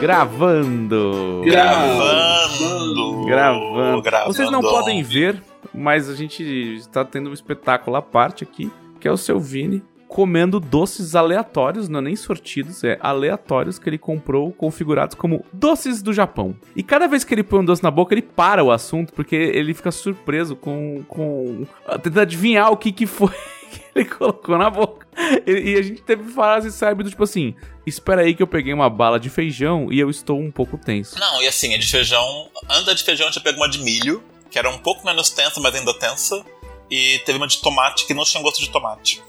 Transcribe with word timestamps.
Gravando! 0.00 1.42
Gravando! 1.44 3.24
Gravando! 3.26 4.02
Gravando. 4.02 4.32
Vocês 4.32 4.50
não 4.50 4.60
podem 4.60 5.02
ver, 5.02 5.42
mas 5.74 6.08
a 6.08 6.14
gente 6.14 6.42
está 6.76 7.04
tendo 7.04 7.30
um 7.30 7.32
espetáculo 7.32 7.96
à 7.96 8.02
parte 8.02 8.44
aqui, 8.44 8.70
que 9.00 9.08
é 9.08 9.12
o 9.12 9.16
seu 9.16 9.40
Vini 9.40 9.82
comendo 10.08 10.58
doces 10.58 11.14
aleatórios, 11.14 11.88
não 11.88 12.00
é 12.00 12.02
nem 12.02 12.16
sortidos, 12.16 12.82
é 12.82 12.96
aleatórios 13.00 13.78
que 13.78 13.88
ele 13.88 13.98
comprou 13.98 14.50
configurados 14.50 15.14
como 15.14 15.44
doces 15.52 16.00
do 16.00 16.14
Japão. 16.14 16.56
E 16.74 16.82
cada 16.82 17.06
vez 17.06 17.24
que 17.24 17.34
ele 17.34 17.42
põe 17.42 17.60
um 17.60 17.64
doce 17.64 17.82
na 17.82 17.90
boca, 17.90 18.14
ele 18.14 18.22
para 18.22 18.64
o 18.64 18.72
assunto, 18.72 19.12
porque 19.12 19.36
ele 19.36 19.74
fica 19.74 19.90
surpreso 19.90 20.56
com. 20.56 21.04
com 21.06 21.66
tentando 22.02 22.20
adivinhar 22.20 22.72
o 22.72 22.76
que, 22.76 22.90
que 22.90 23.06
foi 23.06 23.30
ele 23.94 24.04
colocou 24.04 24.58
na 24.58 24.70
boca. 24.70 25.06
E, 25.46 25.72
e 25.72 25.76
a 25.76 25.82
gente 25.82 26.02
teve 26.02 26.30
frases, 26.32 26.74
sabe, 26.74 27.02
do 27.02 27.10
tipo 27.10 27.24
assim: 27.24 27.54
espera 27.86 28.22
aí 28.22 28.34
que 28.34 28.42
eu 28.42 28.46
peguei 28.46 28.72
uma 28.72 28.88
bala 28.88 29.18
de 29.18 29.30
feijão 29.30 29.92
e 29.92 29.98
eu 29.98 30.10
estou 30.10 30.38
um 30.38 30.50
pouco 30.50 30.78
tenso. 30.78 31.18
Não, 31.18 31.42
e 31.42 31.48
assim, 31.48 31.74
a 31.74 31.78
de 31.78 31.86
feijão. 31.86 32.50
Anda 32.68 32.94
de 32.94 33.02
feijão, 33.02 33.26
a 33.28 33.30
gente 33.30 33.42
pegou 33.42 33.60
uma 33.60 33.68
de 33.68 33.80
milho, 33.80 34.22
que 34.50 34.58
era 34.58 34.68
um 34.70 34.78
pouco 34.78 35.04
menos 35.04 35.30
tensa, 35.30 35.60
mas 35.60 35.74
ainda 35.74 35.92
tensa. 35.94 36.44
E 36.90 37.18
teve 37.20 37.36
uma 37.38 37.46
de 37.46 37.58
tomate 37.58 38.06
que 38.06 38.14
não 38.14 38.24
tinha 38.24 38.42
gosto 38.42 38.60
de 38.60 38.70
tomate. 38.70 39.22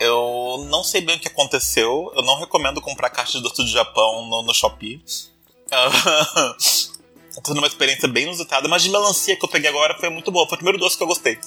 Eu 0.00 0.66
não 0.70 0.82
sei 0.82 1.00
bem 1.00 1.16
o 1.16 1.20
que 1.20 1.28
aconteceu. 1.28 2.10
Eu 2.14 2.22
não 2.22 2.38
recomendo 2.38 2.80
comprar 2.80 3.10
caixa 3.10 3.38
de 3.38 3.42
doce 3.42 3.62
do 3.62 3.68
Japão 3.68 4.26
no, 4.26 4.42
no 4.42 4.54
Shopee. 4.54 5.02
Tô 7.42 7.50
tendo 7.52 7.58
uma 7.58 7.66
experiência 7.66 8.08
bem 8.08 8.24
inusitada, 8.24 8.66
mas 8.68 8.82
de 8.82 8.90
melancia 8.90 9.36
que 9.36 9.44
eu 9.44 9.48
peguei 9.48 9.68
agora 9.70 9.96
foi 9.98 10.08
muito 10.10 10.30
boa. 10.30 10.46
Foi 10.46 10.56
o 10.56 10.58
primeiro 10.58 10.78
doce 10.78 10.96
que 10.96 11.02
eu 11.02 11.06
gostei 11.06 11.38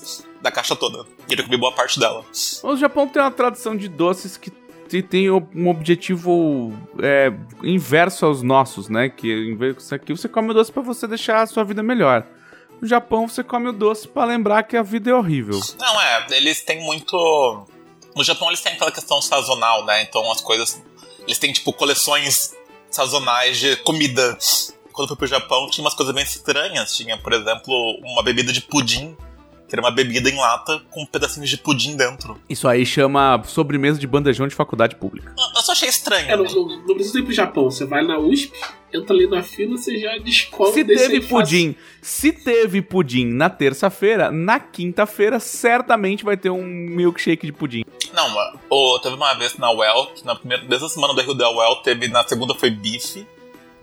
da 0.41 0.49
caixa 0.51 0.75
toda. 0.75 1.05
E 1.29 1.33
eu 1.33 1.43
comi 1.43 1.57
boa 1.57 1.71
parte 1.73 1.99
dela. 1.99 2.23
O 2.63 2.75
Japão 2.77 3.07
tem 3.07 3.21
uma 3.21 3.31
tradição 3.31 3.75
de 3.75 3.87
doces 3.87 4.37
que 4.37 4.51
te- 4.87 5.01
tem 5.03 5.29
um 5.29 5.69
objetivo 5.69 6.71
é, 7.01 7.31
inverso 7.63 8.25
aos 8.25 8.41
nossos, 8.41 8.87
né? 8.89 9.09
Que 9.09 9.31
em 9.31 9.55
vez 9.57 9.75
disso 9.75 9.93
aqui 9.95 10.13
você 10.13 10.27
come 10.29 10.51
o 10.51 10.53
doce 10.53 10.71
pra 10.71 10.81
você 10.81 11.07
deixar 11.07 11.41
a 11.41 11.45
sua 11.47 11.63
vida 11.63 11.81
melhor. 11.83 12.25
No 12.81 12.87
Japão 12.87 13.27
você 13.27 13.43
come 13.43 13.67
o 13.69 13.73
doce 13.73 14.07
pra 14.07 14.25
lembrar 14.25 14.63
que 14.63 14.75
a 14.77 14.81
vida 14.83 15.11
é 15.11 15.13
horrível. 15.13 15.59
Não, 15.79 16.01
é, 16.01 16.27
eles 16.31 16.61
têm 16.63 16.81
muito. 16.83 17.65
No 18.15 18.23
Japão 18.23 18.47
eles 18.49 18.59
têm 18.61 18.73
aquela 18.73 18.91
questão 18.91 19.21
sazonal, 19.21 19.85
né? 19.85 20.01
Então 20.03 20.31
as 20.31 20.41
coisas. 20.41 20.81
Eles 21.27 21.37
têm, 21.37 21.53
tipo, 21.53 21.71
coleções 21.71 22.53
sazonais 22.89 23.57
de 23.59 23.75
comida. 23.77 24.37
Quando 24.91 25.05
eu 25.05 25.07
fui 25.09 25.17
pro 25.17 25.27
Japão 25.27 25.69
tinha 25.69 25.83
umas 25.83 25.93
coisas 25.93 26.13
bem 26.13 26.23
estranhas. 26.23 26.95
Tinha, 26.95 27.17
por 27.17 27.33
exemplo, 27.33 27.73
uma 28.03 28.23
bebida 28.23 28.51
de 28.51 28.61
pudim, 28.61 29.15
que 29.67 29.75
era 29.75 29.81
uma 29.81 29.91
bebida 29.91 30.29
em 30.29 30.35
lata 30.35 30.81
com 30.89 31.05
pedacinhos 31.05 31.49
de 31.49 31.57
pudim 31.57 31.95
dentro. 31.95 32.39
Isso 32.49 32.67
aí 32.67 32.85
chama 32.85 33.41
sobremesa 33.45 33.99
de 33.99 34.05
bandejão 34.05 34.47
de 34.47 34.53
faculdade 34.53 34.95
pública. 34.95 35.33
Eu 35.37 35.61
eu 35.61 35.65
só 35.65 35.71
achei 35.73 35.87
estranho. 35.87 36.27
É, 36.27 36.35
não, 36.35 36.43
não, 36.43 36.67
não 36.87 36.95
precisa 36.95 37.19
ir 37.19 37.23
pro 37.23 37.31
Japão. 37.31 37.65
Você 37.65 37.85
vai 37.85 38.03
na 38.03 38.17
USP, 38.17 38.51
entra 38.91 39.15
ali 39.15 39.27
na 39.27 39.43
fila, 39.43 39.77
você 39.77 39.97
já 39.97 40.17
descobre 40.17 40.73
Se 40.73 40.83
teve 40.83 41.21
pudim, 41.21 41.75
se 42.01 42.33
teve 42.33 42.81
pudim 42.81 43.25
na 43.25 43.47
terça-feira, 43.47 44.31
na 44.31 44.59
quinta-feira 44.59 45.39
certamente 45.39 46.25
vai 46.25 46.35
ter 46.35 46.49
um 46.49 46.63
milkshake 46.63 47.45
de 47.45 47.53
pudim. 47.53 47.83
Não, 48.11 48.27
ô, 48.69 48.99
teve 48.99 49.15
uma 49.15 49.33
vez 49.35 49.55
na 49.57 49.69
que 50.15 50.25
na 50.25 50.35
primeira 50.35 50.65
dessa 50.65 50.89
semana 50.89 51.13
do 51.13 51.21
Rio 51.21 51.33
da 51.33 51.49
Well, 51.49 51.77
teve, 51.77 52.07
na 52.07 52.27
segunda 52.27 52.55
foi 52.55 52.71
bife, 52.71 53.25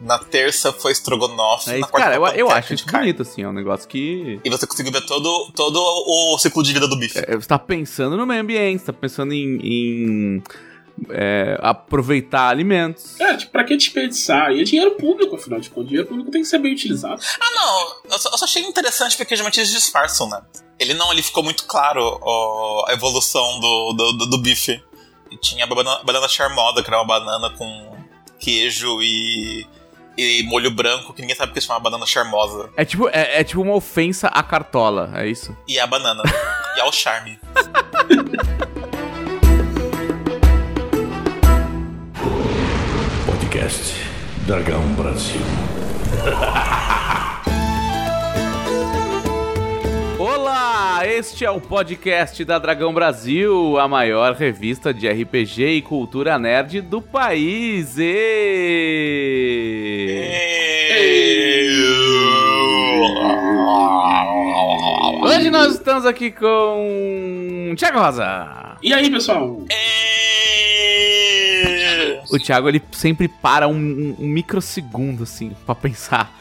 na 0.01 0.19
terça 0.19 0.73
foi 0.73 0.93
estrogonofe, 0.93 1.71
É 1.71 1.73
na 1.73 1.79
isso, 1.81 1.89
quarta 1.89 2.11
cara, 2.11 2.17
eu, 2.17 2.27
eu 2.47 2.51
acho 2.51 2.69
de 2.69 2.75
isso 2.83 2.87
carne. 2.87 3.13
bonito, 3.13 3.23
assim, 3.23 3.43
é 3.43 3.49
um 3.49 3.53
negócio 3.53 3.89
que. 3.89 4.41
E 4.45 4.51
você 4.51 4.67
conseguiu 4.67 4.93
ver 4.93 5.05
todo, 5.05 5.51
todo 5.55 5.77
o 5.81 6.39
ciclo 6.39 6.63
de 6.63 6.73
vida 6.73 6.87
do 6.87 6.97
bife. 6.97 7.19
É, 7.19 7.37
Você 7.37 7.49
tá 7.49 7.59
pensando 7.59 8.17
no 8.17 8.27
meio 8.27 8.41
ambiente, 8.43 8.81
você 8.81 8.87
tá 8.87 8.93
pensando 8.93 9.33
em, 9.33 9.57
em, 9.63 10.43
é, 11.11 11.59
aproveitar 11.61 12.49
alimentos. 12.49 13.19
É, 13.21 13.37
tipo, 13.37 13.53
pra 13.53 13.65
que 13.65 13.77
desperdiçar? 13.77 14.53
E 14.53 14.61
é 14.61 14.65
dinheiro 14.65 14.93
público, 14.93 15.37
afinal 15.37 15.59
de 15.61 15.71
contas. 15.71 15.89
Dinheiro 15.89 16.09
público 16.09 16.31
tem 16.31 16.43
que 16.43 16.49
ser 16.49 16.59
bem 16.59 16.73
utilizado. 16.73 17.21
Ah, 17.41 17.51
não, 17.55 18.13
eu 18.13 18.19
só, 18.19 18.31
eu 18.31 18.39
só 18.39 18.45
achei 18.45 18.63
interessante 18.63 19.17
porque 19.17 19.35
geralmente 19.35 19.59
eles 19.61 19.71
disfarçam, 19.71 20.29
né? 20.29 20.41
Ele 20.79 20.95
não, 20.95 21.13
ele 21.13 21.23
ficou 21.23 21.43
muito 21.43 21.65
claro 21.65 22.19
ó, 22.23 22.85
a 22.89 22.93
evolução 22.93 23.59
do, 23.59 23.93
do, 23.95 24.13
do, 24.13 24.27
do 24.31 24.39
bife. 24.39 24.81
E 25.31 25.37
tinha 25.37 25.65
a 25.65 25.67
banana, 25.67 26.01
banana 26.05 26.29
charmosa, 26.29 26.83
que 26.83 26.89
era 26.89 26.99
uma 27.03 27.07
banana 27.07 27.51
com 27.51 27.99
queijo 28.39 29.03
e, 29.03 29.67
e 30.19 30.43
molho 30.43 30.71
branco, 30.73 31.13
que 31.15 31.21
ninguém 31.21 31.37
sabe 31.37 31.53
porque 31.53 31.61
chama 31.61 31.79
banana 31.79 32.05
charmosa. 32.05 32.71
É 32.77 32.85
tipo, 32.85 33.09
é, 33.09 33.41
é 33.41 33.45
tipo 33.45 33.63
uma 33.63 33.75
ofensa 33.75 34.27
à 34.27 34.43
cartola, 34.43 35.13
é 35.15 35.29
isso? 35.29 35.57
E 35.69 35.79
a 35.79 35.87
banana. 35.87 36.23
e 36.77 36.81
ao 36.81 36.91
charme. 36.91 37.39
Podcast 43.27 43.95
Dragão 44.45 44.83
Brasil. 44.95 45.41
Olá, 50.51 51.07
este 51.07 51.45
é 51.45 51.51
o 51.51 51.61
podcast 51.61 52.43
da 52.43 52.59
Dragão 52.59 52.91
Brasil, 52.95 53.79
a 53.79 53.87
maior 53.87 54.33
revista 54.33 54.95
de 54.95 55.07
RPG 55.07 55.63
e 55.63 55.83
cultura 55.83 56.39
nerd 56.39 56.81
do 56.81 57.03
país. 57.03 57.99
E... 57.99 58.07
Hoje 65.21 65.51
nós 65.51 65.75
estamos 65.75 66.07
aqui 66.07 66.31
com 66.31 67.75
Thiago 67.77 67.99
Rosa. 67.99 68.79
E 68.83 68.95
aí, 68.95 69.11
pessoal? 69.11 69.61
O 72.31 72.39
Thiago 72.39 72.69
ele 72.69 72.83
sempre 72.93 73.29
para 73.29 73.67
um, 73.69 73.73
um- 73.75 74.17
um 74.19 74.27
microsegundo 74.29 75.23
assim 75.25 75.53
pra 75.67 75.75
pensar. 75.75 76.33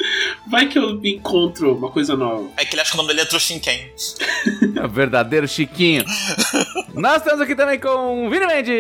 Vai 0.48 0.68
que 0.68 0.78
eu 0.80 1.00
encontro 1.04 1.76
uma 1.76 1.90
coisa 1.90 2.16
nova. 2.16 2.48
É 2.58 2.66
que 2.66 2.74
ele 2.76 2.82
acha 2.82 2.92
que 2.92 2.98
o 2.98 3.02
nome 3.02 3.10
dele 3.10 3.22
é 3.22 3.26
Trushinken. 3.26 3.92
É 4.76 4.86
o 4.86 4.90
verdadeiro 4.90 5.48
Chiquinho. 5.48 6.04
Nós 6.94 7.18
estamos 7.18 7.42
aqui 7.42 7.56
também 7.56 7.80
com 7.80 8.30
Vini 8.30 8.46
Mendes. 8.46 8.74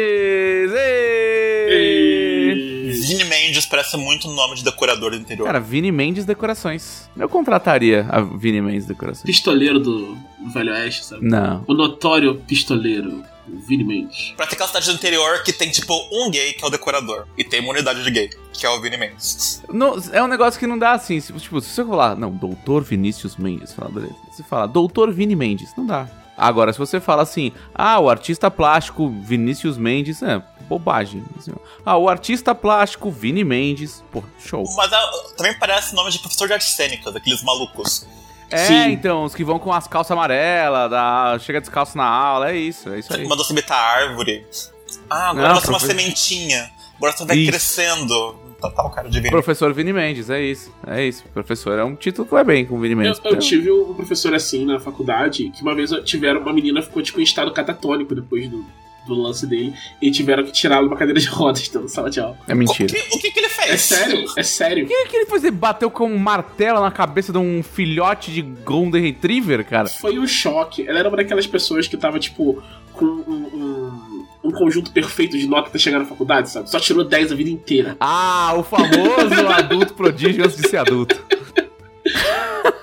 E... 0.74 1.68
E... 1.70 2.92
Vini 3.08 3.26
Mendes 3.26 3.66
parece 3.66 3.98
muito 3.98 4.28
nome 4.30 4.56
de 4.56 4.64
decorador 4.64 5.12
do 5.12 5.18
interior. 5.18 5.46
Cara, 5.46 5.60
Vini 5.60 5.92
Mendes 5.92 6.26
Decorações. 6.26 7.10
Eu 7.18 7.28
contrataria 7.30 8.06
a 8.10 8.22
Vini 8.22 8.62
Mendes 8.62 8.86
Decorações. 8.86 9.26
Pistoleiro 9.26 9.80
do, 9.80 10.16
do 10.40 10.50
Velho 10.54 10.72
Oeste, 10.72 11.06
sabe? 11.06 11.26
Não. 11.26 11.64
O 11.68 11.74
notório 11.74 12.36
pistoleiro, 12.48 13.24
Mendes. 13.84 14.34
Pra 14.36 14.46
ter 14.48 14.56
aquela 14.56 14.68
cidade 14.68 14.88
do 14.88 14.94
interior 14.94 15.44
que 15.44 15.54
tem, 15.54 15.70
tipo, 15.72 15.94
um 16.12 16.30
gay 16.30 16.54
que 16.54 16.64
é 16.64 16.68
o 16.68 16.70
decorador. 16.70 17.26
E 17.38 17.44
tem 17.44 17.60
uma 17.62 17.70
unidade 17.72 18.04
de 18.04 18.12
gay, 18.12 18.30
que 18.54 18.66
é 18.66 18.70
o 18.70 18.82
Vini 18.82 18.98
Mendes. 18.98 19.64
Não, 19.72 19.96
é 20.12 20.22
um 20.22 20.28
negócio 20.28 20.60
que 20.60 20.68
não 20.68 20.78
dá 20.78 20.92
assim. 20.92 21.20
se- 21.20 21.34
Tipo, 21.34 21.62
se 21.62 21.70
você 21.70 21.84
falar, 21.86 22.16
não, 22.16 22.32
doutor 22.32 22.84
Vinícius 22.84 23.36
Mendes, 23.38 23.74
fala, 23.74 23.90
beleza. 23.92 24.16
Se 24.34 24.44
fala, 24.44 24.68
doutor 24.68 25.12
Vini 25.14 25.36
Mendes, 25.36 25.70
não 25.78 25.86
dá. 25.86 26.08
Agora, 26.38 26.72
se 26.72 26.78
você 26.78 27.00
fala 27.00 27.24
assim, 27.24 27.52
ah, 27.74 28.00
o 28.00 28.08
artista 28.10 28.52
plástico 28.52 29.10
Vinícius 29.10 29.76
Mendes, 29.76 30.22
é 30.22 30.40
bobagem. 30.70 31.24
Assim, 31.36 31.52
ah, 31.84 31.98
o 31.98 32.08
artista 32.08 32.54
plástico 32.54 33.10
Vini 33.10 33.44
Mendes, 33.44 34.04
pô, 34.12 34.24
show. 34.46 34.64
Mas 34.76 34.94
ah, 34.94 35.12
também 35.36 35.58
parece 35.58 35.96
nome 35.96 36.12
de 36.12 36.20
professor 36.20 36.46
de 36.48 36.54
artes 36.54 36.68
cênicas, 36.76 37.16
aqueles 37.16 37.42
malucos. 37.42 38.06
É, 38.50 38.58
Sim. 38.58 38.92
então, 38.92 39.24
os 39.26 39.36
que 39.36 39.44
vão 39.44 39.60
com 39.60 39.74
as 39.74 39.88
calças 39.88 40.12
amarelas, 40.12 40.90
da... 40.90 41.38
chega 41.40 41.60
descalço 41.60 41.98
na 41.98 42.06
aula, 42.06 42.52
é 42.52 42.58
isso, 42.58 42.90
é 42.90 43.00
isso 43.00 43.14
aí. 43.14 43.28
Mandou 43.28 43.44
subir 43.44 43.66
a 43.70 43.76
árvore. 43.76 44.46
Ah, 45.10 45.32
agora 45.32 45.50
Não, 45.50 45.56
você 45.56 45.68
é 45.68 45.70
uma 45.72 45.80
sementinha. 45.80 46.72
Agora 46.98 47.12
você 47.12 47.26
vai 47.26 47.38
Isso. 47.38 47.52
crescendo. 47.52 48.36
Total, 48.60 48.90
cara, 48.90 49.08
de 49.08 49.20
Vini. 49.20 49.30
Professor 49.30 49.72
Vini 49.72 49.94
Mendes, 49.94 50.32
é 50.32 50.42
isso. 50.42 50.74
É 50.88 51.04
isso. 51.04 51.24
Professor 51.32 51.78
é 51.78 51.84
um 51.84 51.96
título 51.96 52.26
que 52.26 52.34
vai 52.34 52.44
bem 52.44 52.66
com 52.66 52.76
o 52.76 52.80
Vini 52.80 52.94
Eu, 52.94 52.98
Mendes. 52.98 53.22
eu 53.24 53.38
tive 53.38 53.72
um 53.72 53.94
professor 53.94 54.34
assim 54.34 54.66
na 54.66 54.80
faculdade, 54.80 55.50
que 55.52 55.62
uma 55.62 55.76
vez 55.76 55.92
tiveram, 56.04 56.42
uma 56.42 56.52
menina 56.52 56.82
ficou 56.82 57.04
tipo 57.04 57.20
em 57.20 57.24
estado 57.24 57.54
catatônico 57.54 58.16
depois 58.16 58.50
do, 58.50 58.66
do 59.08 59.22
lance 59.22 59.46
dele, 59.48 59.74
e 60.02 60.12
tiveram 60.12 60.44
que 60.44 60.52
tirá-lo 60.52 60.88
uma 60.88 60.96
cadeira 60.98 61.20
de 61.20 61.28
rodas 61.28 61.62
dentro 61.64 61.82
da 61.84 61.88
sala 61.88 62.10
de 62.10 62.20
aula. 62.20 62.38
É 62.48 62.54
O 62.54 62.58
mentira. 62.58 62.88
que, 62.94 63.16
o 63.16 63.20
que, 63.20 63.32
que 63.32 63.40
ele 63.40 63.50
fez? 63.50 63.70
É 63.72 63.78
sério, 63.78 64.26
é 64.38 64.44
sério. 64.44 64.86
O 64.86 64.88
que, 64.88 65.06
que 65.08 65.16
ele 65.18 65.26
fez? 65.26 65.44
Ele 65.44 65.52
bateu 65.56 65.90
com 65.92 66.06
um 66.12 66.18
martelo 66.18 66.80
na 66.80 66.92
cabeça 66.92 67.32
de 67.32 67.38
um 67.38 67.62
filhote 67.64 68.32
de 68.32 68.42
Golden 68.42 69.02
Retriever, 69.02 69.66
cara? 69.66 69.88
Foi 69.90 70.18
um 70.20 70.28
choque. 70.28 70.88
Ela 70.88 71.00
era 71.00 71.08
uma 71.08 71.18
daquelas 71.18 71.48
pessoas 71.48 71.88
que 71.88 71.98
tava, 71.98 72.20
tipo, 72.20 72.62
com 72.94 73.06
um, 73.06 73.50
um, 73.54 74.26
um 74.46 74.52
conjunto 74.52 74.92
perfeito 74.92 75.38
de 75.38 75.48
nota 75.48 75.70
até 75.70 75.78
chegar 75.78 76.00
na 76.00 76.06
faculdade, 76.06 76.50
sabe? 76.50 76.70
Só 76.70 76.80
tirou 76.80 77.04
10 77.04 77.32
a 77.32 77.36
vida 77.36 77.50
inteira. 77.50 77.96
Ah, 78.00 78.54
o 78.58 78.64
famoso 78.64 79.48
adulto 79.54 79.94
prodígio 79.94 80.44
antes 80.44 80.58
de 80.58 80.68
ser 80.68 80.78
adulto. 80.78 81.20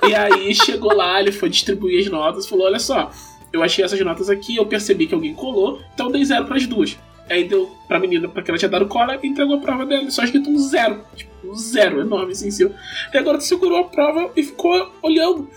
E 0.07 0.15
aí 0.15 0.55
chegou 0.55 0.95
lá, 0.95 1.19
ele 1.21 1.33
foi 1.33 1.49
distribuir 1.49 2.01
as 2.05 2.11
notas, 2.11 2.47
falou: 2.47 2.67
Olha 2.67 2.79
só, 2.79 3.11
eu 3.55 3.63
achei 3.63 3.85
essas 3.85 4.01
notas 4.01 4.29
aqui, 4.29 4.57
eu 4.57 4.67
percebi 4.67 5.07
que 5.07 5.15
alguém 5.15 5.35
colou, 5.35 5.81
então 5.95 6.07
eu 6.07 6.13
dei 6.13 6.25
zero 6.25 6.45
pras 6.45 6.67
duas. 6.67 6.99
Aí 7.31 7.45
deu 7.45 7.71
pra 7.89 7.99
menina, 7.99 8.29
pra 8.29 8.43
que 8.43 8.51
ela 8.51 8.59
tinha 8.59 8.69
dado 8.69 8.87
cola, 8.87 9.19
e 9.23 9.27
entregou 9.27 9.57
a 9.57 9.61
prova 9.61 9.87
dela, 9.87 10.11
só 10.11 10.25
escrito 10.25 10.51
um 10.51 10.59
zero. 10.59 11.03
Tipo, 11.15 11.31
um 11.45 11.55
zero 11.55 12.01
enorme 12.01 12.33
assim, 12.33 12.51
seu. 12.51 12.75
E 13.13 13.17
agora 13.17 13.39
tu 13.39 13.45
segurou 13.45 13.79
a 13.79 13.85
prova 13.85 14.31
e 14.37 14.43
ficou 14.43 14.93
olhando. 15.01 15.49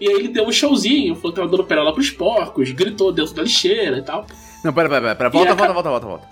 E 0.00 0.08
aí 0.08 0.14
ele 0.14 0.28
deu 0.28 0.46
um 0.46 0.52
showzinho, 0.52 1.14
falou 1.14 1.32
que 1.32 1.36
tava 1.40 1.50
dando 1.50 1.64
perola 1.64 1.92
pros 1.92 2.10
porcos, 2.10 2.70
gritou 2.72 3.12
dentro 3.12 3.34
da 3.34 3.42
lixeira 3.42 3.98
e 3.98 4.02
tal. 4.02 4.26
Não, 4.64 4.72
pera, 4.72 4.88
pera, 4.88 5.14
pera. 5.14 5.30
Volta, 5.30 5.54
volta, 5.54 5.72
volta, 5.72 5.90
volta, 5.90 6.06
volta. 6.06 6.28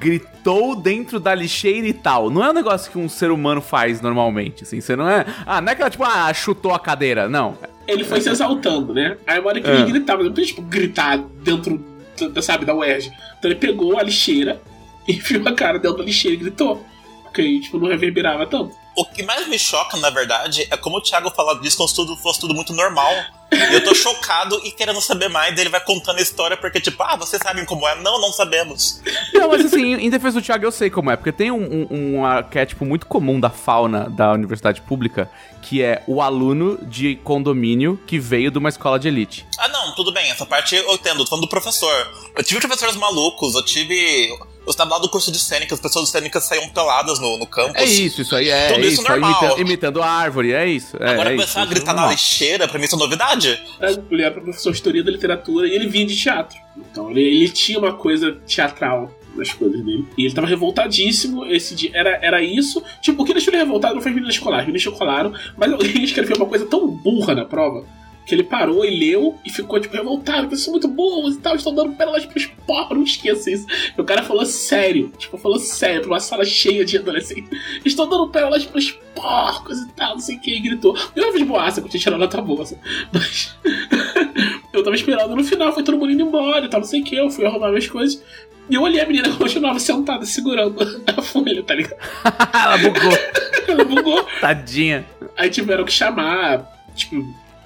Gritou 0.00 0.74
dentro 0.74 1.20
da 1.20 1.34
lixeira 1.34 1.86
e 1.86 1.92
tal. 1.92 2.30
Não 2.30 2.42
é 2.42 2.48
um 2.50 2.54
negócio 2.54 2.90
que 2.90 2.98
um 2.98 3.08
ser 3.08 3.30
humano 3.30 3.60
faz 3.60 4.00
normalmente, 4.00 4.64
assim. 4.64 4.80
Você 4.80 4.96
não 4.96 5.06
é. 5.08 5.26
Ah, 5.46 5.60
não 5.60 5.70
é 5.70 5.74
que 5.76 5.82
ela, 5.82 5.90
tipo, 5.90 6.02
ah, 6.04 6.32
chutou 6.32 6.72
a 6.72 6.78
cadeira. 6.80 7.28
Não. 7.28 7.56
Ele 7.86 8.02
foi 8.04 8.20
se 8.20 8.30
exaltando, 8.30 8.94
né? 8.94 9.16
Aí 9.26 9.38
uma 9.38 9.48
hora 9.50 9.60
que 9.60 9.68
É. 9.68 9.74
ele 9.74 9.92
gritava, 9.92 10.22
não 10.22 10.30
podia, 10.30 10.46
tipo, 10.46 10.62
gritar 10.62 11.18
dentro, 11.42 11.84
da, 12.32 12.40
sabe, 12.40 12.64
da 12.64 12.74
UERJ. 12.74 13.08
Então 13.38 13.50
ele 13.50 13.60
pegou 13.60 13.98
a 13.98 14.02
lixeira, 14.02 14.60
enfiou 15.06 15.46
a 15.46 15.52
cara 15.52 15.78
dentro 15.78 15.98
da 15.98 16.04
lixeira 16.04 16.36
e 16.36 16.40
gritou. 16.40 16.84
Porque 17.24 17.42
aí, 17.42 17.60
tipo, 17.60 17.78
não 17.78 17.88
reverberava 17.88 18.46
tanto. 18.46 18.74
O 19.00 19.04
que 19.06 19.22
mais 19.22 19.48
me 19.48 19.58
choca, 19.58 19.96
na 19.96 20.10
verdade, 20.10 20.68
é 20.70 20.76
como 20.76 20.98
o 20.98 21.00
Thiago 21.00 21.30
falou 21.30 21.58
disso 21.58 21.78
como 21.78 21.88
se 21.88 21.94
tudo 21.94 22.14
fosse 22.18 22.38
tudo 22.38 22.54
muito 22.54 22.74
normal. 22.74 23.10
E 23.50 23.74
eu 23.74 23.82
tô 23.82 23.94
chocado 23.94 24.60
e 24.62 24.70
querendo 24.70 25.00
saber 25.00 25.30
mais. 25.30 25.58
Ele 25.58 25.70
vai 25.70 25.82
contando 25.82 26.18
a 26.18 26.20
história 26.20 26.54
porque, 26.54 26.78
tipo, 26.82 27.02
ah, 27.02 27.16
vocês 27.16 27.40
sabem 27.42 27.64
como 27.64 27.88
é? 27.88 27.94
Não, 28.02 28.20
não 28.20 28.30
sabemos. 28.30 29.00
Não, 29.32 29.48
mas 29.48 29.64
assim, 29.64 29.94
em 29.94 30.10
defesa 30.10 30.38
do 30.38 30.44
Thiago 30.44 30.66
eu 30.66 30.70
sei 30.70 30.90
como 30.90 31.10
é, 31.10 31.16
porque 31.16 31.32
tem 31.32 31.50
um, 31.50 31.86
um, 31.90 32.18
um 32.18 32.26
arquétipo 32.26 32.84
muito 32.84 33.06
comum 33.06 33.40
da 33.40 33.48
fauna 33.48 34.10
da 34.10 34.32
universidade 34.32 34.82
pública, 34.82 35.30
que 35.62 35.82
é 35.82 36.02
o 36.06 36.20
aluno 36.20 36.78
de 36.82 37.16
condomínio 37.24 37.98
que 38.06 38.18
veio 38.18 38.50
de 38.50 38.58
uma 38.58 38.68
escola 38.68 38.98
de 38.98 39.08
elite. 39.08 39.46
Ah, 39.58 39.68
não, 39.68 39.94
tudo 39.94 40.12
bem, 40.12 40.30
essa 40.30 40.44
parte 40.44 40.76
eu 40.76 40.92
entendo, 40.92 41.24
tô 41.24 41.30
falando 41.30 41.46
do 41.46 41.48
professor. 41.48 42.12
Eu 42.36 42.44
tive 42.44 42.60
professores 42.60 42.96
malucos, 42.96 43.54
eu 43.54 43.64
tive. 43.64 44.28
Eu 44.70 44.72
estava 44.72 44.90
lá 44.92 44.98
do 45.00 45.08
curso 45.08 45.32
de 45.32 45.38
cênica, 45.40 45.74
as 45.74 45.80
pessoas 45.80 46.04
de 46.04 46.12
cênica 46.12 46.40
saíam 46.40 46.68
peladas 46.68 47.18
no, 47.18 47.36
no 47.36 47.44
campus. 47.44 47.74
É 47.74 47.84
isso, 47.84 48.22
isso 48.22 48.36
aí 48.36 48.48
é, 48.48 48.68
Tudo 48.68 48.78
é 48.78 48.86
isso 48.86 49.02
isso, 49.02 49.02
normal. 49.02 49.30
imitando, 49.30 49.60
imitando 49.60 50.02
a 50.02 50.08
árvore, 50.08 50.52
é 50.52 50.68
isso. 50.68 50.96
É, 51.00 51.10
Agora 51.10 51.30
é 51.30 51.32
começar 51.32 51.60
isso, 51.62 51.68
a 51.68 51.74
gritar 51.74 51.90
é 51.90 51.94
na 51.96 52.06
lixeira, 52.08 52.68
pra 52.68 52.78
mim 52.78 52.84
isso 52.84 52.94
é 52.94 52.98
novidade. 52.98 53.60
Ele 54.08 54.22
era 54.22 54.30
professor 54.30 54.70
de 54.70 54.76
história 54.76 55.02
da 55.02 55.10
literatura 55.10 55.66
e 55.66 55.72
ele 55.72 55.88
vinha 55.88 56.06
de 56.06 56.16
teatro. 56.16 56.56
Então 56.76 57.10
ele, 57.10 57.20
ele 57.20 57.48
tinha 57.48 57.80
uma 57.80 57.94
coisa 57.94 58.38
teatral 58.46 59.10
nas 59.34 59.52
coisas 59.52 59.84
dele. 59.84 60.06
E 60.16 60.24
ele 60.24 60.34
tava 60.34 60.46
revoltadíssimo 60.46 61.44
esse 61.46 61.74
dia. 61.74 61.90
Era, 61.92 62.18
era 62.22 62.40
isso. 62.40 62.80
Tipo, 63.02 63.24
o 63.24 63.26
que 63.26 63.32
deixou 63.32 63.52
ele 63.52 63.64
revoltado 63.64 63.96
não 63.96 64.00
foi 64.00 64.10
as 64.10 64.14
meninas 64.14 64.36
escolares. 64.36 64.62
As 64.62 64.66
meninas 64.72 64.86
escolaram, 64.86 65.34
mas 65.56 65.72
alguém 65.72 65.98
escreveu 66.04 66.36
uma 66.36 66.46
coisa 66.46 66.64
tão 66.66 66.86
burra 66.86 67.34
na 67.34 67.44
prova 67.44 67.84
que 68.26 68.34
ele 68.34 68.44
parou 68.44 68.84
e 68.84 68.90
leu 68.96 69.38
e 69.44 69.50
ficou, 69.50 69.80
tipo, 69.80 69.96
revoltado. 69.96 70.48
Vocês 70.48 70.62
são 70.62 70.72
muito 70.72 70.86
burros 70.86 71.34
e 71.34 71.38
tal, 71.40 71.56
estão 71.56 71.74
dando 71.74 71.94
pérolas 71.96 72.24
pros 72.26 72.46
porcos. 72.66 72.96
Não 72.96 73.04
esqueça 73.04 73.50
isso. 73.50 73.66
E 73.96 74.00
o 74.00 74.04
cara 74.04 74.22
falou 74.22 74.44
sério. 74.46 75.12
Tipo, 75.18 75.36
falou 75.38 75.58
sério 75.58 76.02
pra 76.02 76.10
uma 76.10 76.20
sala 76.20 76.44
cheia 76.44 76.84
de 76.84 76.98
adolescentes. 76.98 77.50
Estão 77.84 78.08
dando 78.08 78.28
pérolas 78.28 78.64
pros 78.64 78.92
porcos 79.14 79.78
e 79.80 79.88
tal, 79.92 80.12
não 80.12 80.20
sei 80.20 80.36
o 80.36 80.40
que. 80.40 80.54
E 80.54 80.60
gritou. 80.60 80.96
Eu 81.16 81.32
fiz 81.32 81.42
boaça, 81.42 81.80
porque 81.80 81.98
tinha 81.98 82.02
tirado 82.02 82.20
nota 82.20 82.40
boa. 82.40 82.62
assim. 82.62 82.76
Mas. 83.12 83.56
eu 84.72 84.82
tava 84.84 84.94
esperando 84.94 85.34
no 85.34 85.44
final, 85.44 85.72
foi 85.72 85.82
todo 85.82 85.98
mundo 85.98 86.12
indo 86.12 86.22
embora 86.22 86.64
e 86.64 86.68
tal, 86.68 86.80
não 86.80 86.86
sei 86.86 87.00
o 87.00 87.04
que. 87.04 87.16
Eu 87.16 87.30
fui 87.30 87.44
arrumar 87.44 87.68
minhas 87.70 87.88
coisas. 87.88 88.22
E 88.68 88.74
eu 88.76 88.82
olhei 88.82 89.00
a 89.00 89.06
menina, 89.06 89.28
continuava 89.36 89.80
sentada, 89.80 90.24
segurando 90.24 90.76
a 91.04 91.20
folha, 91.20 91.60
tá 91.64 91.74
ligado? 91.74 91.96
Ela 92.54 92.78
bugou, 92.78 93.18
Ela 93.66 93.84
bugou. 93.84 94.24
tadinha. 94.40 95.04
Aí 95.36 95.50
tiveram 95.50 95.84
que 95.84 95.92
chamar, 95.92 96.64
tipo, 96.94 97.16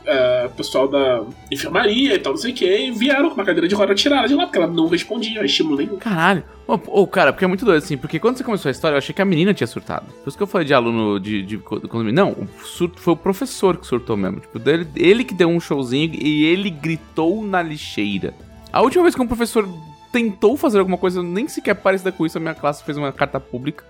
é, 0.07 0.49
pessoal 0.57 0.89
da 0.89 1.23
enfermaria 1.51 2.15
e 2.15 2.19
tal, 2.19 2.33
não 2.33 2.41
sei 2.41 2.53
o 2.53 2.55
que, 2.55 2.65
e 2.67 2.91
vieram 2.91 3.29
com 3.29 3.35
uma 3.37 3.45
cadeira 3.45 3.67
de 3.69 3.75
roda 3.75 3.95
tirada 3.95 4.29
de 4.29 4.35
lá, 4.35 4.45
porque 4.45 4.59
ela 4.59 4.67
não 4.67 4.87
respondia 4.89 5.41
a 5.41 5.45
estímulo 5.45 5.77
nenhum. 5.77 5.97
Caralho. 5.97 6.45
Ô, 6.67 6.79
ô, 7.03 7.07
cara, 7.07 7.33
porque 7.33 7.45
é 7.45 7.49
muito 7.49 7.65
doido, 7.65 7.83
assim, 7.83 7.97
porque 7.97 8.19
quando 8.19 8.37
você 8.39 8.45
começou 8.45 8.69
a 8.69 8.73
história, 8.73 8.95
eu 8.95 8.99
achei 8.99 9.15
que 9.15 9.21
a 9.21 9.25
menina 9.25 9.53
tinha 9.53 9.67
surtado. 9.67 10.07
Por 10.23 10.29
isso 10.29 10.37
que 10.37 10.43
eu 10.43 10.47
falei 10.47 10.67
de 10.67 10.73
aluno 10.75 11.19
de, 11.21 11.43
de 11.43 11.59
co- 11.59 11.81
condomínio. 11.81 12.15
Não, 12.15 12.31
o 12.33 12.49
surto 12.65 13.01
foi 13.01 13.13
o 13.15 13.17
professor 13.17 13.77
que 13.77 13.87
surtou 13.87 14.17
mesmo. 14.17 14.41
Tipo, 14.41 14.59
dele, 14.59 14.87
ele 14.97 15.25
que 15.25 15.35
deu 15.35 15.49
um 15.49 15.61
showzinho 15.61 16.13
e 16.15 16.45
ele 16.47 16.71
gritou 16.71 17.45
na 17.45 17.63
lixeira. 17.63 18.33
A 18.73 18.81
última 18.81 19.03
vez 19.05 19.15
que 19.15 19.21
um 19.23 19.27
professor 19.27 19.69
tentou 20.11 20.57
fazer 20.57 20.79
alguma 20.79 20.97
coisa 20.97 21.23
nem 21.23 21.49
sequer 21.49 21.75
parecida 21.75 22.11
com 22.13 22.25
isso, 22.25 22.39
a 22.39 22.41
minha 22.41 22.55
classe 22.55 22.83
fez 22.85 22.97
uma 22.97 23.13
carta 23.13 23.39
pública, 23.41 23.85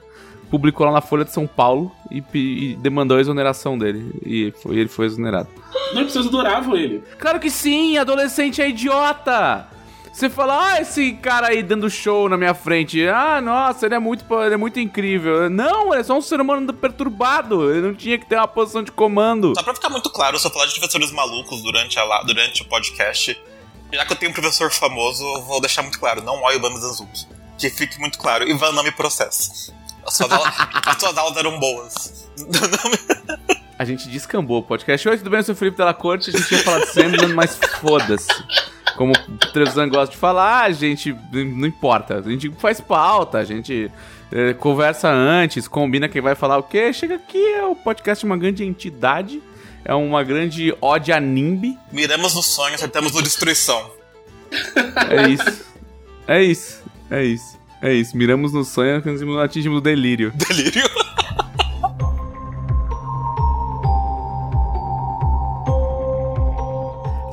publicou 0.54 0.86
lá 0.86 0.92
na 0.92 1.00
Folha 1.00 1.24
de 1.24 1.32
São 1.32 1.48
Paulo 1.48 1.90
e, 2.08 2.22
e 2.32 2.76
demandou 2.76 3.16
a 3.16 3.20
exoneração 3.20 3.76
dele. 3.76 4.12
E 4.24 4.52
foi- 4.62 4.76
ele 4.76 4.88
foi 4.88 5.06
exonerado. 5.06 5.48
Não, 5.92 6.00
as 6.02 6.06
pessoas 6.06 6.26
adoravam 6.28 6.76
ele. 6.76 7.02
Claro 7.18 7.40
que 7.40 7.50
sim, 7.50 7.98
adolescente 7.98 8.62
é 8.62 8.68
idiota. 8.68 9.66
Você 10.12 10.30
fala, 10.30 10.74
ah, 10.74 10.80
esse 10.80 11.14
cara 11.14 11.48
aí 11.48 11.60
dando 11.60 11.90
show 11.90 12.28
na 12.28 12.36
minha 12.36 12.54
frente. 12.54 13.04
Ah, 13.08 13.40
nossa, 13.40 13.84
ele 13.84 13.96
é 13.96 13.98
muito, 13.98 14.24
ele 14.42 14.54
é 14.54 14.56
muito 14.56 14.78
incrível. 14.78 15.50
Não, 15.50 15.88
ele 15.92 16.02
é 16.02 16.04
só 16.04 16.16
um 16.16 16.22
ser 16.22 16.40
humano 16.40 16.72
perturbado. 16.72 17.68
Ele 17.68 17.80
não 17.88 17.94
tinha 17.94 18.16
que 18.16 18.24
ter 18.24 18.36
uma 18.36 18.46
posição 18.46 18.84
de 18.84 18.92
comando. 18.92 19.52
Só 19.56 19.62
pra 19.64 19.74
ficar 19.74 19.90
muito 19.90 20.08
claro, 20.10 20.38
se 20.38 20.46
eu 20.46 20.52
falar 20.52 20.66
de 20.66 20.72
professores 20.78 21.10
malucos 21.10 21.60
durante, 21.64 21.98
a, 21.98 22.22
durante 22.22 22.62
o 22.62 22.64
podcast, 22.66 23.36
já 23.92 24.04
que 24.06 24.12
eu 24.12 24.16
tenho 24.16 24.30
um 24.30 24.34
professor 24.34 24.70
famoso, 24.70 25.24
eu 25.24 25.42
vou 25.42 25.60
deixar 25.60 25.82
muito 25.82 25.98
claro, 25.98 26.22
não 26.22 26.40
olhe 26.42 26.58
o 26.58 26.60
Bami 26.60 26.78
Zanzuki. 26.78 27.26
Que 27.58 27.70
fique 27.70 27.98
muito 28.00 28.18
claro. 28.18 28.48
Ivan 28.48 28.72
não 28.72 28.82
me 28.84 28.90
processa. 28.92 29.72
As 30.06 30.14
suas, 30.14 30.30
aulas, 30.30 30.54
as 30.86 31.00
suas 31.00 31.16
aulas 31.16 31.36
eram 31.36 31.58
boas. 31.58 32.28
A 33.76 33.84
gente 33.84 34.08
descambou 34.08 34.60
o 34.60 34.62
podcast. 34.62 35.08
Oi, 35.08 35.18
tudo 35.18 35.30
bem? 35.30 35.40
Eu 35.40 35.44
sou 35.44 35.54
o 35.54 35.58
Felipe 35.58 35.76
Della 35.76 35.92
Corte. 35.92 36.30
A 36.30 36.38
gente 36.38 36.54
ia 36.54 36.62
falar 36.62 36.78
de 36.78 36.92
Sandman, 36.92 37.34
mas 37.34 37.58
foda-se. 37.80 38.28
Como 38.96 39.12
o 39.12 39.36
Trevisan 39.52 39.88
gosta 39.88 40.12
de 40.14 40.16
falar, 40.16 40.62
a 40.62 40.70
gente 40.70 41.12
não 41.32 41.66
importa. 41.66 42.18
A 42.18 42.22
gente 42.22 42.48
faz 42.52 42.80
pauta, 42.80 43.38
a 43.38 43.44
gente 43.44 43.90
eh, 44.30 44.54
conversa 44.54 45.10
antes, 45.10 45.66
combina 45.66 46.08
quem 46.08 46.22
vai 46.22 46.36
falar 46.36 46.58
o 46.58 46.62
quê. 46.62 46.92
Chega 46.92 47.16
aqui, 47.16 47.44
é 47.54 47.64
o 47.64 47.74
podcast 47.74 48.24
é 48.24 48.28
uma 48.28 48.36
grande 48.36 48.62
entidade. 48.62 49.42
É 49.84 49.92
uma 49.92 50.22
grande 50.22 50.74
ode 50.80 51.12
a. 51.12 51.20
Miramos 51.20 52.34
no 52.34 52.42
sonho, 52.42 52.76
acertamos 52.76 53.12
no 53.12 53.22
destruição. 53.22 53.90
É 55.10 55.28
isso. 55.28 55.64
É 56.28 56.42
isso. 56.42 56.82
É 57.10 57.24
isso. 57.24 57.58
É 57.82 57.92
isso. 57.92 58.16
Miramos 58.16 58.52
no 58.52 58.64
sonho, 58.64 59.02
atingimos 59.42 59.78
o 59.78 59.80
delírio. 59.80 60.32
Delírio. 60.48 60.82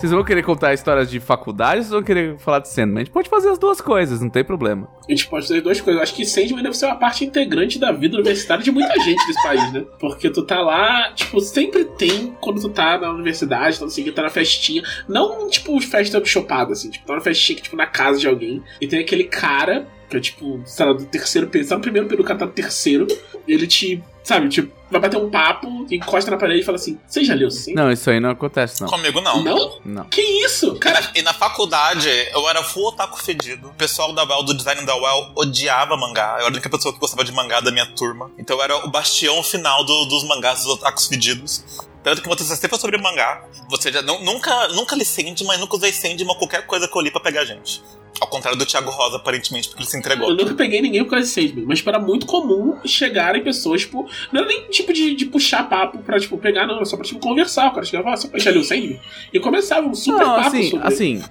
Vocês 0.02 0.12
vão 0.12 0.24
querer 0.24 0.42
contar 0.42 0.74
histórias 0.74 1.12
de 1.12 1.20
faculdade 1.20 1.78
ou 1.78 1.84
vocês 1.84 1.92
vão 1.92 2.02
querer 2.02 2.36
falar 2.40 2.58
de 2.58 2.70
Sandman? 2.70 3.02
A 3.02 3.04
gente 3.06 3.14
pode 3.14 3.30
fazer 3.30 3.50
as 3.50 3.60
duas 3.60 3.80
coisas, 3.80 4.20
não 4.20 4.32
tem 4.32 4.44
problema. 4.44 4.90
A 5.08 5.12
gente 5.12 5.28
pode 5.28 5.48
fazer 5.48 5.62
duas 5.62 5.80
coisas. 5.80 6.00
Eu 6.00 6.02
acho 6.02 6.16
que 6.16 6.26
Sandman 6.26 6.64
deve 6.64 6.76
ser 6.76 6.88
uma 6.88 6.96
parte 6.96 7.24
integrante 7.24 7.78
da 7.78 7.92
vida 7.92 8.16
universitária 8.16 8.64
de 8.64 8.72
muita 8.72 9.00
gente 9.00 9.24
desse 9.28 9.44
país, 9.44 9.72
né? 9.72 9.86
Porque 10.00 10.32
tu 10.32 10.42
tá 10.42 10.60
lá, 10.60 11.14
tipo, 11.14 11.40
sempre 11.40 11.86
tem 11.86 12.36
quando 12.42 12.60
tu 12.60 12.70
tá 12.70 12.98
na 12.98 13.12
universidade, 13.12 13.80
tá, 13.80 13.86
que, 13.86 14.12
tá 14.12 14.24
na 14.24 14.32
festinha. 14.32 14.82
Não, 15.08 15.48
tipo, 15.48 15.80
festa 15.80 16.20
chopada, 16.26 16.74
assim. 16.74 16.90
Tipo, 16.90 17.06
tá 17.06 17.14
na 17.14 17.22
festinha 17.22 17.62
tipo, 17.62 17.76
na 17.76 17.86
casa 17.86 18.20
de 18.20 18.28
alguém. 18.28 18.64
E 18.81 18.88
tem 18.88 19.02
aquele 19.02 19.26
cara, 19.26 19.86
que 20.11 20.18
é, 20.18 20.19
tipo, 20.19 20.61
sei 20.65 20.85
lá, 20.85 20.94
do 20.94 21.06
terceiro 21.06 21.47
período. 21.47 21.69
Tá 21.69 21.75
no 21.75 21.81
primeiro 21.81 22.07
período, 22.07 22.23
o 22.25 22.27
cara 22.27 22.39
tá 22.39 22.45
no 22.45 22.51
terceiro. 22.51 23.07
E 23.47 23.53
ele 23.53 23.65
te, 23.65 24.03
sabe, 24.23 24.47
tipo, 24.49 24.71
vai 24.91 25.01
bater 25.01 25.18
um 25.18 25.30
papo, 25.31 25.87
encosta 25.89 26.30
na 26.30 26.37
parede 26.37 26.61
e 26.61 26.63
fala 26.63 26.75
assim: 26.77 26.99
Você 27.07 27.23
já 27.23 27.33
leu 27.33 27.49
sim? 27.49 27.73
Não, 27.73 27.91
isso 27.91 28.09
aí 28.09 28.19
não 28.19 28.30
acontece, 28.30 28.81
não. 28.81 28.87
Comigo 28.87 29.19
não. 29.21 29.44
Não? 29.44 29.80
Não. 29.83 30.03
Que 30.06 30.21
isso? 30.21 30.75
E 30.75 30.80
Cara, 30.80 31.01
na, 31.01 31.11
e 31.15 31.21
na 31.23 31.33
faculdade, 31.33 32.07
eu 32.31 32.47
era 32.47 32.61
full 32.63 32.87
otaku 32.89 33.19
fedido. 33.21 33.69
O 33.69 33.73
pessoal 33.73 34.13
da 34.13 34.23
UEL, 34.23 34.44
do 34.44 34.53
design 34.53 34.85
da 34.85 34.95
UEL, 34.95 35.31
odiava 35.35 35.97
mangá. 35.97 36.33
Eu 36.33 36.35
era 36.37 36.45
a 36.45 36.47
única 36.49 36.69
pessoa 36.69 36.94
que 36.94 36.99
gostava 36.99 37.23
de 37.23 37.31
mangá 37.31 37.59
da 37.61 37.71
minha 37.71 37.85
turma. 37.87 38.30
Então 38.37 38.57
eu 38.57 38.63
era 38.63 38.85
o 38.85 38.89
bastião 38.91 39.41
final 39.41 39.83
do- 39.83 40.06
dos 40.06 40.23
mangás 40.25 40.59
dos 40.59 40.68
otakus 40.73 41.07
fedidos. 41.07 41.63
Tanto 42.03 42.21
que 42.21 42.27
você 42.27 42.44
sempre 42.44 42.69
foi 42.69 42.80
sobre 42.80 42.97
mangá. 42.97 43.44
Você 43.69 43.91
já 43.91 44.01
nu- 44.01 44.23
nunca, 44.23 44.68
nunca 44.69 44.95
li 44.95 45.06
Sandman, 45.06 45.57
nunca 45.59 45.77
usei 45.77 45.91
Sandman, 45.94 46.35
qualquer 46.35 46.65
coisa 46.65 46.87
que 46.87 46.95
eu 46.97 47.01
li 47.01 47.11
pra 47.11 47.21
pegar 47.21 47.45
gente. 47.45 47.81
Ao 48.19 48.27
contrário 48.27 48.57
do 48.59 48.65
Thiago 48.65 48.89
Rosa, 48.91 49.18
aparentemente, 49.18 49.69
porque 49.69 49.81
ele 49.83 49.89
se 49.89 49.97
entregou. 49.97 50.30
Eu 50.30 50.35
nunca 50.35 50.53
peguei 50.53 50.81
ninguém 50.81 51.03
por 51.03 51.11
causa 51.11 51.25
de 51.25 51.31
Sandman, 51.31 51.65
mas 51.65 51.85
era 51.85 51.97
muito 51.99 52.25
comum 52.25 52.77
chegarem 52.85 53.44
pessoas, 53.44 53.81
tipo, 53.81 54.07
não 54.31 54.41
era 54.41 54.47
nem 54.49 54.63
tipo 54.69 54.94
de, 54.94 55.15
de 55.15 55.25
puxar 55.25 55.68
papo 55.68 55.97
pra, 55.99 56.19
tipo, 56.19 56.37
pegar, 56.37 56.68
não, 56.68 56.75
era 56.75 56.85
só 56.85 56.97
pra, 56.97 57.06
tipo, 57.06 57.19
conversar. 57.19 57.69
O 57.69 57.73
cara 57.73 57.85
chegava, 57.85 58.11
ah, 58.11 58.18
você 58.18 58.30
já 58.39 58.51
leu 58.51 58.63
Sandman? 58.63 58.99
E 59.33 59.39
começava 59.39 59.87
um 59.87 59.95
super 59.95 60.19
Não, 60.23 60.35
papo 60.35 60.47
assim, 60.49 60.69
sobre 60.69 60.87
assim, 60.87 61.23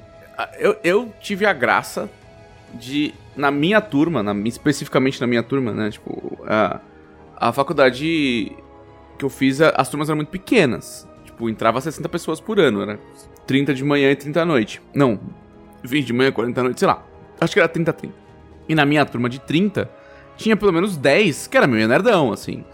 eu, 0.58 0.76
eu 0.82 1.12
tive 1.20 1.46
a 1.46 1.52
graça 1.52 2.10
de, 2.75 3.12
na 3.37 3.50
minha 3.50 3.80
turma, 3.80 4.22
na- 4.22 4.34
especificamente 4.49 5.20
na 5.20 5.26
minha 5.26 5.42
turma, 5.42 5.72
né, 5.72 5.90
tipo, 5.90 6.38
a, 6.46 6.80
a 7.37 7.52
faculdade 7.52 8.50
que 9.18 9.25
eu 9.25 9.30
fiz, 9.30 9.60
a- 9.60 9.70
as 9.76 9.88
turmas 9.88 10.08
eram 10.08 10.16
muito 10.16 10.30
pequenas. 10.30 11.06
Tipo, 11.25 11.49
entrava 11.49 11.80
60 11.80 12.08
pessoas 12.08 12.40
por 12.40 12.58
ano, 12.58 12.82
era 12.82 12.99
30 13.46 13.75
de 13.75 13.84
manhã 13.84 14.10
e 14.10 14.16
30 14.16 14.42
à 14.42 14.44
noite. 14.44 14.80
Não, 14.94 15.20
20 15.82 16.06
de 16.06 16.12
manhã, 16.12 16.32
40 16.32 16.60
à 16.60 16.64
noite, 16.64 16.78
sei 16.80 16.88
lá. 16.88 17.02
Acho 17.40 17.52
que 17.54 17.58
era 17.60 17.68
30 17.68 17.90
a 17.90 17.94
30. 17.94 18.14
E 18.68 18.75
na 18.75 18.84
minha 18.84 19.04
turma 19.04 19.28
de 19.28 19.38
30, 19.40 19.90
tinha 20.37 20.56
pelo 20.56 20.72
menos 20.72 20.96
10 20.96 21.46
que 21.46 21.56
era 21.56 21.66
meio 21.66 21.87
nerdão, 21.88 22.32
assim. 22.32 22.64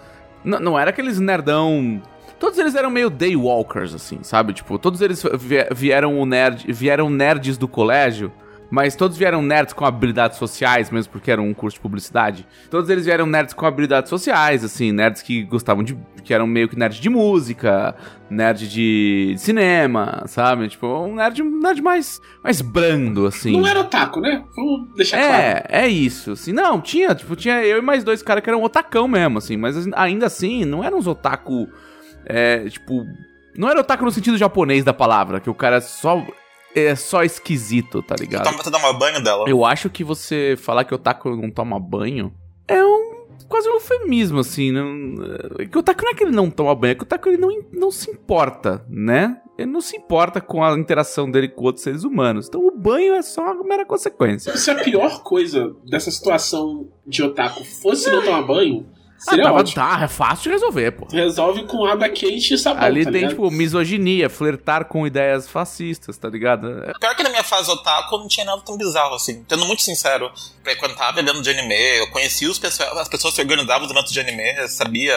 N- 0.45 0.59
não 0.61 0.79
era 0.79 0.91
aqueles 0.91 1.19
nerdão 1.19 2.01
Todos 2.39 2.59
eles 2.59 2.75
eram 2.75 2.91
meio 2.91 3.09
daywalkers, 3.09 3.95
assim, 3.95 4.19
sabe? 4.23 4.53
Tipo, 4.53 4.79
todos 4.79 5.01
eles 5.01 5.23
vie- 5.39 5.69
vieram 5.75 6.21
o 6.21 6.27
nerd, 6.27 6.71
vieram 6.71 7.09
nerds 7.09 7.57
do 7.57 7.67
colégio 7.67 8.31
Mas 8.77 8.95
todos 8.95 9.17
vieram 9.17 9.41
nerds 9.41 9.73
com 9.73 9.87
habilidades 9.87 10.37
sociais, 10.37 10.91
mesmo 10.91 11.11
porque 11.11 11.31
era 11.31 11.41
um 11.41 11.55
curso 11.55 11.79
de 11.79 11.81
publicidade. 11.81 12.47
Todos 12.71 12.91
eles 12.91 13.07
vieram 13.07 13.25
nerds 13.25 13.55
com 13.55 13.65
habilidades 13.65 14.11
sociais, 14.11 14.63
assim, 14.63 14.93
nerds 14.93 15.23
que 15.23 15.45
gostavam 15.45 15.83
de. 15.83 15.97
que 16.23 16.35
eram 16.35 16.47
meio 16.47 16.69
que 16.69 16.79
nerds 16.79 17.01
de 17.01 17.09
música, 17.09 17.97
nerd 18.29 18.69
de 18.69 19.35
cinema, 19.39 20.25
sabe? 20.27 20.69
Tipo, 20.69 20.89
um 20.89 21.15
nerd, 21.15 21.43
um 21.43 21.59
nerd 21.59 21.81
mais, 21.81 22.21
mais 22.45 22.61
brando, 22.61 23.25
assim. 23.25 23.59
Não 23.59 23.67
era 23.67 23.81
otaku, 23.81 24.21
né? 24.21 24.45
Vamos 24.55 24.95
deixar 24.95 25.21
claro. 25.21 25.43
É, 25.43 25.65
é 25.71 25.89
isso, 25.89 26.33
assim. 26.33 26.53
Não, 26.53 26.79
tinha, 26.79 27.15
tipo, 27.15 27.35
tinha 27.35 27.65
eu 27.65 27.79
e 27.79 27.81
mais 27.81 28.05
dois 28.05 28.23
caras 28.23 28.45
que 28.45 28.51
eram 28.51 28.63
otacão 28.63 29.09
mesmo, 29.09 29.39
assim. 29.39 29.57
Mas 29.57 29.89
ainda 29.95 30.27
assim, 30.27 30.67
não 30.67 30.85
eram 30.85 30.99
uns 30.99 31.07
otaku, 31.07 31.67
é, 32.27 32.69
tipo... 32.69 33.07
Não 33.57 33.71
era 33.71 33.81
otaku 33.81 34.05
no 34.05 34.11
sentido 34.11 34.37
japonês 34.37 34.85
da 34.85 34.93
palavra, 34.93 35.41
que 35.41 35.49
o 35.49 35.55
cara 35.55 35.81
só... 35.81 36.23
É 36.79 36.95
só 36.95 37.25
esquisito, 37.25 38.03
tá 38.03 38.15
ligado? 38.19 38.45
Toma, 38.45 38.63
tu 38.63 38.71
dá 38.71 38.93
banho 38.93 39.23
dela. 39.23 39.45
Eu 39.49 39.65
acho 39.65 39.89
que 39.89 40.05
você 40.05 40.57
falar 40.59 40.85
que 40.85 40.93
o 40.93 40.97
otaku 40.97 41.35
não 41.35 41.51
toma 41.51 41.81
banho 41.81 42.33
é 42.69 42.85
um 42.85 43.07
quase 43.49 43.69
um 43.69 43.75
eufemismo, 43.75 44.41
assim. 44.41 44.71
Não, 44.73 45.15
é 45.59 45.67
que 45.67 45.77
o 45.77 45.81
otaku 45.81 46.05
não 46.05 46.11
é 46.11 46.15
que 46.15 46.25
ele 46.25 46.33
não 46.33 46.51
toma 46.51 46.75
banho, 46.75 46.93
é 46.93 46.95
que 46.95 47.03
o 47.03 47.05
otaku 47.05 47.29
ele 47.31 47.39
não, 47.39 47.49
não 47.73 47.91
se 47.91 48.11
importa, 48.11 48.85
né? 48.89 49.41
Ele 49.57 49.71
não 49.71 49.81
se 49.81 49.97
importa 49.97 50.41
com 50.41 50.63
a 50.63 50.79
interação 50.79 51.31
dele 51.31 51.49
com 51.49 51.65
outros 51.65 51.83
seres 51.83 52.05
humanos. 52.05 52.47
Então 52.47 52.67
o 52.67 52.71
banho 52.71 53.15
é 53.15 53.23
só 53.23 53.43
uma 53.43 53.65
mera 53.65 53.87
consequência. 53.87 54.55
Se 54.57 54.71
a 54.71 54.75
pior 54.75 55.23
coisa 55.23 55.75
dessa 55.89 56.11
situação 56.11 56.89
de 57.07 57.23
otaku 57.23 57.65
fosse 57.65 58.11
não 58.11 58.23
tomar 58.23 58.43
banho, 58.43 58.87
Seria 59.29 59.49
ah, 59.49 59.53
ótimo. 59.53 59.75
Tá, 59.75 60.01
é 60.03 60.09
fácil 60.09 60.45
de 60.45 60.51
resolver, 60.51 60.93
pô. 60.93 61.07
Resolve 61.11 61.65
com 61.65 61.85
água 61.85 62.09
quente 62.09 62.55
e 62.55 62.59
sabão. 62.59 62.83
Ali 62.83 63.05
tá 63.05 63.11
tem, 63.11 63.23
ligado? 63.23 63.31
tipo, 63.31 63.51
misoginia, 63.51 64.31
flertar 64.31 64.85
com 64.85 65.07
ideias 65.07 65.49
fascistas, 65.49 66.17
tá 66.17 66.29
ligado? 66.29 66.85
É- 66.85 66.93
Pior 66.99 67.15
que 67.17 67.23
na 67.23 67.31
minha 67.31 67.43
fase 67.43 67.71
otaku 67.71 68.19
não 68.19 68.29
tinha 68.29 68.47
nada 68.47 68.63
tão 68.63 68.77
bizarro 68.77 69.15
assim. 69.15 69.45
Sendo 69.49 69.65
muito 69.67 69.83
sincero, 69.83 70.31
frequentava 70.63 71.19
evento 71.21 71.43
de 71.43 71.51
anime, 71.51 71.75
eu 71.99 72.11
conhecia 72.11 72.51
os 72.51 72.59
pessoas, 72.59 72.97
as 72.97 73.09
pessoas 73.09 73.35
que 73.35 73.41
organizavam 73.41 73.85
os 73.85 73.91
eventos 73.91 74.13
de 74.13 74.21
anime, 74.21 74.69
sabia 74.69 75.15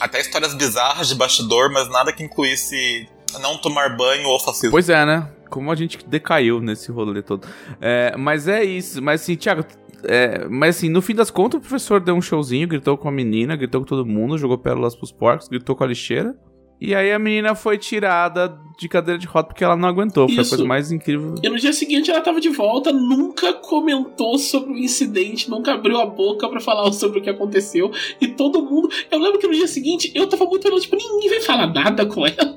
até 0.00 0.20
histórias 0.20 0.54
bizarras 0.54 1.08
de 1.08 1.14
bastidor, 1.14 1.72
mas 1.72 1.88
nada 1.88 2.12
que 2.12 2.22
incluísse 2.22 3.08
não 3.40 3.56
tomar 3.58 3.96
banho 3.96 4.28
ou 4.28 4.38
fascismo. 4.38 4.70
Pois 4.70 4.88
é, 4.88 5.04
né? 5.04 5.28
Como 5.48 5.70
a 5.70 5.74
gente 5.76 5.98
decaiu 6.06 6.60
nesse 6.60 6.90
rolê 6.90 7.22
todo. 7.22 7.46
É, 7.80 8.14
mas 8.16 8.48
é 8.48 8.64
isso. 8.64 9.00
Mas 9.00 9.22
assim, 9.22 9.36
Thiago, 9.36 9.64
é, 10.04 10.46
mas 10.48 10.76
assim, 10.76 10.88
no 10.88 11.00
fim 11.02 11.14
das 11.14 11.30
contas, 11.30 11.58
o 11.58 11.60
professor 11.60 12.00
deu 12.00 12.14
um 12.14 12.22
showzinho, 12.22 12.68
gritou 12.68 12.96
com 12.96 13.08
a 13.08 13.12
menina, 13.12 13.56
gritou 13.56 13.80
com 13.80 13.86
todo 13.86 14.04
mundo, 14.04 14.38
jogou 14.38 14.58
pérolas 14.58 14.94
pros 14.94 15.12
porcos, 15.12 15.48
gritou 15.48 15.74
com 15.74 15.84
a 15.84 15.86
lixeira. 15.86 16.34
E 16.78 16.94
aí 16.94 17.10
a 17.10 17.18
menina 17.18 17.54
foi 17.54 17.78
tirada 17.78 18.54
de 18.78 18.86
cadeira 18.86 19.18
de 19.18 19.26
roda 19.26 19.48
porque 19.48 19.64
ela 19.64 19.76
não 19.76 19.88
aguentou. 19.88 20.28
Foi 20.28 20.38
a 20.38 20.42
Isso. 20.42 20.50
coisa 20.50 20.64
mais 20.64 20.92
incrível. 20.92 21.34
E 21.42 21.48
no 21.48 21.56
dia 21.56 21.72
seguinte 21.72 22.10
ela 22.10 22.20
tava 22.20 22.38
de 22.38 22.50
volta, 22.50 22.92
nunca 22.92 23.54
comentou 23.54 24.38
sobre 24.38 24.72
o 24.72 24.76
incidente, 24.76 25.48
nunca 25.48 25.72
abriu 25.72 25.98
a 25.98 26.04
boca 26.04 26.46
pra 26.48 26.60
falar 26.60 26.92
sobre 26.92 27.20
o 27.20 27.22
que 27.22 27.30
aconteceu. 27.30 27.90
E 28.20 28.28
todo 28.28 28.62
mundo. 28.62 28.90
Eu 29.10 29.18
lembro 29.18 29.38
que 29.38 29.46
no 29.46 29.54
dia 29.54 29.66
seguinte 29.66 30.12
eu 30.14 30.28
tava 30.28 30.44
muito 30.44 30.66
olhando, 30.68 30.82
tipo, 30.82 30.96
ninguém 30.96 31.30
vai 31.30 31.40
falar 31.40 31.66
nada 31.68 32.04
com 32.04 32.26
ela. 32.26 32.55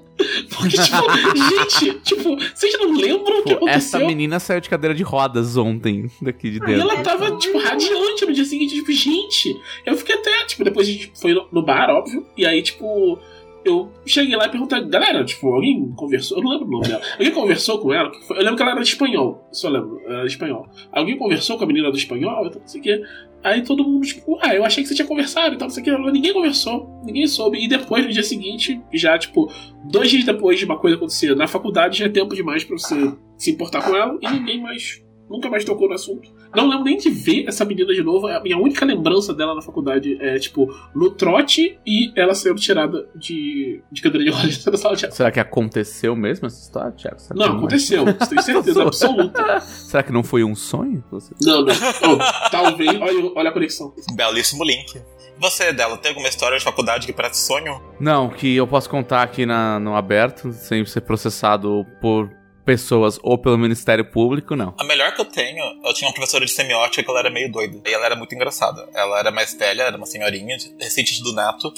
Porque, 0.49 0.77
tipo, 0.77 1.47
gente, 1.47 1.99
tipo, 2.01 2.35
vocês 2.53 2.77
não 2.79 2.91
lembram 2.93 3.39
o 3.39 3.43
que 3.43 3.55
Pô, 3.55 3.67
essa 3.69 3.97
aconteceu? 3.97 4.07
menina 4.07 4.39
saiu 4.39 4.59
de 4.61 4.69
cadeira 4.69 4.93
de 4.93 5.03
rodas 5.03 5.55
ontem, 5.57 6.09
daqui 6.21 6.49
de 6.49 6.57
E 6.57 6.59
dentro. 6.59 6.81
ela 6.81 7.01
tava, 7.01 7.37
tipo, 7.37 7.57
radiante 7.57 8.25
no 8.25 8.33
dia 8.33 8.45
seguinte, 8.45 8.75
tipo, 8.75 8.91
gente. 8.91 9.55
Eu 9.85 9.95
fiquei 9.95 10.15
até, 10.15 10.45
tipo, 10.45 10.63
depois 10.63 10.87
a 10.87 10.91
gente 10.91 11.11
foi 11.15 11.33
no, 11.51 11.63
bar, 11.63 11.89
óbvio. 11.89 12.25
E 12.35 12.45
aí, 12.45 12.61
tipo, 12.61 13.17
eu 13.63 13.91
cheguei 14.05 14.35
lá 14.35 14.45
e 14.45 14.49
perguntei, 14.49 14.81
galera, 14.85 15.23
tipo, 15.23 15.47
alguém 15.53 15.91
conversou? 15.95 16.37
Eu 16.37 16.43
não 16.43 16.51
lembro 16.51 16.67
o 16.67 16.71
nome 16.71 16.87
dela. 16.87 17.01
Alguém 17.13 17.31
conversou 17.31 17.79
com 17.79 17.93
ela? 17.93 18.11
Eu 18.29 18.37
lembro 18.37 18.55
que 18.55 18.61
ela 18.61 18.71
era 18.71 18.81
de 18.81 18.89
espanhol. 18.89 19.49
Eu 19.63 19.69
lembro, 19.69 20.01
ela 20.05 20.13
era 20.15 20.25
de 20.25 20.31
espanhol. 20.33 20.67
Alguém 20.91 21.17
conversou 21.17 21.57
com 21.57 21.63
a 21.63 21.67
menina 21.67 21.91
do 21.91 21.97
espanhol? 21.97 22.47
Então, 22.47 22.61
não 22.61 22.67
sei 22.67 22.79
o 22.81 22.83
quê. 22.83 23.01
Aí 23.43 23.63
todo 23.63 23.83
mundo, 23.83 24.05
tipo, 24.05 24.37
ah, 24.41 24.53
eu 24.53 24.65
achei 24.65 24.83
que 24.83 24.89
você 24.89 24.95
tinha 24.95 25.07
conversado 25.07 25.55
e 25.55 25.57
tal, 25.57 25.67
não 25.67 25.73
sei 25.73 25.81
o 25.81 25.83
quê. 25.85 25.89
Ela, 25.91 26.11
Ninguém 26.11 26.33
conversou, 26.33 27.01
ninguém 27.05 27.25
soube. 27.27 27.63
E 27.63 27.67
depois, 27.67 28.05
no 28.05 28.11
dia 28.11 28.23
seguinte, 28.23 28.81
já, 28.93 29.17
tipo, 29.17 29.51
dois 29.85 30.09
dias 30.09 30.25
depois 30.25 30.59
de 30.59 30.65
uma 30.65 30.77
coisa 30.77 30.97
acontecer 30.97 31.35
na 31.35 31.47
faculdade, 31.47 31.99
já 31.99 32.05
é 32.05 32.09
tempo 32.09 32.35
demais 32.35 32.63
pra 32.63 32.77
você 32.77 33.13
se 33.37 33.51
importar 33.51 33.81
com 33.81 33.95
ela 33.95 34.17
e 34.21 34.29
ninguém 34.29 34.61
mais. 34.61 35.01
Nunca 35.29 35.49
mais 35.49 35.63
tocou 35.63 35.87
no 35.87 35.93
assunto. 35.93 36.29
Não 36.55 36.67
lembro 36.67 36.83
nem 36.85 36.97
de 36.97 37.09
ver 37.09 37.45
essa 37.47 37.63
menina 37.63 37.93
de 37.93 38.01
novo. 38.01 38.27
A 38.27 38.39
minha 38.39 38.57
única 38.57 38.83
lembrança 38.85 39.33
dela 39.33 39.53
na 39.53 39.61
faculdade 39.61 40.17
é, 40.19 40.37
tipo, 40.39 40.67
no 40.95 41.11
trote 41.11 41.79
e 41.85 42.11
ela 42.15 42.33
sendo 42.33 42.59
tirada 42.59 43.07
de, 43.15 43.81
de 43.91 44.01
cadeira 44.01 44.25
de 44.25 44.31
rodas 44.31 44.63
da 44.65 44.77
sala 44.77 44.95
de 44.95 45.05
aula. 45.05 45.15
Será 45.15 45.31
que 45.31 45.39
aconteceu 45.39 46.15
mesmo 46.15 46.47
essa 46.47 46.59
história, 46.61 46.91
Thiago? 46.91 47.19
Será 47.19 47.35
Não, 47.47 47.57
aconteceu. 47.57 48.03
Isso 48.09 48.17
tenho 48.29 48.41
certeza 48.41 48.83
absoluta. 48.83 49.59
Será 49.61 50.01
que 50.03 50.11
não 50.11 50.23
foi 50.23 50.43
um 50.43 50.55
sonho? 50.55 51.03
Você- 51.11 51.33
Não, 51.41 51.61
não. 51.61 51.73
Oh, 51.73 52.49
talvez. 52.49 52.89
Olha, 52.99 53.31
olha 53.35 53.49
a 53.49 53.53
conexão. 53.53 53.93
Belíssimo 54.15 54.63
link. 54.63 54.99
Você, 55.41 55.71
dela, 55.71 55.95
tem 55.97 56.09
alguma 56.09 56.27
história 56.27 56.57
de 56.57 56.63
faculdade 56.65 57.05
que 57.07 57.13
parece 57.13 57.45
sonho? 57.47 57.81
Não, 57.99 58.27
que 58.29 58.55
eu 58.57 58.67
posso 58.67 58.89
contar 58.89 59.23
aqui 59.23 59.45
na, 59.45 59.79
no 59.79 59.95
aberto, 59.95 60.51
sem 60.51 60.83
ser 60.85 60.99
processado 61.01 61.85
por 62.01 62.29
pessoas 62.69 63.17
ou 63.23 63.35
pelo 63.35 63.57
Ministério 63.57 64.05
Público, 64.05 64.55
não. 64.55 64.75
A 64.77 64.83
melhor 64.83 65.11
que 65.15 65.19
eu 65.19 65.25
tenho, 65.25 65.63
eu 65.83 65.91
tinha 65.91 66.07
uma 66.07 66.13
professora 66.13 66.45
de 66.45 66.51
semiótica 66.51 67.01
que 67.01 67.09
ela 67.09 67.17
era 67.17 67.29
meio 67.31 67.51
doida. 67.51 67.81
E 67.89 67.91
ela 67.91 68.05
era 68.05 68.15
muito 68.15 68.35
engraçada. 68.35 68.87
Ela 68.93 69.17
era 69.17 69.31
mais 69.31 69.55
velha, 69.55 69.81
era 69.81 69.97
uma 69.97 70.05
senhorinha, 70.05 70.55
recente 70.79 71.19
do 71.23 71.33
neto. 71.33 71.73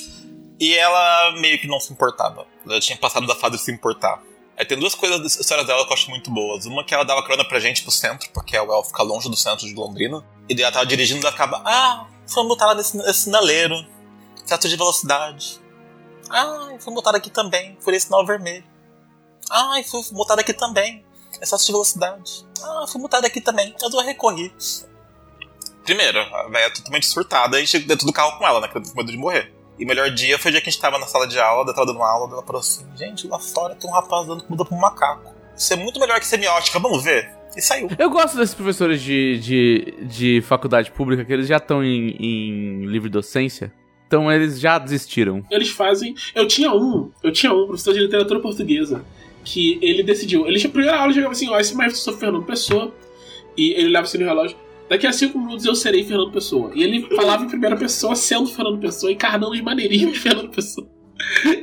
E 0.59 0.75
ela 0.75 1.31
meio 1.39 1.57
que 1.59 1.65
não 1.65 1.79
se 1.79 1.93
importava. 1.93 2.45
Ela 2.65 2.81
tinha 2.81 2.97
passado 2.97 3.25
da 3.25 3.33
fase 3.33 3.55
de 3.55 3.61
se 3.61 3.71
importar. 3.71 4.21
Aí 4.57 4.65
tem 4.65 4.77
duas 4.77 4.93
coisas 4.93 5.21
das 5.21 5.39
histórias 5.39 5.65
dela 5.65 5.85
que 5.85 5.91
eu 5.91 5.93
acho 5.93 6.09
muito 6.09 6.29
boas. 6.29 6.65
Uma 6.65 6.83
que 6.83 6.93
ela 6.93 7.05
dava 7.05 7.23
carona 7.23 7.45
pra 7.45 7.57
gente 7.57 7.83
pro 7.83 7.91
centro, 7.91 8.29
porque 8.33 8.59
o 8.59 8.73
El 8.73 8.83
fica 8.83 9.01
longe 9.01 9.29
do 9.29 9.37
centro 9.37 9.65
de 9.65 9.73
Londrina. 9.73 10.21
E 10.49 10.53
daí 10.53 10.63
ela 10.63 10.73
tava 10.73 10.85
dirigindo 10.85 11.25
e 11.25 11.25
ela 11.25 11.61
ah, 11.65 12.05
foi 12.27 12.43
multada 12.43 12.75
nesse, 12.75 12.97
nesse 12.97 13.21
sinaleiro. 13.21 13.75
Excesso 14.45 14.67
de 14.67 14.75
velocidade. 14.75 15.57
Ah, 16.29 16.75
foi 16.79 16.93
multada 16.93 17.17
aqui 17.17 17.29
também, 17.29 17.77
por 17.81 17.93
esse 17.93 18.07
sinal 18.07 18.25
vermelho. 18.25 18.70
Ah, 19.51 19.81
fui 19.85 20.01
multada 20.13 20.41
aqui 20.41 20.53
também. 20.53 21.03
Excesso 21.41 21.65
de 21.65 21.71
velocidade. 21.71 22.45
Ah, 22.63 22.85
fui 22.87 23.01
multada 23.01 23.27
aqui 23.27 23.41
também. 23.41 23.75
Eu 23.81 23.99
recorri. 23.99 24.53
Primeiro, 25.83 26.19
a 26.19 26.47
velha 26.47 26.65
é 26.65 26.69
totalmente 26.69 27.05
surtada 27.05 27.59
e 27.59 27.67
chegou 27.67 27.87
dentro 27.87 28.05
do 28.05 28.13
carro 28.13 28.37
com 28.37 28.47
ela, 28.47 28.61
né? 28.61 28.67
Com 28.67 28.79
medo 28.95 29.11
de 29.11 29.17
morrer. 29.17 29.53
E 29.77 29.83
o 29.83 29.87
melhor 29.87 30.09
dia 30.11 30.37
foi 30.37 30.49
o 30.49 30.51
dia 30.53 30.61
que 30.61 30.69
a 30.69 30.71
gente 30.71 30.81
tava 30.81 30.99
na 30.99 31.07
sala 31.07 31.27
de 31.27 31.39
aula, 31.39 31.63
ela 31.63 31.73
tava 31.73 31.87
dando 31.87 32.03
aula, 32.03 32.31
ela 32.31 32.43
falou 32.43 32.59
assim: 32.59 32.85
gente, 32.95 33.27
lá 33.27 33.39
fora 33.39 33.75
tem 33.75 33.89
um 33.89 33.93
rapaz 33.93 34.27
dando 34.27 34.43
comida 34.43 34.63
pra 34.63 34.77
um 34.77 34.79
macaco. 34.79 35.33
Isso 35.57 35.73
é 35.73 35.75
muito 35.75 35.99
melhor 35.99 36.19
que 36.19 36.27
semiótica, 36.27 36.79
vamos 36.79 37.03
ver? 37.03 37.29
E 37.55 37.61
saiu. 37.61 37.89
Eu 37.97 38.09
gosto 38.09 38.37
desses 38.37 38.55
professores 38.55 39.01
de, 39.01 39.39
de, 39.39 40.05
de 40.05 40.41
faculdade 40.41 40.91
pública 40.91 41.25
que 41.25 41.33
eles 41.33 41.47
já 41.47 41.57
estão 41.57 41.83
em, 41.83 42.15
em 42.19 42.85
livre 42.85 43.09
docência. 43.09 43.73
Então 44.07 44.31
eles 44.31 44.59
já 44.59 44.77
desistiram. 44.77 45.43
Eles 45.49 45.69
fazem. 45.69 46.13
Eu 46.35 46.47
tinha 46.47 46.71
um, 46.71 47.11
eu 47.23 47.31
tinha 47.31 47.51
um 47.51 47.65
professor 47.65 47.93
de 47.93 48.01
literatura 48.01 48.39
portuguesa 48.39 49.03
que 49.43 49.79
ele 49.81 50.03
decidiu. 50.03 50.47
Ele, 50.47 50.61
na 50.61 50.69
primeira 50.69 50.97
aula, 50.97 51.07
ele 51.07 51.15
chegava 51.15 51.31
assim: 51.31 51.49
ó, 51.49 51.59
esse 51.59 51.75
maestro 51.75 52.01
sou 52.01 52.17
Fernando 52.17 52.45
Pessoa. 52.45 52.93
E 53.57 53.73
ele 53.73 53.87
olhava 53.87 54.05
assim 54.05 54.17
no 54.17 54.25
relógio. 54.25 54.57
Daqui 54.89 55.07
a 55.07 55.13
cinco 55.13 55.39
minutos 55.39 55.65
eu 55.65 55.75
serei 55.75 56.03
Fernando 56.03 56.31
Pessoa. 56.31 56.71
E 56.75 56.83
ele 56.83 57.01
falava 57.15 57.45
em 57.45 57.47
primeira 57.47 57.77
pessoa, 57.77 58.15
sendo 58.15 58.47
Fernando 58.47 58.79
Pessoa, 58.79 59.11
encarnando 59.11 59.53
os 59.53 59.61
maneirismos 59.61 60.13
de 60.13 60.19
Fernando 60.19 60.49
Pessoa. 60.49 60.87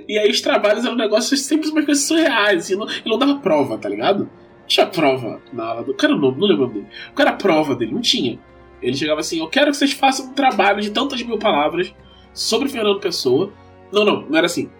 E 0.09 0.19
aí 0.19 0.31
os 0.31 0.41
trabalhos 0.41 0.85
eram 0.85 0.97
negócios 0.97 1.41
sempre 1.43 1.69
umas 1.69 1.85
coisas 1.85 2.05
surreais. 2.05 2.65
Assim, 2.65 2.77
não, 2.77 2.89
ele 2.89 3.03
não 3.05 3.19
dava 3.19 3.37
prova, 3.37 3.77
tá 3.77 3.89
ligado? 3.89 4.31
Tinha 4.67 4.87
prova 4.87 5.43
na 5.53 5.65
aula 5.67 5.83
do. 5.83 5.95
Cara, 5.95 6.15
não, 6.15 6.31
não 6.31 6.47
lembro 6.47 6.69
dele. 6.69 6.87
O 7.11 7.15
cara, 7.15 7.31
a 7.31 7.35
prova 7.35 7.75
dele, 7.75 7.93
não 7.93 8.01
tinha. 8.01 8.39
Ele 8.81 8.97
chegava 8.97 9.21
assim: 9.21 9.41
Eu 9.41 9.49
quero 9.49 9.71
que 9.71 9.77
vocês 9.77 9.93
façam 9.93 10.27
um 10.27 10.33
trabalho 10.33 10.81
de 10.81 10.91
tantas 10.91 11.23
mil 11.23 11.39
palavras 11.39 11.95
sobre 12.33 12.69
Fernando 12.69 13.01
Pessoa. 13.01 13.53
Não, 13.93 14.05
não, 14.05 14.23
não 14.23 14.37
era 14.37 14.47
assim. 14.47 14.71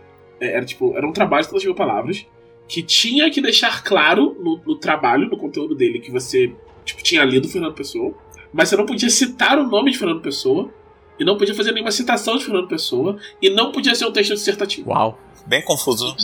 É, 0.41 0.53
Era 0.57 0.65
tipo, 0.65 0.97
era 0.97 1.07
um 1.07 1.13
trabalho 1.13 1.43
de 1.43 1.49
tantas 1.49 1.65
mil 1.65 1.75
palavras 1.75 2.27
que 2.69 2.83
tinha 2.83 3.31
que 3.31 3.41
deixar 3.41 3.83
claro 3.83 4.37
no, 4.39 4.61
no 4.65 4.77
trabalho, 4.77 5.29
no 5.29 5.37
conteúdo 5.37 5.75
dele, 5.75 5.99
que 5.99 6.11
você 6.11 6.53
tipo, 6.85 7.03
tinha 7.03 7.25
lido 7.25 7.49
Fernando 7.49 7.75
Pessoa, 7.75 8.15
mas 8.53 8.69
você 8.69 8.77
não 8.77 8.87
podia 8.87 9.11
citar 9.11 9.59
o 9.59 9.67
nome 9.67 9.91
de 9.91 9.99
Fernando 9.99 10.21
Pessoa, 10.21 10.71
e 11.19 11.25
não 11.25 11.37
podia 11.37 11.55
fazer 11.55 11.73
nenhuma 11.73 11.91
citação 11.91 12.37
de 12.37 12.45
Fernando 12.45 12.69
Pessoa, 12.69 13.19
e 13.43 13.51
não 13.51 13.73
podia 13.73 13.95
ser 13.95 14.07
um 14.07 14.13
texto 14.13 14.35
dissertativo. 14.35 14.91
Uau. 14.91 15.19
Bem 15.47 15.65
confuso. 15.65 16.15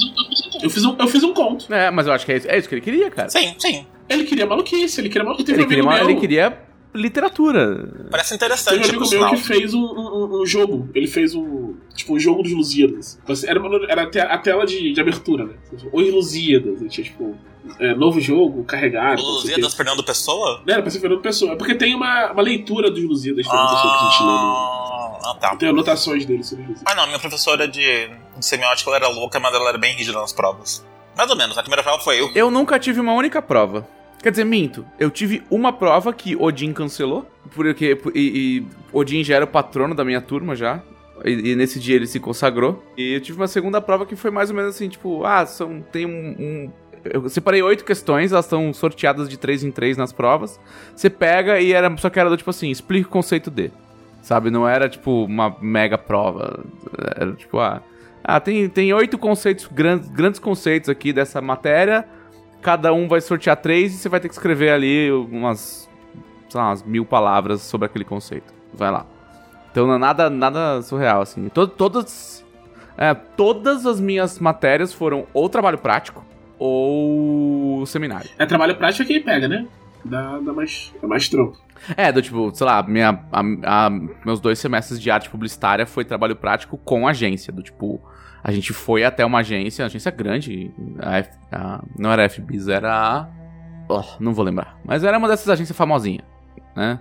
Eu 0.63 0.69
fiz 0.69 0.85
um, 0.85 0.97
eu 0.99 1.09
fiz 1.09 1.23
um 1.23 1.33
conto. 1.33 1.73
É, 1.73 1.91
mas 1.91 2.07
eu 2.07 2.13
acho 2.13 2.27
que 2.27 2.33
é 2.33 2.37
isso, 2.37 2.49
é 2.49 2.59
isso 2.59 2.69
que 2.69 2.75
ele 2.75 2.83
queria, 2.83 3.11
cara. 3.11 3.31
Sim, 3.31 3.55
sim. 3.59 3.87
Ele 4.09 4.25
queria 4.25 4.47
maluquice, 4.47 5.01
ele 5.01 5.09
queria 5.09 5.25
maluquice. 5.25 5.51
Ele 5.51 5.65
um 5.65 5.67
queria, 5.67 5.83
meu, 5.83 6.11
ele 6.11 6.21
queria 6.21 6.63
literatura. 6.95 7.89
Parece 8.11 8.31
Teve 8.31 8.45
um 8.45 8.47
interessante, 8.47 8.89
amigo 8.91 9.05
por 9.05 9.11
meu 9.11 9.29
que 9.31 9.37
fez 9.37 9.75
um, 9.75 9.81
um- 9.85 10.43
um 10.43 10.47
jogo. 10.47 10.89
Ele 10.95 11.07
fez 11.07 11.35
um. 11.35 11.75
Tipo, 11.95 12.15
um 12.15 12.19
jogo 12.21 12.43
dos 12.43 12.53
Lusíadas. 12.53 13.19
Você- 13.27 13.49
Era, 13.49 13.61
uma- 13.61 13.85
era 13.89 14.03
a 14.05 14.39
tela 14.39 14.65
de, 14.67 14.93
de 14.93 15.01
abertura, 15.01 15.45
né? 15.45 15.55
Oi 15.93 16.11
Lusíadas. 16.11 16.81
E 16.83 16.89
tinha, 16.89 17.05
tipo, 17.05 17.37
é, 17.81 17.95
novo 17.95 18.21
jogo, 18.21 18.65
carregado. 18.65 19.23
Lusíadas 19.23 19.75
Fernando 19.75 20.03
Pessoa? 20.05 20.63
Não, 20.67 20.73
era 20.75 20.83
pra 20.83 20.91
ser 20.91 21.01
Fernando 21.01 21.21
Pessoa. 21.21 21.53
É 21.53 21.57
porque 21.57 21.75
tem 21.75 21.95
uma, 21.95 22.33
uma 22.33 22.43
leitura 22.43 22.91
dos 22.91 23.03
Lusíadas 23.05 23.45
de 23.45 23.51
Fernando 23.51 23.71
Pessoa 23.71 23.99
que 23.99 24.05
a 24.05 24.09
gente 24.11 24.21
lê. 24.23 24.27
no- 24.27 24.35
Ah, 24.35 25.21
ah, 25.31 25.35
tá. 25.41 25.57
Tem 25.57 25.69
anotações 25.69 26.25
dele 26.27 26.43
sobre 26.45 26.65
Lusíadas. 26.65 26.83
Ah, 26.87 26.95
não, 26.95 27.07
minha 27.07 27.19
professora 27.19 27.67
de, 27.67 27.81
de 28.37 28.45
semiótica 28.45 28.91
ela 28.91 28.97
era 28.97 29.09
louca, 29.09 29.39
mas 29.41 29.55
ela 29.55 29.69
era 29.69 29.79
bem 29.79 29.95
rígida 29.95 30.19
nas 30.19 30.33
provas. 30.33 30.85
Mais 31.17 31.31
ou 31.31 31.37
menos, 31.37 31.57
a 31.57 31.63
primeira 31.63 31.83
prova 31.83 32.03
foi 32.03 32.21
eu. 32.21 32.31
Eu 32.35 32.51
nunca 32.51 32.79
tive 32.79 32.99
uma 33.01 33.13
única 33.15 33.41
prova. 33.41 33.87
Quer 34.25 34.31
dizer, 34.31 34.45
minto. 34.45 34.87
Eu 34.99 35.11
tive 35.11 35.43
uma 35.51 35.71
prova 35.71 36.11
que 36.11 36.35
Odin 36.35 36.73
cancelou, 36.73 37.31
porque 37.55 37.95
e, 38.15 38.65
e 38.65 38.67
Odin 38.91 39.23
já 39.23 39.37
era 39.37 39.45
o 39.45 39.49
patrono 39.49 39.95
da 39.95 40.03
minha 40.03 40.23
turma 40.23 40.57
já. 40.57 40.81
E, 41.23 41.51
e, 41.51 41.55
nesse 41.55 41.79
dia 41.79 41.95
ele 41.95 42.07
se 42.07 42.19
consagrou. 42.19 42.83
E 42.97 43.17
eu 43.17 43.21
tive 43.21 43.39
uma 43.39 43.47
segunda 43.47 43.83
prova 43.83 44.07
que 44.07 44.17
foi 44.17 44.31
mais 44.31 44.49
ou 44.49 44.57
menos 44.57 44.75
assim, 44.75 44.89
tipo, 44.89 45.27
ah, 45.27 45.45
são, 45.45 45.83
tem 45.93 46.07
um, 46.07 46.37
um 46.39 46.73
eu 47.05 47.29
separei 47.29 47.61
oito 47.61 47.85
questões, 47.85 48.33
elas 48.33 48.47
estão 48.47 48.73
sorteadas 48.73 49.29
de 49.29 49.37
três 49.37 49.63
em 49.63 49.71
três 49.71 49.99
nas 49.99 50.11
provas. 50.11 50.59
Você 50.97 51.11
pega 51.11 51.61
e 51.61 51.75
era 51.75 51.95
só 51.99 52.09
que 52.09 52.19
era 52.19 52.31
do 52.31 52.37
tipo 52.39 52.49
assim, 52.49 52.71
explica 52.71 53.07
o 53.07 53.11
conceito 53.11 53.51
de. 53.51 53.71
Sabe? 54.23 54.51
Não 54.51 54.67
era 54.67 54.89
tipo 54.89 55.27
uma 55.27 55.55
mega 55.61 55.99
prova. 55.99 56.65
Era 57.15 57.33
tipo, 57.35 57.59
ah, 57.59 57.83
ah 58.25 58.41
tem, 58.41 58.71
tem 58.71 58.91
oito 58.95 59.19
conceitos, 59.19 59.69
grandes, 59.71 60.09
grandes 60.09 60.41
conceitos 60.41 60.89
aqui 60.89 61.13
dessa 61.13 61.43
matéria. 61.43 62.09
Cada 62.65 62.93
um 62.95 63.07
vai 63.07 63.21
sortear 63.21 63.57
três 63.59 63.95
e 63.95 63.99
você 63.99 64.09
vai 64.09 64.19
ter 64.19 64.29
que 64.29 64.35
escrever 64.35 64.71
ali 64.71 65.13
umas, 65.13 65.89
sei 66.49 66.59
lá, 66.59 66.69
umas 66.69 66.83
mil 66.83 67.05
palavras 67.05 67.61
sobre 67.61 67.85
aquele 67.85 68.05
conceito. 68.05 68.55
Vai 68.73 68.91
lá. 68.91 69.07
Então 69.71 69.87
não 69.87 69.95
é 69.95 69.99
nada, 69.99 70.31
nada 70.31 70.81
surreal, 70.81 71.21
assim. 71.21 71.49
Todo, 71.51 71.71
todas. 71.71 72.43
É, 72.97 73.13
todas 73.13 73.85
as 73.85 74.01
minhas 74.01 74.39
matérias 74.39 74.95
foram 74.95 75.27
ou 75.35 75.49
trabalho 75.49 75.77
prático 75.77 76.25
ou 76.59 77.85
seminário. 77.85 78.31
É 78.39 78.47
trabalho 78.47 78.77
prático 78.77 79.07
que 79.07 79.21
pega, 79.21 79.47
né? 79.47 79.67
Dá, 80.05 80.39
dá 80.39 80.53
mais, 80.53 80.93
dá 81.03 81.07
mais 81.07 81.29
trampo. 81.29 81.59
É, 81.97 82.11
do 82.11 82.23
tipo, 82.23 82.51
sei 82.55 82.67
lá, 82.67 82.83
minha, 82.83 83.21
a, 83.31 83.41
a, 83.65 83.91
meus 84.25 84.41
dois 84.41 84.59
semestres 84.59 84.99
de 84.99 85.11
arte 85.11 85.29
publicitária 85.29 85.87
foi 85.87 86.05
trabalho 86.05 86.35
prático 86.35 86.79
com 86.79 87.07
agência. 87.07 87.53
Do 87.53 87.63
tipo, 87.63 88.01
a 88.45 88.53
gente 88.53 88.75
foi 88.75 89.05
até 89.05 89.25
uma 89.25 89.39
agência, 89.39 89.83
uma 89.83 89.87
agência 89.87 90.11
grande. 90.11 90.71
A 91.01 91.17
F, 91.17 91.31
a, 91.51 91.83
não 91.99 92.13
era 92.13 92.27
a 92.27 92.29
FBIS, 92.29 92.69
era 92.69 92.93
a. 92.95 93.29
Oh, 93.89 94.05
não 94.21 94.35
vou 94.35 94.45
lembrar. 94.45 94.79
Mas 94.85 95.03
era 95.03 95.17
uma 95.17 95.27
dessas 95.27 95.49
agências 95.49 95.77
famosinhas, 95.77 96.27
né? 96.77 97.01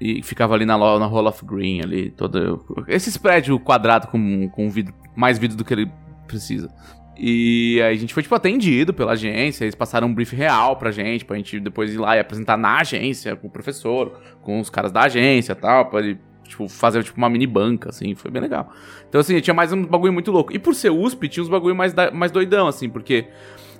E 0.00 0.22
ficava 0.22 0.54
ali 0.54 0.64
na, 0.64 0.78
na 0.78 1.06
Hall 1.06 1.26
of 1.26 1.44
Green, 1.44 1.82
ali, 1.82 2.10
todo. 2.10 2.64
Esses 2.88 3.18
prédios 3.18 3.60
quadrados 3.62 4.08
com, 4.08 4.48
com 4.48 4.70
vidro, 4.70 4.94
mais 5.14 5.38
vidro 5.38 5.58
do 5.58 5.64
que 5.64 5.74
ele 5.74 5.92
precisa. 6.26 6.70
E 7.18 7.78
aí 7.82 7.94
a 7.94 7.98
gente 7.98 8.14
foi, 8.14 8.22
tipo, 8.22 8.34
atendido 8.34 8.94
pela 8.94 9.12
agência, 9.12 9.64
eles 9.64 9.74
passaram 9.74 10.08
um 10.08 10.14
brief 10.14 10.34
real 10.34 10.76
pra 10.76 10.90
gente, 10.90 11.22
pra 11.22 11.36
gente 11.36 11.60
depois 11.60 11.92
ir 11.92 11.98
lá 11.98 12.16
e 12.16 12.20
apresentar 12.20 12.56
na 12.56 12.78
agência, 12.78 13.36
com 13.36 13.46
o 13.46 13.50
professor, 13.50 14.18
com 14.40 14.58
os 14.58 14.70
caras 14.70 14.90
da 14.90 15.02
agência 15.02 15.52
e 15.52 15.56
tal, 15.56 15.90
pra 15.90 16.00
ele, 16.00 16.18
tipo, 16.52 16.68
fazer, 16.68 17.02
tipo, 17.02 17.18
uma 17.18 17.28
mini 17.28 17.46
banca, 17.46 17.88
assim, 17.88 18.14
foi 18.14 18.30
bem 18.30 18.42
legal. 18.42 18.70
Então, 19.08 19.20
assim, 19.20 19.38
tinha 19.40 19.54
mais 19.54 19.72
um 19.72 19.84
bagulho 19.84 20.12
muito 20.12 20.30
louco. 20.30 20.52
E 20.52 20.58
por 20.58 20.74
ser 20.74 20.90
USP, 20.90 21.28
tinha 21.28 21.42
uns 21.42 21.48
bagulho 21.48 21.74
mais, 21.74 21.94
mais 22.12 22.30
doidão, 22.30 22.66
assim, 22.66 22.88
porque 22.88 23.26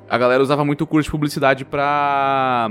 a 0.08 0.18
galera 0.18 0.42
usava 0.42 0.64
muito 0.64 0.82
o 0.82 0.86
curso 0.86 1.06
de 1.06 1.10
publicidade 1.10 1.64
pra 1.64 2.68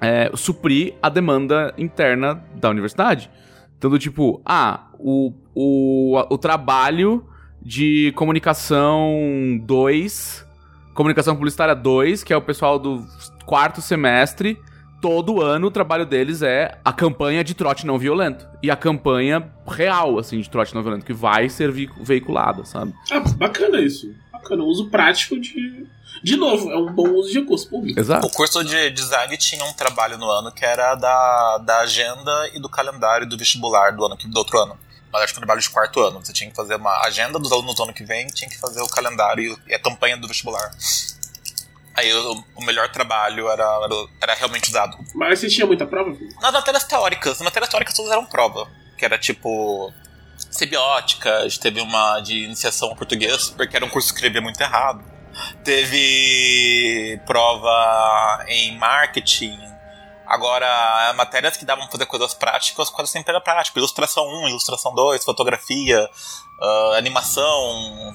é, 0.00 0.30
suprir 0.34 0.94
a 1.02 1.08
demanda 1.08 1.74
interna 1.76 2.42
da 2.54 2.70
universidade. 2.70 3.30
Então, 3.76 3.96
tipo, 3.98 4.40
ah, 4.46 4.88
o, 4.98 5.32
o, 5.54 6.16
o 6.30 6.38
trabalho 6.38 7.26
de 7.60 8.12
comunicação 8.14 9.60
2, 9.64 10.46
comunicação 10.94 11.34
publicitária 11.34 11.74
2, 11.74 12.22
que 12.22 12.32
é 12.32 12.36
o 12.36 12.42
pessoal 12.42 12.78
do 12.78 13.04
quarto 13.44 13.80
semestre. 13.80 14.58
Todo 15.02 15.42
ano 15.42 15.66
o 15.66 15.70
trabalho 15.70 16.06
deles 16.06 16.42
é 16.42 16.78
a 16.84 16.92
campanha 16.92 17.42
de 17.42 17.54
trote 17.54 17.84
não 17.84 17.98
violento. 17.98 18.48
E 18.62 18.70
a 18.70 18.76
campanha 18.76 19.52
real, 19.66 20.16
assim, 20.16 20.40
de 20.40 20.48
trote 20.48 20.74
não 20.74 20.82
violento, 20.82 21.04
que 21.04 21.12
vai 21.12 21.48
ser 21.48 21.72
veiculada, 22.00 22.64
sabe? 22.64 22.94
Ah, 23.10 23.18
bacana 23.36 23.80
isso. 23.80 24.14
Bacana. 24.32 24.62
Uso 24.62 24.88
prático 24.88 25.38
de. 25.40 25.84
De 26.22 26.36
novo, 26.36 26.70
é 26.70 26.76
um 26.76 26.92
bom 26.92 27.08
uso 27.10 27.32
de 27.32 27.40
recurso 27.40 27.68
público. 27.68 27.98
Exato. 27.98 28.24
O 28.24 28.30
curso 28.30 28.62
de 28.62 28.90
design 28.90 29.36
tinha 29.36 29.64
um 29.64 29.72
trabalho 29.72 30.16
no 30.16 30.30
ano 30.30 30.52
que 30.52 30.64
era 30.64 30.94
da, 30.94 31.58
da 31.58 31.80
agenda 31.80 32.50
e 32.54 32.60
do 32.60 32.68
calendário 32.68 33.28
do 33.28 33.36
vestibular 33.36 33.90
do 33.90 34.06
ano 34.06 34.16
do 34.16 34.38
outro 34.38 34.56
ano 34.60 34.78
mas 35.12 35.24
acho 35.24 35.34
que 35.34 35.40
no 35.40 35.46
trabalho 35.46 35.60
de 35.60 35.68
quarto 35.68 36.00
ano. 36.00 36.24
Você 36.24 36.32
tinha 36.32 36.48
que 36.48 36.56
fazer 36.56 36.76
uma 36.76 37.02
agenda 37.02 37.38
dos 37.38 37.52
alunos 37.52 37.74
do 37.74 37.82
ano 37.82 37.92
que 37.92 38.02
vem, 38.02 38.26
tinha 38.28 38.48
que 38.48 38.58
fazer 38.58 38.80
o 38.80 38.88
calendário 38.88 39.58
e 39.68 39.74
a 39.74 39.78
campanha 39.78 40.16
do 40.16 40.26
vestibular. 40.26 40.70
Aí 41.94 42.12
o, 42.12 42.44
o 42.56 42.64
melhor 42.64 42.88
trabalho 42.90 43.48
era, 43.48 43.64
era, 43.64 44.06
era, 44.20 44.34
realmente 44.34 44.68
usado. 44.68 44.96
Mas 45.14 45.38
você 45.38 45.48
tinha 45.48 45.66
muita 45.66 45.86
prova? 45.86 46.16
Nas 46.40 46.52
matérias 46.52 46.84
teóricas. 46.84 47.32
Nas 47.38 47.42
matérias 47.42 47.70
teóricas 47.70 47.94
todas 47.94 48.12
eram 48.12 48.26
prova. 48.26 48.68
Que 48.96 49.04
era 49.04 49.18
tipo. 49.18 49.92
Semiótica, 50.50 51.38
a 51.38 51.42
gente 51.48 51.60
teve 51.60 51.80
uma 51.80 52.20
de 52.20 52.44
iniciação 52.44 52.88
ao 52.88 52.96
português, 52.96 53.50
porque 53.50 53.76
era 53.76 53.84
um 53.84 53.88
curso 53.88 54.08
que 54.08 54.14
escrevia 54.14 54.40
muito 54.40 54.60
errado. 54.60 55.02
Teve 55.62 57.20
prova 57.24 58.44
em 58.48 58.76
marketing, 58.76 59.56
Agora, 60.32 61.12
matérias 61.14 61.58
que 61.58 61.64
davam 61.66 61.84
pra 61.84 61.92
fazer 61.92 62.06
coisas 62.06 62.32
práticas, 62.32 62.88
quase 62.88 63.10
sempre 63.10 63.32
era 63.32 63.40
prático. 63.40 63.78
Ilustração 63.78 64.26
1, 64.26 64.48
ilustração 64.48 64.94
2, 64.94 65.22
fotografia, 65.22 66.08
uh, 66.62 66.92
animação, 66.94 68.12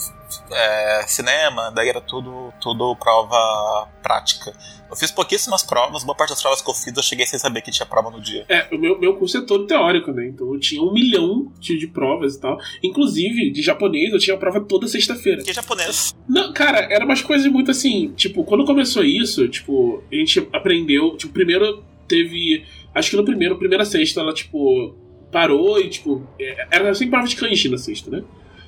é, 0.52 1.06
cinema, 1.08 1.72
daí 1.72 1.90
era 1.90 2.00
tudo, 2.00 2.54
tudo 2.62 2.96
prova 2.96 3.90
prática. 4.02 4.54
Eu 4.90 4.96
fiz 4.96 5.12
pouquíssimas 5.12 5.64
provas, 5.64 6.06
boa 6.06 6.16
parte 6.16 6.30
das 6.30 6.42
provas 6.42 6.62
que 6.62 6.70
eu 6.70 6.74
fiz 6.74 6.96
eu 6.96 7.04
cheguei 7.04 7.26
sem 7.26 7.38
saber 7.38 7.62
que 7.62 7.70
tinha 7.70 7.86
prova 7.86 8.10
no 8.10 8.22
dia. 8.22 8.46
É, 8.48 8.74
o 8.74 8.78
meu, 8.78 8.98
meu 8.98 9.16
curso 9.16 9.38
é 9.38 9.42
todo 9.42 9.68
teórico, 9.68 10.12
né? 10.12 10.28
Então 10.28 10.54
eu 10.54 10.60
tinha 10.60 10.82
um 10.82 10.94
milhão 10.94 11.52
de, 11.60 11.78
de 11.78 11.88
provas 11.88 12.36
e 12.36 12.40
tal. 12.40 12.58
Inclusive, 12.82 13.52
de 13.52 13.62
japonês, 13.62 14.14
eu 14.14 14.20
tinha 14.20 14.38
prova 14.38 14.62
toda 14.62 14.88
sexta-feira. 14.88 15.44
Que 15.44 15.52
japonês? 15.52 16.16
Não, 16.28 16.54
cara, 16.54 16.88
era 16.90 17.04
umas 17.04 17.22
coisas 17.22 17.52
muito 17.52 17.70
assim, 17.70 18.14
tipo, 18.16 18.46
quando 18.46 18.66
começou 18.66 19.04
isso, 19.04 19.48
tipo, 19.50 20.02
a 20.10 20.16
gente 20.16 20.48
aprendeu, 20.54 21.18
tipo, 21.18 21.34
primeiro 21.34 21.84
teve. 22.08 22.66
Acho 22.96 23.12
que 23.12 23.18
no 23.18 23.26
primeiro, 23.26 23.58
primeira 23.58 23.84
sexta, 23.84 24.22
ela, 24.22 24.34
tipo, 24.34 24.96
parou 25.32 25.80
e, 25.80 25.90
tipo. 25.90 26.28
É, 26.40 26.68
era 26.72 26.94
sempre 26.94 27.12
prova 27.12 27.28
de 27.28 27.36
kanji 27.36 27.70
na 27.70 27.78
sexta, 27.78 28.10
né? 28.10 28.24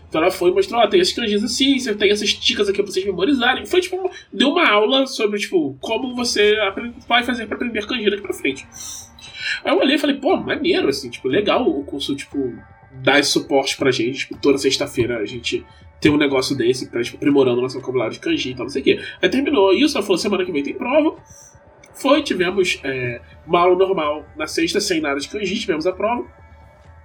Então 0.09 0.21
ela 0.21 0.31
foi 0.31 0.49
e 0.49 0.53
mostrou, 0.53 0.81
ó, 0.81 0.87
tem 0.87 0.99
esses 0.99 1.13
kanjis 1.13 1.43
assim, 1.43 1.77
você 1.77 1.93
tem 1.93 2.09
essas 2.09 2.29
dicas 2.29 2.67
aqui 2.67 2.81
pra 2.81 2.91
vocês 2.91 3.05
memorizarem. 3.05 3.65
Foi, 3.65 3.79
tipo, 3.79 4.09
deu 4.33 4.49
uma 4.49 4.67
aula 4.67 5.05
sobre, 5.05 5.39
tipo, 5.39 5.77
como 5.79 6.15
você 6.15 6.55
vai 7.07 7.23
fazer 7.23 7.45
pra 7.45 7.55
aprender 7.55 7.85
kanji 7.85 8.09
daqui 8.09 8.23
pra 8.23 8.33
frente. 8.33 8.67
Aí 9.63 9.71
eu 9.71 9.77
olhei 9.77 9.95
e 9.95 9.99
falei, 9.99 10.15
pô, 10.15 10.35
maneiro, 10.35 10.89
assim, 10.89 11.11
tipo, 11.11 11.27
legal 11.27 11.67
o 11.67 11.83
curso, 11.83 12.15
tipo, 12.15 12.53
dar 13.03 13.19
esse 13.19 13.29
suporte 13.29 13.77
pra 13.77 13.91
gente. 13.91 14.19
Tipo, 14.19 14.37
toda 14.41 14.57
sexta-feira 14.57 15.19
a 15.19 15.25
gente 15.25 15.63
tem 16.01 16.11
um 16.11 16.17
negócio 16.17 16.55
desse, 16.57 16.89
pra, 16.89 17.03
tipo, 17.03 17.17
aprimorando 17.17 17.61
nosso 17.61 17.79
vocabulário 17.79 18.13
de 18.13 18.19
kanji 18.19 18.49
e 18.49 18.55
tal, 18.55 18.65
não 18.65 18.71
sei 18.71 18.81
o 18.81 18.85
quê. 18.85 18.99
Aí 19.21 19.29
terminou 19.29 19.71
isso, 19.73 19.95
ela 19.95 20.03
falou, 20.03 20.17
semana 20.17 20.43
que 20.43 20.51
vem 20.51 20.63
tem 20.63 20.73
prova. 20.73 21.17
Foi, 21.93 22.23
tivemos 22.23 22.79
é, 22.83 23.21
uma 23.45 23.59
aula 23.59 23.75
normal 23.77 24.25
na 24.35 24.47
sexta, 24.47 24.79
sem 24.79 25.01
nada 25.01 25.19
de 25.19 25.27
kanji, 25.27 25.59
tivemos 25.59 25.85
a 25.85 25.91
prova. 25.91 26.25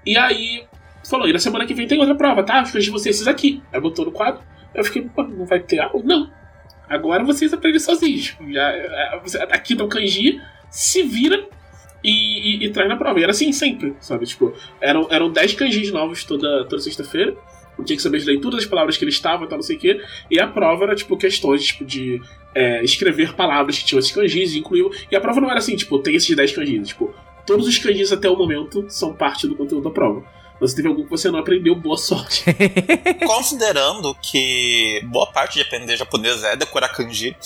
E 0.06 0.16
aí 0.16 0.64
falou, 1.08 1.28
e 1.28 1.32
na 1.32 1.38
semana 1.38 1.66
que 1.66 1.74
vem 1.74 1.86
tem 1.86 1.98
outra 1.98 2.14
prova, 2.14 2.42
tá? 2.42 2.62
Kanji 2.64 2.90
vão 2.90 2.98
ser 2.98 3.10
esses 3.10 3.26
aqui. 3.26 3.62
Aí 3.72 3.80
botou 3.80 4.04
no 4.04 4.12
quadro. 4.12 4.42
Eu 4.74 4.84
fiquei, 4.84 5.08
não 5.16 5.46
vai 5.46 5.60
ter 5.60 5.80
aula? 5.80 6.02
Não. 6.04 6.30
Agora 6.88 7.24
vocês 7.24 7.52
aprendem 7.52 7.80
sozinhos. 7.80 8.36
Já, 8.50 8.70
é, 8.70 9.20
aqui 9.50 9.74
no 9.74 9.88
kanji, 9.88 10.40
se 10.70 11.02
vira 11.02 11.46
e, 12.02 12.10
e, 12.10 12.66
e, 12.66 12.70
traz 12.70 12.88
na 12.88 12.96
prova. 12.96 13.18
E 13.18 13.22
era 13.22 13.32
assim 13.32 13.52
sempre, 13.52 13.94
sabe? 14.00 14.26
Tipo, 14.26 14.52
eram, 14.80 15.06
eram 15.10 15.30
10 15.30 15.54
kanjis 15.54 15.90
novos 15.90 16.24
toda, 16.24 16.64
toda 16.66 16.82
sexta-feira. 16.82 17.34
Tinha 17.84 17.96
que 17.96 18.02
saber 18.02 18.18
de 18.18 18.26
leitura 18.26 18.56
das 18.56 18.66
palavras 18.66 18.96
que 18.96 19.04
eles 19.04 19.14
estavam 19.14 19.46
e 19.46 19.48
tal, 19.48 19.58
não 19.58 19.62
sei 19.62 19.76
o 19.76 19.78
quê. 19.80 20.00
E 20.30 20.38
a 20.38 20.46
prova 20.46 20.84
era, 20.84 20.94
tipo, 20.94 21.16
questões, 21.16 21.64
tipo, 21.64 21.84
de 21.84 22.20
é, 22.54 22.84
escrever 22.84 23.34
palavras 23.34 23.78
que 23.78 23.84
tinham 23.84 23.98
esses 23.98 24.12
kanjis 24.12 24.54
e 24.54 24.58
incluíam. 24.58 24.90
E 25.10 25.16
a 25.16 25.20
prova 25.20 25.40
não 25.40 25.50
era 25.50 25.58
assim, 25.58 25.74
tipo, 25.74 25.98
tem 25.98 26.14
esses 26.14 26.34
10 26.36 26.52
kanjis. 26.52 26.88
Tipo, 26.88 27.12
todos 27.46 27.66
os 27.66 27.78
kanjis 27.78 28.12
até 28.12 28.28
o 28.28 28.36
momento 28.36 28.86
são 28.88 29.14
parte 29.14 29.46
do 29.46 29.56
conteúdo 29.56 29.84
da 29.84 29.90
prova. 29.90 30.24
Mas 30.60 30.70
se 30.70 30.76
teve 30.76 30.88
algum 30.88 31.04
que 31.04 31.10
você 31.10 31.30
não 31.30 31.38
aprendeu, 31.38 31.74
boa 31.74 31.96
sorte. 31.96 32.44
Considerando 33.26 34.14
que 34.22 35.02
boa 35.06 35.26
parte 35.30 35.54
de 35.54 35.62
aprender 35.62 35.96
japonês 35.96 36.42
é 36.44 36.56
decorar 36.56 36.88
kanji, 36.88 37.36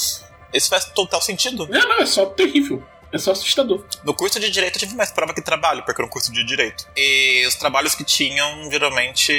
isso 0.52 0.68
faz 0.68 0.84
total 0.87 1.20
sentido. 1.20 1.66
Não, 1.66 1.88
não, 1.88 2.00
é 2.00 2.06
só 2.06 2.26
terrível. 2.26 2.82
É 3.11 3.16
só 3.16 3.32
assustador. 3.32 3.82
No 4.04 4.12
curso 4.12 4.38
de 4.38 4.50
direito 4.50 4.76
eu 4.76 4.80
tive 4.80 4.94
mais 4.94 5.11
prova 5.11 5.32
que 5.32 5.40
trabalho, 5.40 5.82
porque 5.82 6.00
era 6.00 6.06
um 6.06 6.11
curso 6.11 6.30
de 6.30 6.44
direito. 6.44 6.87
E 6.94 7.46
os 7.46 7.54
trabalhos 7.54 7.94
que 7.94 8.04
tinham, 8.04 8.70
geralmente. 8.70 9.32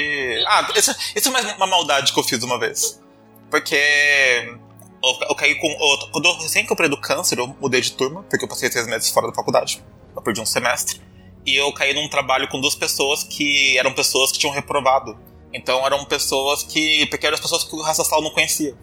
Ah, 0.48 0.72
isso, 0.74 0.94
isso 1.14 1.28
é 1.28 1.30
mais 1.30 1.46
uma 1.54 1.66
maldade 1.68 2.12
que 2.12 2.18
eu 2.18 2.24
fiz 2.24 2.42
uma 2.42 2.58
vez. 2.58 3.00
Porque 3.48 3.76
eu, 3.76 5.28
eu 5.28 5.34
caí 5.36 5.54
com. 5.54 5.68
Eu, 5.68 6.10
quando 6.10 6.24
eu 6.26 6.38
recém 6.38 6.66
comprei 6.66 6.88
do 6.88 7.00
câncer, 7.00 7.38
eu 7.38 7.46
mudei 7.60 7.80
de 7.80 7.92
turma, 7.92 8.24
porque 8.24 8.44
eu 8.44 8.48
passei 8.48 8.70
seis 8.70 8.86
meses 8.88 9.08
fora 9.10 9.28
da 9.28 9.34
faculdade. 9.34 9.80
Eu 10.14 10.22
perdi 10.22 10.40
um 10.40 10.46
semestre. 10.46 11.00
E 11.44 11.56
eu 11.56 11.72
caí 11.72 11.94
num 11.94 12.08
trabalho 12.08 12.48
com 12.48 12.60
duas 12.60 12.74
pessoas 12.74 13.24
que 13.24 13.78
eram 13.78 13.92
pessoas 13.92 14.30
que 14.32 14.38
tinham 14.38 14.52
reprovado. 14.52 15.18
Então 15.52 15.84
eram 15.86 16.04
pessoas 16.04 16.62
que. 16.62 17.06
Porque 17.06 17.26
eram 17.26 17.34
as 17.34 17.40
pessoas 17.40 17.64
que 17.64 17.74
o 17.74 17.82
Raça 17.82 18.04
não 18.20 18.30
conhecia. 18.30 18.76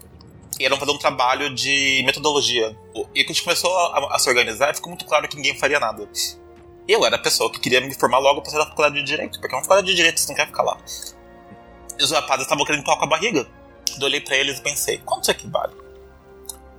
E 0.58 0.64
eram 0.64 0.76
fazer 0.76 0.90
um 0.90 0.98
trabalho 0.98 1.54
de 1.54 2.02
metodologia. 2.04 2.76
E 3.14 3.22
quando 3.22 3.30
a 3.30 3.32
gente 3.32 3.42
começou 3.44 3.76
a, 3.76 4.16
a, 4.16 4.18
se 4.18 4.28
organizar, 4.28 4.74
ficou 4.74 4.90
muito 4.90 5.04
claro 5.04 5.28
que 5.28 5.36
ninguém 5.36 5.56
faria 5.56 5.78
nada. 5.78 6.08
Eu 6.88 7.04
era 7.04 7.16
a 7.16 7.18
pessoa 7.18 7.50
que 7.50 7.60
queria 7.60 7.80
me 7.80 7.94
formar 7.94 8.18
logo 8.18 8.42
pra 8.42 8.50
ser 8.50 8.58
da 8.58 8.66
faculdade 8.66 8.96
de 8.96 9.04
Direito, 9.04 9.38
porque 9.40 9.54
é 9.54 9.58
uma 9.58 9.62
faculdade 9.62 9.86
de 9.86 9.94
Direito, 9.94 10.18
você 10.18 10.28
não 10.28 10.34
quer 10.34 10.46
ficar 10.46 10.62
lá. 10.62 10.78
E 11.98 12.02
os 12.02 12.10
rapazes 12.10 12.44
estavam 12.44 12.64
querendo 12.64 12.80
empurrar 12.80 12.98
com 12.98 13.04
a 13.04 13.08
barriga. 13.08 13.46
Eu 14.00 14.04
olhei 14.04 14.20
pra 14.20 14.36
eles 14.36 14.58
e 14.58 14.62
pensei, 14.62 14.98
quanto 14.98 15.30
é 15.30 15.34
que 15.34 15.46
vale? 15.46 15.74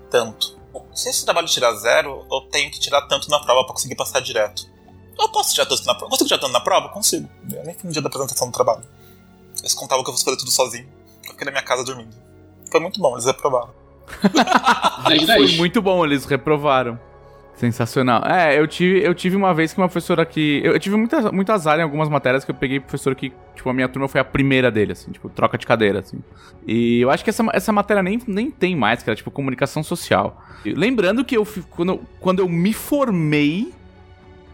tanto. 0.10 0.59
Se 1.00 1.10
esse 1.10 1.24
trabalho 1.26 1.48
tirar 1.48 1.74
zero, 1.74 2.26
eu 2.32 2.42
tenho 2.52 2.70
que 2.72 2.80
tirar 2.80 3.02
tanto 3.04 3.30
na 3.30 3.40
prova 3.40 3.64
pra 3.66 3.74
conseguir 3.74 3.96
passar 3.96 4.20
direto. 4.20 4.68
Eu 5.18 5.30
posso 5.30 5.54
tirar 5.54 5.66
tanto 5.66 5.86
na 5.86 5.94
prova? 5.96 6.10
Consigo 6.12 6.28
tirar 6.28 6.40
tanto 6.40 6.52
na 6.54 6.60
prova? 6.62 6.90
Consigo. 6.90 7.30
Eu 7.54 7.64
nem 7.66 7.74
fui 7.76 7.88
no 7.88 7.92
dia 7.92 8.02
da 8.02 8.08
apresentação 8.08 8.48
do 8.50 8.54
trabalho. 8.54 8.84
Eles 9.60 9.74
contavam 9.74 10.04
que 10.04 10.10
eu 10.10 10.14
fosse 10.14 10.24
fazer 10.26 10.38
tudo 10.38 10.52
sozinho. 10.52 10.88
Eu 11.26 11.32
fiquei 11.32 11.46
na 11.46 11.52
minha 11.52 11.64
casa 11.64 11.84
dormindo. 11.84 12.16
Foi 12.72 12.80
muito 12.80 13.00
bom, 13.02 13.14
eles 13.16 13.26
reprovaram. 13.26 13.70
10 15.08 15.26
Foi 15.26 15.38
10. 15.38 15.58
muito 15.58 15.82
bom, 15.82 16.06
eles 16.06 16.26
reprovaram. 16.26 17.00
Sensacional. 17.60 18.24
É, 18.26 18.58
eu 18.58 18.66
tive, 18.66 19.06
eu 19.06 19.14
tive 19.14 19.36
uma 19.36 19.54
vez 19.54 19.74
que 19.74 19.82
uma 19.82 19.90
professora 19.90 20.26
que. 20.26 20.62
Eu, 20.64 20.72
eu 20.72 20.80
tive 20.80 20.96
muita, 20.96 21.30
muito 21.30 21.52
azar 21.52 21.78
em 21.78 21.82
algumas 21.82 22.08
matérias 22.08 22.46
que 22.46 22.52
eu 22.52 22.56
peguei 22.56 22.80
professor 22.80 23.14
que, 23.14 23.34
tipo, 23.54 23.70
a 23.70 23.74
minha 23.74 23.90
turma 23.90 24.08
foi 24.08 24.22
a 24.22 24.24
primeira 24.24 24.72
dele, 24.72 24.94
assim, 24.94 25.12
tipo, 25.12 25.28
troca 25.28 25.58
de 25.58 25.68
cadeira, 25.68 26.00
assim. 26.00 26.24
E 26.66 27.02
eu 27.02 27.12
acho 27.12 27.22
que 27.22 27.30
essa, 27.30 27.46
essa 27.52 27.74
matéria 27.74 28.02
nem, 28.02 28.18
nem 28.26 28.50
tem 28.50 28.78
mais, 28.78 29.04
que 29.04 29.10
era, 29.10 29.16
tipo, 29.18 29.30
comunicação 29.30 29.84
social. 29.84 30.42
E 30.64 30.72
lembrando 30.72 31.26
que 31.26 31.36
eu, 31.36 31.46
quando, 31.70 32.00
quando 32.22 32.40
eu 32.40 32.48
me 32.48 32.72
formei, 32.72 33.74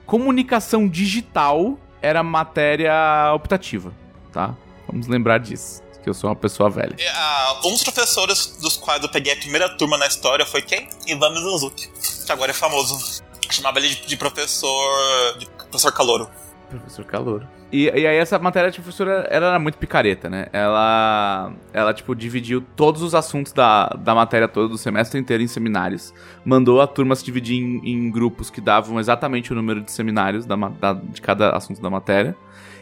comunicação 0.08 0.88
digital 0.88 1.78
era 2.02 2.24
matéria 2.24 3.32
optativa, 3.36 3.94
tá? 4.34 4.56
Vamos 4.88 5.06
lembrar 5.06 5.38
disso, 5.38 5.84
que 6.06 6.10
eu 6.10 6.14
sou 6.14 6.30
uma 6.30 6.36
pessoa 6.36 6.70
velha. 6.70 6.96
Ah, 7.16 7.60
um 7.66 7.72
dos 7.72 7.84
professores 7.84 8.58
dos 8.62 8.78
quais 8.78 9.02
eu 9.02 9.10
peguei 9.10 9.34
a 9.34 9.36
primeira 9.36 9.68
turma 9.76 9.98
na 9.98 10.06
história 10.06 10.46
foi 10.46 10.62
quem? 10.62 10.88
Ivan 11.08 11.32
Mizanzuki, 11.32 11.90
que 12.26 12.32
agora 12.32 12.52
é 12.52 12.54
famoso. 12.54 13.24
Chamava 13.50 13.80
ele 13.80 13.90
de, 13.90 14.06
de 14.06 14.16
professor. 14.16 15.38
de 15.40 15.48
professor 15.50 15.92
calouro. 15.92 16.30
Professor 16.70 17.06
Calouro. 17.06 17.48
E, 17.72 17.86
e 17.86 18.08
aí 18.08 18.18
essa 18.18 18.38
matéria 18.40 18.70
de 18.70 18.80
professora, 18.80 19.28
ela 19.32 19.48
era 19.48 19.60
muito 19.60 19.78
picareta, 19.78 20.30
né? 20.30 20.48
Ela, 20.54 21.52
ela 21.74 21.94
tipo, 21.94 22.16
dividiu 22.16 22.62
todos 22.76 23.02
os 23.02 23.14
assuntos 23.16 23.52
da, 23.54 23.88
da 23.88 24.14
matéria 24.16 24.48
toda, 24.48 24.68
do 24.68 24.78
semestre 24.78 25.20
inteiro 25.20 25.42
em 25.44 25.48
seminários. 25.48 26.14
Mandou 26.44 26.82
a 26.82 26.88
turma 26.88 27.16
se 27.16 27.24
dividir 27.24 27.58
em, 27.62 27.82
em 27.90 28.12
grupos 28.12 28.50
que 28.50 28.60
davam 28.62 29.00
exatamente 29.00 29.52
o 29.52 29.56
número 29.56 29.82
de 29.82 29.92
seminários 29.92 30.46
da, 30.46 30.56
da- 30.56 30.94
de 30.94 31.22
cada 31.22 31.52
assunto 31.52 31.82
da 31.82 31.90
matéria. 31.90 32.36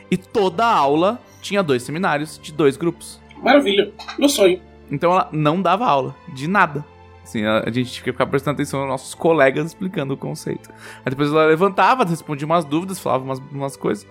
E 0.10 0.18
toda 0.18 0.66
a 0.66 0.74
aula 0.76 1.20
tinha 1.44 1.62
dois 1.62 1.84
seminários 1.84 2.40
de 2.42 2.52
dois 2.52 2.78
grupos. 2.78 3.22
Maravilha. 3.44 3.92
Meu 4.18 4.30
sonho. 4.30 4.60
Então 4.90 5.12
ela 5.12 5.30
não 5.32 5.62
dava 5.62 5.86
aula, 5.86 6.16
de 6.34 6.48
nada. 6.48 6.84
Assim, 7.24 7.46
a, 7.46 7.60
a 7.60 7.72
gente 7.72 7.92
tinha 7.92 8.04
que 8.04 8.12
ficar 8.12 8.26
prestando 8.26 8.56
atenção 8.56 8.82
aos 8.82 8.90
nossos 8.90 9.14
colegas 9.14 9.68
explicando 9.68 10.14
o 10.14 10.18
conceito. 10.18 10.70
Aí 11.06 11.10
depois 11.10 11.30
ela 11.30 11.46
levantava, 11.46 12.04
respondia 12.04 12.46
umas 12.46 12.66
dúvidas, 12.66 13.00
falava 13.00 13.24
umas, 13.24 13.40
umas 13.52 13.78
coisas. 13.78 14.08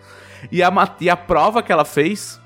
E 0.50 0.62
a, 0.62 0.70
e 1.00 1.10
a 1.10 1.16
prova 1.16 1.62
que 1.62 1.72
ela 1.72 1.84
fez. 1.84 2.40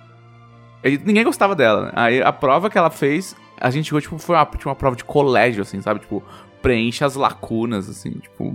Ninguém 1.05 1.25
gostava 1.25 1.55
dela, 1.55 1.87
né? 1.87 1.93
Aí 1.95 2.23
a 2.23 2.33
prova 2.33 2.71
que 2.71 2.79
ela 2.79 2.91
fez, 2.91 3.35
a 3.61 3.71
gente 3.71 3.87
chegou, 3.87 4.01
tipo, 4.01 4.19
foi 4.19 4.37
uma, 4.37 4.47
tipo, 4.47 4.69
uma 4.69 4.75
prova 4.75 4.95
de 4.95 5.05
colégio, 5.05 5.63
assim, 5.63 5.81
sabe? 5.81 6.01
Tipo, 6.01 6.23
preenche 6.63 7.05
as 7.05 7.15
lacunas, 7.15 7.89
assim, 7.89 8.11
tipo. 8.13 8.55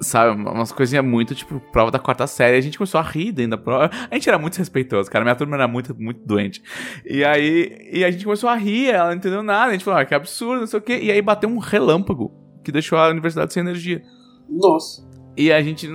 Sabe, 0.00 0.40
umas 0.40 0.72
coisinhas 0.72 1.04
muito, 1.04 1.34
tipo, 1.34 1.60
prova 1.72 1.90
da 1.90 1.98
quarta 1.98 2.26
série. 2.26 2.56
A 2.56 2.60
gente 2.60 2.78
começou 2.78 2.98
a 2.98 3.02
rir 3.02 3.32
dentro 3.32 3.52
da 3.52 3.58
prova. 3.58 3.90
A 4.10 4.14
gente 4.14 4.28
era 4.28 4.38
muito 4.38 4.56
respeitoso, 4.56 5.10
cara. 5.10 5.24
Minha 5.24 5.36
turma 5.36 5.56
era 5.56 5.68
muito, 5.68 5.94
muito 5.94 6.20
doente. 6.26 6.62
E 7.04 7.22
aí, 7.24 7.88
e 7.92 8.04
a 8.04 8.10
gente 8.10 8.24
começou 8.24 8.48
a 8.48 8.54
rir, 8.56 8.90
ela 8.90 9.10
não 9.10 9.16
entendeu 9.16 9.42
nada. 9.42 9.70
A 9.70 9.72
gente 9.72 9.84
falou, 9.84 10.00
ah, 10.00 10.04
que 10.04 10.14
absurdo, 10.14 10.60
não 10.60 10.66
sei 10.66 10.78
o 10.78 10.82
quê. 10.82 10.98
E 11.02 11.10
aí 11.10 11.20
bateu 11.22 11.48
um 11.48 11.58
relâmpago 11.58 12.32
que 12.64 12.72
deixou 12.72 12.98
a 12.98 13.08
universidade 13.08 13.52
sem 13.52 13.60
energia. 13.60 14.02
Nossa. 14.48 15.06
E 15.36 15.52
a 15.52 15.60
gente 15.62 15.88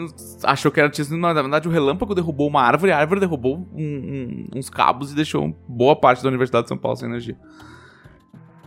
achou 0.43 0.71
que 0.71 0.79
era 0.79 0.93
sido, 0.93 1.17
na 1.17 1.33
verdade, 1.33 1.67
o 1.67 1.71
relâmpago 1.71 2.13
derrubou 2.13 2.47
uma 2.47 2.61
árvore, 2.61 2.91
a 2.91 2.97
árvore 2.97 3.21
derrubou 3.21 3.69
um- 3.73 4.47
um- 4.53 4.59
uns 4.59 4.69
cabos 4.69 5.11
e 5.11 5.15
deixou 5.15 5.55
boa 5.67 5.95
parte 5.95 6.21
da 6.21 6.29
Universidade 6.29 6.63
de 6.65 6.69
São 6.69 6.77
Paulo 6.77 6.97
sem 6.97 7.07
energia. 7.07 7.37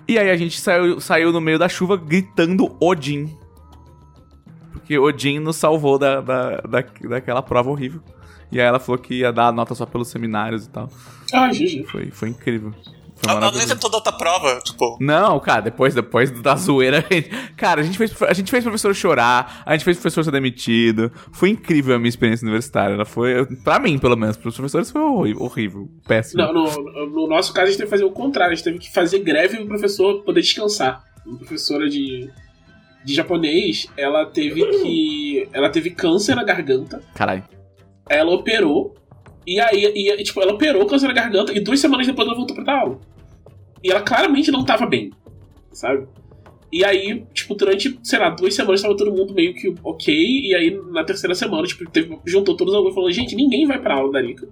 E 0.08 0.18
aí 0.18 0.30
a 0.30 0.36
gente 0.36 0.60
saiu, 0.60 0.98
saiu 1.00 1.32
no 1.32 1.40
meio 1.40 1.58
da 1.58 1.68
chuva 1.68 1.96
gritando 1.96 2.74
Odin. 2.80 3.36
Porque 4.82 4.98
Odin 4.98 5.38
nos 5.38 5.56
salvou 5.56 5.98
da, 5.98 6.20
da, 6.20 6.56
da, 6.60 6.84
daquela 7.08 7.40
prova 7.42 7.70
horrível. 7.70 8.00
E 8.50 8.60
aí 8.60 8.66
ela 8.66 8.78
falou 8.78 9.00
que 9.00 9.14
ia 9.20 9.32
dar 9.32 9.46
a 9.46 9.52
nota 9.52 9.74
só 9.74 9.86
pelos 9.86 10.08
seminários 10.08 10.66
e 10.66 10.68
tal. 10.70 10.90
Ah, 11.32 11.48
GG. 11.48 11.84
Foi, 11.90 12.10
foi 12.10 12.28
incrível. 12.28 12.74
Foi 13.16 13.30
Ela 13.30 13.52
nem 13.52 13.66
tentou 13.66 13.88
dar 13.88 13.98
outra 13.98 14.12
prova, 14.12 14.58
tipo. 14.64 14.98
Não, 15.00 15.38
cara, 15.38 15.62
depois, 15.62 15.94
depois 15.94 16.30
da 16.42 16.56
zoeira. 16.56 16.98
a 16.98 17.00
gente- 17.14 17.30
Cara, 17.56 17.80
a 17.80 17.84
gente, 17.84 17.96
fez, 17.96 18.20
a 18.22 18.32
gente 18.34 18.50
fez 18.50 18.64
professor 18.64 18.92
chorar, 18.94 19.62
a 19.64 19.72
gente 19.72 19.84
fez 19.84 19.96
professor 19.96 20.24
ser 20.24 20.32
demitido. 20.32 21.10
Foi 21.30 21.48
incrível 21.50 21.94
a 21.94 21.98
minha 21.98 22.08
experiência 22.08 22.44
universitária. 22.44 22.94
Ela 22.94 23.04
foi, 23.06 23.46
pra 23.62 23.78
mim, 23.78 23.96
pelo 23.98 24.16
menos, 24.16 24.36
pros 24.36 24.54
professores 24.56 24.90
foi 24.90 25.00
horrível, 25.00 25.42
horrível 25.42 25.88
péssimo. 26.06 26.42
Não, 26.42 26.52
no, 26.52 27.06
no 27.10 27.28
nosso 27.28 27.52
caso, 27.54 27.68
a 27.68 27.70
gente 27.70 27.78
teve 27.78 27.86
que 27.88 27.96
fazer 27.96 28.04
o 28.04 28.10
contrário. 28.10 28.52
A 28.52 28.54
gente 28.56 28.64
teve 28.64 28.78
que 28.80 28.92
fazer 28.92 29.20
greve 29.20 29.56
pro 29.58 29.68
professor 29.68 30.22
poder 30.24 30.40
descansar. 30.40 31.02
Uma 31.24 31.38
professora 31.38 31.88
de, 31.88 32.28
de 33.04 33.14
japonês, 33.14 33.86
ela 33.96 34.26
teve 34.26 34.64
que. 34.64 35.48
Ela 35.52 35.68
teve 35.68 35.90
câncer 35.90 36.34
na 36.34 36.44
garganta. 36.44 37.02
Caralho. 37.14 37.44
Ela 38.08 38.30
operou. 38.32 38.94
E 39.46 39.60
aí, 39.60 39.84
e, 39.84 40.22
tipo, 40.22 40.40
ela 40.40 40.52
operou 40.52 40.86
câncer 40.86 41.08
na 41.08 41.12
garganta 41.12 41.52
e 41.52 41.58
duas 41.60 41.80
semanas 41.80 42.06
depois 42.06 42.28
ela 42.28 42.36
voltou 42.36 42.54
pra 42.54 42.64
dar 42.64 42.78
aula. 42.80 43.00
E 43.82 43.90
ela 43.90 44.00
claramente 44.00 44.52
não 44.52 44.64
tava 44.64 44.86
bem, 44.86 45.10
sabe? 45.72 46.06
E 46.72 46.84
aí, 46.84 47.24
tipo, 47.34 47.54
durante, 47.54 47.98
sei 48.02 48.18
lá, 48.18 48.30
duas 48.30 48.54
semanas 48.54 48.80
tava 48.80 48.96
todo 48.96 49.12
mundo 49.12 49.34
meio 49.34 49.52
que 49.52 49.74
ok. 49.82 50.14
E 50.14 50.54
aí, 50.54 50.80
na 50.90 51.04
terceira 51.04 51.34
semana, 51.34 51.66
tipo, 51.66 51.90
teve, 51.90 52.18
juntou 52.24 52.56
todos 52.56 52.72
os 52.72 52.76
alunos 52.78 52.92
e 52.92 52.94
falou: 52.94 53.10
gente, 53.10 53.34
ninguém 53.34 53.66
vai 53.66 53.78
pra 53.80 53.94
aula 53.96 54.12
da 54.12 54.20
Erika. 54.20 54.48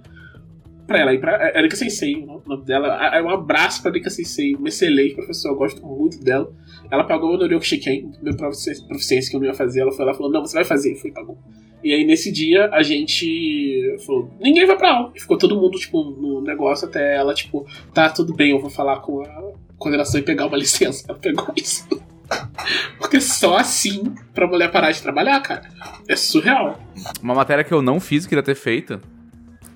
Pra 0.86 0.98
ela 0.98 1.14
ir 1.14 1.20
pra. 1.20 1.50
é 1.50 1.58
Erika 1.58 1.76
Sensei, 1.76 2.16
o 2.16 2.42
nome 2.44 2.64
dela. 2.64 2.88
É 3.14 3.22
Um 3.22 3.30
abraço 3.30 3.80
pra 3.80 3.90
Erika 3.92 4.10
Sensei, 4.10 4.54
uma 4.54 4.68
excelente 4.68 5.14
professora, 5.14 5.54
eu 5.54 5.58
gosto 5.58 5.86
muito 5.86 6.20
dela. 6.22 6.52
Ela 6.90 7.04
pagou 7.04 7.30
meu 7.30 7.38
Noryoku 7.38 7.64
Shiken, 7.64 8.10
meu 8.22 8.36
profici- 8.36 8.84
proficiência 8.86 9.30
que 9.30 9.36
eu 9.36 9.40
não 9.40 9.46
ia 9.46 9.54
fazer. 9.54 9.80
Ela 9.80 9.92
foi 9.92 10.04
lá 10.04 10.12
e 10.12 10.14
falou: 10.16 10.30
não, 10.32 10.40
você 10.44 10.54
vai 10.54 10.64
fazer. 10.64 10.96
Foi, 10.96 11.10
pagou. 11.12 11.38
E 11.82 11.92
aí, 11.94 12.04
nesse 12.04 12.30
dia, 12.32 12.68
a 12.72 12.82
gente 12.82 13.96
falou: 14.04 14.30
ninguém 14.40 14.66
vai 14.66 14.76
pra 14.76 14.92
aula. 14.94 15.12
E 15.14 15.20
ficou 15.20 15.38
todo 15.38 15.54
mundo, 15.56 15.78
tipo, 15.78 16.02
no 16.04 16.40
negócio 16.42 16.86
até 16.88 17.16
ela, 17.16 17.32
tipo, 17.32 17.66
tá, 17.94 18.08
tudo 18.10 18.34
bem, 18.34 18.50
eu 18.50 18.60
vou 18.60 18.70
falar 18.70 19.00
com 19.00 19.22
a 19.22 19.52
coordenação 19.78 20.20
e 20.20 20.22
pegar 20.22 20.46
uma 20.46 20.56
licença. 20.58 21.04
Ela 21.08 21.18
pegou 21.18 21.46
isso. 21.56 21.86
Porque 22.98 23.20
só 23.20 23.56
assim 23.56 24.04
pra 24.34 24.46
mulher 24.46 24.70
parar 24.70 24.90
de 24.92 25.00
trabalhar, 25.02 25.40
cara. 25.40 25.68
É 26.08 26.14
surreal. 26.14 26.78
Uma 27.22 27.34
matéria 27.34 27.64
que 27.64 27.72
eu 27.72 27.82
não 27.82 27.98
fiz, 27.98 28.26
queria 28.26 28.42
ter 28.42 28.54
feito, 28.54 29.00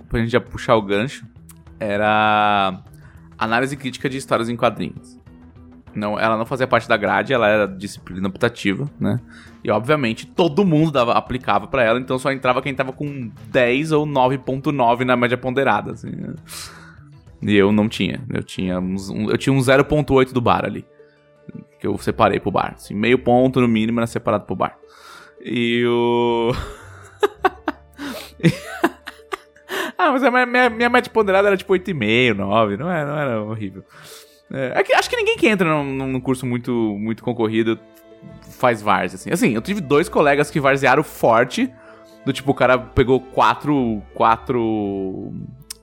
pra 0.09 0.20
gente 0.20 0.31
já 0.31 0.40
puxar 0.40 0.77
o 0.77 0.83
gancho, 0.83 1.24
era 1.81 2.83
análise 3.38 3.77
crítica 3.77 4.09
de 4.09 4.16
histórias 4.18 4.48
em 4.48 4.57
quadrinhos. 4.57 5.18
Não, 5.95 6.19
ela 6.19 6.37
não 6.37 6.45
fazia 6.45 6.67
parte 6.67 6.89
da 6.89 6.97
grade, 6.97 7.33
ela 7.33 7.49
era 7.49 7.67
disciplina 7.67 8.29
optativa, 8.29 8.91
né? 8.99 9.21
E 9.63 9.71
obviamente 9.71 10.27
todo 10.27 10.65
mundo 10.65 10.91
dava, 10.91 11.13
aplicava 11.13 11.67
pra 11.67 11.83
ela, 11.83 11.99
então 11.99 12.19
só 12.19 12.31
entrava 12.33 12.61
quem 12.61 12.75
tava 12.75 12.93
com 12.93 13.31
10 13.49 13.93
ou 13.93 14.07
9.9 14.07 15.05
na 15.05 15.17
média 15.17 15.37
ponderada, 15.39 15.93
assim. 15.93 16.11
E 17.43 17.55
eu 17.55 17.71
não 17.71 17.89
tinha. 17.89 18.25
Eu 18.33 18.43
tinha 18.43 18.81
uns, 18.81 19.11
um, 19.11 19.31
eu 19.31 19.37
tinha 19.37 19.53
um 19.53 19.59
0.8 19.59 20.33
do 20.33 20.41
bar 20.41 20.65
ali. 20.65 20.85
Que 21.79 21.87
eu 21.87 21.97
separei 21.99 22.41
pro 22.41 22.51
bar. 22.51 22.73
Assim, 22.75 22.95
meio 22.95 23.19
ponto 23.19 23.61
no 23.61 23.69
mínimo 23.69 24.01
era 24.01 24.07
separado 24.07 24.45
pro 24.45 24.57
bar. 24.57 24.79
E 25.43 25.85
o. 25.87 26.53
ah, 29.99 30.11
mas 30.11 30.23
a 30.23 30.31
minha, 30.31 30.47
minha, 30.47 30.71
minha 30.71 30.89
média 30.89 31.13
ponderada 31.13 31.49
era 31.49 31.57
tipo 31.57 31.75
8,5, 31.75 32.35
9. 32.35 32.77
Não 32.79 32.91
era, 32.91 33.07
não 33.07 33.19
era 33.19 33.43
horrível. 33.43 33.85
É, 34.53 34.81
é 34.81 34.83
que 34.83 34.95
acho 34.95 35.09
que 35.09 35.17
ninguém 35.17 35.37
que 35.37 35.49
entra 35.49 35.69
num, 35.69 36.07
num 36.07 36.21
curso 36.21 36.47
muito, 36.47 36.73
muito 36.73 37.23
concorrido 37.23 37.79
faz 38.51 38.81
várzea, 38.81 39.17
assim. 39.17 39.31
Assim, 39.31 39.55
eu 39.55 39.63
tive 39.63 39.81
dois 39.81 40.09
colegas 40.09 40.51
que 40.51 40.61
varzearam 40.61 41.03
forte. 41.03 41.73
Do 42.25 42.33
tipo, 42.33 42.53
o 42.53 42.55
cara 42.55 42.79
pegou 42.79 43.21
quatro. 43.21 44.03
Quatro. 44.15 45.33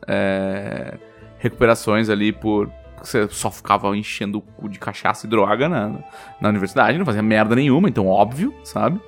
é, 0.08 0.97
recuperações 1.38 2.10
ali 2.10 2.32
por. 2.32 2.71
Você 3.02 3.28
só 3.30 3.50
ficava 3.50 3.95
enchendo 3.97 4.38
o 4.38 4.41
cu 4.41 4.69
de 4.69 4.78
cachaça 4.78 5.26
e 5.26 5.30
droga 5.30 5.67
na, 5.67 5.95
na 6.39 6.50
universidade, 6.50 7.00
não 7.00 7.06
fazia 7.06 7.24
merda 7.24 7.56
nenhuma, 7.56 7.89
então 7.89 8.06
óbvio, 8.06 8.54
sabe? 8.63 9.02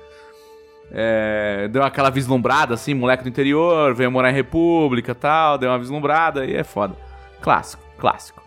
É, 0.90 1.68
deu 1.68 1.80
aquela 1.82 2.10
vislumbrada, 2.10 2.74
assim, 2.74 2.92
moleque 2.92 3.22
do 3.22 3.28
interior, 3.28 3.94
veio 3.94 4.10
morar 4.10 4.30
em 4.30 4.34
república 4.34 5.14
tal, 5.14 5.58
deu 5.58 5.70
uma 5.70 5.78
vislumbrada 5.78 6.44
e 6.44 6.56
é 6.56 6.64
foda. 6.64 6.96
Clássico, 7.40 7.84
clássico. 7.96 8.43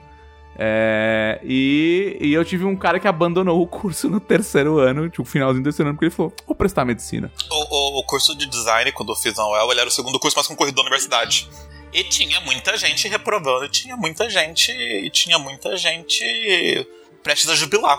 É, 0.60 1.40
e, 1.44 2.18
e 2.20 2.34
eu 2.34 2.44
tive 2.44 2.66
um 2.66 2.76
cara 2.76 3.00
que 3.00 3.08
abandonou 3.08 3.62
o 3.62 3.68
curso 3.68 4.10
no 4.10 4.20
terceiro 4.20 4.80
ano, 4.80 5.08
tipo, 5.10 5.24
finalzinho 5.24 5.62
do 5.62 5.66
terceiro 5.66 5.90
ano, 5.90 5.96
porque 5.96 6.06
ele 6.06 6.16
falou, 6.16 6.34
vou 6.48 6.56
prestar 6.56 6.84
medicina. 6.84 7.32
O, 7.50 7.76
o, 7.76 8.00
o 8.00 8.04
curso 8.04 8.36
de 8.36 8.48
design, 8.48 8.92
quando 8.92 9.12
eu 9.12 9.16
fiz 9.16 9.36
na 9.36 9.48
UEL, 9.48 9.72
ele 9.72 9.82
era 9.82 9.90
o 9.90 9.92
segundo 9.92 10.20
curso 10.20 10.36
mais 10.36 10.48
concorrido 10.48 10.76
da 10.76 10.82
universidade. 10.82 11.48
E 11.94 12.04
tinha 12.04 12.42
muita 12.42 12.76
gente 12.76 13.08
reprovando, 13.08 13.70
tinha 13.70 13.96
muita 13.96 14.30
gente. 14.30 14.72
E 14.72 15.10
tinha 15.10 15.40
muita 15.40 15.78
gente 15.78 16.24
prestes 17.24 17.50
a 17.50 17.56
jubilar. 17.56 17.98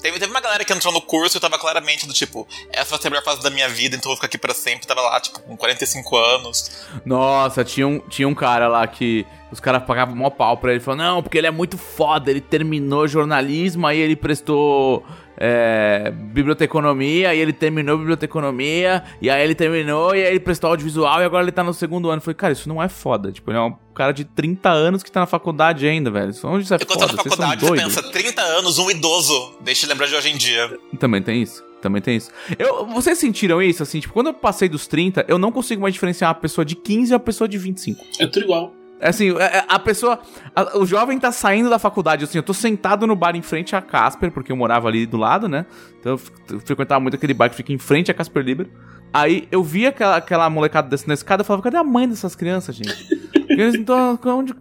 Teve, 0.00 0.18
teve 0.18 0.30
uma 0.30 0.40
galera 0.40 0.64
que 0.64 0.72
entrou 0.72 0.92
no 0.92 1.00
curso 1.00 1.36
e 1.36 1.40
tava 1.40 1.58
claramente 1.58 2.06
do 2.06 2.12
tipo, 2.12 2.46
essa 2.72 2.90
vai 2.90 3.00
ser 3.00 3.08
a 3.08 3.10
melhor 3.10 3.24
fase 3.24 3.42
da 3.42 3.50
minha 3.50 3.68
vida, 3.68 3.96
então 3.96 4.10
eu 4.10 4.10
vou 4.10 4.16
ficar 4.16 4.26
aqui 4.26 4.38
pra 4.38 4.54
sempre. 4.54 4.86
Tava 4.86 5.00
lá, 5.00 5.20
tipo, 5.20 5.40
com 5.40 5.56
45 5.56 6.16
anos. 6.16 6.86
Nossa, 7.04 7.64
tinha 7.64 7.86
um, 7.86 7.98
tinha 8.00 8.28
um 8.28 8.34
cara 8.34 8.68
lá 8.68 8.86
que 8.86 9.26
os 9.50 9.60
caras 9.60 9.82
pagavam 9.84 10.14
mó 10.14 10.30
pau 10.30 10.56
pra 10.56 10.72
ele. 10.72 10.80
Falou, 10.80 10.98
não, 10.98 11.22
porque 11.22 11.38
ele 11.38 11.46
é 11.46 11.50
muito 11.50 11.76
foda, 11.76 12.30
ele 12.30 12.40
terminou 12.40 13.06
jornalismo, 13.06 13.86
aí 13.86 13.98
ele 13.98 14.16
prestou 14.16 15.04
é, 15.42 16.12
biblioteconomia, 16.14 17.34
e 17.34 17.38
ele 17.40 17.52
terminou 17.52 17.96
biblioteconomia, 17.96 19.02
e 19.22 19.30
aí 19.30 19.42
ele 19.42 19.54
terminou, 19.54 20.14
e 20.14 20.22
aí 20.22 20.30
ele 20.32 20.40
prestou 20.40 20.68
audiovisual, 20.70 21.20
e 21.22 21.24
agora 21.24 21.42
ele 21.42 21.50
tá 21.52 21.64
no 21.64 21.72
segundo 21.72 22.10
ano. 22.10 22.18
Eu 22.18 22.22
falei, 22.22 22.34
cara, 22.34 22.52
isso 22.52 22.68
não 22.68 22.82
é 22.82 22.88
foda. 22.90 23.32
Tipo, 23.32 23.50
ele 23.50 23.58
é 23.58 23.62
um 23.62 23.74
cara 23.94 24.12
de 24.12 24.24
30 24.24 24.68
anos 24.70 25.02
que 25.02 25.10
tá 25.10 25.20
na 25.20 25.26
faculdade 25.26 25.86
ainda, 25.88 26.10
velho. 26.10 26.30
Onde 26.44 26.64
isso 26.64 26.74
é 26.74 26.76
Enquanto 26.80 27.00
foda? 27.00 27.06
tá 27.08 27.16
na 27.16 27.22
Vocês 27.22 27.34
são 27.34 27.46
faculdade, 27.46 27.60
você 27.62 27.66
doidos. 27.68 27.94
pensa, 27.96 28.12
30 28.12 28.42
anos, 28.42 28.78
um 28.78 28.90
idoso. 28.90 29.54
Deixa 29.62 29.86
eu 29.86 29.90
lembrar 29.90 30.06
de 30.06 30.14
hoje 30.14 30.28
em 30.30 30.36
dia. 30.36 30.78
Também 30.98 31.22
tem 31.22 31.42
isso. 31.42 31.64
Também 31.80 32.02
tem 32.02 32.16
isso. 32.16 32.30
Eu, 32.58 32.84
vocês 32.86 33.16
sentiram 33.16 33.62
isso? 33.62 33.82
Assim, 33.82 34.00
tipo, 34.00 34.12
quando 34.12 34.26
eu 34.26 34.34
passei 34.34 34.68
dos 34.68 34.86
30, 34.86 35.24
eu 35.26 35.38
não 35.38 35.50
consigo 35.50 35.80
mais 35.80 35.94
diferenciar 35.94 36.28
uma 36.28 36.34
pessoa 36.34 36.62
de 36.62 36.76
15 36.76 37.10
e 37.10 37.14
uma 37.14 37.20
pessoa 37.20 37.48
de 37.48 37.56
25. 37.56 38.04
É 38.18 38.26
tudo 38.26 38.44
igual. 38.44 38.74
Assim, 39.00 39.30
é- 39.38 39.58
é- 39.58 39.64
a 39.68 39.78
pessoa. 39.78 40.18
a- 40.54 40.78
o 40.78 40.84
jovem 40.86 41.18
tá 41.18 41.32
saindo 41.32 41.70
da 41.70 41.78
faculdade, 41.78 42.24
assim, 42.24 42.38
eu 42.38 42.42
tô 42.42 42.52
sentado 42.52 43.06
no 43.06 43.16
bar 43.16 43.34
em 43.34 43.42
frente 43.42 43.74
à 43.74 43.80
Casper, 43.80 44.30
porque 44.30 44.52
eu 44.52 44.56
morava 44.56 44.88
ali 44.88 45.06
do 45.06 45.16
lado, 45.16 45.48
né? 45.48 45.64
Então 45.98 46.12
eu 46.50 46.60
frequentava 46.60 47.00
muito 47.00 47.14
aquele 47.14 47.32
bar 47.34 47.48
que 47.48 47.56
fica 47.56 47.72
em 47.72 47.78
frente 47.78 48.10
à 48.10 48.14
Casper 48.14 48.42
Liber. 48.44 48.68
Aí 49.12 49.48
eu 49.50 49.62
via 49.64 49.88
aquela, 49.88 50.16
aquela 50.16 50.48
molecada 50.50 50.88
descendo 50.88 51.08
na 51.08 51.14
escada 51.14 51.42
e 51.42 51.46
falava, 51.46 51.62
cadê 51.62 51.76
a 51.76 51.82
mãe 51.84 52.08
dessas 52.08 52.36
crianças, 52.36 52.76
gente? 52.76 53.18
Eles 53.48 53.84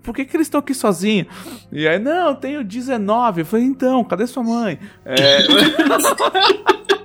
por 0.02 0.15
que, 0.15 0.25
que 0.25 0.36
eles 0.36 0.47
estão 0.47 0.60
aqui 0.60 0.73
sozinhos? 0.73 1.28
E 1.71 1.88
aí, 1.88 1.99
não, 1.99 2.30
eu 2.30 2.36
tenho 2.36 2.63
19. 2.63 3.41
Eu 3.41 3.45
falei, 3.45 3.65
então, 3.65 4.04
cadê 4.04 4.25
sua 4.25 4.43
mãe? 4.43 4.80
É, 5.06 5.39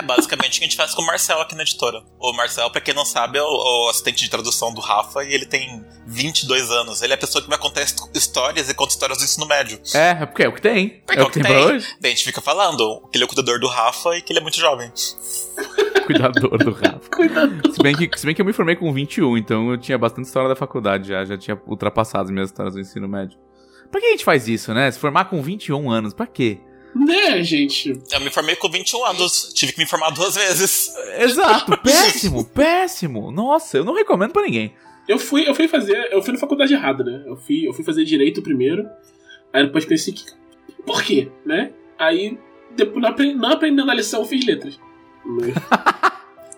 É 0.00 0.02
basicamente 0.02 0.54
o 0.56 0.58
que 0.58 0.64
a 0.64 0.68
gente 0.68 0.76
faz 0.76 0.94
com 0.94 1.02
o 1.02 1.06
Marcel 1.06 1.40
aqui 1.42 1.54
na 1.54 1.62
editora. 1.62 2.02
O 2.18 2.32
Marcel, 2.32 2.70
pra 2.70 2.80
quem 2.80 2.94
não 2.94 3.04
sabe, 3.04 3.36
é 3.38 3.42
o, 3.42 3.46
o 3.86 3.88
assistente 3.90 4.24
de 4.24 4.30
tradução 4.30 4.72
do 4.72 4.80
Rafa 4.80 5.22
e 5.22 5.34
ele 5.34 5.44
tem 5.44 5.84
22 6.06 6.70
anos. 6.70 7.02
Ele 7.02 7.12
é 7.12 7.16
a 7.16 7.18
pessoa 7.18 7.42
que 7.42 7.48
vai 7.50 7.58
contar 7.58 7.82
his- 7.82 7.94
histórias 8.14 8.70
e 8.70 8.74
conta 8.74 8.92
histórias 8.92 9.18
do 9.18 9.24
ensino 9.24 9.46
médio. 9.46 9.78
é, 9.94 10.10
é 10.22 10.26
porque 10.26 10.42
é 10.42 10.48
o 10.48 10.52
que 10.54 10.62
tem. 10.62 10.88
Porque 11.06 11.20
É 11.20 11.22
o 11.22 11.26
que 11.26 11.34
tem 11.40 11.42
pra 11.42 11.66
hoje. 11.66 11.86
Daí 12.00 12.12
a 12.12 12.14
gente 12.14 12.24
fica 12.24 12.40
falando 12.40 13.02
que 13.12 13.18
ele 13.18 13.24
é 13.24 13.26
o 13.26 13.28
cuidador 13.28 13.60
do 13.60 13.66
Rafa 13.68 14.16
e 14.16 14.22
que 14.22 14.32
ele 14.32 14.38
é 14.40 14.42
muito 14.42 14.58
jovem. 14.58 14.90
Cuidador 16.06 16.58
do 16.58 16.72
Rafa. 16.72 17.00
Se 17.72 17.82
bem, 17.82 17.94
que, 17.94 18.18
se 18.18 18.26
bem 18.26 18.34
que 18.34 18.40
eu 18.40 18.46
me 18.46 18.52
formei 18.52 18.74
com 18.76 18.92
21, 18.92 19.36
então 19.36 19.70
eu 19.70 19.78
tinha 19.78 19.96
bastante 19.98 20.26
história 20.26 20.48
da 20.48 20.56
faculdade 20.56 21.08
já, 21.08 21.24
já 21.24 21.36
tinha 21.38 21.60
ultrapassado 21.66 22.24
as 22.24 22.30
minhas 22.30 22.48
histórias 22.50 22.74
do 22.74 22.80
ensino 22.80 23.06
médio. 23.08 23.38
Pra 23.90 24.00
que 24.00 24.06
a 24.06 24.10
gente 24.10 24.24
faz 24.24 24.48
isso, 24.48 24.72
né? 24.72 24.90
Se 24.90 24.98
formar 24.98 25.26
com 25.26 25.40
21 25.42 25.90
anos, 25.90 26.14
pra 26.14 26.26
quê? 26.26 26.58
Né, 26.94 27.42
gente? 27.42 27.92
Eu 28.10 28.20
me 28.20 28.30
formei 28.30 28.56
com 28.56 28.68
21 28.68 29.04
anos, 29.04 29.52
tive 29.54 29.72
que 29.72 29.78
me 29.78 29.86
formar 29.86 30.10
duas 30.10 30.34
vezes. 30.34 30.92
Exato, 31.18 31.76
péssimo, 31.82 32.44
péssimo. 32.44 33.30
Nossa, 33.30 33.78
eu 33.78 33.84
não 33.84 33.94
recomendo 33.94 34.32
pra 34.32 34.42
ninguém. 34.42 34.74
Eu 35.08 35.18
fui, 35.18 35.48
eu 35.48 35.54
fui 35.54 35.66
fazer. 35.68 36.08
Eu 36.12 36.22
fui 36.22 36.32
na 36.32 36.38
faculdade 36.38 36.72
errada, 36.74 37.02
né? 37.04 37.22
Eu 37.26 37.36
fui, 37.36 37.66
eu 37.66 37.72
fui 37.72 37.84
fazer 37.84 38.04
direito 38.04 38.42
primeiro. 38.42 38.88
Aí 39.52 39.64
depois 39.64 39.84
pensei 39.84 40.12
que. 40.12 40.24
Por 40.86 41.02
quê? 41.02 41.30
Né? 41.44 41.72
Aí, 41.98 42.38
depois, 42.76 43.02
não, 43.02 43.08
apre- 43.10 43.34
não 43.34 43.50
aprendendo 43.50 43.90
a 43.90 43.94
lição, 43.94 44.20
eu 44.20 44.26
fiz 44.26 44.44
letras. 44.46 44.78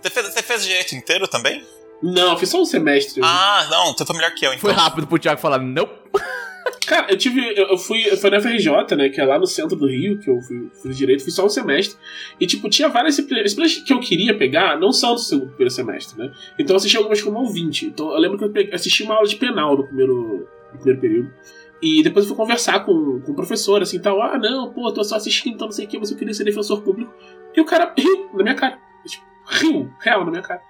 Você 0.02 0.10
fez, 0.10 0.26
você 0.34 0.42
fez 0.42 0.64
direito 0.64 0.94
inteiro 0.96 1.28
também? 1.28 1.64
Não, 2.02 2.32
eu 2.32 2.36
fiz 2.38 2.48
só 2.48 2.60
um 2.60 2.64
semestre. 2.64 3.20
Ah, 3.24 3.68
não, 3.70 3.92
você 3.96 4.04
foi 4.04 4.16
melhor 4.16 4.34
que 4.34 4.44
eu, 4.44 4.50
então. 4.52 4.60
Foi 4.62 4.72
rápido 4.72 5.06
pro 5.06 5.16
Thiago 5.16 5.40
falar, 5.40 5.58
não. 5.60 5.88
Cara, 6.92 7.10
eu 7.10 7.16
tive. 7.16 7.40
Eu, 7.58 7.78
fui. 7.78 8.02
Fui 8.16 8.28
na 8.28 8.38
FRJ, 8.38 8.94
né? 8.96 9.08
Que 9.08 9.18
é 9.18 9.24
lá 9.24 9.38
no 9.38 9.46
centro 9.46 9.74
do 9.76 9.86
Rio, 9.86 10.18
que 10.18 10.28
eu 10.28 10.38
fui, 10.42 10.68
fiz 10.82 10.94
direito, 10.94 11.24
fiz 11.24 11.34
só 11.34 11.46
um 11.46 11.48
semestre. 11.48 11.96
E, 12.38 12.46
tipo, 12.46 12.68
tinha 12.68 12.86
várias 12.90 13.16
disciplinas 13.16 13.76
que 13.78 13.92
eu 13.94 13.98
queria 13.98 14.36
pegar, 14.36 14.78
não 14.78 14.92
são 14.92 15.14
do 15.14 15.20
segundo 15.20 15.48
primeiro 15.48 15.70
semestre, 15.70 16.18
né? 16.18 16.30
Então 16.58 16.74
eu 16.74 16.76
assisti 16.76 16.98
algumas 16.98 17.22
como 17.22 17.38
ouvinte. 17.38 17.86
Então 17.86 18.12
eu 18.12 18.18
lembro 18.18 18.36
que 18.36 18.44
eu 18.44 18.50
peguei- 18.50 18.74
assisti 18.74 19.04
uma 19.04 19.14
aula 19.14 19.26
de 19.26 19.36
penal 19.36 19.74
no 19.74 19.84
primeiro, 19.86 20.46
no 20.70 20.76
primeiro 20.78 21.00
período. 21.00 21.34
E 21.80 22.02
depois 22.02 22.26
eu 22.26 22.28
fui 22.28 22.36
conversar 22.36 22.84
com, 22.84 23.20
com 23.22 23.32
o 23.32 23.34
professor, 23.34 23.80
assim, 23.80 23.98
tal. 23.98 24.20
Ah, 24.20 24.38
não, 24.38 24.70
pô, 24.70 24.92
tô 24.92 25.02
só 25.02 25.16
assistindo, 25.16 25.54
então 25.54 25.68
não 25.68 25.72
sei 25.72 25.86
o 25.86 25.88
que, 25.88 25.98
mas 25.98 26.10
eu 26.10 26.18
queria 26.18 26.34
ser 26.34 26.44
defensor 26.44 26.82
público. 26.82 27.10
E 27.56 27.60
o 27.60 27.64
cara 27.64 27.94
riu 27.96 28.28
na 28.34 28.42
minha 28.42 28.54
cara. 28.54 28.78
Tipo, 29.06 29.24
riu, 29.46 29.90
real 30.00 30.24
na 30.26 30.30
minha 30.30 30.42
cara. 30.42 30.60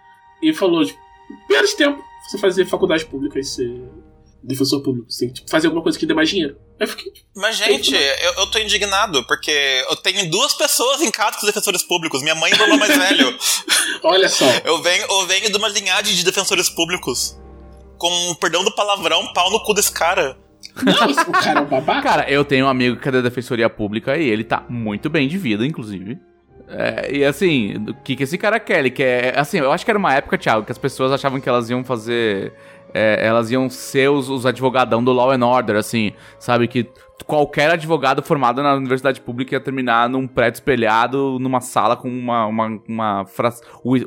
E 0.40 0.52
falou, 0.54 0.85
tipo, 0.85 1.00
perde 1.48 1.76
tempo 1.76 2.00
você 2.30 2.38
fazer 2.38 2.64
faculdade 2.64 3.04
pública 3.06 3.40
e 3.40 3.44
ser 3.44 3.82
defensor 4.42 4.83
público. 4.83 5.11
Você 5.11 5.20
tem 5.20 5.28
que 5.28 5.35
tipo, 5.35 5.50
fazer 5.50 5.66
alguma 5.66 5.83
coisa 5.83 5.98
que 5.98 6.07
dê 6.07 6.14
mais 6.14 6.28
dinheiro. 6.28 6.57
Eu 6.78 6.88
fiquei, 6.88 7.12
tipo, 7.12 7.28
Mas, 7.37 7.57
gente, 7.57 7.94
eu, 7.94 8.33
eu 8.38 8.46
tô 8.48 8.59
indignado, 8.59 9.24
porque 9.26 9.50
eu 9.88 9.96
tenho 9.96 10.31
duas 10.31 10.52
pessoas 10.55 11.00
em 11.00 11.11
casa 11.11 11.38
com 11.38 11.46
defensores 11.46 11.83
públicos, 11.83 12.22
minha 12.22 12.35
mãe 12.35 12.52
e 12.52 12.57
meu 12.57 12.64
irmão 12.64 12.78
mais 12.78 12.96
velho. 12.96 13.38
olha 14.02 14.28
só. 14.28 14.46
Eu 14.64 14.83
venho, 14.83 15.07
eu 15.09 15.26
venho 15.26 15.50
de 15.50 15.57
uma 15.57 15.68
linhagem 15.68 16.14
de 16.14 16.24
defensores 16.24 16.68
públicos. 16.68 17.38
Com 17.98 18.35
perdão 18.35 18.64
do 18.64 18.74
palavrão, 18.74 19.33
pau 19.33 19.50
no 19.50 19.62
cu 19.62 19.74
desse 19.74 19.92
cara. 19.92 20.37
Não, 20.83 21.11
o 21.11 21.33
cara 21.33 21.61
é 21.61 21.62
um 21.62 21.66
babaca. 21.66 22.02
Cara, 22.09 22.31
eu 22.31 22.44
tenho 22.44 22.66
um 22.66 22.68
amigo 22.68 22.96
que 22.96 23.09
é 23.09 23.12
da 23.12 23.20
Defensoria 23.20 23.68
Pública 23.68 24.16
e 24.16 24.28
ele 24.28 24.42
tá 24.42 24.64
muito 24.68 25.11
bem 25.11 25.28
de 25.28 25.37
vida, 25.37 25.66
inclusive. 25.66 26.18
É, 26.68 27.14
e 27.14 27.24
assim, 27.24 27.74
o 27.88 27.94
que, 28.02 28.16
que 28.16 28.22
esse 28.22 28.38
cara 28.38 28.59
quer? 28.59 28.78
Ele 28.78 28.90
quer. 28.90 29.38
Assim, 29.38 29.59
eu 29.59 29.70
acho 29.70 29.85
que 29.85 29.90
era 29.90 29.98
uma 29.98 30.14
época, 30.14 30.38
Thiago, 30.38 30.64
que 30.64 30.72
as 30.72 30.78
pessoas 30.78 31.12
achavam 31.12 31.40
que 31.40 31.48
elas 31.48 31.68
iam 31.68 31.85
fazer. 31.85 32.52
É, 32.94 33.24
elas 33.26 33.50
iam 33.50 33.68
ser 33.70 34.11
os, 34.11 34.28
os 34.28 34.44
advogadão 34.46 35.02
do 35.02 35.12
Law 35.12 35.31
and 35.33 35.44
Order, 35.46 35.76
assim, 35.76 36.12
sabe? 36.38 36.66
Que 36.68 36.87
qualquer 37.26 37.70
advogado 37.70 38.20
formado 38.20 38.62
na 38.64 38.74
universidade 38.74 39.20
pública 39.20 39.55
ia 39.55 39.61
terminar 39.61 40.09
num 40.09 40.26
prédio 40.26 40.57
espelhado, 40.57 41.38
numa 41.38 41.61
sala 41.61 41.96
com 41.96 42.09
uma, 42.09 42.46
uma, 42.46 42.66
uma, 42.88 43.24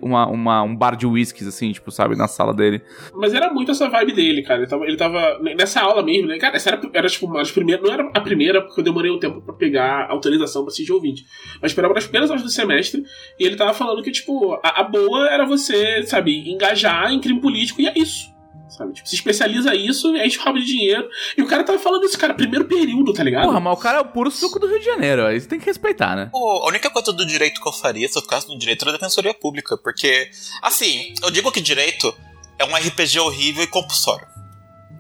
uma, 0.02 0.28
uma- 0.28 0.64
um 0.64 0.76
bar 0.76 0.96
de 0.98 1.06
whiskies, 1.06 1.48
assim, 1.48 1.72
tipo, 1.72 1.92
sabe, 1.92 2.16
na 2.18 2.28
sala 2.28 2.54
dele. 2.54 2.82
Mas 3.14 3.34
era 3.34 3.54
muito 3.54 3.72
essa 3.72 3.90
vibe 3.90 4.14
dele, 4.14 4.42
cara. 4.44 4.60
Ele 4.62 4.68
tava, 4.68 4.86
ele 4.86 4.98
tava 4.98 5.40
nessa 5.56 5.82
aula 5.82 6.04
mesmo, 6.04 6.28
né? 6.28 6.38
Cara, 6.38 6.56
essa 6.58 6.72
era, 6.72 6.82
era 6.94 7.08
tipo 7.08 7.26
uma 7.26 7.38
das 7.38 7.52
primeiras. 7.52 7.86
Não 7.86 7.94
era 7.94 8.10
a 8.14 8.20
primeira, 8.20 8.62
porque 8.62 8.82
eu 8.82 8.84
demorei 8.84 9.12
um 9.12 9.20
tempo 9.20 9.42
pra 9.42 9.54
pegar 9.54 10.08
autorização 10.10 10.64
pra 10.64 10.72
assistir 10.72 10.92
ouvinte. 10.92 11.24
Mas 11.62 11.72
tipo, 11.72 11.82
era 11.82 11.88
uma 11.88 11.96
das 11.96 12.04
primeiras 12.06 12.30
aulas 12.30 12.44
do 12.44 12.50
semestre. 12.52 13.02
E 13.40 13.46
ele 13.46 13.56
tava 13.56 13.74
falando 13.74 14.04
que, 14.04 14.12
tipo, 14.12 14.60
a, 14.62 14.82
a 14.82 14.84
boa 14.84 15.30
era 15.30 15.46
você, 15.46 16.04
sabe, 16.04 16.52
engajar 16.52 17.12
em 17.14 17.20
crime 17.22 17.40
político 17.40 17.80
e 17.82 17.88
é 17.88 17.94
isso. 17.98 18.35
Sabe? 18.78 18.94
Tipo, 18.94 19.08
se 19.08 19.16
especializa 19.16 19.74
isso, 19.74 20.16
enche 20.18 20.38
o 20.38 20.42
rabo 20.42 20.60
de 20.60 20.66
dinheiro. 20.66 21.08
E 21.38 21.42
o 21.42 21.48
cara 21.48 21.64
tava 21.64 21.80
falando 21.80 22.04
isso, 22.06 22.18
cara, 22.18 22.34
primeiro 22.34 22.66
período, 22.66 23.14
tá 23.14 23.24
ligado? 23.24 23.46
Porra, 23.46 23.60
mas 23.60 23.74
o 23.74 23.82
cara 23.82 23.98
é 24.00 24.02
o 24.02 24.06
puro 24.06 24.30
suco 24.30 24.60
do 24.60 24.68
Rio 24.68 24.80
de 24.80 24.86
Janeiro, 24.86 25.26
aí 25.26 25.40
você 25.40 25.48
tem 25.48 25.60
que 25.60 25.66
respeitar, 25.66 26.16
né? 26.16 26.30
Pô, 26.32 26.64
a 26.64 26.68
única 26.68 26.90
coisa 26.90 27.14
do 27.14 27.26
direito 27.26 27.62
que 27.62 27.68
eu 27.68 27.72
faria 27.74 28.08
se 28.10 28.18
eu 28.18 28.22
ficasse 28.22 28.48
no 28.50 28.58
direito 28.58 28.82
era 28.84 28.92
a 28.92 28.98
defensoria 28.98 29.34
pública. 29.34 29.78
Porque, 29.78 30.30
assim, 30.62 31.14
eu 31.24 31.32
digo 31.32 31.52
que 31.52 31.62
direito 31.62 32.14
é 32.60 32.66
um 32.66 32.76
RPG 32.76 33.20
horrível 33.20 33.64
e 33.64 33.68
compulsório. 33.68 34.28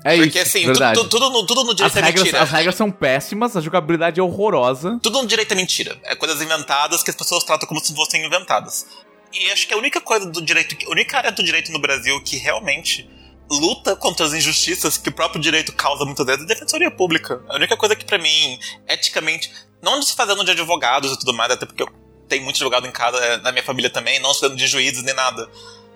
É 0.04 0.16
Porque, 0.18 0.38
isso, 0.40 0.48
assim, 0.50 0.66
verdade. 0.68 1.00
tu- 1.00 1.10
tudo, 1.10 1.30
no, 1.32 1.46
tudo 1.48 1.64
no 1.64 1.72
As 1.72 1.76
direito 1.78 1.98
é 1.98 2.02
regras, 2.02 2.24
mentira. 2.24 2.44
as 2.44 2.52
regras 2.52 2.76
são 2.76 2.92
péssimas, 2.92 3.58
a 3.58 3.62
jogabilidade 3.62 4.20
é 4.20 4.24
horrorosa. 4.24 5.00
Tudo 5.02 5.20
no 5.22 5.28
direito 5.28 5.52
é 5.52 5.56
mentira. 5.56 5.98
É 6.04 6.16
coisas 6.16 6.40
inventadas 6.42 7.02
que 7.02 7.10
as 7.10 7.16
pessoas 7.16 7.44
tratam 7.44 7.68
como 7.68 7.80
se 7.84 7.94
fossem 7.96 8.24
inventadas. 8.24 8.86
E 9.34 9.52
acho 9.52 9.68
que 9.68 9.74
a 9.74 9.78
única 9.78 10.00
coisa 10.00 10.30
do 10.30 10.42
direito, 10.44 10.78
a 10.88 10.92
única 10.92 11.18
área 11.18 11.32
do 11.32 11.44
direito 11.44 11.72
no 11.72 11.80
Brasil 11.80 12.22
que 12.24 12.38
realmente 12.38 13.10
luta 13.50 13.96
contra 13.96 14.26
as 14.26 14.34
injustiças 14.34 14.98
que 14.98 15.10
o 15.10 15.12
próprio 15.12 15.42
direito 15.42 15.72
causa 15.74 16.04
muitas 16.06 16.26
vezes 16.26 16.42
é 16.42 16.46
a 16.46 16.48
defensoria 16.48 16.92
pública. 16.92 17.42
A 17.48 17.56
única 17.56 17.78
coisa 17.78 17.96
que 17.96 18.06
pra 18.06 18.18
mim, 18.18 18.60
eticamente, 18.88 19.52
não 19.82 20.00
desfazendo 20.00 20.44
de 20.44 20.52
advogados 20.52 21.12
e 21.12 21.20
tudo 21.20 21.34
mais, 21.34 21.52
até 21.52 21.66
porque 21.66 21.84
eu 21.84 21.90
tenho 22.28 22.44
muito 22.44 22.56
advogado 22.56 22.88
em 22.88 22.92
casa, 22.92 23.18
é, 23.18 23.38
na 23.38 23.52
minha 23.52 23.64
família 23.64 23.90
também, 23.90 24.20
não 24.20 24.34
sendo 24.34 24.56
de 24.56 24.66
juízes 24.68 25.04
nem 25.04 25.14
nada. 25.14 25.48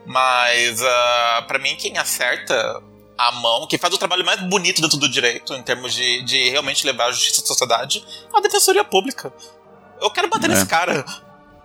Mas 0.05 0.81
uh, 0.81 1.47
para 1.47 1.59
mim 1.59 1.75
quem 1.75 1.97
acerta 1.97 2.81
a 3.17 3.31
mão, 3.33 3.67
que 3.67 3.77
faz 3.77 3.93
o 3.93 3.97
trabalho 3.97 4.23
mais 4.25 4.39
bonito 4.41 4.81
dentro 4.81 4.97
do 4.97 5.09
direito, 5.09 5.53
em 5.53 5.61
termos 5.61 5.93
de, 5.93 6.21
de 6.23 6.49
realmente 6.49 6.85
levar 6.85 7.07
a 7.07 7.11
justiça 7.11 7.41
à 7.41 7.45
sociedade, 7.45 8.03
é 8.33 8.37
a 8.37 8.41
defensoria 8.41 8.83
pública. 8.83 9.33
Eu 10.01 10.09
quero 10.09 10.29
bater 10.29 10.49
É. 10.49 10.53
nesse 10.53 10.65
cara. 10.65 11.03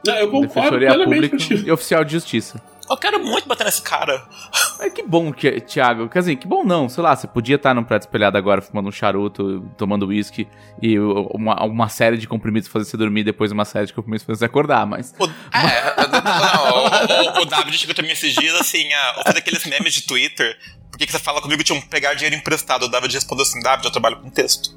Não, 0.04 0.14
eu 0.16 0.30
concordo 0.30 0.48
Defensoria 0.78 0.88
plenamente 0.88 1.30
Pública 1.30 1.68
e 1.68 1.72
Oficial 1.72 2.04
de 2.04 2.12
Justiça. 2.12 2.60
Eu 2.88 2.96
quero 2.96 3.18
muito 3.18 3.48
bater 3.48 3.64
nesse 3.64 3.82
cara. 3.82 4.26
Mas 4.78 4.92
que 4.92 5.02
bom, 5.02 5.32
Thiago. 5.32 6.08
Quer 6.08 6.18
dizer, 6.18 6.36
que 6.36 6.46
bom 6.46 6.64
não. 6.64 6.88
Sei 6.88 7.02
lá, 7.02 7.16
você 7.16 7.26
podia 7.26 7.56
estar 7.56 7.74
num 7.74 7.84
prédio 7.84 8.06
espelhado 8.06 8.36
agora, 8.36 8.60
fumando 8.60 8.88
um 8.88 8.92
charuto, 8.92 9.60
tomando 9.76 10.06
uísque 10.06 10.46
e 10.82 10.98
uma, 10.98 11.64
uma 11.64 11.88
série 11.88 12.16
de 12.16 12.28
comprimidos 12.28 12.68
fazer 12.68 12.84
você 12.84 12.96
dormir, 12.96 13.24
depois 13.24 13.50
uma 13.52 13.64
série 13.64 13.86
de 13.86 13.92
comprimidos 13.94 14.24
fazer 14.24 14.38
você 14.38 14.44
acordar, 14.44 14.86
mas... 14.86 15.14
O, 15.18 15.24
é, 15.24 15.94
não, 16.22 17.36
o, 17.36 17.38
o, 17.38 17.42
o 17.42 17.44
David 17.46 17.78
chegou 17.78 17.94
pra 17.94 18.04
mim 18.04 18.10
esses 18.10 18.34
dias 18.34 18.54
assim, 18.60 18.92
ah, 18.92 19.22
fiz 19.26 19.36
aqueles 19.36 19.64
memes 19.66 19.94
de 19.94 20.02
Twitter. 20.02 20.56
Por 20.90 20.98
que, 20.98 21.06
que 21.06 21.12
você 21.12 21.18
fala 21.18 21.40
comigo 21.40 21.58
que 21.58 21.64
tinha 21.64 21.78
um 21.78 21.82
pegar 21.82 22.14
dinheiro 22.14 22.36
emprestado? 22.36 22.84
O 22.84 22.88
David 22.88 23.14
respondeu 23.14 23.42
assim, 23.42 23.60
David, 23.60 23.84
eu 23.84 23.90
trabalho 23.90 24.16
com 24.20 24.30
texto. 24.30 24.70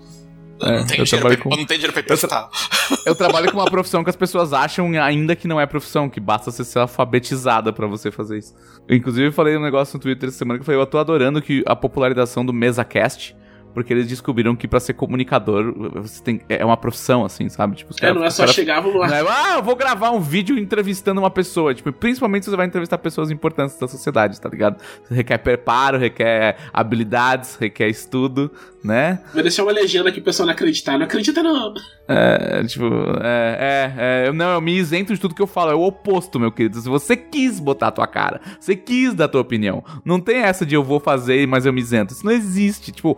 Eu 0.59 0.67
É, 0.67 0.77
não 0.79 0.85
dinheiro 0.85 1.19
pra, 1.19 1.37
com- 1.37 1.49
eu 1.51 1.57
não 1.57 1.65
tenho 1.65 1.79
dinheiro 1.79 1.93
pra 1.93 2.01
emprestar. 2.01 2.49
Eu 3.05 3.13
trabalho 3.15 3.51
com 3.51 3.57
uma 3.57 3.69
profissão 3.69 4.01
que 4.03 4.09
as 4.09 4.15
pessoas 4.15 4.53
acham 4.53 4.89
ainda 5.01 5.35
que 5.35 5.45
não 5.47 5.59
é 5.59 5.65
profissão, 5.65 6.09
que 6.09 6.19
basta 6.21 6.49
você 6.51 6.63
ser 6.63 6.79
alfabetizada 6.79 7.73
pra 7.73 7.85
você 7.85 8.09
fazer 8.11 8.37
isso. 8.37 8.55
Eu, 8.87 8.95
inclusive, 8.95 9.27
eu 9.27 9.33
falei 9.33 9.57
um 9.57 9.61
negócio 9.61 9.97
no 9.97 10.01
Twitter 10.01 10.29
essa 10.29 10.37
semana 10.37 10.57
que 10.57 10.61
eu 10.61 10.65
falei, 10.65 10.79
eu 10.79 10.85
tô 10.85 10.97
adorando 10.97 11.41
que 11.41 11.63
a 11.65 11.75
popularização 11.75 12.45
do 12.45 12.53
MesaCast, 12.53 13.35
porque 13.77 13.93
eles 13.93 14.07
descobriram 14.07 14.55
que 14.55 14.67
pra 14.67 14.79
ser 14.79 14.93
comunicador 14.93 15.71
você 16.01 16.19
tem, 16.23 16.41
é 16.49 16.65
uma 16.65 16.75
profissão, 16.75 17.23
assim, 17.23 17.47
sabe? 17.47 17.75
Tipo, 17.75 17.93
É, 17.97 18.01
cara- 18.01 18.13
não 18.15 18.23
é 18.25 18.29
só 18.31 18.41
cara- 18.41 18.51
chegar, 18.53 18.79
vamos 18.81 18.99
lá. 18.99 19.15
é, 19.15 19.21
ah, 19.21 19.53
eu 19.57 19.61
vou 19.61 19.75
gravar 19.75 20.09
um 20.09 20.19
vídeo 20.19 20.57
entrevistando 20.57 21.21
uma 21.21 21.29
pessoa. 21.29 21.75
Tipo, 21.75 21.93
principalmente 21.93 22.45
se 22.45 22.49
você 22.49 22.57
vai 22.57 22.65
entrevistar 22.65 22.97
pessoas 22.97 23.29
importantes 23.29 23.77
da 23.77 23.87
sociedade, 23.87 24.41
tá 24.41 24.49
ligado? 24.49 24.81
Requer 25.11 25.37
preparo, 25.37 25.99
requer 25.99 26.57
habilidades, 26.73 27.55
requer 27.55 27.87
estudo, 27.87 28.51
né? 28.83 29.19
Vai 29.31 29.43
deixar 29.43 29.61
uma 29.61 29.71
legenda 29.71 30.11
que 30.11 30.19
o 30.19 30.23
pessoal 30.23 30.47
não 30.47 30.53
acreditar. 30.53 30.97
Não 30.97 31.05
acredita, 31.05 31.43
não. 31.43 31.75
É, 32.07 32.63
tipo, 32.63 32.85
é, 33.21 33.93
é, 33.99 34.23
é, 34.23 34.27
eu- 34.29 34.33
não, 34.33 34.53
eu 34.53 34.61
me 34.61 34.71
isento 34.75 35.13
de 35.13 35.19
tudo 35.19 35.35
que 35.35 35.41
eu 35.41 35.45
falo, 35.47 35.69
é 35.71 35.75
o 35.75 35.83
oposto, 35.83 36.39
meu 36.39 36.51
querido. 36.51 36.79
Se 36.81 36.89
você 36.89 37.15
quis 37.15 37.59
botar 37.59 37.89
a 37.89 37.91
tua 37.91 38.07
cara, 38.07 38.41
você 38.59 38.75
quis 38.75 39.13
dar 39.13 39.25
a 39.25 39.27
tua 39.27 39.41
opinião. 39.41 39.83
Não 40.03 40.19
tem 40.19 40.37
essa 40.37 40.65
de 40.65 40.73
eu 40.73 40.83
vou 40.83 40.99
fazer, 40.99 41.45
mas 41.47 41.65
eu 41.67 41.73
me 41.73 41.79
isento. 41.81 42.13
Isso 42.13 42.25
não 42.25 42.31
existe. 42.31 42.91
Tipo, 42.91 43.15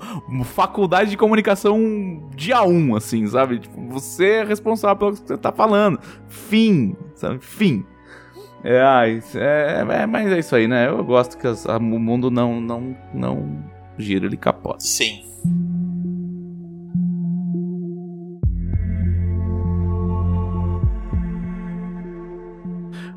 faculdade 0.50 1.10
de 1.12 1.18
comunicação 1.18 2.28
dia 2.36 2.62
1, 2.64 2.96
assim, 2.96 3.26
sabe? 3.28 3.60
Tipo, 3.60 3.80
você 3.90 4.30
é 4.32 4.44
responsável 4.44 4.98
pelo 4.98 5.12
que 5.14 5.28
você 5.28 5.38
tá 5.38 5.52
falando. 5.52 6.00
Fim, 6.28 6.96
sabe? 7.16 7.40
Fim. 7.40 7.86
É, 8.64 8.82
ai, 8.82 9.22
é, 9.36 9.86
é, 10.02 10.06
mas 10.06 10.30
é 10.32 10.40
isso 10.40 10.54
aí, 10.56 10.68
né? 10.68 10.90
Eu 10.90 11.04
gosto 11.04 11.38
que 11.38 11.48
as- 11.48 11.66
a- 11.66 11.78
o 11.78 11.82
mundo 11.82 12.30
não, 12.30 12.60
não, 12.60 12.98
não 13.14 13.64
gira, 13.98 14.26
ele 14.26 14.36
capota. 14.36 14.80
Sim. 14.82 15.24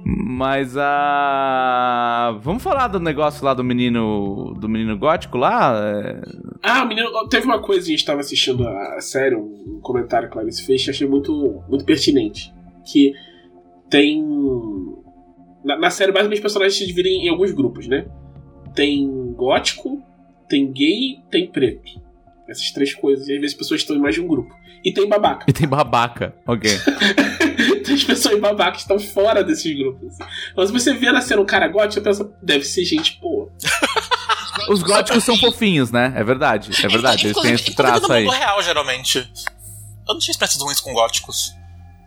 Mas 0.05 0.77
a. 0.77 2.37
Vamos 2.43 2.63
falar 2.63 2.89
do 2.89 2.99
negócio 2.99 3.45
lá 3.45 3.55
do 3.55 3.63
menino. 3.63 4.55
Do 4.59 4.69
menino 4.69 4.99
gótico 4.99 5.39
lá? 5.39 5.75
É, 5.77 6.21
Ah, 6.63 6.83
o 6.83 6.89
menino. 6.89 7.09
Teve 7.29 7.47
uma 7.47 7.61
coisa, 7.61 7.87
a 7.87 7.91
gente 7.91 8.05
tava 8.05 8.21
assistindo 8.21 8.67
a 8.67 9.01
série, 9.01 9.37
um 9.37 9.79
comentário 9.81 10.29
que 10.29 10.33
a 10.33 10.41
Clarice 10.41 10.65
fez, 10.65 10.83
que 10.83 10.91
eu 10.91 10.95
achei 10.95 11.07
muito, 11.07 11.63
muito 11.69 11.85
pertinente. 11.85 12.53
Que 12.85 13.13
tem. 13.89 14.21
Na, 15.65 15.79
na 15.79 15.91
série, 15.91 16.11
basicamente, 16.11 16.39
os 16.39 16.43
personagens 16.43 16.77
se 16.77 16.87
dividem 16.87 17.27
em 17.27 17.29
alguns 17.29 17.53
grupos, 17.53 17.87
né? 17.87 18.07
Tem 18.75 19.09
gótico, 19.37 20.03
tem 20.49 20.73
gay, 20.73 21.21
tem 21.31 21.47
preto. 21.47 22.01
Essas 22.49 22.73
três 22.73 22.93
coisas. 22.93 23.29
E 23.29 23.35
às 23.35 23.41
vezes 23.41 23.53
as 23.53 23.59
pessoas 23.59 23.81
estão 23.81 23.95
em 23.95 24.01
mais 24.01 24.17
de 24.17 24.21
um 24.21 24.27
grupo. 24.27 24.53
E 24.85 24.93
tem 24.93 25.09
babaca. 25.09 25.47
E 25.49 25.53
tem 25.53 25.69
babaca. 25.69 26.35
Ok. 26.45 26.69
tem 27.85 27.95
as 27.95 28.05
pessoas 28.05 28.41
babacas 28.41 28.85
que 28.85 28.93
estão 28.93 28.99
fora 28.99 29.43
desses 29.43 29.77
grupos. 29.77 30.17
Mas 30.57 30.71
você 30.71 30.95
vê 30.95 31.11
na 31.13 31.21
cena 31.21 31.43
um 31.43 31.47
cara 31.47 31.69
gótico, 31.69 31.95
você 31.95 32.01
pensa, 32.01 32.33
deve 32.43 32.65
ser 32.65 32.85
gente 32.85 33.19
boa. 33.21 33.51
Os 34.69 34.83
góticos 34.83 35.25
são 35.25 35.37
fofinhos, 35.37 35.91
né? 35.91 36.13
É 36.17 36.23
verdade. 36.23 36.71
É 36.85 36.89
verdade. 36.89 37.27
Eles 37.27 37.41
têm 37.41 37.53
esse 37.53 37.75
traço 37.75 38.07
no 38.07 38.15
aí. 38.15 38.25
mundo 38.25 38.35
real, 38.35 38.63
geralmente. 38.63 39.19
Eu 40.07 40.15
não 40.15 40.19
tinha 40.19 40.33
experiências 40.33 40.63
ruins 40.63 40.81
com 40.81 40.93
góticos. 40.93 41.55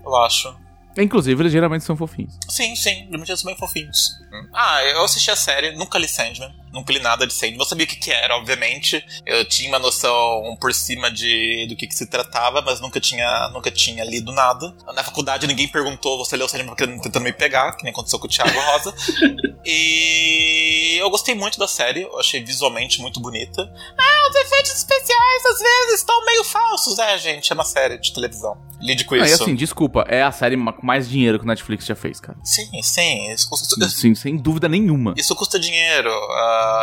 Eu 0.06 0.16
acho. 0.16 0.56
Inclusive, 0.98 1.42
eles 1.42 1.52
geralmente 1.52 1.84
são 1.84 1.98
fofinhos. 1.98 2.38
Sim, 2.48 2.76
sim, 2.76 3.06
geralmente 3.06 3.30
eles 3.30 3.42
são 3.42 3.52
bem 3.52 3.60
fofinhos. 3.60 4.12
Ah, 4.54 4.82
eu 4.84 5.04
assisti 5.04 5.30
a 5.30 5.36
série, 5.36 5.76
nunca 5.76 6.00
li 6.00 6.08
Sandman, 6.08 6.54
nunca 6.76 6.94
li 6.94 7.00
nada 7.00 7.26
de 7.26 7.34
Sandman. 7.34 7.58
Eu 7.60 7.66
sabia 7.66 7.86
o 7.86 7.88
que, 7.90 7.96
que 7.96 8.12
era, 8.12 8.36
obviamente. 8.36 9.04
Eu 9.26 9.44
tinha 9.46 9.70
uma 9.70 9.80
noção 9.80 10.56
por 10.62 10.74
cima 10.74 11.10
de 11.10 11.66
do 11.68 11.76
que, 11.76 11.88
que 11.88 11.96
se 11.96 12.06
tratava, 12.06 12.62
mas 12.62 12.80
nunca 12.80 13.00
tinha, 13.00 13.50
nunca 13.50 13.72
tinha 13.72 14.04
lido 14.04 14.32
nada. 14.32 14.76
Na 14.94 15.04
faculdade 15.04 15.48
ninguém 15.48 15.68
perguntou, 15.68 16.18
você 16.18 16.36
leu 16.38 16.48
Sandman 16.48 16.68
porque 16.76 16.86
tentando 16.86 17.24
me 17.24 17.34
pegar, 17.34 17.72
que 17.74 17.84
nem 17.84 17.92
aconteceu 17.92 18.20
com 18.20 18.28
o 18.28 18.30
Thiago 18.30 18.60
Rosa. 18.60 18.94
e 19.66 20.98
eu 21.00 21.10
gostei 21.10 21.34
muito 21.36 21.58
da 21.58 21.68
série, 21.68 22.02
eu 22.04 22.20
achei 22.20 22.44
visualmente 22.44 23.02
muito 23.02 23.20
bonita. 23.20 23.62
Ah, 23.98 24.30
os 24.30 24.36
efeitos 24.36 24.72
especiais 24.76 25.46
às 25.46 25.60
vezes 25.60 26.00
estão 26.00 26.26
meio 26.26 26.44
falsos. 26.44 27.00
É, 27.00 27.18
gente, 27.18 27.52
é 27.52 27.56
uma 27.56 27.64
série 27.66 27.98
de 27.98 28.14
televisão. 28.14 28.58
Lide 28.82 29.06
com 29.06 29.16
Ah, 29.16 29.20
e 29.20 29.32
isso. 29.32 29.44
assim, 29.44 29.56
desculpa, 29.56 30.06
é 30.08 30.22
a 30.22 30.32
série 30.32 30.58
com 30.58 30.86
mais 30.86 31.08
dinheiro 31.08 31.40
que 31.40 31.46
o 31.46 31.48
Netflix 31.48 31.86
já 31.86 31.96
fez, 31.96 32.20
cara. 32.20 32.38
Sim, 32.44 32.82
sim. 32.84 33.32
Isso 33.32 33.50
custa, 33.50 33.90
Sim, 33.90 34.14
sem 34.14 34.38
dúvida 34.38 34.68
nenhuma. 34.68 35.14
Isso 35.18 35.34
custa 35.36 35.58
dinheiro. 35.60 36.10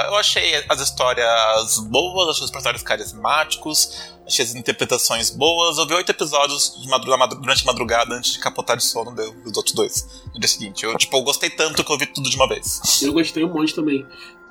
Eu 0.09 0.17
achei 0.17 0.65
as 0.69 0.81
histórias 0.81 1.79
boas, 1.91 2.29
achei 2.31 2.45
os 2.45 2.51
personagens 2.51 2.83
carismáticos, 2.83 4.13
achei 4.27 4.45
as 4.45 4.55
interpretações 4.55 5.31
boas. 5.31 5.79
Eu 5.79 5.87
vi 5.87 5.95
oito 5.95 6.11
episódios 6.11 6.79
de 6.81 6.89
madru- 6.89 7.17
madru- 7.19 7.41
durante 7.41 7.63
a 7.63 7.67
madrugada 7.67 8.15
antes 8.15 8.33
de 8.33 8.39
capotar 8.39 8.77
de 8.77 8.85
sono 8.85 9.15
deu, 9.15 9.33
dos 9.43 9.57
outros 9.57 9.75
dois 9.75 10.23
no 10.35 10.41
dia 10.41 10.49
seguinte. 10.49 10.85
Eu, 10.85 10.97
tipo, 10.97 11.17
eu 11.17 11.23
gostei 11.23 11.51
tanto 11.51 11.83
que 11.85 11.93
eu 11.93 11.99
vi 11.99 12.07
tudo 12.07 12.29
de 12.31 12.37
uma 12.37 12.49
vez. 12.49 12.81
Eu 13.03 13.13
gostei 13.13 13.45
um 13.45 13.53
monte 13.53 13.75
também. 13.75 14.07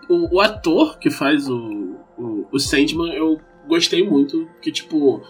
O, 0.09 0.35
o 0.37 0.41
ator 0.41 0.97
que 0.99 1.09
faz 1.09 1.47
o, 1.47 1.95
o, 2.17 2.47
o 2.51 2.59
Sandman, 2.59 3.13
eu 3.13 3.39
gostei 3.67 4.07
muito, 4.07 4.45
porque, 4.53 4.71
tipo, 4.71 5.21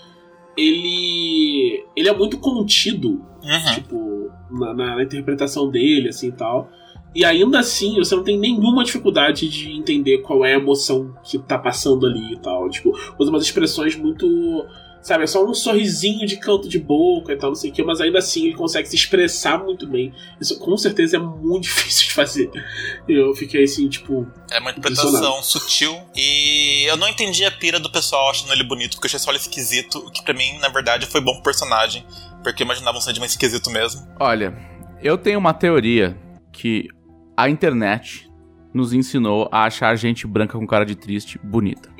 ele. 0.57 1.85
Ele 1.95 2.09
é 2.09 2.13
muito 2.13 2.37
contido, 2.39 3.21
Uhum. 3.43 3.73
tipo, 3.73 4.31
na, 4.51 4.73
na- 4.73 5.03
interpretação 5.03 5.69
dele, 5.69 6.09
assim 6.09 6.27
e 6.27 6.31
tal. 6.31 6.69
E 7.13 7.25
ainda 7.25 7.59
assim, 7.59 7.95
você 7.95 8.15
não 8.15 8.23
tem 8.23 8.37
nenhuma 8.39 8.83
dificuldade 8.83 9.49
de 9.49 9.71
entender 9.71 10.19
qual 10.19 10.45
é 10.45 10.53
a 10.53 10.57
emoção 10.57 11.13
que 11.23 11.37
tá 11.37 11.57
passando 11.57 12.05
ali 12.05 12.33
e 12.33 12.39
tal. 12.39 12.69
Tipo, 12.69 12.91
usa 13.19 13.29
umas 13.29 13.43
expressões 13.43 13.95
muito. 13.95 14.65
Sabe, 15.01 15.23
é 15.23 15.27
só 15.27 15.43
um 15.43 15.51
sorrisinho 15.51 16.27
de 16.27 16.37
canto 16.37 16.69
de 16.69 16.77
boca 16.77 17.33
e 17.33 17.35
tal, 17.35 17.49
não 17.49 17.55
sei 17.55 17.71
o 17.71 17.73
que, 17.73 17.83
mas 17.83 17.99
ainda 17.99 18.19
assim 18.19 18.45
ele 18.45 18.53
consegue 18.53 18.87
se 18.87 18.95
expressar 18.95 19.57
muito 19.57 19.87
bem. 19.87 20.13
Isso 20.39 20.59
com 20.59 20.77
certeza 20.77 21.17
é 21.17 21.19
muito 21.19 21.63
difícil 21.65 22.05
de 22.07 22.13
fazer. 22.13 22.51
Eu 23.09 23.33
fiquei 23.33 23.63
assim, 23.63 23.89
tipo, 23.89 24.27
É 24.51 24.59
uma 24.59 24.69
interpretação 24.69 25.41
sutil. 25.41 25.97
E 26.15 26.83
eu 26.87 26.95
não 26.97 27.09
entendi 27.09 27.43
a 27.43 27.51
pira 27.51 27.79
do 27.79 27.91
pessoal 27.91 28.29
achando 28.29 28.53
ele 28.53 28.63
bonito, 28.63 28.91
porque 28.91 29.07
eu 29.07 29.09
achei 29.09 29.19
só 29.19 29.31
ele 29.31 29.39
esquisito, 29.39 29.97
o 29.97 30.11
que 30.11 30.23
pra 30.23 30.35
mim, 30.35 30.59
na 30.59 30.69
verdade, 30.69 31.07
foi 31.07 31.19
bom 31.19 31.33
pro 31.33 31.43
personagem. 31.43 32.05
Porque 32.43 32.61
eu 32.61 32.65
imaginava 32.65 32.95
um 32.95 33.01
Sandman 33.01 33.25
esquisito 33.25 33.71
mesmo. 33.71 34.07
Olha, 34.19 34.55
eu 35.01 35.17
tenho 35.17 35.39
uma 35.39 35.53
teoria 35.53 36.15
que 36.51 36.87
a 37.35 37.49
internet 37.49 38.29
nos 38.73 38.93
ensinou 38.93 39.49
a 39.51 39.65
achar 39.65 39.93
gente 39.95 40.25
branca 40.25 40.57
com 40.57 40.65
cara 40.65 40.85
de 40.85 40.95
triste 40.95 41.39
bonita. 41.43 41.89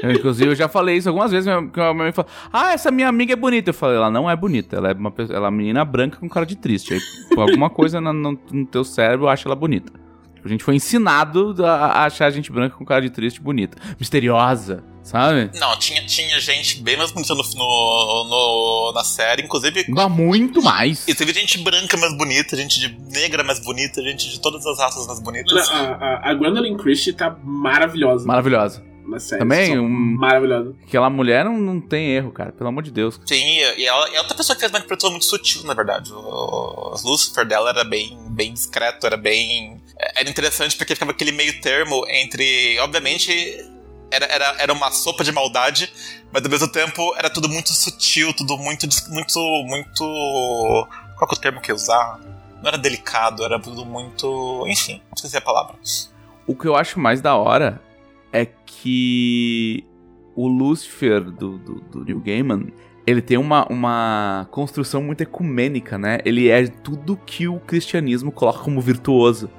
Eu, 0.00 0.12
inclusive, 0.12 0.48
eu 0.48 0.54
já 0.54 0.68
falei 0.68 0.96
isso 0.96 1.08
algumas 1.08 1.32
vezes, 1.32 1.44
minha- 1.44 1.68
que 1.72 1.80
a 1.80 1.92
minha 1.92 2.04
mãe 2.04 2.12
fala, 2.12 2.28
ah, 2.52 2.72
essa 2.72 2.88
minha 2.88 3.08
amiga 3.08 3.32
é 3.32 3.36
bonita. 3.36 3.70
Eu 3.70 3.74
falei, 3.74 3.96
ela 3.96 4.08
não 4.08 4.30
é 4.30 4.36
bonita, 4.36 4.76
ela 4.76 4.90
é 4.92 4.94
uma, 4.94 5.12
ela 5.18 5.34
é 5.34 5.40
uma 5.40 5.50
menina 5.50 5.84
branca 5.84 6.18
com 6.18 6.28
cara 6.28 6.46
de 6.46 6.54
triste. 6.56 6.94
Aí, 6.94 7.00
por 7.34 7.40
alguma 7.40 7.68
coisa 7.68 8.00
no, 8.00 8.12
no- 8.12 8.38
no 8.52 8.64
teu 8.64 8.84
cérebro 8.84 9.26
acha 9.26 9.48
ela 9.48 9.56
bonita. 9.56 9.92
A 10.44 10.48
gente 10.48 10.62
foi 10.64 10.74
ensinado 10.76 11.54
a, 11.64 11.70
a 11.72 12.04
achar 12.04 12.30
gente 12.30 12.50
branca 12.52 12.76
com 12.76 12.84
cara 12.84 13.00
de 13.02 13.10
triste 13.10 13.40
bonita. 13.40 13.76
Misteriosa, 13.98 14.82
sabe? 15.02 15.50
Não, 15.58 15.76
tinha, 15.78 16.04
tinha 16.06 16.38
gente 16.40 16.80
bem 16.82 16.96
mais 16.96 17.10
bonita 17.10 17.34
no, 17.34 17.42
no- 17.42 18.24
no- 18.24 18.92
na 18.94 19.04
série, 19.04 19.42
inclusive 19.42 19.84
Dá 19.92 20.08
muito 20.08 20.62
mais. 20.62 21.06
E 21.08 21.14
teve 21.14 21.32
gente 21.32 21.58
branca 21.58 21.96
mais 21.96 22.16
bonita, 22.16 22.56
gente 22.56 22.78
de 22.80 22.98
negra 23.18 23.42
mais 23.44 23.60
bonita, 23.62 24.02
gente 24.02 24.28
de 24.30 24.40
todas 24.40 24.64
as 24.66 24.78
raças 24.78 25.06
mais 25.06 25.20
bonitas. 25.20 25.68
A, 25.68 25.76
a, 25.94 26.30
a 26.30 26.34
Gwendolyn 26.34 26.76
Christie 26.76 27.12
tá 27.12 27.36
maravilhosa 27.44 28.26
Maravilhosa. 28.26 28.82
na 29.06 29.18
série. 29.18 29.38
Também, 29.40 29.78
um- 29.78 29.88
Maravilhosa. 30.16 30.74
Aquela 30.86 31.08
mulher 31.10 31.44
não, 31.44 31.56
não 31.58 31.80
tem 31.80 32.10
erro, 32.10 32.30
cara. 32.32 32.52
Pelo 32.52 32.68
amor 32.68 32.82
de 32.82 32.90
Deus. 32.90 33.20
Sim, 33.26 33.36
e 33.76 33.86
ela 33.86 34.08
é 34.14 34.18
outra 34.20 34.36
pessoa 34.36 34.54
que 34.54 34.60
fez 34.60 34.70
uma 34.72 34.78
interpretação 34.78 35.10
muito 35.10 35.24
sutil, 35.24 35.64
na 35.64 35.74
verdade. 35.74 36.12
O, 36.12 36.16
o 36.18 36.94
Lucifer 37.04 37.46
dela 37.46 37.70
era 37.70 37.84
bem, 37.84 38.18
bem 38.30 38.52
discreto, 38.52 39.06
era 39.06 39.16
bem. 39.16 39.80
Era 40.16 40.28
interessante 40.28 40.76
porque 40.76 40.94
ficava 40.94 41.10
aquele 41.10 41.32
meio 41.32 41.60
termo 41.60 42.04
entre. 42.08 42.78
Obviamente, 42.80 43.30
era, 44.10 44.26
era, 44.26 44.56
era 44.58 44.72
uma 44.72 44.90
sopa 44.90 45.24
de 45.24 45.32
maldade, 45.32 45.92
mas 46.32 46.44
ao 46.44 46.50
mesmo 46.50 46.68
tempo 46.68 47.14
era 47.16 47.28
tudo 47.28 47.48
muito 47.48 47.72
sutil, 47.72 48.32
tudo 48.32 48.56
muito. 48.56 48.86
muito. 49.10 49.40
muito. 49.66 50.88
Qual 51.16 51.30
é 51.30 51.34
o 51.34 51.36
termo 51.36 51.60
que 51.60 51.70
eu 51.70 51.74
ia 51.74 51.76
usar? 51.76 52.20
Não 52.62 52.68
era 52.68 52.78
delicado, 52.78 53.44
era 53.44 53.58
tudo 53.58 53.84
muito. 53.84 54.64
Enfim, 54.68 55.02
não 55.10 55.16
sei 55.16 55.30
se 55.30 55.36
é 55.36 55.38
a 55.38 55.42
palavra. 55.42 55.76
O 56.46 56.54
que 56.54 56.66
eu 56.66 56.76
acho 56.76 56.98
mais 56.98 57.20
da 57.20 57.36
hora 57.36 57.82
é 58.32 58.46
que 58.46 59.84
o 60.34 60.46
Lucifer 60.46 61.20
do, 61.24 61.58
do, 61.58 61.80
do 61.80 62.04
Neil 62.04 62.20
Gaiman, 62.20 62.72
ele 63.08 63.22
tem 63.22 63.38
uma, 63.38 63.66
uma 63.70 64.46
construção 64.50 65.02
muito 65.02 65.22
ecumênica, 65.22 65.96
né? 65.96 66.18
Ele 66.24 66.48
é 66.48 66.66
tudo 66.66 67.16
que 67.16 67.48
o 67.48 67.58
cristianismo 67.60 68.30
coloca 68.30 68.58
como 68.60 68.80
virtuoso. 68.80 69.50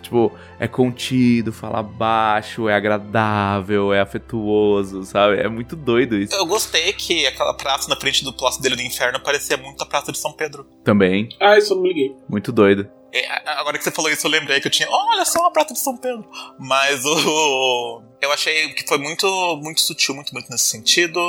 Tipo, 0.00 0.32
é 0.60 0.68
contido, 0.68 1.52
fala 1.52 1.82
baixo, 1.82 2.68
é 2.68 2.74
agradável, 2.74 3.92
é 3.92 4.00
afetuoso, 4.00 5.02
sabe? 5.04 5.36
É 5.40 5.48
muito 5.48 5.74
doido 5.74 6.16
isso. 6.16 6.32
Eu 6.34 6.46
gostei 6.46 6.92
que 6.92 7.26
aquela 7.26 7.52
praça 7.54 7.88
na 7.88 7.96
frente 7.96 8.22
do 8.24 8.32
Palácio 8.32 8.62
dele 8.62 8.76
do 8.76 8.82
Inferno 8.82 9.18
parecia 9.20 9.56
muito 9.56 9.82
a 9.82 9.86
Praça 9.86 10.12
de 10.12 10.18
São 10.18 10.32
Pedro. 10.32 10.64
Também, 10.84 11.28
Ah, 11.40 11.58
isso 11.58 11.72
eu 11.72 11.76
não 11.76 11.82
me 11.82 11.88
liguei. 11.88 12.14
muito 12.28 12.52
doido. 12.52 12.88
É, 13.12 13.50
Agora 13.58 13.78
que 13.78 13.82
você 13.84 13.90
falou 13.90 14.10
isso, 14.10 14.26
eu 14.26 14.30
lembrei 14.30 14.60
que 14.60 14.66
eu 14.68 14.70
tinha. 14.70 14.88
Olha 14.90 15.24
só 15.24 15.46
a 15.46 15.50
Praça 15.50 15.72
de 15.72 15.80
São 15.80 15.96
Pedro. 15.96 16.24
Mas 16.58 17.04
o. 17.04 18.02
Eu 18.20 18.32
achei 18.32 18.70
que 18.72 18.86
foi 18.88 18.96
muito, 18.98 19.26
muito 19.62 19.82
sutil, 19.82 20.14
muito 20.14 20.32
bonito 20.32 20.50
nesse 20.50 20.64
sentido. 20.64 21.20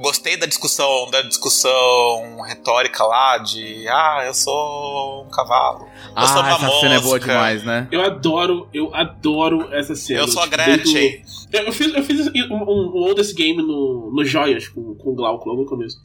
Gostei 0.00 0.36
da 0.36 0.46
discussão, 0.46 1.10
da 1.10 1.22
discussão 1.22 2.40
retórica 2.46 3.04
lá 3.04 3.38
de 3.38 3.86
ah, 3.88 4.22
eu 4.26 4.34
sou 4.34 5.24
um 5.24 5.30
cavalo. 5.30 5.84
Eu 5.84 6.12
ah, 6.16 6.26
sou 6.26 6.40
uma 6.40 6.48
essa 6.50 6.58
mosca. 6.66 6.80
cena 6.80 6.94
é 6.94 7.00
boa 7.00 7.20
demais, 7.20 7.62
né? 7.64 7.88
Eu 7.90 8.00
adoro, 8.02 8.68
eu 8.72 8.94
adoro 8.94 9.68
essa 9.74 9.94
cena. 9.94 10.20
Eu 10.20 10.28
sou 10.28 10.42
a 10.42 10.44
Tipo, 10.44 10.56
Gretchen. 10.56 10.92
desde 10.94 11.16
o- 11.18 11.42
Eu, 11.52 11.64
eu 11.66 11.72
fiz, 11.72 11.94
eu 11.94 12.02
fiz 12.02 12.26
um, 12.28 12.54
um, 12.54 12.96
um 12.96 13.02
oldest 13.08 13.34
game 13.34 13.62
no, 13.62 14.10
no 14.12 14.24
Joias 14.24 14.68
com, 14.68 14.94
com 14.94 15.10
o 15.10 15.14
Glauco 15.14 15.48
logo 15.48 15.62
no 15.62 15.68
começo. 15.68 15.98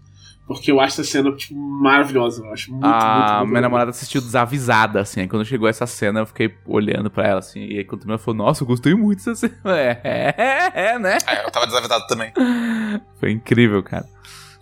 Porque 0.47 0.71
eu 0.71 0.79
acho 0.79 1.01
essa 1.01 1.11
cena 1.11 1.29
tipo, 1.35 1.53
maravilhosa. 1.59 2.43
Eu 2.43 2.53
acho 2.53 2.71
muito, 2.71 2.85
a 2.85 2.89
muito, 2.89 3.37
muito 3.39 3.49
minha 3.49 3.61
namorada 3.61 3.89
assistiu 3.89 4.21
desavisada, 4.21 5.01
assim. 5.01 5.19
Aí 5.19 5.27
quando 5.27 5.43
chegou 5.43 5.67
essa 5.67 5.85
cena, 5.85 6.21
eu 6.21 6.25
fiquei 6.25 6.55
olhando 6.65 7.11
pra 7.11 7.27
ela, 7.27 7.39
assim. 7.39 7.59
E 7.59 7.79
aí 7.79 7.83
quando 7.83 8.07
ela 8.07 8.17
falou, 8.17 8.45
nossa, 8.45 8.63
eu 8.63 8.67
gostei 8.67 8.95
muito 8.95 9.17
dessa 9.17 9.35
cena. 9.35 9.57
É, 9.67 9.99
é, 10.03 10.71
é, 10.73 10.99
né? 10.99 11.17
É, 11.27 11.45
eu 11.45 11.51
tava 11.51 11.65
desavisado 11.65 12.07
também. 12.07 12.31
Foi 13.19 13.31
incrível, 13.31 13.83
cara. 13.83 14.07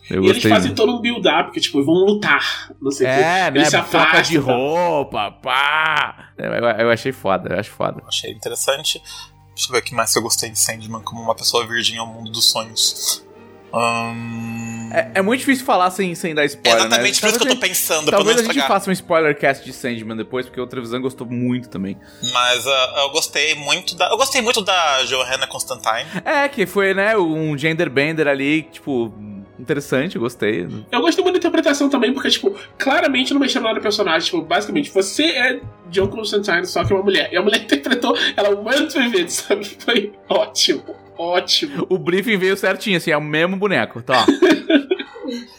Eu 0.10 0.24
E 0.24 0.30
eles 0.30 0.44
fazem 0.44 0.70
muito. 0.70 0.76
todo 0.76 0.98
um 0.98 1.02
build-up, 1.02 1.52
que 1.52 1.60
tipo, 1.60 1.84
vão 1.84 1.96
lutar. 1.96 2.70
Não 2.82 2.92
sei 2.92 3.08
o. 3.08 3.10
É, 3.10 3.52
né? 3.52 3.60
Eles 3.60 3.68
se 3.70 3.82
Troca 3.82 3.98
afastam. 3.98 4.22
de 4.24 4.38
roupa, 4.38 5.32
pá. 5.32 6.30
Eu, 6.38 6.52
eu 6.52 6.92
achei 6.92 7.12
foda, 7.12 7.54
eu 7.54 7.60
acho 7.60 7.72
foda. 7.72 8.04
Achei 8.08 8.32
interessante. 8.32 9.02
Deixa 9.56 9.70
eu 9.70 9.74
ver 9.74 9.80
o 9.80 9.82
que 9.84 9.96
mais 9.96 10.12
que 10.12 10.20
eu 10.20 10.24
gostei 10.24 10.50
de 10.50 10.60
Sandman 10.60 11.02
como 11.02 11.22
uma 11.22 11.34
pessoa 11.36 11.66
virgem 11.66 11.98
ao 11.98 12.08
mundo 12.08 12.32
dos 12.32 12.52
sonhos. 12.52 13.26
Hum... 13.76 14.90
É, 14.96 15.12
é 15.16 15.22
muito 15.22 15.40
difícil 15.40 15.66
falar 15.66 15.92
sem, 15.92 16.16
sem 16.16 16.34
dar 16.34 16.44
É 16.44 16.46
spoiler, 16.46 16.80
exatamente 16.80 17.16
né? 17.16 17.20
por 17.20 17.28
isso 17.28 17.40
que 17.40 17.44
eu 17.44 17.56
tô 17.56 17.60
Talvez 17.60 17.70
pensando, 17.72 18.06
pra 18.06 18.18
não 18.18 18.26
Talvez 18.26 18.40
a 18.40 18.54
gente 18.54 18.68
faça 18.68 18.90
um 18.90 18.94
spoiler 18.94 19.38
cast 19.38 19.66
de 19.66 19.74
Sandman 19.74 20.16
depois, 20.16 20.46
porque 20.46 20.62
o 20.62 20.66
Trevisan 20.68 21.02
gostou 21.02 21.28
muito 21.28 21.68
também. 21.68 21.98
Mas 22.32 22.66
ah, 22.66 22.94
eu 23.00 23.10
gostei 23.10 23.56
muito 23.56 23.96
da. 23.96 24.10
Eu 24.10 24.18
gostei 24.18 24.42
muito 24.42 24.62
da 24.62 25.04
Johanna 25.04 25.48
Constantine. 25.48 26.06
É, 26.24 26.48
que 26.48 26.66
foi, 26.66 26.94
né, 26.94 27.18
um 27.18 27.58
gender 27.58 27.90
bender 27.90 28.28
ali, 28.28 28.64
tipo, 28.64 29.14
interessante, 29.60 30.16
eu 30.16 30.22
gostei. 30.22 30.68
Eu 30.92 31.02
gostei 31.02 31.24
muito 31.24 31.34
da 31.34 31.40
interpretação 31.40 31.90
também, 31.90 32.14
porque, 32.14 32.30
tipo, 32.30 32.56
claramente 32.78 33.34
não 33.34 33.42
mexeram 33.42 33.66
nada 33.66 33.76
no 33.76 33.82
personagem. 33.82 34.26
Tipo, 34.26 34.42
basicamente, 34.42 34.90
você 34.92 35.26
é 35.26 35.60
John 35.90 36.08
Constantine, 36.08 36.66
só 36.66 36.86
que 36.86 36.94
é 36.94 36.96
uma 36.96 37.04
mulher. 37.04 37.30
E 37.34 37.38
a 37.38 37.42
mulher 37.42 37.62
interpretou 37.62 38.16
ela 38.38 38.56
muito 38.56 38.98
viver, 38.98 39.28
sabe? 39.30 39.66
Foi 39.66 40.14
ótimo. 40.30 41.05
Ótimo. 41.18 41.86
O 41.90 41.98
briefing 41.98 42.38
veio 42.38 42.58
certinho, 42.58 42.98
assim, 42.98 43.12
é 43.12 43.18
o 43.18 43.22
mesmo 43.22 43.56
boneco, 43.56 44.02
tá? 44.02 44.26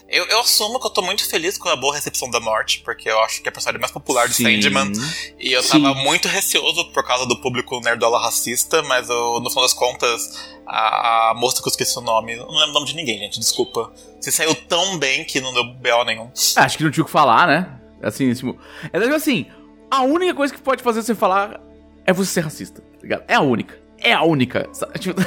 Eu, 0.08 0.24
eu 0.26 0.40
assumo 0.40 0.78
que 0.78 0.86
eu 0.86 0.90
tô 0.90 1.02
muito 1.02 1.28
feliz 1.28 1.58
com 1.58 1.68
a 1.68 1.74
boa 1.74 1.94
recepção 1.94 2.30
da 2.30 2.38
morte, 2.38 2.80
porque 2.84 3.08
eu 3.10 3.18
acho 3.20 3.42
que 3.42 3.48
é 3.48 3.50
a 3.50 3.52
personagem 3.52 3.80
mais 3.80 3.90
popular 3.90 4.28
de 4.28 4.34
Sim. 4.34 4.62
Sandman. 4.62 4.92
E 5.38 5.52
eu 5.52 5.62
Sim. 5.62 5.82
tava 5.82 5.94
muito 5.94 6.28
receoso 6.28 6.90
por 6.92 7.04
causa 7.04 7.26
do 7.26 7.40
público 7.40 7.80
nerdola 7.80 8.22
racista, 8.22 8.82
mas 8.84 9.10
eu, 9.10 9.40
no 9.40 9.50
final 9.50 9.64
das 9.64 9.74
contas, 9.74 10.56
a, 10.64 11.30
a 11.30 11.34
moça 11.34 11.60
que 11.60 11.68
eu 11.68 11.70
esqueci 11.70 11.98
o 11.98 12.02
nome, 12.02 12.34
eu 12.34 12.46
não 12.46 12.54
lembro 12.54 12.70
o 12.70 12.74
nome 12.74 12.86
de 12.86 12.94
ninguém, 12.94 13.18
gente, 13.18 13.40
desculpa. 13.40 13.92
Você 14.20 14.30
saiu 14.30 14.54
tão 14.54 14.96
bem 14.96 15.24
que 15.24 15.40
não 15.40 15.52
deu 15.52 15.64
BO 15.64 16.04
nenhum. 16.06 16.30
Acho 16.56 16.78
que 16.78 16.84
não 16.84 16.90
tinha 16.90 17.02
o 17.02 17.06
que 17.06 17.12
falar, 17.12 17.48
né? 17.48 17.80
Assim, 18.00 18.32
tipo. 18.32 18.56
É 18.92 19.00
tipo 19.00 19.14
assim, 19.14 19.46
a 19.90 20.02
única 20.02 20.34
coisa 20.34 20.54
que 20.54 20.60
pode 20.60 20.82
fazer 20.82 21.02
você 21.02 21.14
falar 21.14 21.60
é 22.06 22.12
você 22.12 22.30
ser 22.30 22.40
racista, 22.42 22.80
tá 22.80 23.02
ligado? 23.02 23.24
É 23.26 23.34
a 23.34 23.40
única. 23.40 23.85
É 24.06 24.12
a 24.12 24.22
única. 24.22 24.68
sabe? 24.72 24.98
Tipo, 24.98 25.20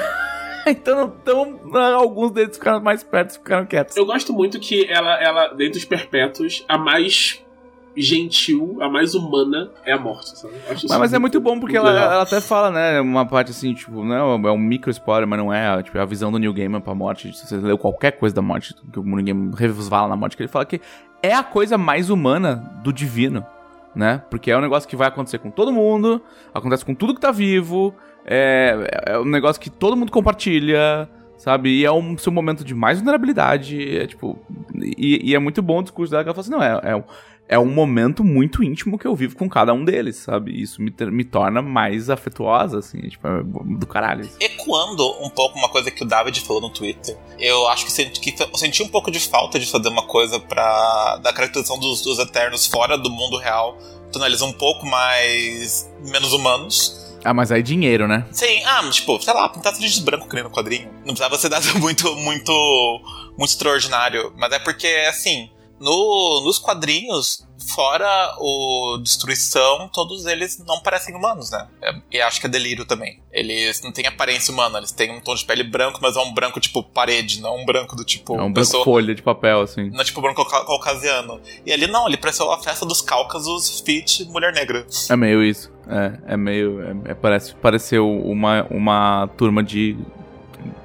então, 0.66 1.14
então, 1.22 1.60
alguns 1.96 2.32
deles 2.32 2.56
ficaram 2.56 2.82
mais 2.82 3.04
perto 3.04 3.34
ficaram 3.34 3.66
quietos. 3.66 3.96
Eu 3.98 4.06
gosto 4.06 4.34
muito 4.34 4.60
que 4.60 4.86
ela, 4.90 5.22
ela, 5.22 5.48
dentre 5.54 5.80
os 5.80 5.86
perpétuos, 5.86 6.64
a 6.68 6.78
mais 6.78 7.44
gentil, 7.96 8.78
a 8.82 8.90
mais 8.90 9.16
humana 9.16 9.72
é 9.84 9.94
a 9.94 10.00
morte, 10.00 10.38
sabe? 10.38 10.54
Mas, 10.68 10.84
mas 10.84 11.14
é 11.14 11.20
muito 11.20 11.40
bom 11.40 11.60
porque 11.60 11.76
ela, 11.76 11.92
legal. 11.92 12.12
ela 12.12 12.24
até 12.24 12.40
fala, 12.40 12.70
né? 12.70 13.02
Uma 13.02 13.26
parte 13.26 13.52
assim, 13.52 13.74
tipo, 13.74 14.04
não, 14.04 14.48
é 14.48 14.52
um 14.52 14.58
micro 14.58 14.92
spoiler, 14.92 15.28
mas 15.28 15.40
não 15.40 15.52
é. 15.52 15.82
Tipo, 15.82 15.98
é 15.98 16.02
a 16.02 16.06
visão 16.06 16.32
do 16.32 16.38
Neil 16.38 16.54
Gaiman 16.54 16.82
pra 16.82 16.94
morte. 16.94 17.34
Se 17.34 17.48
você 17.48 17.58
leu 17.58 17.78
qualquer 17.78 18.12
coisa 18.12 18.36
da 18.36 18.42
morte, 18.42 18.76
que 18.92 19.00
o 19.00 19.04
Neil 19.04 19.26
Gaiman 19.26 19.52
resvala 19.56 20.08
na 20.08 20.16
morte, 20.16 20.38
que 20.38 20.44
ele 20.44 20.50
fala 20.50 20.66
que 20.66 20.80
é 21.22 21.34
a 21.34 21.44
coisa 21.44 21.78
mais 21.78 22.10
humana 22.10 22.56
do 22.84 22.94
divino, 22.94 23.46
né? 23.96 24.22
Porque 24.30 24.52
é 24.52 24.58
um 24.58 24.62
negócio 24.62 24.88
que 24.88 24.96
vai 24.96 25.08
acontecer 25.08 25.40
com 25.40 25.50
todo 25.50 25.72
mundo, 25.72 26.22
acontece 26.54 26.86
com 26.86 26.94
tudo 26.94 27.16
que 27.16 27.22
tá 27.22 27.32
vivo, 27.32 27.94
é, 28.30 29.04
é 29.14 29.20
um 29.20 29.26
negócio 29.26 29.60
que 29.62 29.70
todo 29.70 29.98
mundo 29.98 30.12
compartilha. 30.12 31.10
Sabe? 31.38 31.70
E 31.70 31.86
é 31.86 31.92
um 31.92 32.18
seu 32.18 32.34
momento 32.34 32.66
de 32.66 32.76
mais 32.76 32.98
vulnerabilidade. 32.98 33.98
É 33.98 34.06
tipo. 34.06 34.38
E, 34.98 35.30
e 35.32 35.34
é 35.36 35.40
muito 35.40 35.62
bom 35.62 35.80
o 35.80 35.82
discurso 35.84 36.12
dela 36.12 36.22
que 36.22 36.30
ela 36.30 36.36
fala 36.36 36.42
assim: 36.42 36.52
não, 36.52 36.62
é, 36.62 36.92
é, 36.92 36.96
um- 36.98 37.04
é 37.48 37.58
um 37.58 37.66
momento 37.74 38.26
muito 38.26 38.62
íntimo 38.62 38.98
que 39.00 39.08
eu 39.08 39.16
vivo 39.16 39.38
com 39.38 39.48
cada 39.50 39.74
um 39.74 39.86
deles, 39.86 40.18
sabe? 40.18 40.62
Isso 40.62 40.82
me, 40.82 40.94
me 41.10 41.24
torna 41.24 41.62
mais 41.62 42.10
afetuosa, 42.10 42.80
assim, 42.80 43.00
tipo, 43.08 43.26
é 43.26 43.42
do 43.42 43.88
caralho. 43.88 44.24
isso. 44.26 44.36
Ecoando 44.42 45.08
um 45.24 45.30
pouco 45.30 45.58
uma 45.58 45.70
coisa 45.70 45.90
que 45.90 46.04
o 46.04 46.06
David 46.06 46.42
falou 46.42 46.62
no 46.62 46.70
Twitter, 46.72 47.18
eu 47.40 47.70
acho 47.70 47.86
que, 47.86 47.92
senti, 47.94 48.20
que 48.20 48.36
eu 48.44 48.58
senti 48.58 48.84
um 48.84 48.90
pouco 48.90 49.10
de 49.10 49.20
falta 49.22 49.58
de 49.58 49.66
fazer 49.72 49.88
uma 49.88 50.04
coisa 50.06 50.42
pra. 50.42 51.20
da 51.24 51.32
caracterização 51.32 51.80
dos, 51.80 52.02
dos 52.02 52.20
Eternos 52.20 52.68
fora 52.68 52.98
do 52.98 53.10
mundo 53.10 53.38
real, 53.38 53.78
tornar 54.12 54.28
eles 54.28 54.42
um 54.42 54.52
pouco 54.52 54.86
mais. 54.86 55.90
menos 56.06 56.34
humanos. 56.34 57.09
Ah, 57.24 57.34
mas 57.34 57.52
aí 57.52 57.62
dinheiro, 57.62 58.08
né? 58.08 58.26
Sim, 58.32 58.64
ah, 58.66 58.82
mas, 58.82 58.96
tipo, 58.96 59.22
sei 59.22 59.34
lá, 59.34 59.50
pintar 59.50 59.74
de 59.74 60.02
branco 60.02 60.28
nem 60.34 60.44
no 60.44 60.50
quadrinho. 60.50 60.90
Não 61.06 61.14
precisava 61.14 61.38
ser 61.38 61.50
nada 61.52 61.74
muito, 61.76 62.16
muito, 62.16 63.02
muito 63.38 63.50
extraordinário. 63.50 64.34
Mas 64.38 64.52
é 64.54 64.60
porque, 64.60 64.88
assim, 65.10 65.50
no, 65.80 66.42
nos 66.44 66.58
quadrinhos, 66.58 67.46
fora 67.76 68.36
o 68.40 68.98
Destruição, 69.04 69.90
todos 69.94 70.26
eles 70.26 70.58
não 70.66 70.82
parecem 70.82 71.16
humanos, 71.16 71.52
né? 71.52 71.68
É, 71.82 71.94
E 72.12 72.22
acho 72.22 72.40
que 72.40 72.48
é 72.48 72.50
delírio 72.50 72.86
também. 72.86 73.20
Eles 73.32 73.82
não 73.84 73.92
têm 73.92 74.06
aparência 74.08 74.52
humana, 74.54 74.78
eles 74.80 74.92
têm 74.92 75.12
um 75.12 75.20
tom 75.20 75.36
de 75.36 75.46
pele 75.46 75.64
branco, 75.64 76.00
mas 76.02 76.16
é 76.16 76.20
um 76.20 76.34
branco 76.34 76.60
tipo 76.60 76.82
parede, 76.84 77.42
não 77.42 77.56
um 77.58 77.66
branco 77.66 77.96
do 77.96 78.04
tipo. 78.04 78.34
É 78.34 78.38
um 78.38 78.52
branco 78.52 78.54
pessoa- 78.56 78.84
folha 78.84 79.14
de 79.14 79.22
papel, 79.22 79.62
assim. 79.62 79.90
Não 79.90 80.02
é 80.02 80.04
tipo 80.04 80.22
branco 80.22 80.44
cauca- 80.46 80.66
caucasiano. 80.66 81.40
E 81.66 81.72
ali 81.72 81.88
não, 81.88 82.08
ele 82.08 82.18
pareceu 82.18 82.52
a 82.52 82.62
festa 82.62 82.86
dos 82.86 83.02
Cáucasos 83.02 83.80
fit 83.82 84.26
mulher 84.26 84.54
negra. 84.54 84.86
É 85.10 85.16
meio 85.16 85.44
isso. 85.44 85.72
É, 85.88 86.34
é 86.34 86.38
meio. 86.38 86.82
É, 86.82 87.12
é- 87.12 87.16
parece, 87.16 87.54
pareceu 87.56 88.10
uma, 88.10 88.66
uma 88.70 89.28
turma 89.38 89.64
de, 89.64 89.98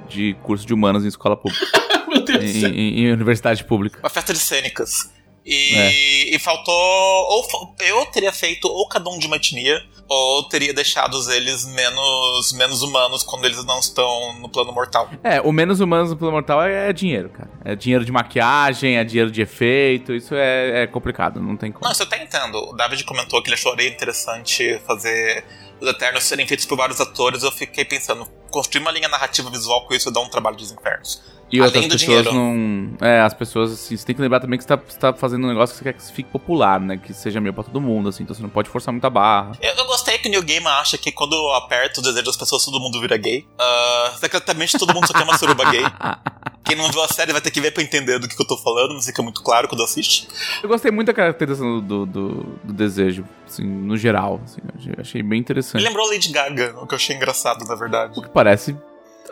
de 0.09 0.35
curso 0.43 0.67
de 0.67 0.73
humanos 0.75 1.05
em 1.05 1.09
escola 1.09 1.37
pública. 1.37 1.65
Meu 2.15 2.23
Deus 2.25 2.39
do 2.39 2.45
em, 2.45 2.61
céu. 2.61 2.71
em- 2.71 3.01
em 3.01 3.13
universidade 3.13 3.65
pública. 3.65 3.99
Uma 4.01 4.09
festa 4.11 4.33
de 4.33 4.39
cênicas. 4.39 5.13
E, 5.47 5.75
É. 5.75 6.35
e 6.35 6.39
faltou. 6.39 6.73
Ou 6.75 7.47
eu 7.81 8.07
teria 8.07 8.33
feito 8.33 8.67
ou 8.67 8.89
cada 8.89 9.11
um 9.11 9.19
de 9.19 9.27
uma 9.27 9.37
etnia, 9.37 9.79
ou 10.09 10.43
teria 10.49 10.73
deixado 10.73 11.19
eles 11.33 11.67
menos, 11.67 12.53
menos 12.55 12.81
humanos 12.83 13.23
quando 13.23 13.45
eles 13.45 13.63
não 13.65 13.79
estão 13.79 14.39
no 14.41 14.49
plano 14.49 14.73
mortal. 14.73 15.11
É, 15.23 15.43
o 15.43 15.53
menos 15.53 15.81
humanos 15.81 16.11
no 16.11 16.17
plano 16.17 16.33
mortal 16.33 16.63
é, 16.63 16.89
é 16.89 16.93
dinheiro, 16.95 17.29
cara. 17.29 17.51
É 17.63 17.75
dinheiro 17.77 18.07
de 18.07 18.13
maquiagem, 18.13 18.97
é 18.97 19.05
dinheiro 19.05 19.31
de 19.31 19.43
efeito, 19.43 20.15
isso 20.15 20.35
é, 20.35 20.85
é 20.85 20.87
complicado, 20.87 21.41
não 21.43 21.59
tem 21.59 21.71
como. 21.71 21.85
Não, 21.85 21.93
isso 21.93 22.03
eu 22.03 22.07
até 22.07 22.23
entendo. 22.23 22.57
O 22.71 22.73
David 22.75 23.05
comentou 23.05 23.43
que 23.43 23.49
ele 23.49 23.55
achou 23.55 23.75
interessante 23.75 24.79
fazer 24.87 25.45
os 25.81 25.89
Eternos 25.89 26.25
serem 26.25 26.47
feitos 26.47 26.65
por 26.65 26.77
vários 26.79 27.01
atores. 27.03 27.43
Eu 27.43 27.53
fiquei 27.53 27.85
pensando, 27.85 28.27
construir 28.51 28.81
uma 28.81 28.91
linha 28.93 29.09
narrativa 29.09 29.51
visual 29.51 29.87
com 29.87 29.93
isso 29.95 30.11
dá 30.11 30.21
um 30.21 30.29
trabalho 30.31 30.57
dos 30.57 30.73
infernos. 30.73 31.23
E 31.53 31.61
Além 31.61 31.67
outras 31.67 31.85
do 31.87 31.91
pessoas 31.93 32.25
dinheiro. 32.25 32.33
não. 32.35 32.97
É, 33.07 33.21
as 33.21 33.33
pessoas, 33.35 33.73
assim, 33.73 33.97
você 33.97 34.05
tem 34.07 34.15
que 34.15 34.21
lembrar 34.23 34.41
também 34.41 34.59
que 34.59 34.65
você 34.65 34.69
tá, 34.69 34.77
você 34.77 34.99
tá 34.99 35.13
fazendo 35.13 35.45
um 35.45 35.49
negócio 35.49 35.75
que 35.75 35.79
você 35.79 35.85
quer 35.85 35.93
que 35.99 36.13
fique 36.13 36.29
popular, 36.31 36.81
né? 36.81 36.97
Que 36.97 37.13
seja 37.15 37.41
meio 37.41 37.55
pra 37.55 37.63
todo 37.63 37.81
mundo, 37.81 38.09
assim, 38.09 38.23
então 38.25 38.35
você 38.35 38.43
não 38.43 38.49
pode 38.49 38.69
forçar 38.69 38.93
muita 38.93 39.09
barra. 39.11 39.53
Eu, 39.61 39.73
eu 39.75 39.87
gostei 39.87 40.19
que 40.19 40.29
o 40.29 40.31
New 40.31 40.43
Game 40.43 40.67
acha 40.67 40.99
que 40.99 41.13
quando 41.13 41.35
eu 41.37 41.53
aperto 41.55 42.01
o 42.01 42.03
desejo 42.03 42.25
das 42.25 42.37
pessoas, 42.37 42.65
todo 42.65 42.81
mundo 42.81 43.01
vira 43.01 43.17
gay. 43.17 43.47
Ah, 43.59 44.15
secretamente 44.19 44.77
todo 44.79 44.93
mundo 44.95 45.07
só 45.07 45.13
quer 45.13 45.23
uma 45.23 45.39
suruba 45.39 45.71
gay. 45.71 45.83
Quem 46.65 46.77
não 46.77 46.89
viu 46.91 47.03
a 47.03 47.09
série 47.09 47.31
vai 47.31 47.43
ter 47.43 47.51
que 47.51 47.61
ver 47.61 47.73
pra 47.73 47.83
entender 47.83 48.19
do 48.19 48.27
que, 48.27 48.35
que 48.35 48.41
eu 48.43 48.47
tô 48.47 48.57
falando, 48.57 48.95
mas 48.95 49.05
fica 49.05 49.23
muito 49.23 49.43
claro 49.43 49.69
quando 49.69 49.83
assiste. 49.85 50.27
Eu 50.63 50.69
gostei 50.69 50.91
muito 50.91 51.09
da 51.09 51.13
caracterização 51.13 51.79
do, 51.79 52.07
do, 52.07 52.29
do 52.65 52.73
desejo, 52.73 53.23
assim, 53.47 53.63
no 53.65 53.99
geral. 53.99 54.41
Assim, 54.45 54.61
achei- 54.99 55.21
bem 55.23 55.31
Me 55.33 55.39
interessante. 55.41 55.83
lembrou 55.85 56.09
Lady 56.09 56.31
Gaga, 56.33 56.75
o 56.81 56.87
que 56.87 56.95
eu 56.95 56.97
achei 56.97 57.15
engraçado, 57.15 57.67
na 57.67 57.75
verdade. 57.75 58.19
O 58.19 58.23
que 58.23 58.31
parece, 58.31 58.75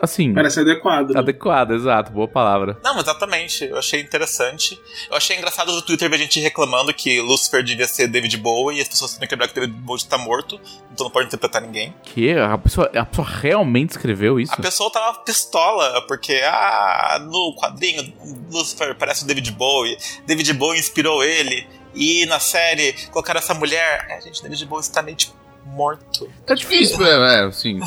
assim, 0.01 0.33
Parece 0.33 0.59
adequado. 0.59 1.11
né? 1.11 1.19
adequado, 1.19 1.71
exato, 1.71 2.11
boa 2.11 2.27
palavra. 2.27 2.77
Não, 2.83 2.99
exatamente. 2.99 3.65
Eu 3.65 3.77
achei 3.77 4.01
interessante. 4.01 4.79
Eu 5.09 5.17
achei 5.17 5.37
engraçado 5.37 5.71
no 5.71 5.81
Twitter 5.81 6.09
ver 6.09 6.17
gente 6.17 6.39
reclamando 6.39 6.93
que 6.93 7.21
Lucifer 7.21 7.63
devia 7.63 7.87
ser 7.87 8.07
David 8.07 8.37
Bowie 8.37 8.77
e 8.77 8.81
as 8.81 8.87
pessoas 8.87 9.17
têm 9.17 9.27
que 9.27 9.33
lembrar 9.33 9.47
que 9.47 9.55
David 9.55 9.73
Bowie 9.73 10.03
tá 10.05 10.17
morto, 10.17 10.59
então 10.91 11.05
não 11.05 11.11
pode 11.11 11.27
interpretar 11.27 11.61
ninguém. 11.61 11.93
Que? 12.03 12.31
A 12.33 12.57
pessoa, 12.57 12.91
a 12.93 13.05
pessoa 13.05 13.27
realmente 13.27 13.91
escreveu 13.91 14.39
isso? 14.39 14.53
A 14.53 14.57
pessoa 14.57 14.91
tava 14.91 15.19
pistola, 15.19 16.01
porque, 16.07 16.41
ah, 16.45 17.19
no 17.21 17.55
quadrinho, 17.55 18.13
Lucifer 18.51 18.95
parece 18.95 19.23
o 19.23 19.27
David 19.27 19.51
Bowie, 19.51 19.97
David 20.25 20.53
Bowie 20.53 20.79
inspirou 20.79 21.23
ele, 21.23 21.67
e 21.95 22.25
na 22.25 22.39
série 22.39 22.93
colocaram 23.11 23.39
essa 23.39 23.53
mulher. 23.53 24.07
É, 24.09 24.21
gente, 24.21 24.41
David 24.41 24.65
Bowie 24.65 24.81
está 24.81 25.01
meio 25.01 25.15
tipo, 25.15 25.33
morto. 25.65 26.29
É 26.47 26.55
difícil, 26.55 27.05
é, 27.05 27.41
é, 27.41 27.43
assim. 27.45 27.79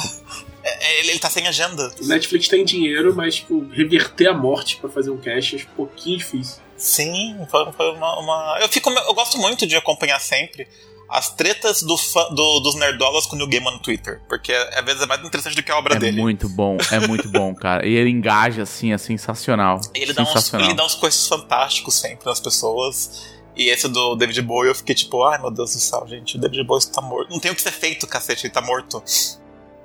É, 0.69 1.01
ele, 1.01 1.11
ele 1.11 1.19
tá 1.19 1.31
sem 1.31 1.47
agenda. 1.47 1.93
O 2.01 2.07
Netflix 2.07 2.49
tem 2.49 2.64
dinheiro, 2.64 3.14
mas, 3.14 3.37
tipo, 3.37 3.67
reverter 3.71 4.29
a 4.29 4.35
morte 4.35 4.77
pra 4.79 4.91
fazer 4.91 5.11
um 5.11 5.17
cast 5.19 5.57
é 5.57 5.59
um 5.61 5.75
pouquinho 5.77 6.19
difícil. 6.19 6.57
Sim, 6.77 7.37
foi, 7.51 7.73
foi 7.73 7.93
uma, 7.93 8.19
uma- 8.19 8.59
Eu 8.61 8.69
fico. 8.69 8.91
Eu 8.91 9.14
gosto 9.14 9.39
muito 9.39 9.67
de 9.67 9.77
acompanhar 9.77 10.21
sempre 10.21 10.67
as 11.09 11.31
tretas 11.31 11.83
do 11.83 11.97
fã, 11.97 12.29
do, 12.35 12.59
dos 12.61 12.75
nerdolas 12.75 13.27
com 13.27 13.37
o 13.37 13.39
New 13.39 13.47
Game 13.47 13.64
no 13.64 13.79
Twitter. 13.79 14.21
Porque 14.29 14.53
às 14.53 14.85
vezes 14.85 15.01
é 15.01 15.07
mais 15.07 15.25
interessante 15.25 15.55
do 15.55 15.62
que 15.62 15.71
a 15.71 15.79
obra 15.79 15.95
é 15.95 15.99
dele. 16.01 16.19
É 16.19 16.23
muito 16.23 16.49
bom, 16.49 16.77
é 16.91 16.99
muito 17.07 17.29
bom, 17.31 17.55
cara. 17.55 17.87
E 17.87 17.95
ele 17.95 18.11
engaja, 18.11 18.62
assim, 18.62 18.93
é 18.93 18.99
sensacional. 18.99 19.81
E 19.95 20.01
ele, 20.03 20.12
dá 20.12 20.23
uns, 20.23 20.53
ele 20.55 20.75
dá 20.75 20.85
uns 20.85 20.95
coisas 20.97 21.27
fantásticos 21.29 21.95
sempre 21.95 22.27
nas 22.27 22.41
pessoas. 22.41 23.25
E 23.57 23.69
esse 23.71 23.89
do 23.89 24.17
David 24.17 24.43
Bowie 24.43 24.69
eu 24.69 24.75
fiquei 24.75 24.95
tipo, 24.95 25.23
ai 25.23 25.41
meu 25.41 25.51
Deus 25.51 25.73
do 25.73 25.79
céu, 25.81 26.05
gente, 26.07 26.37
o 26.37 26.41
David 26.41 26.62
Bowie 26.64 26.85
tá 26.93 27.01
morto. 27.01 27.31
Não 27.31 27.41
tem 27.41 27.51
o 27.51 27.55
que 27.55 27.62
ser 27.62 27.71
feito, 27.73 28.07
cacete, 28.07 28.47
ele 28.47 28.53
tá 28.53 28.61
morto. 28.61 29.03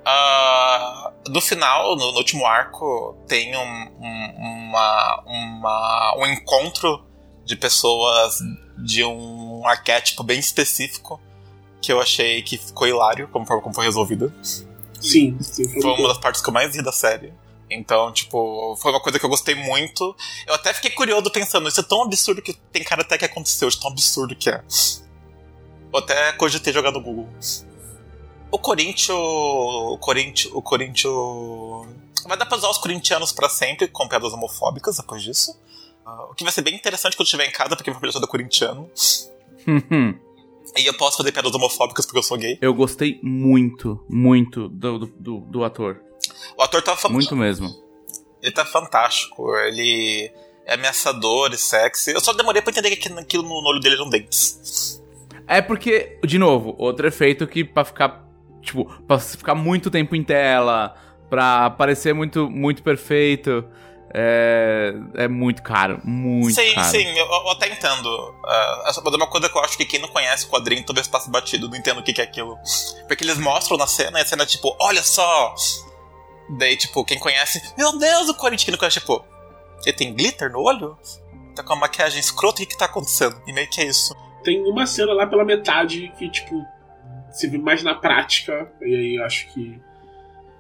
Uh, 0.02 1.30
no 1.30 1.40
final, 1.40 1.96
no, 1.96 2.12
no, 2.12 2.18
último 2.18 2.46
arco, 2.46 3.16
tem 3.28 3.56
um, 3.56 3.62
um, 3.62 4.70
uma, 4.70 5.24
uma, 5.28 6.16
um 6.18 6.26
encontro 6.26 7.06
de 7.46 7.56
pessoas 7.56 8.40
de 8.78 9.04
um 9.04 9.62
arquétipo 9.66 10.24
bem 10.24 10.40
específico 10.40 11.22
que 11.82 11.92
eu 11.92 12.02
achei 12.02 12.42
que 12.42 12.58
ficou 12.58 12.88
hilário 12.88 13.28
como, 13.28 13.46
como 13.46 13.74
foi 13.74 13.86
resolvido. 13.86 14.34
Sim, 15.00 15.38
sim. 15.42 15.68
Foi, 15.68 15.82
foi 15.82 15.92
uma 15.92 16.08
das 16.10 16.18
partes 16.18 16.42
que 16.42 16.50
eu 16.50 16.54
mais 16.54 16.76
ri 16.76 16.82
da 16.82 16.92
série. 16.92 17.34
Então, 17.70 18.12
tipo, 18.12 18.76
foi 18.82 18.92
uma 18.92 19.00
coisa 19.00 19.18
que 19.18 19.26
eu 19.26 19.30
gostei 19.30 19.56
muito. 19.56 20.16
Eu 20.46 20.56
até 20.56 20.74
fiquei 20.74 20.92
curioso 20.92 21.32
pensando, 21.32 21.70
isso 21.70 21.80
é 21.80 21.84
tão 21.84 22.04
absurdo 22.04 22.42
que 22.42 22.54
tem 22.54 22.84
cara 22.84 23.02
até 23.02 23.18
que 23.18 23.26
aconteceu, 23.26 23.70
de 23.70 23.80
tão 23.80 23.90
absurdo 23.90 24.36
que 24.36 24.50
é. 24.50 24.62
Eu 25.92 26.00
até 26.00 26.34
cogitei 26.34 26.74
jogar 26.74 26.92
no 26.92 27.02
Google. 27.02 27.30
O 28.52 28.60
Corinthians. 28.60 29.10
O 29.10 29.98
Corinthians. 29.98 30.54
O 30.54 30.62
Corinthians. 30.62 31.14
Vai 32.28 32.38
dar 32.38 32.46
pra 32.46 32.58
usar 32.58 32.70
os 32.70 32.78
corintianos 32.78 33.32
para 33.32 33.50
sempre 33.50 33.88
com 33.88 34.08
piadas 34.08 34.34
homofóbicas 34.34 34.98
depois 34.98 35.24
disso. 35.24 35.60
Uh, 36.06 36.32
o 36.32 36.36
que 36.36 36.44
vai 36.44 36.52
ser 36.52 36.62
bem 36.62 36.76
interessante 36.76 37.16
quando 37.16 37.22
eu 37.22 37.26
estiver 37.26 37.48
em 37.48 37.52
casa, 37.52 37.76
porque 37.76 37.90
minha 37.90 38.00
família 38.00 38.14
toda 38.14 38.26
é 38.26 38.30
corintiano. 38.30 38.90
e 40.78 40.86
eu 40.86 40.94
posso 40.96 41.18
fazer 41.18 41.32
piadas 41.32 41.54
homofóbicas 41.54 42.06
porque 42.06 42.20
eu 42.20 42.24
sou 42.24 42.38
gay. 42.38 42.58
Eu 42.62 42.74
gostei 42.74 43.20
muito, 43.24 44.04
muito 44.10 44.68
do, 44.70 45.00
do, 45.00 45.40
do, 45.40 45.64
ator. 45.64 46.02
O 46.58 46.62
ator 46.62 46.82
tá 46.82 46.98
Muito 47.10 47.36
mesmo. 47.36 47.70
Ele 48.42 48.52
tá 48.52 48.66
fantástico. 48.66 49.56
Ele 49.58 50.32
é 50.66 50.74
ameaçador 50.74 51.52
e 51.54 51.58
sexy. 51.58 52.12
Eu 52.12 52.22
só 52.22 52.34
demorei 52.34 52.62
pra 52.62 52.72
entender 52.72 52.96
que 52.96 53.12
aquilo 53.12 53.44
no 53.44 53.68
olho 53.68 53.80
dele 53.80 53.96
eram 53.96 54.10
dentes. 54.10 55.02
É 55.48 55.62
porque, 55.62 56.20
de 56.26 56.38
novo, 56.38 56.76
outro 56.78 57.08
efeito 57.08 57.46
que 57.48 57.64
pra 57.64 57.84
ficar. 57.84 58.31
Tipo, 58.62 58.86
pra 59.08 59.20
ficar 59.20 59.56
muito 59.56 59.90
tempo 59.90 60.16
em 60.16 60.24
tela, 60.24 60.96
pra 61.30 61.70
parecer 61.72 62.14
muito, 62.14 62.50
muito 62.50 62.84
perfeito. 62.84 63.66
É, 64.14 64.94
é 65.16 65.28
muito 65.30 65.64
caro, 65.64 66.02
muito 66.04 66.54
sim, 66.54 66.74
caro. 66.74 66.90
Sim, 66.90 67.00
sim, 67.00 67.18
eu, 67.18 67.26
eu, 67.26 67.50
até 67.52 67.72
entendo. 67.72 68.08
Uh, 68.08 69.14
é 69.14 69.16
uma 69.16 69.28
coisa 69.28 69.48
que 69.48 69.58
eu 69.58 69.62
acho 69.62 69.78
que 69.78 69.86
quem 69.86 70.02
não 70.02 70.10
conhece 70.10 70.46
o 70.46 70.50
quadrinho 70.50 70.86
talvez 70.86 71.08
passe 71.08 71.30
batido, 71.32 71.70
não 71.70 71.78
entendo 71.78 72.00
o 72.00 72.04
que, 72.04 72.12
que 72.12 72.20
é 72.20 72.26
aquilo. 72.26 72.58
Porque 73.08 73.24
eles 73.24 73.38
mostram 73.38 73.78
na 73.78 73.88
cena 73.88 74.20
e 74.20 74.22
a 74.22 74.26
cena 74.26 74.44
é 74.44 74.46
tipo, 74.46 74.76
olha 74.82 75.02
só, 75.02 75.56
Daí, 76.58 76.76
tipo, 76.76 77.06
quem 77.06 77.18
conhece, 77.18 77.62
meu 77.78 77.98
Deus, 77.98 78.30
o 78.30 78.34
Corinthians 78.34 78.66
que 78.66 78.72
não 78.72 78.78
conhece, 78.78 79.00
tipo, 79.00 79.24
ele 79.86 79.96
tem 79.96 80.14
glitter 80.14 80.52
no 80.52 80.62
olho? 80.62 80.98
Tá 81.56 81.64
com 81.64 81.74
a 81.74 81.76
maquiagem 81.76 82.20
escrota, 82.20 82.56
o 82.56 82.66
que 82.66 82.74
que 82.74 82.78
tá 82.78 82.86
acontecendo? 82.86 83.42
E 83.48 83.54
meio 83.54 83.70
que 83.70 83.82
é 83.82 83.86
isso. 83.86 84.14
Tem 84.44 84.62
uma 84.62 84.86
cena 84.86 85.14
lá 85.14 85.26
pela 85.26 85.46
metade 85.46 86.12
que, 86.18 86.30
tipo, 86.30 86.62
se 87.32 87.48
vê 87.48 87.58
mais 87.58 87.84
na 87.84 87.96
prática, 87.96 88.72
e 88.82 88.96
aí 88.96 89.16
eu 89.16 89.24
acho 89.24 89.48
que 89.54 89.80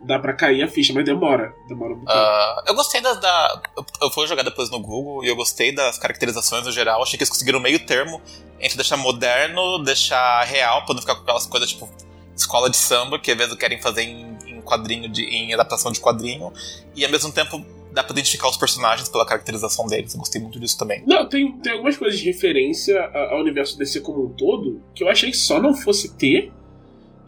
dá 0.04 0.18
pra 0.18 0.34
cair 0.34 0.64
a 0.64 0.68
ficha, 0.68 0.94
mas 0.94 1.06
demora. 1.06 1.54
Demora 1.68 1.96
muito. 1.96 2.10
Uh, 2.10 2.64
eu 2.68 2.74
gostei 2.74 3.02
da, 3.02 3.14
da, 3.14 3.62
Eu 4.02 4.10
fui 4.10 4.26
jogar 4.28 4.44
depois 4.44 4.70
no 4.70 4.80
Google 4.80 5.24
e 5.24 5.28
eu 5.28 5.36
gostei 5.36 5.74
das 5.74 5.98
caracterizações 5.98 6.66
no 6.66 6.72
geral. 6.72 7.02
Achei 7.04 7.18
que 7.18 7.24
eles 7.24 7.30
conseguiram 7.30 7.60
meio 7.60 7.80
termo 7.86 8.22
entre 8.60 8.78
deixar 8.78 8.98
moderno, 8.98 9.84
deixar 9.84 10.44
real, 10.44 10.86
pra 10.86 10.96
não 10.96 11.02
ficar 11.02 11.16
com 11.16 11.22
aquelas 11.22 11.46
coisas 11.46 11.70
tipo 11.70 11.90
escola 12.36 12.70
de 12.70 12.78
samba, 12.78 13.20
que 13.20 13.32
às 13.32 13.38
vezes 13.38 13.54
querem 13.56 13.80
fazer 13.80 14.02
em 14.02 14.62
quadrinho, 14.62 15.10
de, 15.10 15.24
em 15.24 15.54
adaptação 15.54 15.92
de 15.92 16.00
quadrinho, 16.00 16.52
e 16.96 17.04
ao 17.04 17.12
mesmo 17.12 17.32
tempo 17.32 17.64
dá 17.92 18.04
pra 18.04 18.14
identificar 18.14 18.48
os 18.48 18.58
personagens 18.58 19.10
pela 19.10 19.26
caracterização 19.26 19.86
deles. 19.86 20.14
Eu 20.14 20.20
gostei 20.20 20.42
muito 20.42 20.60
disso 20.60 20.78
também. 20.78 21.04
Não, 21.06 21.28
tem, 21.28 21.52
tem 21.60 21.74
algumas 21.74 21.98
coisas 21.98 22.20
de 22.20 22.26
referência 22.26 23.00
ao 23.30 23.42
universo 23.42 23.78
DC 23.78 24.00
como 24.00 24.26
um 24.26 24.30
todo 24.30 24.82
que 24.96 25.04
eu 25.04 25.10
achei 25.10 25.30
que 25.30 25.38
só 25.38 25.62
não 25.62 25.74
fosse 25.74 26.16
ter. 26.16 26.52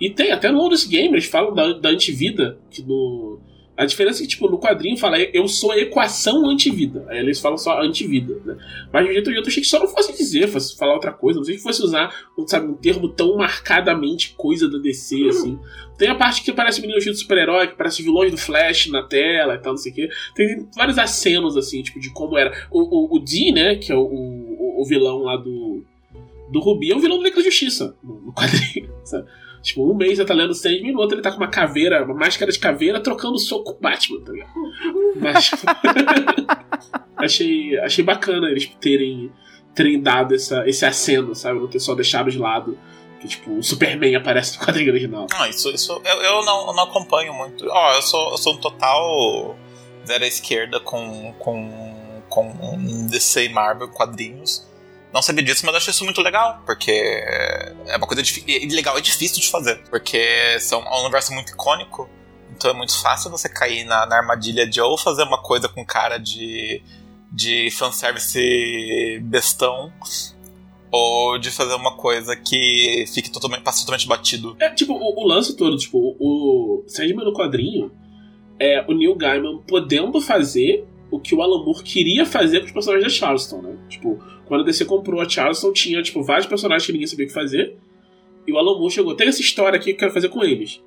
E 0.04 0.10
tem, 0.10 0.34
até 0.34 0.51
no 0.51 0.58
Lotus 0.58 0.84
Game, 0.84 1.14
eles 1.14 1.28
falam 1.28 1.54
da, 1.54 1.72
da 1.72 1.88
antivida, 1.88 2.60
que 2.70 2.84
no. 2.84 3.39
A 3.78 3.86
diferença 3.86 4.20
é 4.20 4.24
que, 4.24 4.28
tipo, 4.28 4.49
no 4.49 4.60
quadrinho 4.60 4.97
fala 4.97 5.18
eu 5.18 5.47
sou 5.47 5.74
equação 5.74 6.45
antivida. 6.45 7.06
Aí 7.08 7.20
eles 7.20 7.39
falam 7.39 7.58
só 7.58 7.82
antivida, 7.82 8.38
né? 8.45 8.58
Mas 8.91 9.08
de 9.08 9.14
jeito 9.14 9.32
eu 9.32 9.41
achei 9.41 9.64
que 9.64 9.70
só 9.70 9.80
não 9.80 9.88
fosse 9.88 10.12
dizer, 10.12 10.49
fosse 10.49 10.78
falar 10.78 10.95
outra 10.95 11.14
coisa. 11.14 11.39
Não 11.39 11.45
sei 11.45 11.56
que 11.56 11.62
fosse 11.62 11.82
usar, 11.82 12.14
sabe, 12.47 12.68
um 12.68 12.74
termo 12.74 13.08
tão 13.08 13.38
marcadamente 13.38 14.36
coisa 14.36 14.70
da 14.70 14.78
DC, 14.78 15.26
assim. 15.30 15.58
Tem 15.97 16.10
a 16.10 16.16
parte 16.16 16.43
que 16.43 16.51
parece 16.51 16.82
menino 16.82 16.99
de 16.99 17.16
super-herói, 17.16 17.68
que 17.68 17.78
parece 17.78 18.04
vilões 18.04 18.30
do 18.30 18.38
Flash 18.38 18.88
na 18.88 19.04
tela 19.04 19.56
e 19.56 19.60
tal, 19.60 19.72
não 19.72 19.78
sei 19.78 19.93
o 19.93 19.95
quê. 19.95 20.10
Tem 20.36 20.68
vários 20.76 20.99
acenos, 20.99 21.56
assim, 21.56 21.82
tipo, 21.82 21.97
de 22.01 22.12
como 22.12 22.38
era. 22.38 22.68
O, 22.70 22.82
o, 22.82 23.18
o 23.18 23.54
né, 23.54 23.78
que 23.78 23.89
é 23.89 23.95
o, 23.95 24.04
o, 24.04 24.82
o 24.82 24.86
vilão 24.86 25.20
lá 25.20 25.38
do. 25.38 25.82
Do 26.51 26.60
Rubi, 26.60 26.91
é 26.91 26.95
o 26.95 26.99
vilão 26.99 27.18
do 27.18 27.24
Liga 27.24 27.38
da 27.38 27.41
Justiça, 27.41 27.95
no, 28.04 28.22
no 28.22 28.34
quadrinho, 28.34 28.88
sabe? 29.04 29.26
Tipo, 29.64 29.89
um 29.89 29.95
mês 29.95 30.20
ele 30.20 30.28
tá 30.28 30.34
lendo 30.34 30.53
Sandman, 30.53 30.91
no 30.91 30.99
outro 30.99 31.16
ele 31.16 31.24
tá 31.24 31.32
com 31.32 31.38
uma 31.38 31.47
caveira, 31.47 32.03
uma 32.03 32.14
máscara 32.14 32.51
de 32.51 32.59
caveira, 32.59 32.99
trocando 32.99 33.39
soco 33.39 33.72
com 33.72 33.72
o 33.72 33.82
Batman, 33.82 34.20
tá 34.20 34.32
ligado? 34.34 34.51
Mas. 35.16 35.51
achei, 37.16 37.80
achei 37.80 38.03
bacana 38.03 38.49
eles 38.49 38.66
terem, 38.82 39.32
terem 39.74 40.01
dado 40.01 40.36
essa, 40.36 40.68
esse 40.68 40.86
aceno, 40.86 41.34
sabe? 41.34 41.59
Não 41.59 41.68
ter 41.68 41.80
só 41.80 41.95
deixado 41.95 42.30
de 42.30 42.38
lado 42.38 42.78
que, 43.22 43.28
tipo, 43.30 43.57
o 43.57 43.64
Superman 43.64 44.18
aparece 44.18 44.59
no 44.59 44.66
quadrinho 44.66 44.91
original. 44.91 45.28
Ah, 45.34 45.47
isso, 45.47 45.70
isso 45.70 45.93
eu, 46.03 46.22
eu, 46.22 46.43
não, 46.43 46.68
eu 46.68 46.74
não 46.74 46.84
acompanho 46.84 47.34
muito. 47.34 47.66
Ó, 47.70 47.91
oh, 47.91 47.95
eu 47.95 48.01
sou, 48.01 48.32
eu 48.32 48.38
sou 48.38 48.55
um 48.55 48.57
total 48.57 49.55
zero 50.05 50.26
à 50.26 50.28
esquerda 50.28 50.82
com, 50.82 51.34
com, 51.39 52.22
com 52.28 53.07
DC 53.09 53.47
Marvel 53.47 53.88
quadrinhos. 53.88 54.68
Não 55.14 55.22
sabia 55.22 55.43
disso, 55.43 55.64
mas 55.66 55.76
acho 55.76 55.91
isso 55.91 56.03
muito 56.03 56.22
legal, 56.22 56.64
porque 56.66 56.91
é 56.91 57.95
uma 57.95 58.07
coisa 58.07 58.24
legal 58.72 58.97
e 58.97 59.01
difícil 59.01 59.39
de 59.39 59.49
fazer, 59.49 59.78
porque 59.89 60.59
são, 60.59 60.82
é 60.82 60.95
um 60.97 61.01
universo 61.01 61.32
muito 61.32 61.51
icônico, 61.51 62.09
então 62.51 62.72
é 62.72 62.74
muito 62.74 62.99
fácil 62.99 63.30
você 63.30 63.47
cair 63.47 63.84
na, 63.84 64.07
na 64.07 64.18
armadilha 64.18 64.68
de 64.68 64.82
ou 64.82 64.97
fazer 64.97 65.24
uma 65.24 65.39
coisa 65.39 65.70
com 65.70 65.86
cara 65.86 66.18
de, 66.18 66.82
de 67.32 67.70
fanservice 67.72 69.20
bestão, 69.24 69.93
ou 70.91 71.38
de 71.38 71.51
fazer 71.51 71.74
uma 71.76 71.95
coisa 71.95 72.36
que 72.36 73.05
fique 73.14 73.30
totalmente, 73.30 73.61
passe 73.61 73.82
totalmente 73.82 74.07
batido. 74.07 74.55
É, 74.59 74.70
tipo, 74.70 74.93
o, 74.93 75.24
o 75.24 75.28
lance 75.28 75.55
todo, 75.55 75.78
tipo, 75.78 75.97
o, 75.97 76.84
o 76.84 76.84
Sandman 76.88 77.26
no 77.26 77.34
quadrinho 77.34 77.91
é 78.59 78.84
o 78.88 78.93
Neil 78.93 79.16
Gaiman 79.16 79.59
podendo 79.68 80.22
fazer 80.22 80.88
o 81.14 81.20
que 81.20 81.36
o 81.36 81.43
Alan 81.43 81.64
Moore 81.64 81.84
queria 81.84 82.26
fazer 82.26 82.61
com 82.61 82.66
os 82.66 82.72
personagens 82.72 83.14
da 83.14 83.20
Charleston, 83.20 83.61
né? 83.61 83.78
Tipo, 83.88 84.18
quando 84.45 84.61
a 84.61 84.64
DC 84.64 84.86
comprou 84.86 85.22
a 85.22 85.30
Charleston, 85.30 85.72
tinha, 85.72 86.01
tipo, 86.01 86.24
vários 86.24 86.47
personagens 86.47 86.88
que 86.88 86.91
ninguém 86.91 87.05
sabia 87.05 87.26
o 87.26 87.28
que 87.28 87.34
fazer. 87.34 87.78
E 88.47 88.51
o 88.51 88.57
Alan 88.57 88.80
Moore 88.80 88.91
chegou, 88.91 89.16
tem 89.16 89.28
essa 89.28 89.39
história 89.39 89.78
aqui 89.78 89.86
que 89.86 89.91
eu 89.91 89.97
quero 89.97 90.11
fazer 90.11 90.30
com 90.30 90.43
eles. 90.43 90.82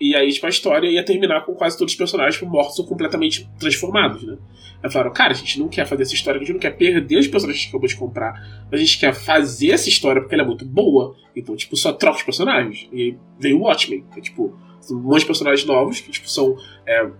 E 0.00 0.14
aí, 0.14 0.30
tipo, 0.32 0.46
a 0.46 0.48
história 0.48 0.88
ia 0.88 1.04
terminar 1.04 1.44
com 1.44 1.52
quase 1.54 1.76
todos 1.76 1.92
os 1.92 1.98
personagens 1.98 2.36
tipo, 2.36 2.48
mortos 2.48 2.78
ou 2.78 2.86
completamente 2.86 3.48
transformados, 3.58 4.22
né? 4.22 4.38
Aí 4.82 4.90
falaram, 4.90 5.12
cara, 5.12 5.32
a 5.32 5.36
gente 5.36 5.58
não 5.58 5.68
quer 5.68 5.84
fazer 5.84 6.04
essa 6.04 6.14
história, 6.14 6.38
a 6.38 6.44
gente 6.44 6.52
não 6.52 6.60
quer 6.60 6.76
perder 6.76 7.18
os 7.18 7.26
personagens 7.26 7.64
que 7.64 7.70
acabou 7.70 7.88
de 7.88 7.96
comprar. 7.96 8.64
A 8.70 8.76
gente 8.76 8.98
quer 9.00 9.12
fazer 9.12 9.70
essa 9.70 9.88
história 9.88 10.22
porque 10.22 10.34
ela 10.34 10.44
é 10.44 10.46
muito 10.46 10.64
boa. 10.64 11.16
Então, 11.34 11.56
tipo, 11.56 11.76
só 11.76 11.92
troca 11.92 12.18
os 12.18 12.22
personagens. 12.22 12.88
E 12.92 13.02
aí 13.02 13.18
veio 13.38 13.58
o 13.58 13.62
Watchmen, 13.62 14.04
que 14.12 14.20
é, 14.20 14.22
tipo, 14.22 14.56
um 14.90 14.96
monte 14.96 15.20
de 15.20 15.26
personagens 15.26 15.66
novos 15.66 16.00
que, 16.00 16.10
tipo, 16.10 16.28
são 16.28 16.56
é, 16.86 17.10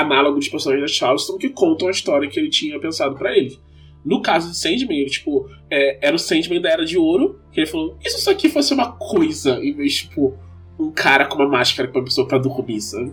análogos 0.00 0.40
dos 0.40 0.48
personagens 0.48 0.90
da 0.90 0.96
Charleston 0.96 1.38
que 1.38 1.48
contam 1.48 1.88
a 1.88 1.90
história 1.90 2.28
que 2.28 2.38
ele 2.38 2.50
tinha 2.50 2.78
pensado 2.78 3.16
para 3.16 3.36
eles. 3.36 3.60
No 4.04 4.22
caso 4.22 4.50
de 4.50 4.56
Sandman, 4.56 5.00
ele, 5.00 5.10
tipo, 5.10 5.50
é, 5.68 6.06
era 6.06 6.14
o 6.14 6.18
Sandman 6.18 6.60
da 6.60 6.70
Era 6.70 6.84
de 6.84 6.96
Ouro, 6.96 7.40
que 7.50 7.60
ele 7.60 7.66
falou, 7.66 7.98
e 8.04 8.06
isso 8.06 8.30
aqui 8.30 8.48
fosse 8.48 8.72
uma 8.72 8.92
coisa, 8.92 9.58
em 9.60 9.74
vez, 9.74 9.96
tipo, 9.96 10.38
um 10.78 10.92
cara 10.92 11.26
com 11.26 11.36
uma 11.36 11.48
máscara 11.48 11.88
com 11.88 11.98
uma 11.98 12.04
pessoa 12.04 12.26
pra 12.26 12.38
dormir, 12.38 12.80
sabe? 12.80 13.12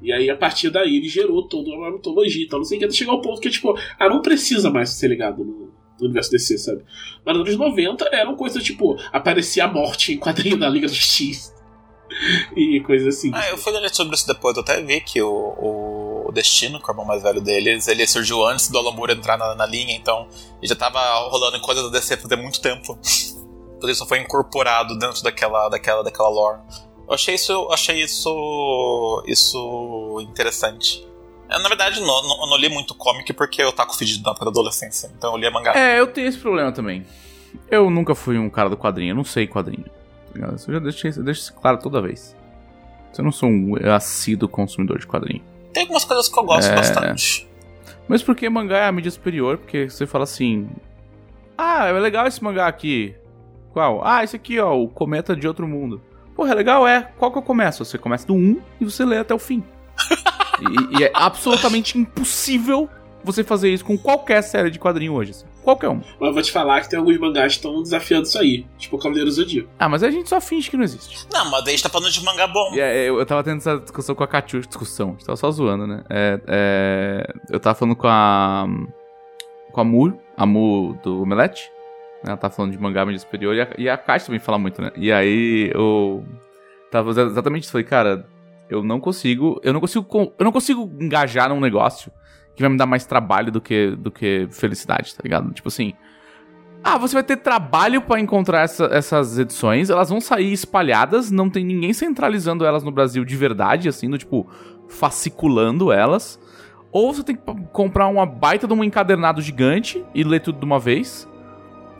E 0.00 0.10
aí, 0.10 0.30
a 0.30 0.36
partir 0.36 0.70
daí, 0.70 0.96
ele 0.96 1.08
gerou 1.08 1.46
toda 1.46 1.70
uma 1.70 1.90
mitologia 1.90 2.42
e 2.42 2.48
tal, 2.48 2.60
não 2.60 2.64
sei 2.64 2.78
o 2.78 2.78
que, 2.78 2.86
até 2.86 2.94
chegar 2.94 3.12
ao 3.12 3.20
ponto 3.20 3.38
que, 3.38 3.50
tipo, 3.50 3.78
ah, 3.98 4.08
não 4.08 4.22
precisa 4.22 4.70
mais 4.70 4.88
ser 4.90 5.08
ligado 5.08 5.44
no, 5.44 5.72
no 6.00 6.06
universo 6.06 6.30
DC, 6.30 6.56
sabe? 6.56 6.84
Mas 7.22 7.36
nos 7.36 7.46
anos 7.46 7.58
90 7.58 8.08
eram 8.10 8.34
coisas, 8.34 8.64
tipo, 8.64 8.96
aparecia 9.12 9.64
a 9.64 9.68
morte 9.68 10.14
em 10.14 10.18
quadrinho 10.18 10.56
da 10.56 10.70
Liga 10.70 10.86
do 10.86 10.94
X. 10.94 11.54
e 12.56 12.80
coisas 12.80 13.16
assim. 13.16 13.30
Ah, 13.34 13.48
eu 13.48 13.56
fui 13.56 13.72
ler 13.72 13.88
sobre 13.90 14.14
isso 14.14 14.26
depois, 14.26 14.56
eu 14.56 14.62
até 14.62 14.82
vi 14.82 15.00
que 15.00 15.20
o, 15.20 15.28
o, 15.28 15.89
o 16.30 16.32
Destino, 16.32 16.78
que 16.78 16.84
é 16.84 16.88
o 16.88 16.92
irmão 16.92 17.04
mais 17.04 17.22
velho 17.22 17.40
deles, 17.40 17.88
ele 17.88 18.06
surgiu 18.06 18.46
antes 18.46 18.68
do 18.68 18.78
Alan 18.78 18.92
Moore 18.92 19.12
entrar 19.12 19.36
na, 19.36 19.54
na 19.54 19.66
linha, 19.66 19.94
então 19.94 20.28
ele 20.58 20.68
já 20.68 20.76
tava 20.76 21.00
rolando 21.28 21.56
em 21.56 21.60
coisas 21.60 21.84
da 21.84 21.98
DC 21.98 22.16
faz 22.16 22.40
muito 22.40 22.60
tempo. 22.60 22.98
Por 23.80 23.88
isso 23.88 24.06
foi 24.06 24.18
incorporado 24.18 24.98
dentro 24.98 25.22
daquela, 25.22 25.68
daquela, 25.68 26.02
daquela 26.02 26.28
lore. 26.28 26.60
Eu 27.08 27.14
achei 27.14 27.34
isso, 27.34 27.68
achei 27.72 28.02
isso, 28.02 29.24
isso 29.26 30.18
interessante. 30.20 31.06
Eu, 31.50 31.58
na 31.60 31.68
verdade, 31.68 31.98
não, 32.00 32.22
não, 32.22 32.46
não 32.46 32.56
li 32.56 32.68
muito 32.68 32.94
comic 32.94 33.32
porque 33.32 33.60
eu 33.62 33.72
taco 33.72 33.96
fedido 33.96 34.22
na 34.22 34.48
adolescência, 34.48 35.10
então 35.16 35.32
eu 35.32 35.38
lia 35.38 35.50
mangá. 35.50 35.72
É, 35.74 35.98
eu 35.98 36.06
tenho 36.06 36.28
esse 36.28 36.38
problema 36.38 36.70
também. 36.70 37.04
Eu 37.68 37.90
nunca 37.90 38.14
fui 38.14 38.38
um 38.38 38.48
cara 38.48 38.68
do 38.68 38.76
quadrinho, 38.76 39.10
eu 39.10 39.16
não 39.16 39.24
sei 39.24 39.46
quadrinho. 39.46 39.86
tá 40.32 40.46
eu 40.68 40.74
já 40.74 40.78
deixo, 40.78 41.06
eu 41.08 41.24
deixo 41.24 41.40
isso 41.40 41.54
claro 41.54 41.78
toda 41.78 42.00
vez. 42.00 42.36
Eu 43.18 43.24
não 43.24 43.32
sou 43.32 43.48
um 43.48 43.74
assíduo 43.92 44.48
consumidor 44.48 44.98
de 44.98 45.06
quadrinho. 45.06 45.42
Tem 45.72 45.82
algumas 45.82 46.04
coisas 46.04 46.28
que 46.28 46.38
eu 46.38 46.44
gosto 46.44 46.70
É. 46.70 46.74
bastante. 46.74 47.48
Mas 48.08 48.22
porque 48.22 48.48
mangá 48.48 48.78
é 48.78 48.86
a 48.86 48.92
mídia 48.92 49.10
superior? 49.10 49.58
Porque 49.58 49.88
você 49.88 50.06
fala 50.06 50.24
assim. 50.24 50.68
Ah, 51.56 51.86
é 51.86 51.92
legal 51.92 52.26
esse 52.26 52.42
mangá 52.42 52.66
aqui. 52.66 53.14
Qual? 53.72 54.00
Ah, 54.04 54.24
esse 54.24 54.34
aqui, 54.34 54.58
ó, 54.58 54.74
o 54.76 54.88
Cometa 54.88 55.36
de 55.36 55.46
Outro 55.46 55.68
Mundo. 55.68 56.02
Porra, 56.34 56.52
é 56.52 56.54
legal, 56.54 56.88
é. 56.88 57.10
Qual 57.18 57.30
que 57.30 57.38
eu 57.38 57.42
começo? 57.42 57.84
Você 57.84 57.98
começa 57.98 58.26
do 58.26 58.34
1 58.34 58.60
e 58.80 58.84
você 58.84 59.04
lê 59.04 59.18
até 59.18 59.32
o 59.34 59.38
fim. 59.38 59.62
e, 60.94 60.98
e 61.00 61.04
é 61.04 61.10
absolutamente 61.14 61.98
impossível 61.98 62.88
você 63.22 63.44
fazer 63.44 63.70
isso 63.72 63.84
com 63.84 63.96
qualquer 63.98 64.42
série 64.42 64.70
de 64.70 64.78
quadrinho 64.78 65.12
hoje. 65.12 65.32
assim. 65.32 65.46
Qualquer 65.62 65.88
um. 65.90 65.96
Mas 66.18 66.28
eu 66.28 66.32
vou 66.32 66.42
te 66.42 66.50
falar 66.50 66.80
que 66.80 66.88
tem 66.90 66.98
alguns 66.98 67.18
mangás 67.18 67.52
que 67.52 67.58
estão 67.58 67.82
desafiando 67.82 68.24
isso 68.26 68.38
aí. 68.38 68.66
Tipo 68.78 68.96
o 68.96 68.98
Cavaleiro 68.98 69.30
Zodíaco. 69.30 69.68
Ah, 69.78 69.88
mas 69.88 70.02
a 70.02 70.10
gente 70.10 70.28
só 70.28 70.40
finge 70.40 70.70
que 70.70 70.76
não 70.76 70.84
existe. 70.84 71.26
Não, 71.32 71.50
mas 71.50 71.62
daí 71.64 71.74
a 71.74 71.76
gente 71.76 71.82
tá 71.82 71.88
falando 71.90 72.10
de 72.10 72.24
mangá 72.24 72.46
bom. 72.46 72.72
É, 72.74 73.04
eu, 73.08 73.18
eu 73.18 73.26
tava 73.26 73.42
tendo 73.44 73.58
essa 73.58 73.78
discussão 73.78 74.14
com 74.14 74.24
a 74.24 74.26
Catiuxa. 74.26 74.66
Discussão, 74.68 75.08
a 75.08 75.12
gente 75.12 75.24
tava 75.26 75.36
só 75.36 75.50
zoando, 75.50 75.86
né? 75.86 76.02
É, 76.08 76.40
é, 76.46 77.34
eu 77.50 77.60
tava 77.60 77.74
falando 77.78 77.96
com 77.96 78.06
a. 78.08 78.66
Com 79.72 79.80
a 79.80 79.84
Mu, 79.84 80.18
a 80.36 80.46
Mu 80.46 80.98
do 81.02 81.22
Omelete. 81.22 81.70
né? 82.24 82.28
Ela 82.30 82.36
tava 82.36 82.52
falando 82.54 82.72
de 82.72 82.78
mangá 82.78 83.04
mídia 83.06 83.20
superior 83.20 83.54
e 83.54 83.60
a, 83.60 83.68
e 83.78 83.88
a 83.88 83.96
Kátia 83.96 84.26
também 84.26 84.40
fala 84.40 84.58
muito, 84.58 84.80
né? 84.82 84.90
E 84.96 85.12
aí 85.12 85.70
eu. 85.74 86.24
Tava 86.90 87.08
fazendo 87.08 87.30
exatamente 87.30 87.62
isso. 87.64 87.72
Falei, 87.72 87.86
cara, 87.86 88.26
eu 88.68 88.82
não 88.82 88.98
consigo. 88.98 89.60
Eu 89.62 89.72
não 89.72 89.80
consigo. 89.80 90.04
con- 90.04 90.32
Eu 90.38 90.44
não 90.44 90.50
consigo 90.52 90.90
engajar 91.00 91.48
num 91.50 91.60
negócio 91.60 92.10
que 92.60 92.64
vai 92.64 92.70
me 92.70 92.76
dar 92.76 92.86
mais 92.86 93.06
trabalho 93.06 93.50
do 93.50 93.60
que, 93.60 93.96
do 93.96 94.10
que 94.10 94.46
felicidade, 94.50 95.14
tá 95.14 95.20
ligado? 95.24 95.50
Tipo 95.52 95.68
assim. 95.68 95.94
Ah, 96.82 96.96
você 96.96 97.12
vai 97.14 97.22
ter 97.22 97.36
trabalho 97.36 98.00
pra 98.00 98.18
encontrar 98.18 98.62
essa- 98.62 98.86
essas 98.90 99.38
edições, 99.38 99.90
elas 99.90 100.08
vão 100.08 100.18
sair 100.20 100.50
espalhadas, 100.50 101.30
não 101.30 101.50
tem 101.50 101.62
ninguém 101.62 101.92
centralizando 101.92 102.64
elas 102.64 102.82
no 102.82 102.90
Brasil 102.90 103.22
de 103.22 103.36
verdade, 103.36 103.86
assim, 103.86 104.08
do 104.08 104.16
tipo, 104.16 104.46
fasciculando 104.88 105.92
elas. 105.92 106.38
Ou 106.90 107.12
você 107.12 107.22
tem 107.22 107.36
que 107.36 107.42
comprar 107.72 108.08
uma 108.08 108.24
baita 108.24 108.66
de 108.66 108.72
um 108.72 108.82
encadernado 108.82 109.42
gigante 109.42 110.04
e 110.14 110.24
ler 110.24 110.40
tudo 110.40 110.58
de 110.58 110.64
uma 110.64 110.78
vez, 110.78 111.28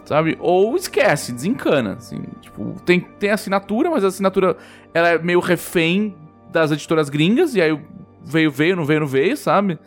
sabe? 0.06 0.36
Ou 0.40 0.74
esquece, 0.76 1.32
desencana, 1.32 1.94
assim. 1.94 2.22
Tipo, 2.40 2.74
tem, 2.84 3.00
tem 3.00 3.30
assinatura, 3.30 3.90
mas 3.90 4.02
a 4.02 4.08
assinatura 4.08 4.56
ela 4.94 5.10
é 5.10 5.18
meio 5.18 5.40
refém 5.40 6.16
das 6.50 6.72
editoras 6.72 7.08
gringas, 7.10 7.54
e 7.54 7.60
aí 7.60 7.78
veio, 8.24 8.50
veio, 8.50 8.76
não 8.76 8.84
veio, 8.86 9.00
não 9.00 9.06
veio, 9.06 9.36
sabe? 9.36 9.78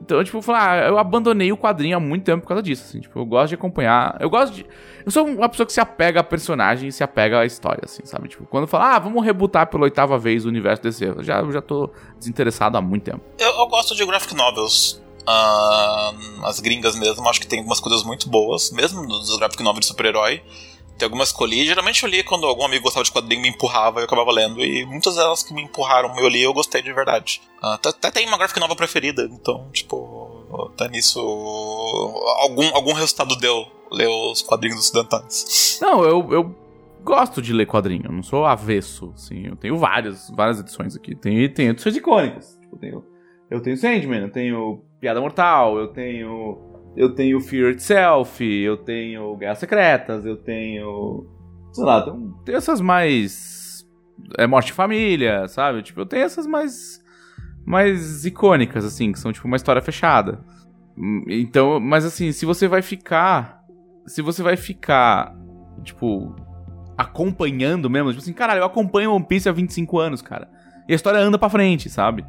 Então, 0.00 0.22
tipo, 0.22 0.40
falar, 0.40 0.84
ah, 0.84 0.88
eu 0.88 0.98
abandonei 0.98 1.50
o 1.52 1.56
quadrinho 1.56 1.96
há 1.96 2.00
muito 2.00 2.24
tempo 2.24 2.42
por 2.42 2.48
causa 2.48 2.62
disso, 2.62 2.84
assim. 2.86 3.00
Tipo, 3.00 3.18
eu 3.18 3.26
gosto 3.26 3.48
de 3.48 3.54
acompanhar. 3.54 4.16
Eu 4.20 4.30
gosto 4.30 4.54
de. 4.54 4.66
Eu 5.04 5.10
sou 5.10 5.26
uma 5.26 5.48
pessoa 5.48 5.66
que 5.66 5.72
se 5.72 5.80
apega 5.80 6.20
a 6.20 6.24
personagem 6.24 6.88
e 6.88 6.92
se 6.92 7.02
apega 7.02 7.40
à 7.40 7.46
história, 7.46 7.82
assim, 7.84 8.02
sabe? 8.04 8.28
Tipo, 8.28 8.46
quando 8.46 8.66
fala, 8.66 8.96
ah, 8.96 8.98
vamos 8.98 9.24
rebutar 9.24 9.66
pela 9.66 9.84
oitava 9.84 10.18
vez 10.18 10.44
o 10.44 10.48
universo 10.48 10.82
DC, 10.82 11.08
eu 11.08 11.22
já, 11.22 11.40
eu 11.40 11.52
já 11.52 11.60
tô 11.60 11.90
desinteressado 12.18 12.76
há 12.76 12.80
muito 12.80 13.04
tempo. 13.04 13.20
Eu, 13.38 13.50
eu 13.50 13.66
gosto 13.66 13.94
de 13.94 14.04
graphic 14.04 14.34
novels. 14.34 15.02
Ah, 15.26 16.12
as 16.44 16.58
gringas 16.60 16.98
mesmo, 16.98 17.28
acho 17.28 17.40
que 17.40 17.46
tem 17.46 17.58
algumas 17.58 17.80
coisas 17.80 18.02
muito 18.02 18.30
boas, 18.30 18.70
mesmo 18.70 19.02
nos 19.02 19.36
graphic 19.36 19.62
novels 19.62 19.80
de 19.80 19.86
super-herói. 19.86 20.42
Tem 20.98 21.06
algumas 21.06 21.30
que 21.30 21.40
eu 21.40 21.46
li, 21.46 21.64
geralmente 21.64 22.02
eu 22.02 22.08
li 22.08 22.24
quando 22.24 22.44
algum 22.44 22.64
amigo 22.64 22.82
gostava 22.82 23.04
de 23.04 23.12
quadrinho 23.12 23.40
me 23.40 23.48
empurrava 23.48 24.00
e 24.00 24.02
eu 24.02 24.06
acabava 24.06 24.32
lendo. 24.32 24.64
E 24.64 24.84
muitas 24.84 25.14
delas 25.14 25.44
que 25.44 25.54
me 25.54 25.62
empurraram, 25.62 26.18
eu 26.18 26.28
li 26.28 26.42
eu 26.42 26.52
gostei 26.52 26.82
de 26.82 26.92
verdade. 26.92 27.40
Ah, 27.62 27.74
até, 27.74 27.90
até 27.90 28.10
tem 28.10 28.26
uma 28.26 28.36
graphic 28.36 28.58
novel 28.58 28.74
preferida, 28.74 29.28
então, 29.30 29.68
tipo, 29.72 30.70
tá 30.76 30.88
nisso. 30.88 31.20
Algum, 32.40 32.74
algum 32.74 32.92
resultado 32.92 33.36
deu 33.36 33.66
ler 33.92 34.08
os 34.08 34.42
quadrinhos 34.42 34.80
ocidentais. 34.80 35.78
Não, 35.80 36.02
eu, 36.02 36.32
eu 36.32 36.56
gosto 37.04 37.40
de 37.40 37.52
ler 37.52 37.66
quadrinho, 37.66 38.06
eu 38.06 38.12
não 38.12 38.22
sou 38.22 38.44
avesso, 38.44 39.12
assim. 39.14 39.46
Eu 39.46 39.56
tenho 39.56 39.78
várias, 39.78 40.28
várias 40.30 40.58
edições 40.58 40.96
aqui. 40.96 41.14
Tem, 41.14 41.48
tem 41.48 41.68
edições 41.68 41.96
icônicas. 41.96 42.58
Tipo, 42.60 42.74
eu 42.74 42.78
tenho, 42.80 43.04
eu 43.50 43.62
tenho 43.62 43.76
Sandman, 43.76 44.22
eu 44.22 44.32
tenho 44.32 44.82
Piada 45.00 45.20
Mortal, 45.20 45.78
eu 45.78 45.88
tenho. 45.88 46.58
Eu 46.98 47.14
tenho 47.14 47.40
Fear 47.40 47.70
Itself, 47.70 48.44
eu 48.44 48.76
tenho 48.76 49.36
Guerras 49.36 49.58
Secretas, 49.58 50.26
eu 50.26 50.36
tenho. 50.36 51.28
Sei 51.72 51.84
lá, 51.84 52.02
tem, 52.02 52.34
tem 52.44 52.54
essas 52.56 52.80
mais. 52.80 53.86
É 54.36 54.48
Morte 54.48 54.66
de 54.66 54.72
Família, 54.72 55.46
sabe? 55.46 55.80
Tipo, 55.80 56.00
eu 56.00 56.06
tenho 56.06 56.24
essas 56.24 56.44
mais. 56.44 57.00
Mais 57.64 58.24
icônicas, 58.24 58.84
assim, 58.84 59.12
que 59.12 59.20
são 59.20 59.32
tipo 59.32 59.46
uma 59.46 59.56
história 59.56 59.80
fechada. 59.80 60.44
Então, 61.28 61.78
mas 61.78 62.04
assim, 62.04 62.32
se 62.32 62.44
você 62.44 62.66
vai 62.66 62.82
ficar. 62.82 63.62
Se 64.04 64.20
você 64.20 64.42
vai 64.42 64.56
ficar, 64.56 65.36
tipo, 65.84 66.34
acompanhando 66.96 67.88
mesmo, 67.88 68.10
tipo 68.10 68.22
assim, 68.22 68.32
caralho, 68.32 68.62
eu 68.62 68.66
acompanho 68.66 69.12
One 69.12 69.24
Piece 69.24 69.48
há 69.48 69.52
25 69.52 70.00
anos, 70.00 70.20
cara. 70.20 70.50
E 70.88 70.92
a 70.92 70.96
história 70.96 71.20
anda 71.20 71.38
pra 71.38 71.48
frente, 71.48 71.88
sabe? 71.88 72.24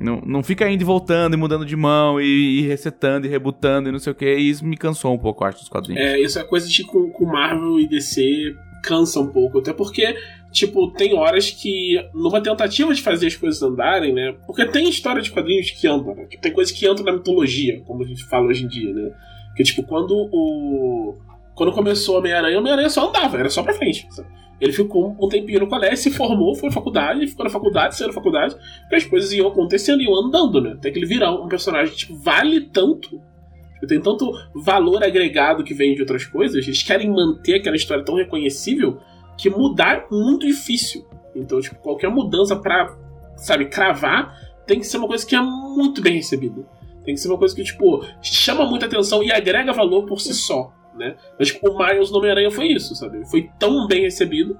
Não, 0.00 0.20
não 0.24 0.42
fica 0.42 0.68
indo 0.68 0.82
e 0.82 0.84
voltando 0.84 1.34
e 1.34 1.36
mudando 1.36 1.64
de 1.64 1.76
mão 1.76 2.20
e, 2.20 2.60
e 2.60 2.60
resetando 2.62 3.26
e 3.26 3.30
rebutando 3.30 3.88
e 3.88 3.92
não 3.92 3.98
sei 3.98 4.12
o 4.12 4.14
que. 4.14 4.24
E 4.24 4.48
isso 4.48 4.64
me 4.64 4.76
cansou 4.76 5.14
um 5.14 5.18
pouco, 5.18 5.44
acho, 5.44 5.58
dos 5.58 5.68
quadrinhos. 5.68 6.02
É, 6.02 6.18
isso 6.18 6.38
é 6.38 6.44
coisa 6.44 6.68
de 6.68 6.84
com, 6.84 7.10
com 7.10 7.24
Marvel 7.24 7.78
e 7.78 7.86
DC 7.86 8.54
cansa 8.82 9.20
um 9.20 9.28
pouco. 9.28 9.60
Até 9.60 9.72
porque, 9.72 10.14
tipo, 10.50 10.90
tem 10.92 11.14
horas 11.14 11.50
que, 11.50 11.96
numa 12.12 12.42
tentativa 12.42 12.92
de 12.92 13.00
fazer 13.00 13.28
as 13.28 13.36
coisas 13.36 13.62
andarem, 13.62 14.12
né? 14.12 14.34
Porque 14.46 14.66
tem 14.66 14.88
história 14.88 15.22
de 15.22 15.30
quadrinhos 15.30 15.70
que 15.70 15.86
andam, 15.86 16.14
né? 16.14 16.26
Tipo, 16.26 16.42
tem 16.42 16.52
coisas 16.52 16.76
que 16.76 16.86
entram 16.86 17.04
na 17.04 17.12
mitologia, 17.12 17.80
como 17.86 18.02
a 18.02 18.06
gente 18.06 18.24
fala 18.24 18.46
hoje 18.46 18.64
em 18.64 18.68
dia, 18.68 18.92
né? 18.92 19.10
Que, 19.56 19.62
tipo, 19.62 19.82
quando 19.84 20.10
o. 20.32 21.16
Quando 21.54 21.72
começou 21.72 22.18
Homem-Aranha, 22.18 22.58
Homem-Aranha 22.58 22.90
só 22.90 23.08
andava, 23.08 23.38
era 23.38 23.50
só 23.50 23.62
pra 23.62 23.74
frente. 23.74 24.06
sabe? 24.10 24.28
Ele 24.60 24.72
ficou 24.72 25.16
um 25.20 25.28
tempinho 25.28 25.60
no 25.60 25.66
colégio, 25.66 25.96
se 25.96 26.10
formou, 26.10 26.54
foi 26.54 26.68
na 26.68 26.74
faculdade, 26.74 27.26
ficou 27.26 27.44
na 27.44 27.50
faculdade, 27.50 27.96
saiu 27.96 28.08
da 28.08 28.14
faculdade, 28.14 28.54
porque 28.82 28.94
as 28.94 29.04
coisas 29.04 29.32
iam 29.32 29.48
acontecendo 29.48 30.00
iam 30.00 30.14
andando, 30.14 30.60
né? 30.60 30.72
Até 30.72 30.90
que 30.90 30.98
ele 30.98 31.06
virar 31.06 31.32
um 31.32 31.48
personagem 31.48 31.92
que 31.92 31.98
tipo, 31.98 32.14
vale 32.16 32.60
tanto 32.60 33.20
tem 33.86 34.00
tanto 34.00 34.32
valor 34.54 35.02
agregado 35.02 35.64
que 35.64 35.74
vem 35.74 35.94
de 35.94 36.00
outras 36.00 36.24
coisas, 36.24 36.64
eles 36.66 36.82
querem 36.82 37.10
manter 37.10 37.56
aquela 37.56 37.76
história 37.76 38.04
tão 38.04 38.14
reconhecível 38.14 39.00
que 39.36 39.50
mudar 39.50 40.06
é 40.10 40.14
muito 40.14 40.46
difícil. 40.46 41.04
Então, 41.34 41.60
tipo, 41.60 41.76
qualquer 41.76 42.10
mudança 42.10 42.54
pra, 42.54 42.96
sabe, 43.36 43.66
cravar 43.66 44.38
tem 44.66 44.78
que 44.78 44.86
ser 44.86 44.98
uma 44.98 45.08
coisa 45.08 45.26
que 45.26 45.34
é 45.34 45.40
muito 45.40 46.00
bem 46.00 46.14
recebida. 46.14 46.62
Tem 47.04 47.14
que 47.14 47.20
ser 47.20 47.28
uma 47.28 47.38
coisa 47.38 47.54
que, 47.54 47.64
tipo, 47.64 48.04
chama 48.22 48.64
muita 48.64 48.86
atenção 48.86 49.22
e 49.22 49.32
agrega 49.32 49.72
valor 49.72 50.06
por 50.06 50.20
si 50.20 50.32
só, 50.32 50.72
né? 50.94 51.16
Mas, 51.38 51.48
tipo, 51.48 51.70
o 51.70 51.78
Miles 51.78 52.10
no 52.10 52.18
Homem-Aranha 52.18 52.50
foi 52.50 52.68
isso, 52.68 52.94
sabe? 52.94 53.18
Ele 53.18 53.26
foi 53.26 53.50
tão 53.58 53.86
bem 53.86 54.02
recebido 54.02 54.58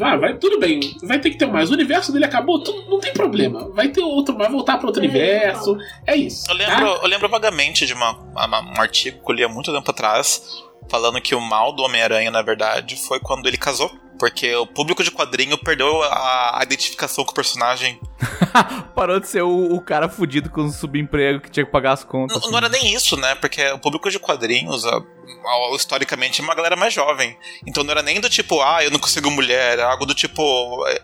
ah, 0.00 0.16
vai, 0.16 0.38
tudo 0.38 0.60
bem, 0.60 0.78
vai 1.02 1.18
ter 1.18 1.30
que 1.30 1.36
ter 1.36 1.46
mais. 1.46 1.70
O 1.70 1.74
universo 1.74 2.12
dele 2.12 2.24
acabou, 2.24 2.62
tudo, 2.62 2.88
não 2.88 3.00
tem 3.00 3.12
problema. 3.12 3.68
Vai 3.70 3.88
ter 3.88 4.00
outro, 4.00 4.36
vai 4.36 4.48
voltar 4.48 4.78
para 4.78 4.86
outro 4.86 5.02
universo. 5.02 5.76
É 6.06 6.14
isso. 6.14 6.48
Eu 6.50 6.54
lembro, 6.54 6.76
tá? 6.94 7.00
eu 7.02 7.08
lembro 7.08 7.28
vagamente 7.28 7.84
de 7.84 7.92
uma, 7.92 8.12
uma- 8.12 8.60
um 8.60 8.80
artigo 8.80 9.24
que 9.24 9.32
eu 9.32 9.34
li 9.34 9.42
há 9.42 9.48
muito 9.48 9.72
tempo 9.72 9.90
atrás, 9.90 10.62
falando 10.88 11.20
que 11.20 11.34
o 11.34 11.40
mal 11.40 11.72
do 11.72 11.82
Homem-Aranha, 11.82 12.30
na 12.30 12.42
verdade, 12.42 12.96
foi 12.96 13.18
quando 13.18 13.46
ele 13.48 13.56
casou. 13.56 13.90
Porque 14.22 14.54
o 14.54 14.64
público 14.68 15.02
de 15.02 15.10
quadrinho 15.10 15.58
perdeu 15.58 16.00
a, 16.04 16.60
identificação 16.62 17.24
com 17.24 17.32
o 17.32 17.34
personagem. 17.34 17.98
Parou 18.94 19.18
de 19.18 19.26
ser 19.26 19.42
o, 19.42 19.74
o 19.74 19.80
cara 19.80 20.08
fudido 20.08 20.48
com 20.48 20.60
o 20.60 20.70
subemprego 20.70 21.40
que 21.40 21.50
tinha 21.50 21.66
que 21.66 21.72
pagar 21.72 21.90
as 21.90 22.04
contas. 22.04 22.40
N- 22.40 22.50
Não 22.52 22.56
era 22.56 22.68
nem 22.68 22.94
isso, 22.94 23.16
né? 23.16 23.34
Porque 23.34 23.66
o 23.72 23.80
público 23.80 24.08
de 24.08 24.20
quadrinhos, 24.20 24.86
a- 24.86 24.96
a- 24.96 25.74
historicamente, 25.74 26.40
é 26.40 26.44
uma 26.44 26.54
galera 26.54 26.76
mais 26.76 26.94
jovem. 26.94 27.36
Então 27.66 27.82
não 27.82 27.90
era 27.90 28.00
nem 28.00 28.20
do 28.20 28.30
tipo, 28.30 28.62
ah, 28.62 28.84
eu 28.84 28.92
não 28.92 28.98
consigo 29.00 29.28
mulher. 29.28 29.72
Era 29.72 29.90
algo 29.90 30.06
do 30.06 30.14
tipo. 30.14 30.40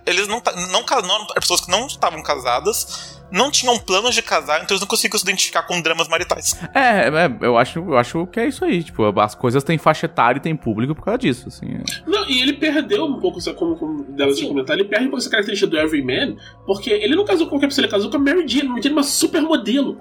Eles 0.06 0.28
não. 0.28 0.40
não, 0.70 0.84
ca- 0.84 1.02
não 1.02 1.26
pessoas 1.26 1.62
que 1.62 1.70
não 1.72 1.88
estavam 1.88 2.22
casadas, 2.22 3.17
não 3.30 3.50
tinham 3.50 3.78
planos 3.78 4.14
de 4.14 4.22
casar, 4.22 4.56
então 4.62 4.74
eles 4.74 4.80
não 4.80 4.88
conseguiam 4.88 5.18
se 5.18 5.24
identificar 5.24 5.62
com 5.62 5.80
dramas 5.80 6.08
maritais. 6.08 6.58
É, 6.74 7.08
é, 7.08 7.36
eu 7.42 7.56
acho, 7.58 7.78
eu 7.78 7.96
acho 7.98 8.26
que 8.28 8.40
é 8.40 8.46
isso 8.48 8.64
aí. 8.64 8.82
Tipo, 8.82 9.18
as 9.20 9.34
coisas 9.34 9.62
têm 9.62 9.76
faixa 9.78 10.06
etária 10.06 10.38
e 10.38 10.42
tem 10.42 10.56
público 10.56 10.94
por 10.94 11.04
causa 11.04 11.18
disso, 11.18 11.48
assim. 11.48 11.66
é. 11.66 11.82
Não, 12.06 12.28
e 12.28 12.40
ele 12.40 12.54
perdeu 12.54 13.04
um 13.04 13.18
pouco, 13.20 13.38
essa- 13.38 13.52
como, 13.52 13.76
como 13.76 14.02
dela 14.12 14.32
tinha 14.34 14.48
comentado, 14.48 14.78
ele 14.78 14.88
perde 14.88 15.06
um 15.06 15.10
pouco 15.10 15.20
essa 15.22 15.30
característica 15.30 15.70
do 15.70 15.78
Everyman, 15.78 16.36
porque 16.66 16.90
ele 16.90 17.14
não 17.16 17.24
casou 17.24 17.46
com 17.46 17.50
qualquer 17.52 17.66
pessoa, 17.68 17.84
ele 17.84 17.92
casou 17.92 18.10
com 18.10 18.16
a 18.16 18.20
Mary 18.20 18.46
Jane. 18.48 18.68
Mary 18.68 18.82
Jane 18.82 18.94
é 18.94 18.98
uma 18.98 19.02
supermodelo. 19.02 19.98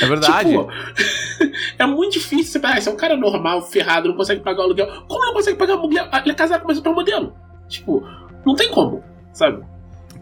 É 0.00 0.06
verdade. 0.06 0.48
Tipo, 0.50 0.68
é 1.78 1.86
muito 1.86 2.12
difícil 2.14 2.44
você 2.52 2.58
pensar, 2.60 2.74
ah, 2.74 2.78
esse 2.78 2.88
é 2.88 2.92
um 2.92 2.96
cara 2.96 3.16
normal, 3.16 3.62
ferrado, 3.62 4.08
não 4.08 4.16
consegue 4.16 4.40
pagar 4.40 4.60
o 4.60 4.64
aluguel. 4.64 4.86
Como 5.08 5.24
não 5.24 5.32
consegue 5.34 5.58
pagar 5.58 5.74
o 5.76 5.78
aluguel? 5.78 6.06
Ah, 6.10 6.20
Ele 6.20 6.30
é 6.30 6.34
casado 6.34 6.60
com 6.62 6.68
uma 6.68 6.74
supermodelo. 6.74 7.34
Tipo, 7.68 8.02
não 8.46 8.54
tem 8.54 8.70
como, 8.70 9.02
sabe? 9.32 9.62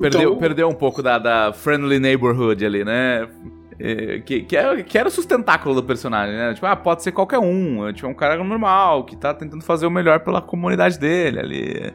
Perdeu, 0.01 0.21
Então- 0.23 0.37
perdeu 0.39 0.69
um 0.69 0.75
pouco 0.75 1.03
da, 1.03 1.19
da 1.19 1.53
friendly 1.53 1.99
neighborhood 1.99 2.65
ali, 2.65 2.85
né? 2.85 3.29
É, 3.79 4.19
que, 4.21 4.43
que, 4.43 4.57
era, 4.57 4.83
que 4.83 4.99
era 4.99 5.09
o 5.09 5.11
sustentáculo 5.11 5.75
do 5.75 5.83
personagem, 5.83 6.37
né? 6.37 6.53
Tipo, 6.55 6.67
ah, 6.67 6.77
pode 6.77 7.03
ser 7.03 7.13
qualquer 7.13 7.39
um. 7.39 7.87
é, 7.89 7.93
Tipo, 7.93 8.07
é 8.09 8.11
um 8.11 8.15
cara 8.15 8.43
normal, 8.43 9.05
que 9.05 9.17
tá 9.17 9.33
tentando 9.33 9.63
fazer 9.65 9.87
o 9.87 9.91
melhor 9.91 10.21
pela 10.21 10.41
comunidade 10.43 10.99
dele 10.99 11.39
ali. 11.41 11.93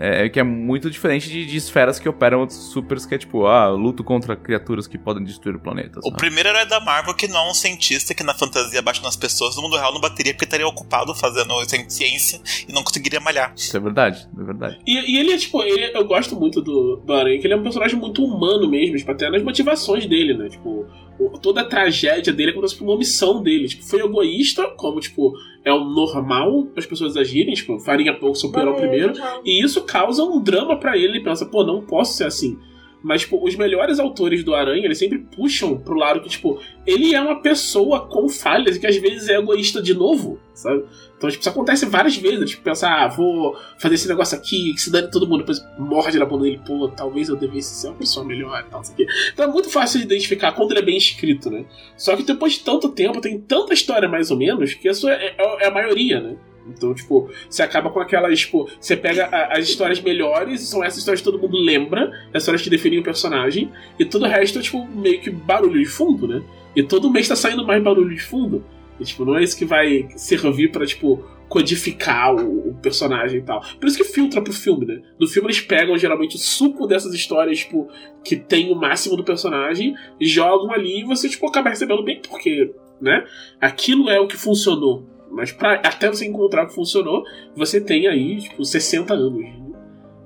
É, 0.00 0.28
que 0.28 0.38
é 0.38 0.44
muito 0.44 0.88
diferente 0.88 1.28
de, 1.28 1.44
de 1.44 1.56
esferas 1.56 1.98
que 1.98 2.08
operam 2.08 2.38
outros 2.40 2.58
supers, 2.70 3.04
que 3.04 3.16
é 3.16 3.18
tipo, 3.18 3.46
ah, 3.46 3.68
luto 3.68 4.04
contra 4.04 4.36
criaturas 4.36 4.86
que 4.86 4.96
podem 4.96 5.24
destruir 5.24 5.56
o 5.56 5.60
planeta. 5.60 5.98
O 6.04 6.12
primeiro 6.12 6.48
herói 6.48 6.66
da 6.66 6.78
Marvel 6.78 7.14
que 7.14 7.26
não 7.26 7.48
é 7.48 7.50
um 7.50 7.54
cientista 7.54 8.14
que 8.14 8.22
na 8.22 8.32
fantasia 8.32 8.80
bate 8.80 9.02
nas 9.02 9.16
pessoas, 9.16 9.56
no 9.56 9.62
mundo 9.62 9.76
real 9.76 9.92
não 9.92 10.00
bateria 10.00 10.32
porque 10.32 10.44
estaria 10.44 10.66
ocupado 10.68 11.12
fazendo 11.16 11.52
ciência 11.88 12.40
e 12.68 12.72
não 12.72 12.82
conseguiria 12.84 13.18
malhar. 13.18 13.52
Isso 13.56 13.76
é 13.76 13.80
verdade, 13.80 14.28
é 14.38 14.44
verdade. 14.44 14.78
E, 14.86 15.16
e 15.16 15.18
ele 15.18 15.32
é, 15.32 15.36
tipo, 15.36 15.62
ele, 15.62 15.90
eu 15.96 16.04
gosto 16.04 16.36
muito 16.36 16.60
do, 16.62 17.02
do 17.04 17.12
Aranha, 17.12 17.38
que 17.40 17.46
ele 17.46 17.54
é 17.54 17.56
um 17.56 17.62
personagem 17.62 17.98
muito 17.98 18.24
humano 18.24 18.68
mesmo, 18.70 18.96
tipo, 18.96 19.10
até 19.10 19.28
nas 19.28 19.42
motivações 19.42 20.06
dele, 20.06 20.34
né? 20.34 20.48
Tipo, 20.48 20.86
o- 21.18 21.38
toda 21.40 21.62
a 21.62 21.64
tragédia 21.64 22.32
dele 22.32 22.52
acontece 22.52 22.76
por 22.76 22.84
uma 22.84 22.94
omissão 22.94 23.42
dele. 23.42 23.66
Tipo, 23.68 23.82
foi 23.84 24.00
egoísta, 24.00 24.68
como, 24.76 25.00
tipo, 25.00 25.32
é 25.68 25.72
o 25.72 25.84
normal 25.84 26.68
as 26.76 26.86
pessoas 26.86 27.16
agirem, 27.16 27.54
tipo, 27.54 27.78
farinha 27.78 28.18
pouco, 28.18 28.36
superou 28.36 28.74
o 28.74 28.76
primeiro. 28.76 29.12
E 29.44 29.62
isso 29.62 29.82
causa 29.84 30.22
um 30.22 30.42
drama 30.42 30.78
pra 30.78 30.96
ele. 30.96 31.18
Ele 31.18 31.24
pensa, 31.24 31.46
pô, 31.46 31.64
não 31.64 31.82
posso 31.82 32.16
ser 32.16 32.24
assim. 32.24 32.58
Mas, 33.02 33.20
tipo, 33.22 33.42
os 33.46 33.54
melhores 33.54 34.00
autores 34.00 34.42
do 34.42 34.54
Aranha, 34.54 34.84
eles 34.84 34.98
sempre 34.98 35.18
puxam 35.18 35.78
pro 35.78 35.94
lado 35.94 36.20
que, 36.20 36.28
tipo, 36.28 36.60
ele 36.84 37.14
é 37.14 37.20
uma 37.20 37.40
pessoa 37.40 38.06
com 38.08 38.28
falhas 38.28 38.74
e 38.76 38.80
que 38.80 38.86
às 38.88 38.96
vezes 38.96 39.28
é 39.28 39.36
egoísta 39.36 39.80
de 39.80 39.94
novo, 39.94 40.40
sabe? 40.52 40.84
Então, 41.16 41.30
tipo, 41.30 41.40
isso 41.40 41.48
acontece 41.48 41.86
várias 41.86 42.16
vezes. 42.16 42.50
Tipo, 42.50 42.62
pensar, 42.64 43.04
ah, 43.04 43.08
vou 43.08 43.56
fazer 43.78 43.94
esse 43.94 44.08
negócio 44.08 44.36
aqui, 44.36 44.74
que 44.74 44.80
se 44.80 44.90
dane 44.90 45.10
todo 45.12 45.28
mundo, 45.28 45.38
depois 45.40 45.64
morde 45.78 46.18
na 46.18 46.24
bunda 46.26 46.42
dele, 46.44 46.60
pô, 46.66 46.88
talvez 46.88 47.28
eu 47.28 47.36
devesse 47.36 47.80
ser 47.80 47.88
uma 47.88 47.96
pessoa 47.96 48.26
melhor 48.26 48.58
e 48.66 48.70
tal, 48.70 48.80
não 48.80 48.84
sei 48.84 48.94
o 48.94 48.96
quê. 48.96 49.06
Então 49.32 49.44
é 49.44 49.48
muito 49.48 49.70
fácil 49.70 50.00
de 50.00 50.06
identificar 50.06 50.50
quando 50.52 50.72
ele 50.72 50.80
é 50.80 50.84
bem 50.84 50.96
escrito, 50.96 51.50
né? 51.50 51.64
Só 51.96 52.16
que 52.16 52.24
depois 52.24 52.54
de 52.54 52.60
tanto 52.64 52.88
tempo, 52.88 53.20
tem 53.20 53.38
tanta 53.40 53.72
história 53.74 54.08
mais 54.08 54.30
ou 54.32 54.36
menos, 54.36 54.74
que 54.74 54.88
isso 54.88 55.08
é, 55.08 55.34
é- 55.38 55.64
é 55.64 55.66
a 55.66 55.70
maioria, 55.70 56.20
né? 56.20 56.36
Então, 56.68 56.94
tipo, 56.94 57.30
você 57.48 57.62
acaba 57.62 57.90
com 57.90 58.00
aquelas, 58.00 58.38
tipo, 58.40 58.68
você 58.80 58.96
pega 58.96 59.26
a- 59.26 59.56
as 59.58 59.68
histórias 59.68 60.00
melhores, 60.00 60.60
são 60.62 60.84
essas 60.84 60.98
histórias 60.98 61.20
que 61.20 61.24
todo 61.24 61.40
mundo 61.40 61.56
lembra, 61.58 62.10
as 62.32 62.42
histórias 62.42 62.62
que 62.62 62.70
definem 62.70 62.98
o 63.00 63.02
personagem, 63.02 63.70
e 63.98 64.04
todo 64.04 64.22
o 64.24 64.28
resto 64.28 64.58
é, 64.58 64.62
tipo, 64.62 64.86
meio 64.86 65.20
que 65.20 65.30
barulho 65.30 65.78
de 65.80 65.86
fundo, 65.88 66.26
né? 66.28 66.42
E 66.76 66.82
todo 66.82 67.10
mês 67.10 67.26
tá 67.28 67.34
saindo 67.36 67.66
mais 67.66 67.82
barulho 67.82 68.14
de 68.14 68.22
fundo. 68.22 68.64
E, 69.00 69.04
tipo, 69.04 69.24
não 69.24 69.36
é 69.36 69.42
isso 69.42 69.56
que 69.56 69.64
vai 69.64 70.08
servir 70.16 70.70
pra, 70.70 70.84
tipo, 70.84 71.24
codificar 71.48 72.34
o, 72.34 72.68
o 72.70 72.74
personagem 72.74 73.38
e 73.40 73.42
tal. 73.42 73.62
Por 73.80 73.86
isso 73.88 73.96
que 73.96 74.04
filtra 74.04 74.42
pro 74.42 74.52
filme, 74.52 74.84
né? 74.84 75.00
No 75.18 75.26
filme 75.26 75.46
eles 75.48 75.60
pegam 75.60 75.96
geralmente 75.96 76.36
o 76.36 76.38
suco 76.38 76.86
dessas 76.86 77.14
histórias, 77.14 77.60
tipo, 77.60 77.88
que 78.22 78.36
tem 78.36 78.70
o 78.70 78.74
máximo 78.74 79.16
do 79.16 79.24
personagem, 79.24 79.94
jogam 80.20 80.70
ali 80.72 81.00
e 81.00 81.04
você, 81.04 81.28
tipo, 81.28 81.46
acaba 81.48 81.70
recebendo 81.70 82.04
bem, 82.04 82.20
porque, 82.28 82.70
né? 83.00 83.24
Aquilo 83.60 84.10
é 84.10 84.20
o 84.20 84.26
que 84.28 84.36
funcionou. 84.36 85.06
Mas 85.30 85.52
pra, 85.52 85.74
até 85.74 86.08
você 86.08 86.26
encontrar 86.26 86.64
o 86.64 86.66
que 86.68 86.74
funcionou, 86.74 87.22
você 87.54 87.80
tem 87.80 88.06
aí, 88.06 88.40
tipo, 88.40 88.64
60 88.64 89.12
anos 89.14 89.44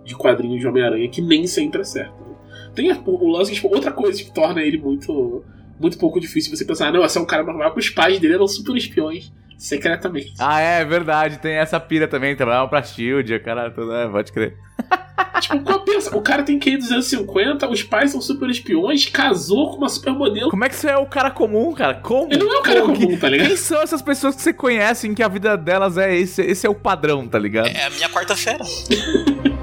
de 0.04 0.14
quadrinhos 0.16 0.60
de 0.60 0.66
Homem-Aranha 0.66 1.08
que 1.08 1.20
nem 1.20 1.46
sempre 1.46 1.80
é 1.80 1.84
certo. 1.84 2.14
né? 2.20 2.34
Tem 2.74 2.90
o 2.92 3.26
lance, 3.28 3.52
tipo, 3.52 3.68
outra 3.68 3.92
coisa 3.92 4.22
que 4.22 4.32
torna 4.32 4.62
ele 4.62 4.78
muito, 4.78 5.44
muito 5.78 5.98
pouco 5.98 6.18
difícil 6.20 6.54
você 6.56 6.64
pensar, 6.64 6.92
não, 6.92 7.04
esse 7.04 7.18
é 7.18 7.20
um 7.20 7.26
cara 7.26 7.42
normal, 7.42 7.74
os 7.76 7.90
pais 7.90 8.18
dele 8.18 8.34
eram 8.34 8.46
super 8.48 8.74
espiões, 8.76 9.32
secretamente. 9.58 10.32
Ah, 10.38 10.60
é 10.60 10.84
verdade, 10.84 11.38
tem 11.38 11.52
essa 11.54 11.78
pira 11.78 12.08
também, 12.08 12.34
trabalhava 12.34 12.68
pra 12.68 12.82
Shield, 12.82 13.38
cara, 13.40 13.70
tudo, 13.70 13.92
é, 13.94 14.08
pode 14.08 14.32
crer. 14.32 14.56
Tipo, 15.40 15.60
qual 15.60 15.80
pensa? 15.80 16.16
O 16.16 16.22
cara 16.22 16.42
tem 16.42 16.58
QI 16.58 16.76
250, 16.76 17.68
os 17.68 17.82
pais 17.82 18.10
são 18.10 18.20
super 18.20 18.48
espiões, 18.48 19.06
casou 19.08 19.70
com 19.70 19.78
uma 19.78 19.88
supermodelo. 19.88 20.50
Como 20.50 20.64
é 20.64 20.68
que 20.68 20.76
você 20.76 20.88
é 20.88 20.96
o 20.96 21.06
cara 21.06 21.30
comum, 21.30 21.72
cara? 21.72 21.94
Como? 21.94 22.32
Ele 22.32 22.44
não 22.44 22.54
é 22.56 22.58
um 22.58 22.62
cara 22.62 22.80
Como 22.82 22.94
comum, 22.94 23.18
tá 23.18 23.28
ligado? 23.28 23.48
Quem 23.48 23.56
são 23.56 23.80
essas 23.82 24.02
pessoas 24.02 24.34
que 24.34 24.42
você 24.42 24.52
conhece 24.52 25.08
em 25.08 25.14
que 25.14 25.22
a 25.22 25.28
vida 25.28 25.56
delas 25.56 25.98
é 25.98 26.14
esse? 26.14 26.42
Esse 26.42 26.66
é 26.66 26.70
o 26.70 26.74
padrão, 26.74 27.26
tá 27.26 27.38
ligado? 27.38 27.68
É 27.68 27.86
a 27.86 27.90
minha 27.90 28.08
quarta-feira. 28.08 28.64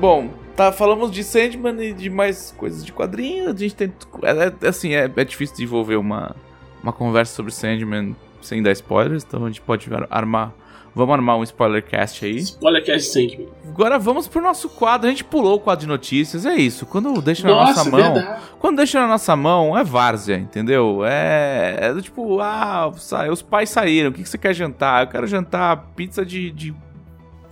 Bom, 0.00 0.30
tá, 0.56 0.72
falamos 0.72 1.10
de 1.10 1.22
Sandman 1.22 1.78
e 1.82 1.92
de 1.92 2.08
mais 2.08 2.54
coisas 2.56 2.82
de 2.82 2.90
quadrinhos. 2.90 3.48
A 3.54 3.56
gente 3.56 3.74
tem. 3.74 3.92
É, 4.22 4.66
é- 4.66 4.68
assim, 4.68 4.94
é, 4.94 5.10
é 5.14 5.24
difícil 5.24 5.56
desenvolver 5.56 5.96
uma, 5.96 6.34
uma 6.82 6.90
conversa 6.90 7.34
sobre 7.34 7.52
Sandman 7.52 8.16
sem 8.42 8.62
dar 8.62 8.72
spoilers, 8.72 9.24
então 9.26 9.44
a 9.44 9.48
gente 9.48 9.60
pode 9.60 9.92
ar- 9.92 10.06
armar. 10.10 10.52
Vamos 10.92 11.14
armar 11.14 11.38
um 11.38 11.44
spoiler 11.44 11.84
cast 11.84 12.24
aí. 12.24 12.42
Que 12.84 12.90
é 12.90 12.98
Sandman. 12.98 13.46
Agora 13.68 13.96
vamos 13.96 14.26
pro 14.26 14.42
nosso 14.42 14.68
quadro. 14.68 15.06
A 15.06 15.10
gente 15.10 15.22
pulou 15.22 15.54
o 15.54 15.60
quadro 15.60 15.82
de 15.82 15.86
notícias, 15.86 16.44
é 16.44 16.56
isso. 16.56 16.84
Quando 16.84 17.22
deixa 17.22 17.46
na 17.46 17.54
Nossa, 17.54 17.84
nossa 17.84 17.90
mão. 17.90 18.14
verdade. 18.14 18.42
Quando 18.58 18.76
deixa 18.78 19.00
na 19.00 19.06
nossa 19.06 19.36
mão, 19.36 19.78
é 19.78 19.84
várzea, 19.84 20.34
entendeu? 20.36 21.02
É, 21.04 21.76
é 21.80 21.94
do 21.94 22.02
tipo, 22.02 22.40
ah, 22.40 22.90
os 23.30 23.40
pais 23.40 23.70
saíram, 23.70 24.10
o 24.10 24.12
que, 24.12 24.24
que 24.24 24.28
você 24.28 24.36
quer 24.36 24.52
jantar? 24.52 25.04
Eu 25.04 25.06
quero 25.06 25.28
jantar 25.28 25.76
pizza 25.94 26.26
de. 26.26 26.50
de, 26.50 26.74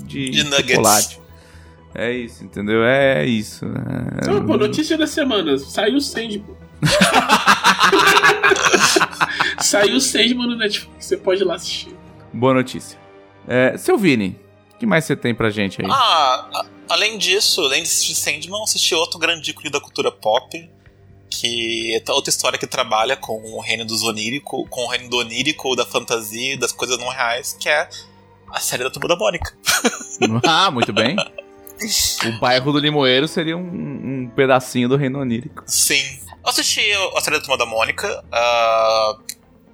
de, 0.02 0.30
De 0.30 0.42
nuggets. 0.44 0.70
chocolate. 0.74 1.20
É 1.94 2.12
isso, 2.12 2.44
entendeu? 2.44 2.82
É 2.84 3.24
isso. 3.24 3.64
É... 3.64 4.24
Então, 4.24 4.44
pô, 4.46 4.56
notícia 4.56 4.98
da 4.98 5.06
semana. 5.06 5.56
Saiu 5.58 5.96
o 5.96 6.00
Sandman. 6.00 6.44
Saiu 9.70 9.96
o 9.96 10.00
Sandman 10.00 10.46
no 10.46 10.56
Netflix. 10.56 11.06
Você 11.06 11.16
pode 11.16 11.42
ir 11.42 11.44
lá 11.44 11.54
assistir. 11.56 11.94
Boa 12.32 12.54
notícia. 12.54 12.98
É, 13.46 13.76
seu 13.78 13.96
Vini, 13.98 14.38
o 14.74 14.78
que 14.78 14.86
mais 14.86 15.04
você 15.04 15.16
tem 15.16 15.34
pra 15.34 15.50
gente 15.50 15.80
aí? 15.82 15.88
Ah, 15.90 16.48
a- 16.54 16.66
além 16.90 17.18
disso, 17.18 17.60
além 17.62 17.82
de 17.82 17.88
assistir 17.88 18.14
Sandman, 18.14 18.58
eu 18.58 18.64
assisti 18.64 18.94
outro 18.94 19.18
grande 19.18 19.50
ícone 19.50 19.70
da 19.70 19.80
cultura 19.80 20.10
pop, 20.12 20.70
que 21.30 21.94
é 22.06 22.12
outra 22.12 22.30
história 22.30 22.58
que 22.58 22.66
trabalha 22.66 23.16
com 23.16 23.40
o 23.54 23.60
reino 23.60 23.84
dos 23.84 24.02
onírico, 24.02 24.66
com 24.68 24.84
o 24.84 24.88
reino 24.88 25.08
do 25.10 25.18
onírico, 25.18 25.74
da 25.76 25.84
fantasia, 25.84 26.54
e 26.54 26.56
das 26.56 26.72
coisas 26.72 26.98
não 26.98 27.08
reais, 27.08 27.56
que 27.58 27.68
é 27.68 27.88
a 28.50 28.60
série 28.60 28.82
da 28.84 28.90
Turma 28.90 29.08
da 29.08 29.16
Mônica. 29.16 29.52
Ah, 30.44 30.68
muito 30.70 30.92
bem. 30.92 31.14
O 32.26 32.40
bairro 32.40 32.72
do 32.72 32.78
Limoeiro 32.80 33.28
seria 33.28 33.56
um, 33.56 33.60
um 33.60 34.32
pedacinho 34.34 34.88
do 34.88 34.96
Reino 34.96 35.20
Onírico. 35.20 35.62
Sim. 35.64 36.02
Eu 36.42 36.50
assisti 36.50 36.80
a 37.16 37.20
série 37.20 37.36
da 37.36 37.40
Turma 37.42 37.56
da 37.56 37.64
Mônica 37.66 38.24
ah, 38.32 39.16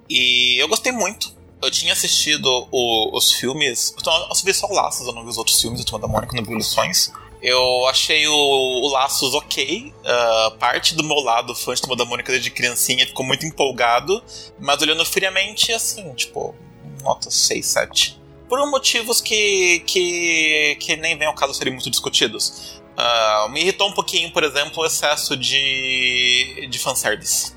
e 0.09 0.57
eu 0.61 0.67
gostei 0.67 0.91
muito. 0.91 1.33
Eu 1.61 1.71
tinha 1.71 1.93
assistido 1.93 2.67
o- 2.71 3.17
os 3.17 3.31
filmes. 3.31 3.95
Então, 3.99 4.13
eu 4.13 4.35
vi 4.43 4.53
só 4.53 4.67
o 4.67 4.73
Laços, 4.73 5.07
eu 5.07 5.13
não 5.13 5.23
vi 5.23 5.29
os 5.29 5.37
outros 5.37 5.59
filmes 5.59 5.79
da 5.79 5.85
Turma 5.85 6.05
da 6.07 6.11
Mônica, 6.11 6.35
não 6.35 6.43
vi 6.43 6.53
Lições. 6.53 7.11
Eu 7.41 7.85
achei 7.87 8.27
o, 8.27 8.33
o 8.33 8.87
Laços 8.89 9.33
ok. 9.33 9.93
ah, 10.05 10.51
parte 10.59 10.93
do 10.95 11.03
meu 11.03 11.17
lado, 11.17 11.55
fã 11.55 11.73
de 11.73 11.81
Turma 11.81 11.95
da 11.95 12.05
Mônica 12.05 12.31
desde 12.31 12.49
criancinha, 12.51 13.05
ficou 13.07 13.25
muito 13.25 13.45
empolgado. 13.45 14.21
Mas 14.59 14.81
olhando 14.81 15.03
friamente, 15.05 15.71
assim, 15.71 16.13
tipo, 16.13 16.53
nota 17.03 17.31
6, 17.31 17.65
7. 17.65 18.19
Por 18.47 18.59
motivos 18.69 19.19
que, 19.21 19.79
que, 19.87 20.77
que 20.79 20.95
nem 20.97 21.17
vem 21.17 21.27
ao 21.27 21.33
caso 21.33 21.53
serem 21.53 21.73
muito 21.73 21.89
discutidos. 21.89 22.79
Ah, 22.97 23.47
me 23.51 23.61
irritou 23.61 23.89
um 23.89 23.93
pouquinho, 23.93 24.31
por 24.31 24.43
exemplo, 24.43 24.83
o 24.83 24.85
excesso 24.85 25.35
de, 25.35 26.67
de 26.69 26.77
fanservice. 26.79 27.54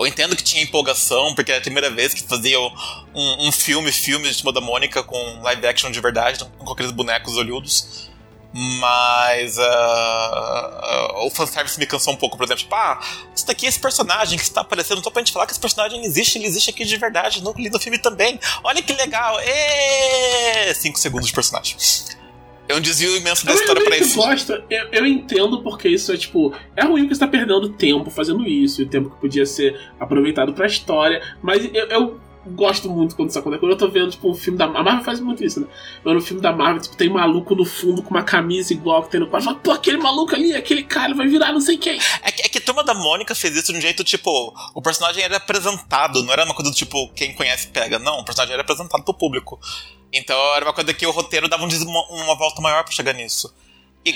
Eu 0.00 0.06
entendo 0.06 0.34
que 0.34 0.42
tinha 0.42 0.62
empolgação, 0.62 1.34
porque 1.34 1.50
era 1.50 1.60
a 1.60 1.62
primeira 1.62 1.90
vez 1.90 2.14
que 2.14 2.22
faziam 2.22 2.72
um, 3.14 3.48
um 3.48 3.52
filme, 3.52 3.92
filme 3.92 4.30
de 4.30 4.36
Turma 4.36 4.50
da 4.50 4.60
Mônica 4.60 5.02
com 5.02 5.42
live 5.42 5.66
action 5.66 5.90
de 5.90 6.00
verdade, 6.00 6.42
com 6.58 6.72
aqueles 6.72 6.90
bonecos 6.90 7.36
olhudos. 7.36 8.08
Mas 8.52 9.58
ah, 9.58 10.80
ah, 10.82 11.24
o 11.24 11.30
fanservice 11.30 11.78
me 11.78 11.86
cansou 11.86 12.14
um 12.14 12.16
pouco, 12.16 12.36
por 12.38 12.44
exemplo, 12.44 12.62
tipo, 12.62 12.74
ah, 12.74 12.98
isso 13.36 13.46
daqui 13.46 13.66
é 13.66 13.68
esse 13.68 13.78
personagem 13.78 14.38
que 14.38 14.44
está 14.44 14.62
aparecendo 14.62 15.04
só 15.04 15.10
pra 15.10 15.20
gente 15.20 15.32
falar 15.32 15.46
que 15.46 15.52
esse 15.52 15.60
personagem 15.60 16.02
existe, 16.04 16.38
ele 16.38 16.46
existe 16.46 16.70
aqui 16.70 16.84
de 16.84 16.96
verdade, 16.96 17.42
no, 17.42 17.54
no 17.54 17.78
filme 17.78 17.98
também. 17.98 18.40
Olha 18.64 18.82
que 18.82 18.94
legal! 18.94 19.38
Êêêê! 19.40 20.74
Cinco 20.74 20.98
segundos 20.98 21.28
de 21.28 21.34
personagem. 21.34 21.76
É 22.70 22.74
um 22.76 22.80
desvio 22.80 23.16
imenso 23.16 23.44
da 23.44 23.52
Eu 23.52 23.56
história 23.56 23.84
pra 23.84 23.96
isso. 23.96 24.16
gosto, 24.16 24.52
eu, 24.70 24.88
eu 24.92 25.06
entendo 25.06 25.62
porque 25.62 25.88
isso 25.88 26.12
é 26.12 26.16
tipo. 26.16 26.54
É 26.76 26.84
ruim 26.84 27.08
que 27.08 27.14
você 27.14 27.20
tá 27.20 27.28
perdendo 27.28 27.68
tempo 27.70 28.10
fazendo 28.10 28.46
isso, 28.46 28.80
e 28.80 28.84
o 28.84 28.88
tempo 28.88 29.10
que 29.10 29.20
podia 29.20 29.44
ser 29.44 29.78
aproveitado 29.98 30.52
pra 30.52 30.66
história. 30.66 31.22
Mas 31.42 31.64
eu, 31.74 31.86
eu 31.88 32.20
gosto 32.46 32.88
muito 32.88 33.14
quando 33.14 33.30
isso 33.30 33.38
acontece. 33.38 33.60
Quando 33.60 33.72
eu 33.72 33.78
tô 33.78 33.88
vendo, 33.88 34.10
tipo, 34.10 34.30
um 34.30 34.34
filme 34.34 34.58
da 34.58 34.64
A 34.66 34.82
Marvel 34.82 35.04
faz 35.04 35.20
muito 35.20 35.44
isso, 35.44 35.60
né? 35.60 35.66
Eu 36.04 36.14
no 36.14 36.20
filme 36.20 36.40
da 36.40 36.52
Marvel, 36.52 36.82
tipo, 36.82 36.96
tem 36.96 37.08
maluco 37.08 37.54
no 37.54 37.64
fundo 37.64 38.02
com 38.02 38.10
uma 38.10 38.22
camisa 38.22 38.72
igual 38.72 39.02
que 39.02 39.10
tem 39.10 39.20
no 39.20 39.28
quadro. 39.28 39.46
Fala, 39.46 39.58
pô, 39.58 39.72
aquele 39.72 39.98
maluco 39.98 40.34
ali, 40.34 40.54
aquele 40.54 40.82
cara 40.82 41.14
vai 41.14 41.26
virar 41.26 41.52
não 41.52 41.60
sei 41.60 41.76
quem. 41.76 41.98
É 42.22 42.32
que, 42.32 42.42
é 42.42 42.48
que 42.48 42.58
a 42.58 42.60
turma 42.60 42.82
da 42.84 42.94
Mônica 42.94 43.34
fez 43.34 43.54
isso 43.56 43.72
de 43.72 43.78
um 43.78 43.80
jeito, 43.80 44.02
tipo, 44.04 44.54
o 44.74 44.82
personagem 44.82 45.22
era 45.22 45.36
apresentado, 45.36 46.22
não 46.22 46.32
era 46.32 46.44
uma 46.44 46.54
coisa 46.54 46.70
do 46.70 46.76
tipo, 46.76 47.08
quem 47.14 47.34
conhece 47.34 47.68
pega. 47.68 47.98
Não, 47.98 48.20
o 48.20 48.24
personagem 48.24 48.54
era 48.54 48.62
apresentado 48.62 49.04
pro 49.04 49.14
público. 49.14 49.58
Então 50.12 50.36
era 50.54 50.64
uma 50.64 50.72
coisa 50.72 50.92
que 50.92 51.06
o 51.06 51.10
roteiro 51.10 51.48
dava 51.48 51.64
um 51.64 51.68
uma, 51.68 52.06
uma 52.24 52.34
volta 52.34 52.60
maior 52.60 52.82
pra 52.84 52.92
chegar 52.92 53.12
nisso. 53.12 53.52
E, 54.04 54.10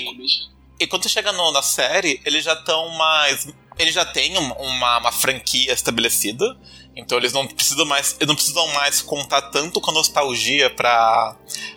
e 0.79 0.87
quando 0.87 1.03
você 1.03 1.09
chega 1.09 1.31
no- 1.31 1.51
na 1.51 1.61
série, 1.61 2.21
eles 2.25 2.43
já 2.43 2.53
estão 2.53 2.89
mais. 2.97 3.47
Eles 3.77 3.93
já 3.93 4.03
têm 4.05 4.37
um- 4.37 4.51
uma, 4.53 4.97
uma 4.99 5.11
franquia 5.11 5.71
estabelecida. 5.73 6.57
Então 6.95 7.17
eles 7.17 7.31
não 7.33 7.45
precisam 7.47 7.85
mais. 7.85 8.15
Eles 8.19 8.27
não 8.27 8.35
precisam 8.35 8.67
mais 8.73 9.01
contar 9.01 9.41
tanto 9.43 9.79
com 9.81 9.91
a 9.91 9.93
nostalgia 9.93 10.69
pra, 10.69 11.35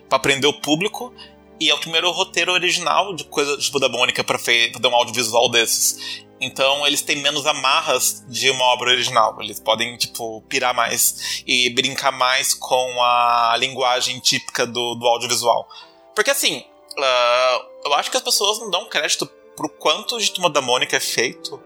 pra 0.09 0.19
prender 0.19 0.49
o 0.49 0.55
público. 0.61 1.13
E 1.61 1.71
é 1.71 1.75
o 1.75 1.79
primeiro 1.79 2.11
roteiro 2.13 2.53
original 2.53 3.15
de 3.15 3.25
coisa 3.25 3.57
tipo 3.59 3.81
da 3.81 3.89
Mônica 3.89 4.23
pra 4.23 4.39
dar 4.79 4.89
um 4.89 4.95
audiovisual 4.95 5.49
desses. 5.51 6.25
Então 6.41 6.87
eles 6.87 7.03
têm 7.03 7.17
menos 7.17 7.47
amarras 7.47 8.25
de 8.29 8.51
uma 8.51 8.65
obra 8.67 8.91
original. 8.91 9.37
Eles 9.41 9.59
podem, 9.59 9.97
tipo, 9.97 10.43
pirar 10.43 10.75
mais 10.75 11.43
e 11.47 11.71
brincar 11.71 12.13
mais 12.13 12.55
com 12.55 13.03
a 13.03 13.57
linguagem 13.59 14.19
típica 14.21 14.67
do, 14.67 14.95
do 14.95 15.07
audiovisual. 15.07 15.69
Porque 16.15 16.31
assim, 16.31 16.65
uh, 16.99 17.67
eu 17.85 17.95
acho 17.95 18.11
que 18.11 18.17
as 18.17 18.23
pessoas 18.23 18.59
não 18.59 18.71
dão 18.71 18.89
crédito 18.89 19.27
pro 19.57 19.69
quanto 19.69 20.19
de 20.19 20.31
Turma 20.31 20.51
da 20.51 20.61
Mônica 20.61 20.97
é 20.97 21.01
feito 21.01 21.61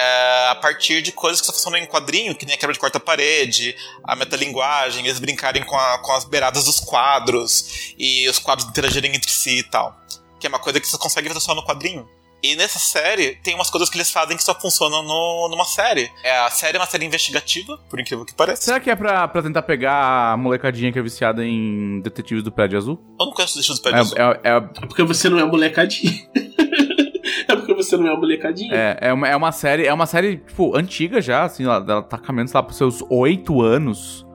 é, 0.00 0.48
a 0.48 0.54
partir 0.54 1.02
de 1.02 1.12
coisas 1.12 1.40
que 1.40 1.46
só 1.46 1.52
funcionam 1.52 1.78
em 1.78 1.86
quadrinho, 1.86 2.34
que 2.34 2.46
nem 2.46 2.54
a 2.54 2.58
quebra 2.58 2.72
de 2.72 2.80
quarta 2.80 2.98
parede, 2.98 3.76
a 4.02 4.16
metalinguagem, 4.16 5.04
eles 5.04 5.18
brincarem 5.18 5.62
com, 5.62 5.76
a, 5.76 5.98
com 5.98 6.12
as 6.12 6.24
beiradas 6.24 6.64
dos 6.64 6.80
quadros 6.80 7.92
e 7.98 8.26
os 8.26 8.38
quadros 8.38 8.66
interagirem 8.66 9.14
entre 9.14 9.30
si 9.30 9.58
e 9.58 9.62
tal. 9.62 9.94
Que 10.38 10.46
é 10.46 10.48
uma 10.48 10.58
coisa 10.58 10.80
que 10.80 10.88
você 10.88 10.96
consegue 10.96 11.28
ver 11.28 11.38
só 11.38 11.54
no 11.54 11.64
quadrinho. 11.64 12.08
E 12.42 12.56
nessa 12.56 12.78
série, 12.78 13.36
tem 13.42 13.54
umas 13.54 13.70
coisas 13.70 13.90
que 13.90 13.96
eles 13.96 14.10
fazem 14.10 14.36
que 14.36 14.42
só 14.42 14.54
funcionam 14.58 15.02
no, 15.02 15.48
numa 15.50 15.64
série. 15.64 16.10
É, 16.24 16.38
a 16.40 16.50
série 16.50 16.76
é 16.76 16.80
uma 16.80 16.86
série 16.86 17.04
investigativa, 17.04 17.78
por 17.88 18.00
incrível 18.00 18.24
que 18.24 18.34
pareça. 18.34 18.62
Será 18.62 18.80
que 18.80 18.90
é 18.90 18.96
pra, 18.96 19.28
pra 19.28 19.42
tentar 19.42 19.62
pegar 19.62 20.32
a 20.32 20.36
molecadinha 20.36 20.90
que 20.90 20.98
é 20.98 21.02
viciada 21.02 21.44
em 21.44 22.00
Detetives 22.00 22.42
do 22.42 22.50
Prédio 22.50 22.78
Azul? 22.78 22.98
Eu 23.18 23.26
não 23.26 23.32
conheço 23.32 23.54
Detetives 23.54 23.78
do 23.78 23.82
Prédio 23.82 24.00
Azul. 24.00 24.18
É, 24.18 24.22
é, 24.22 24.52
é... 24.52 24.56
é 24.56 24.60
porque 24.60 25.02
você 25.02 25.28
não 25.28 25.38
é 25.38 25.44
molecadinha. 25.44 26.12
é 27.46 27.56
porque 27.56 27.74
você 27.74 27.96
não 27.96 28.08
é 28.08 28.16
molecadinha. 28.16 28.74
É, 28.74 28.98
é 29.08 29.12
uma, 29.12 29.28
é 29.28 29.36
uma 29.36 29.52
série, 29.52 29.86
é 29.86 29.92
uma 29.92 30.06
série, 30.06 30.38
tipo, 30.38 30.76
antiga 30.76 31.20
já, 31.20 31.44
assim, 31.44 31.64
ela, 31.64 31.84
ela 31.86 32.02
tá 32.02 32.16
caminhando, 32.16 32.50
lá, 32.54 32.62
pros 32.62 32.78
seus 32.78 33.02
oito 33.10 33.60
anos 33.60 34.26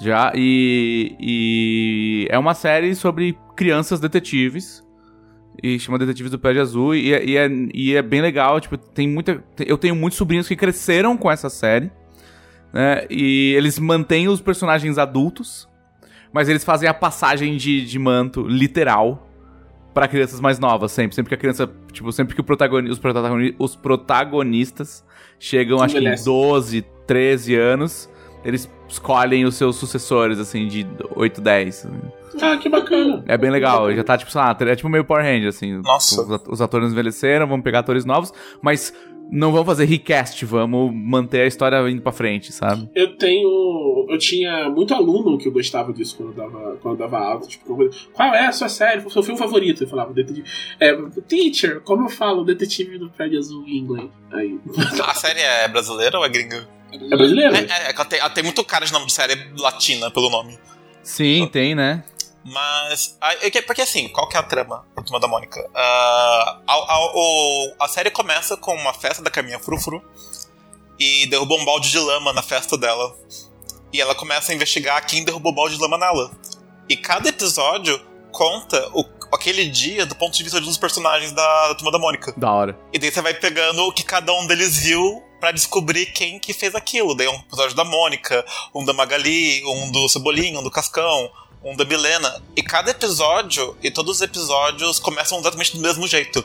já, 0.00 0.32
e, 0.34 1.16
e 1.20 2.28
é 2.30 2.38
uma 2.38 2.54
série 2.54 2.94
sobre 2.94 3.36
crianças 3.54 4.00
detetives 4.00 4.82
e 5.62 5.78
chama 5.78 5.98
Detetives 5.98 6.30
do 6.30 6.38
Pé 6.38 6.52
de 6.52 6.60
Azul. 6.60 6.94
E, 6.94 7.12
é, 7.12 7.24
e, 7.24 7.36
é, 7.36 7.48
e 7.74 7.94
é 7.94 8.02
bem 8.02 8.20
legal. 8.20 8.60
Tipo, 8.60 8.76
tem 8.76 9.08
muita. 9.08 9.42
Eu 9.58 9.78
tenho 9.78 9.94
muitos 9.94 10.16
sobrinhos 10.18 10.48
que 10.48 10.56
cresceram 10.56 11.16
com 11.16 11.30
essa 11.30 11.48
série. 11.48 11.90
Né? 12.72 13.06
E 13.10 13.54
eles 13.56 13.78
mantêm 13.78 14.28
os 14.28 14.40
personagens 14.40 14.98
adultos. 14.98 15.68
Mas 16.32 16.48
eles 16.48 16.62
fazem 16.62 16.88
a 16.88 16.94
passagem 16.94 17.56
de, 17.56 17.84
de 17.84 17.98
manto 17.98 18.42
literal 18.42 19.28
para 19.92 20.06
crianças 20.06 20.40
mais 20.40 20.58
novas, 20.58 20.92
sempre. 20.92 21.14
Sempre 21.14 21.30
que 21.30 21.34
a 21.34 21.38
criança. 21.38 21.70
Tipo, 21.92 22.12
sempre 22.12 22.34
que 22.34 22.40
os, 22.40 22.46
protagoni 22.46 23.54
os 23.58 23.76
protagonistas 23.76 25.04
chegam, 25.38 25.82
acho 25.82 25.96
que 25.96 26.06
em 26.06 26.24
12, 26.24 26.84
13 27.06 27.56
anos, 27.56 28.08
eles 28.44 28.70
escolhem 28.88 29.44
os 29.44 29.56
seus 29.56 29.76
sucessores, 29.76 30.38
assim, 30.38 30.68
de 30.68 30.86
8, 31.16 31.40
10. 31.40 31.88
Ah, 32.40 32.56
que 32.56 32.68
bacana. 32.68 33.24
É 33.26 33.36
bem 33.36 33.50
legal. 33.50 33.92
Já 33.94 34.04
tá, 34.04 34.16
tipo, 34.18 34.30
sei 34.30 34.40
lá, 34.40 34.56
é 34.58 34.76
tipo 34.76 34.88
meio 34.88 35.04
Power 35.04 35.24
Ranger, 35.24 35.48
assim. 35.48 35.80
Nossa. 35.82 36.22
Os, 36.48 36.60
atores 36.60 36.92
envelheceram, 36.92 37.46
vamos 37.46 37.64
pegar 37.64 37.80
atores 37.80 38.04
novos, 38.04 38.32
mas 38.62 38.92
não 39.30 39.52
vamos 39.52 39.66
fazer 39.66 39.84
recast, 39.84 40.44
vamos 40.44 40.92
manter 40.92 41.42
a 41.42 41.46
história 41.46 41.88
indo 41.88 42.02
pra 42.02 42.12
frente, 42.12 42.52
sabe? 42.52 42.88
Eu 42.94 43.16
tenho. 43.16 44.06
Eu 44.08 44.18
tinha 44.18 44.68
muito 44.68 44.92
aluno 44.92 45.38
que 45.38 45.46
eu 45.46 45.52
gostava 45.52 45.92
disso 45.92 46.16
quando 46.16 46.30
eu 46.30 46.34
dava, 46.34 46.76
quando 46.82 46.94
eu 46.94 46.98
dava 46.98 47.18
aula. 47.18 47.46
Tipo, 47.46 47.88
qual 48.12 48.34
é 48.34 48.46
a 48.46 48.52
sua 48.52 48.68
série? 48.68 49.04
O 49.06 49.10
seu 49.10 49.22
filme 49.22 49.38
favorito? 49.38 49.84
Eu 49.84 49.88
falava, 49.88 50.12
detetive. 50.12 50.48
É, 50.80 50.96
teacher, 51.28 51.80
como 51.82 52.06
eu 52.06 52.10
falo, 52.10 52.44
detetive 52.44 52.98
do 52.98 53.08
prédio 53.10 53.38
azul 53.38 53.64
em 53.66 53.78
inglês. 53.78 54.10
Aí. 54.32 54.58
A 55.06 55.14
série 55.14 55.40
é 55.40 55.68
brasileira 55.68 56.18
ou 56.18 56.24
é 56.24 56.28
gringa? 56.28 56.68
É 56.92 57.16
brasileira? 57.16 57.56
É, 57.56 57.60
é, 57.60 57.88
é 57.88 57.94
ela, 57.94 58.04
tem, 58.04 58.18
ela 58.18 58.30
tem 58.30 58.42
muito 58.42 58.64
cara 58.64 58.84
de 58.84 58.92
nome 58.92 59.06
de 59.06 59.12
série 59.12 59.34
latina 59.56 60.10
pelo 60.10 60.28
nome. 60.28 60.58
Sim, 61.02 61.48
tem, 61.50 61.74
né? 61.74 62.04
Mas. 62.44 63.18
Porque 63.66 63.82
assim, 63.82 64.08
qual 64.08 64.28
que 64.28 64.36
é 64.36 64.40
a 64.40 64.42
trama 64.42 64.86
da 64.96 65.02
Turma 65.02 65.20
da 65.20 65.28
Mônica? 65.28 65.60
Uh, 65.60 65.72
a, 65.74 66.62
a, 66.66 67.84
a, 67.84 67.88
série 67.88 68.10
começa 68.10 68.56
com 68.56 68.74
uma 68.74 68.94
festa 68.94 69.22
da 69.22 69.30
Caminha 69.30 69.58
Frufru 69.58 70.02
e 70.98 71.26
derruba 71.26 71.54
um 71.54 71.64
balde 71.64 71.90
de 71.90 71.98
lama 71.98 72.32
na 72.32 72.42
festa 72.42 72.76
dela. 72.76 73.14
E 73.92 74.00
ela 74.00 74.14
começa 74.14 74.52
a 74.52 74.54
investigar 74.54 75.04
quem 75.06 75.24
derrubou 75.24 75.52
o 75.52 75.54
balde 75.54 75.74
de 75.76 75.82
lama 75.82 75.98
nela. 75.98 76.30
E 76.88 76.96
cada 76.96 77.28
episódio 77.28 78.00
conta 78.30 78.88
o, 78.94 79.04
aquele 79.32 79.68
dia 79.68 80.06
do 80.06 80.14
ponto 80.14 80.36
de 80.36 80.42
vista 80.42 80.60
dos 80.60 80.76
personagens 80.76 81.32
da, 81.32 81.68
da 81.68 81.74
Turma 81.74 81.92
da 81.92 81.98
Mônica. 81.98 82.32
Da 82.36 82.52
hora. 82.52 82.78
E 82.92 82.98
daí 82.98 83.10
você 83.10 83.20
vai 83.20 83.34
pegando 83.34 83.82
o 83.82 83.92
que 83.92 84.02
cada 84.02 84.32
um 84.32 84.46
deles 84.46 84.78
viu 84.78 85.22
para 85.40 85.52
descobrir 85.52 86.06
quem 86.06 86.38
que 86.38 86.52
fez 86.52 86.74
aquilo. 86.74 87.14
Daí 87.14 87.28
um 87.28 87.34
episódio 87.34 87.74
da 87.74 87.84
Mônica, 87.84 88.44
um 88.74 88.84
da 88.84 88.92
Magali, 88.92 89.64
um 89.64 89.90
do 89.90 90.08
Cebolinha, 90.08 90.60
um 90.60 90.62
do 90.62 90.70
Cascão, 90.70 91.30
um 91.64 91.76
da 91.76 91.84
Milena. 91.84 92.42
E 92.56 92.62
cada 92.62 92.90
episódio, 92.90 93.76
e 93.82 93.90
todos 93.90 94.16
os 94.16 94.22
episódios 94.22 94.98
começam 94.98 95.38
exatamente 95.38 95.76
do 95.76 95.82
mesmo 95.82 96.06
jeito. 96.06 96.44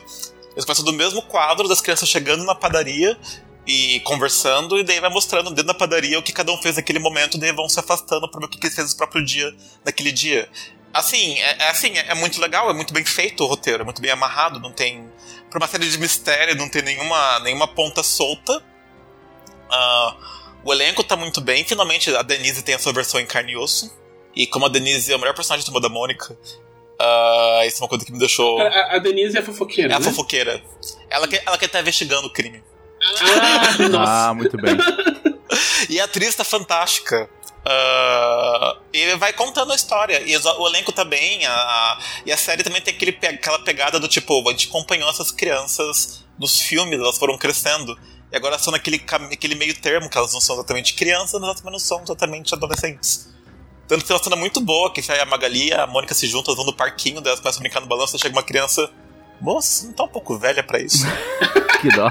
Eles 0.52 0.64
começam 0.64 0.84
do 0.84 0.92
mesmo 0.92 1.22
quadro 1.22 1.68
das 1.68 1.80
crianças 1.80 2.08
chegando 2.08 2.44
na 2.44 2.54
padaria 2.54 3.18
e 3.66 4.00
conversando, 4.00 4.78
e 4.78 4.84
daí 4.84 5.00
vai 5.00 5.10
mostrando 5.10 5.50
dentro 5.50 5.66
da 5.66 5.74
padaria 5.74 6.18
o 6.18 6.22
que 6.22 6.32
cada 6.32 6.52
um 6.52 6.62
fez 6.62 6.76
naquele 6.76 6.98
momento, 6.98 7.36
e 7.36 7.40
daí 7.40 7.52
vão 7.52 7.68
se 7.68 7.80
afastando 7.80 8.30
para 8.30 8.40
ver 8.40 8.46
o 8.46 8.48
que 8.48 8.70
fez 8.70 8.92
no 8.92 8.96
próprio 8.96 9.24
dia, 9.24 9.52
naquele 9.84 10.12
dia. 10.12 10.48
Assim, 10.94 11.38
é, 11.40 11.64
é 11.64 11.70
assim, 11.70 11.98
é, 11.98 12.06
é, 12.08 12.14
muito 12.14 12.40
legal, 12.40 12.70
é 12.70 12.72
muito 12.72 12.94
bem 12.94 13.04
feito 13.04 13.42
o 13.44 13.46
roteiro, 13.46 13.82
é 13.82 13.84
muito 13.84 14.00
bem 14.00 14.10
amarrado, 14.10 14.60
não 14.60 14.72
tem. 14.72 15.10
Pra 15.50 15.58
uma 15.58 15.66
série 15.66 15.90
de 15.90 15.98
mistério, 15.98 16.54
não 16.54 16.68
tem 16.68 16.80
nenhuma, 16.80 17.40
nenhuma 17.40 17.66
ponta 17.66 18.02
solta. 18.02 18.56
Uh, 18.56 20.16
o 20.64 20.72
elenco 20.72 21.02
tá 21.02 21.16
muito 21.16 21.40
bem, 21.40 21.64
finalmente 21.64 22.14
a 22.14 22.22
Denise 22.22 22.62
tem 22.62 22.74
a 22.74 22.78
sua 22.78 22.92
versão 22.92 23.20
em 23.20 23.26
carne 23.26 23.52
e 23.52 23.56
osso. 23.56 23.92
E 24.36 24.46
como 24.46 24.66
a 24.66 24.68
Denise 24.68 25.10
é 25.10 25.16
o 25.16 25.18
melhor 25.18 25.34
personagem 25.34 25.64
do 25.64 25.72
Turma 25.72 25.80
da 25.80 25.88
Mônica, 25.88 26.34
uh, 26.34 27.66
isso 27.66 27.78
é 27.78 27.82
uma 27.82 27.88
coisa 27.88 28.04
que 28.04 28.12
me 28.12 28.18
deixou. 28.18 28.60
A, 28.60 28.96
a 28.96 28.98
Denise 28.98 29.34
é 29.34 29.40
a 29.40 29.42
fofoqueira. 29.42 29.88
É 29.88 29.90
né? 29.90 29.96
a 29.96 30.00
fofoqueira. 30.00 30.62
Ela 31.08 31.26
quer, 31.26 31.42
ela 31.46 31.56
quer 31.56 31.64
estar 31.64 31.80
investigando 31.80 32.26
o 32.26 32.30
crime. 32.30 32.62
Ah, 33.96 34.28
ah 34.28 34.34
muito 34.34 34.56
bem. 34.58 34.76
e 35.88 35.98
a 35.98 36.04
atriz 36.04 36.34
tá 36.34 36.44
fantástica. 36.44 37.30
Uh, 37.66 38.78
e 38.92 39.16
vai 39.16 39.32
contando 39.32 39.72
a 39.72 39.74
história. 39.74 40.20
E 40.20 40.36
o 40.36 40.68
elenco 40.68 40.92
tá 40.92 41.04
bem. 41.04 41.44
A, 41.46 41.98
e 42.26 42.30
a 42.30 42.36
série 42.36 42.62
também 42.62 42.82
tem 42.82 42.94
aquele, 42.94 43.16
aquela 43.26 43.58
pegada 43.60 43.98
do 43.98 44.06
tipo: 44.06 44.46
a 44.46 44.52
gente 44.52 44.68
acompanhou 44.68 45.08
essas 45.08 45.30
crianças 45.30 46.24
nos 46.38 46.60
filmes, 46.60 46.98
elas 47.00 47.16
foram 47.16 47.38
crescendo. 47.38 47.98
E 48.30 48.36
agora 48.36 48.58
são 48.58 48.70
naquele, 48.72 49.02
naquele 49.30 49.54
meio 49.54 49.74
termo, 49.80 50.10
que 50.10 50.18
elas 50.18 50.32
não 50.32 50.40
são 50.40 50.56
exatamente 50.56 50.94
crianças, 50.94 51.40
mas 51.40 51.56
também 51.56 51.72
não 51.72 51.78
são 51.78 52.02
exatamente 52.02 52.54
adolescentes. 52.54 53.35
Tanto 53.88 54.02
que 54.02 54.08
tem 54.08 54.16
uma 54.16 54.22
cena 54.22 54.36
muito 54.36 54.60
boa, 54.60 54.92
que 54.92 55.00
a 55.12 55.26
Magali 55.26 55.68
e 55.68 55.72
a 55.72 55.86
Mônica 55.86 56.14
se 56.14 56.26
juntam, 56.26 56.54
vão 56.56 56.66
no 56.66 56.72
parquinho, 56.72 57.20
delas 57.20 57.38
começam 57.38 57.60
a 57.60 57.62
brincar 57.62 57.80
no 57.80 57.86
balanço, 57.86 58.18
chega 58.18 58.34
uma 58.34 58.42
criança. 58.42 58.90
Moça, 59.40 59.86
não 59.86 59.92
tá 59.92 60.04
um 60.04 60.08
pouco 60.08 60.36
velha 60.36 60.62
para 60.62 60.80
isso. 60.80 61.06
que 61.80 61.88
dó. 61.90 62.10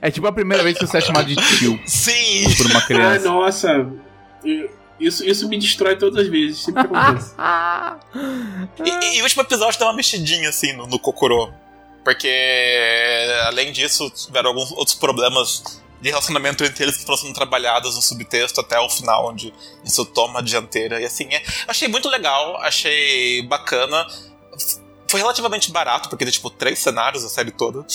É 0.00 0.10
tipo 0.10 0.26
a 0.26 0.32
primeira 0.32 0.62
vez 0.62 0.78
que 0.78 0.86
você 0.86 0.98
é 0.98 1.00
chamado 1.00 1.26
de 1.26 1.36
tio. 1.58 1.78
Sim! 1.84 2.54
Por 2.56 2.66
uma 2.66 2.80
criança. 2.82 3.28
Ah, 3.28 3.32
nossa. 3.32 3.86
Isso, 4.98 5.24
isso 5.24 5.48
me 5.48 5.58
destrói 5.58 5.96
todas 5.96 6.24
as 6.24 6.30
vezes, 6.30 6.64
sempre 6.64 6.82
acontece. 6.82 7.34
e, 8.84 9.16
e, 9.16 9.20
o 9.20 9.24
último 9.24 9.42
episódio 9.42 9.78
dá 9.78 9.86
uma 9.86 9.96
mexidinha 9.96 10.48
assim 10.48 10.72
no, 10.72 10.86
no 10.86 10.98
Kokoro. 10.98 11.52
Porque, 12.04 12.30
além 13.46 13.72
disso, 13.72 14.10
tiveram 14.10 14.50
alguns 14.50 14.70
outros 14.72 14.94
problemas 14.94 15.82
de 16.04 16.10
relacionamento 16.10 16.62
entre 16.62 16.84
eles 16.84 16.96
que 16.96 17.00
estão 17.00 17.16
sendo 17.16 17.32
trabalhadas 17.32 17.94
no 17.94 18.02
subtexto 18.02 18.60
até 18.60 18.78
o 18.78 18.90
final, 18.90 19.30
onde 19.30 19.54
isso 19.82 20.04
toma 20.04 20.40
a 20.40 20.42
dianteira. 20.42 21.00
E 21.00 21.06
assim, 21.06 21.24
é, 21.32 21.42
achei 21.66 21.88
muito 21.88 22.10
legal, 22.10 22.58
achei 22.58 23.40
bacana. 23.46 24.06
Foi 25.08 25.18
relativamente 25.18 25.72
barato, 25.72 26.10
porque 26.10 26.22
tem 26.26 26.32
tipo 26.32 26.50
três 26.50 26.78
cenários 26.78 27.24
a 27.24 27.28
série 27.30 27.50
toda. 27.50 27.86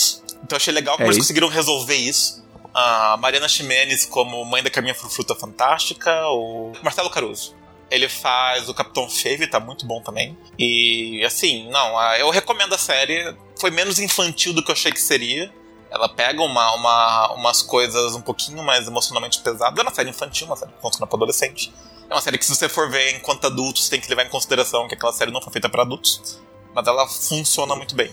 Então 0.43 0.55
achei 0.55 0.73
legal 0.73 0.95
como 0.95 1.05
é 1.05 1.07
eles 1.09 1.17
isso? 1.17 1.25
conseguiram 1.25 1.49
resolver 1.49 1.95
isso. 1.95 2.43
A 2.73 3.15
Mariana 3.17 3.47
Ximenes 3.47 4.07
como 4.07 4.43
mãe 4.43 4.63
da 4.63 4.71
Carminha 4.71 4.95
Frufruta 4.95 5.35
Fantástica, 5.35 6.11
o 6.29 6.73
Marcelo 6.81 7.11
Caruso. 7.11 7.55
Ele 7.91 8.09
faz 8.09 8.67
o 8.69 8.73
Capitão 8.73 9.07
Fave, 9.07 9.45
tá 9.45 9.59
muito 9.59 9.85
bom 9.85 10.01
também. 10.01 10.35
E 10.57 11.23
assim, 11.23 11.69
não, 11.69 12.01
eu 12.15 12.31
recomendo 12.31 12.73
a 12.73 12.77
série. 12.77 13.35
Foi 13.59 13.69
menos 13.69 13.99
infantil 13.99 14.51
do 14.51 14.63
que 14.63 14.71
eu 14.71 14.73
achei 14.73 14.91
que 14.91 15.01
seria. 15.01 15.53
Ela 15.91 16.07
pega 16.07 16.41
uma, 16.41 16.75
uma, 16.75 17.33
umas 17.33 17.61
coisas 17.61 18.15
um 18.15 18.21
pouquinho 18.21 18.63
mais 18.63 18.87
emocionalmente 18.87 19.39
pesadas. 19.39 19.77
É 19.77 19.81
uma 19.81 19.93
série 19.93 20.09
infantil, 20.09 20.47
uma 20.47 20.55
série 20.55 20.71
que 20.71 20.81
funciona 20.81 21.07
para 21.07 21.17
adolescente. 21.17 21.73
É 22.09 22.13
uma 22.13 22.21
série 22.21 22.37
que, 22.37 22.45
se 22.45 22.55
você 22.55 22.69
for 22.69 22.89
ver 22.89 23.15
enquanto 23.15 23.45
adulto, 23.45 23.79
você 23.79 23.89
tem 23.89 23.99
que 23.99 24.07
levar 24.09 24.25
em 24.25 24.29
consideração 24.29 24.87
que 24.87 24.95
aquela 24.95 25.13
série 25.13 25.31
não 25.31 25.41
foi 25.41 25.51
feita 25.51 25.69
para 25.69 25.83
adultos. 25.83 26.39
Mas 26.73 26.87
ela 26.87 27.07
funciona 27.07 27.75
muito 27.75 27.95
bem. 27.95 28.11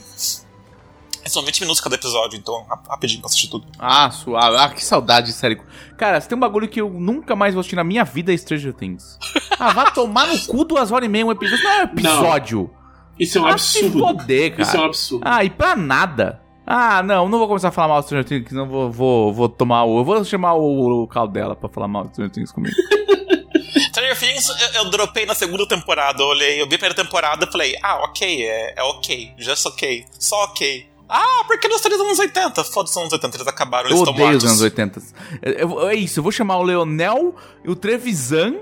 São 1.26 1.44
20 1.44 1.60
minutos 1.60 1.80
cada 1.80 1.96
episódio, 1.96 2.38
então 2.38 2.64
rapidinho 2.88 3.20
pra 3.20 3.26
assistir 3.26 3.48
tudo. 3.48 3.66
Ah, 3.78 4.10
suave. 4.10 4.56
Ah, 4.56 4.68
que 4.68 4.84
saudade 4.84 5.26
de 5.26 5.32
série. 5.32 5.60
Cara, 5.96 6.20
se 6.20 6.28
tem 6.28 6.36
um 6.36 6.40
bagulho 6.40 6.68
que 6.68 6.80
eu 6.80 6.88
nunca 6.88 7.34
mais 7.34 7.52
vou 7.52 7.60
assistir 7.60 7.74
na 7.74 7.82
minha 7.82 8.04
vida 8.04 8.32
é 8.32 8.36
Stranger 8.36 8.72
Things. 8.72 9.18
Ah, 9.58 9.72
vai 9.72 9.90
tomar 9.92 10.26
no 10.26 10.38
cu 10.46 10.64
duas 10.64 10.92
horas 10.92 11.06
e 11.06 11.08
meia 11.08 11.26
um 11.26 11.32
episódio. 11.32 11.64
Não 11.64 11.70
é 11.70 11.80
um 11.80 11.84
episódio. 11.84 12.70
Não. 12.72 12.86
Isso 13.18 13.38
é 13.38 13.40
um 13.40 13.46
ah, 13.46 13.52
absurdo. 13.52 13.92
Se 13.92 13.98
foder, 13.98 14.50
cara. 14.50 14.62
Isso 14.62 14.76
é 14.76 14.80
um 14.80 14.84
absurdo. 14.84 15.22
Ah, 15.26 15.44
e 15.44 15.50
pra 15.50 15.74
nada. 15.74 16.45
Ah, 16.66 17.02
não, 17.02 17.28
não 17.28 17.38
vou 17.38 17.46
começar 17.46 17.68
a 17.68 17.72
falar 17.72 17.88
mal 17.88 18.00
do 18.02 18.06
Stranger 18.06 18.24
Things, 18.26 18.50
não 18.52 18.66
vou, 18.68 18.90
vou, 18.90 19.32
vou 19.32 19.48
tomar 19.48 19.84
o. 19.84 20.00
Eu 20.00 20.04
vou 20.04 20.24
chamar 20.24 20.54
o, 20.54 21.02
o 21.02 21.06
Caldela 21.06 21.54
pra 21.54 21.68
falar 21.68 21.86
mal 21.86 22.04
do 22.04 22.10
Stranger 22.10 22.32
Things 22.32 22.50
comigo. 22.50 22.74
Stranger 23.92 24.18
Things, 24.18 24.48
eu, 24.48 24.82
eu, 24.84 24.90
dropei 24.90 25.24
na 25.26 25.34
segunda 25.34 25.66
temporada, 25.66 26.20
eu 26.22 26.26
olhei, 26.26 26.60
eu 26.60 26.68
vi 26.68 26.74
a 26.74 26.78
primeira 26.78 26.94
temporada 26.94 27.46
e 27.46 27.52
falei, 27.52 27.76
ah, 27.82 28.04
ok, 28.04 28.42
é, 28.44 28.74
é 28.76 28.82
ok, 28.82 29.32
just 29.38 29.64
ok, 29.66 30.04
só 30.18 30.44
ok. 30.44 30.86
Ah, 31.08 31.44
porque 31.46 31.68
nós 31.68 31.80
dos 31.80 32.00
anos 32.00 32.18
80. 32.18 32.64
Foda-se 32.64 32.92
os 32.92 32.96
anos 32.96 33.12
80, 33.12 33.36
eles 33.36 33.46
acabaram, 33.46 33.88
eles 33.88 33.96
Eu 33.96 34.02
estão 34.02 34.12
odeio 34.12 34.28
mortos. 34.30 34.44
os 34.44 34.50
anos 34.50 34.62
80. 34.62 35.02
É, 35.40 35.62
eu- 35.62 35.88
é 35.88 35.94
isso, 35.94 36.18
eu 36.18 36.22
vou 36.22 36.32
chamar 36.32 36.56
o 36.58 36.62
Leonel 36.64 37.34
e 37.64 37.70
o 37.70 37.76
Trevisan 37.76 38.56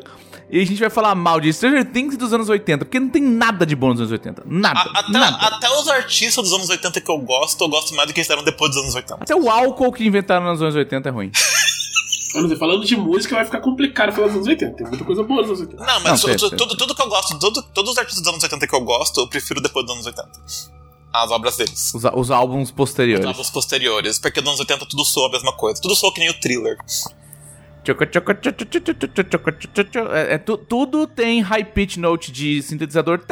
e 0.50 0.60
a 0.60 0.64
gente 0.66 0.78
vai 0.78 0.90
falar 0.90 1.14
mal 1.14 1.40
de 1.40 1.52
Stranger 1.52 1.84
Things 1.90 2.16
dos 2.16 2.32
anos 2.32 2.48
80, 2.48 2.84
porque 2.84 3.00
não 3.00 3.08
tem 3.08 3.22
nada 3.22 3.64
de 3.66 3.74
bom 3.74 3.88
nos 3.90 4.00
anos 4.00 4.12
80. 4.12 4.42
Nada. 4.46 4.78
A- 4.80 5.00
até, 5.00 5.12
nada. 5.12 5.36
até 5.46 5.70
os 5.70 5.88
artistas 5.88 6.44
dos 6.44 6.52
anos 6.52 6.68
80 6.68 7.00
que 7.00 7.10
eu 7.10 7.18
gosto, 7.18 7.62
eu 7.64 7.68
gosto 7.68 7.94
mais 7.94 8.06
do 8.08 8.12
que 8.14 8.20
eles 8.20 8.26
fizeram 8.26 8.44
depois 8.44 8.70
dos 8.72 8.82
anos 8.82 8.94
80. 8.94 9.22
Até 9.22 9.34
o 9.34 9.48
álcool 9.50 9.92
que 9.92 10.04
inventaram 10.06 10.46
nos 10.46 10.60
anos 10.62 10.74
80 10.74 11.08
é 11.08 11.12
ruim. 11.12 11.30
Falando 12.58 12.84
de 12.84 12.96
música 12.96 13.36
vai 13.36 13.44
ficar 13.44 13.60
complicado 13.60 14.12
falar 14.12 14.26
dos 14.26 14.36
anos 14.36 14.48
80. 14.48 14.76
Tem 14.76 14.86
muita 14.88 15.04
coisa 15.04 15.22
boa 15.22 15.40
nos 15.42 15.50
anos 15.50 15.60
80. 15.60 15.84
Não, 15.84 16.00
mas 16.00 16.22
Não, 16.24 16.36
tu- 16.36 16.50
tu- 16.50 16.56
tudo, 16.56 16.76
tudo 16.76 16.94
que 16.94 17.02
eu 17.02 17.08
gosto, 17.08 17.38
tudo- 17.38 17.62
todos 17.72 17.92
os 17.92 17.98
artistas 17.98 18.22
dos 18.22 18.32
anos 18.32 18.42
80 18.42 18.66
que 18.66 18.74
eu 18.74 18.80
gosto, 18.80 19.20
eu 19.20 19.28
prefiro 19.28 19.60
depois 19.60 19.86
dos 19.86 19.94
anos 19.94 20.06
80. 20.06 20.28
As 21.12 21.30
obras 21.30 21.56
deles. 21.56 21.92
Os, 21.94 22.02
os 22.12 22.30
álbuns 22.32 22.72
posteriores. 22.72 23.24
Os 23.24 23.30
álbuns 23.30 23.50
posteriores, 23.50 24.18
porque 24.18 24.40
nos 24.40 24.48
anos 24.48 24.60
80 24.60 24.84
tudo 24.86 25.04
soa 25.04 25.28
a 25.28 25.30
mesma 25.30 25.52
coisa. 25.52 25.80
Tudo 25.80 25.94
soa 25.94 26.12
que 26.12 26.18
nem 26.18 26.28
o 26.28 26.34
thriller. 26.40 26.76
Tchoco, 27.84 28.06
tchoco, 28.06 28.34
tcho, 28.34 28.50
tcho, 28.52 28.64
tcho, 28.64 28.80
tcho, 28.80 28.94
tcho, 28.94 29.24
tchoco, 29.24 29.52
tcho, 29.52 29.68
tcho, 29.68 29.84
tcho. 29.84 29.98
É, 30.14 30.34
é 30.34 30.38
tu- 30.38 30.56
tudo 30.56 31.06
tem 31.06 31.42
high 31.42 31.64
pitch 31.64 31.98
note 31.98 32.32
de 32.32 32.62
sintetizador. 32.62 33.20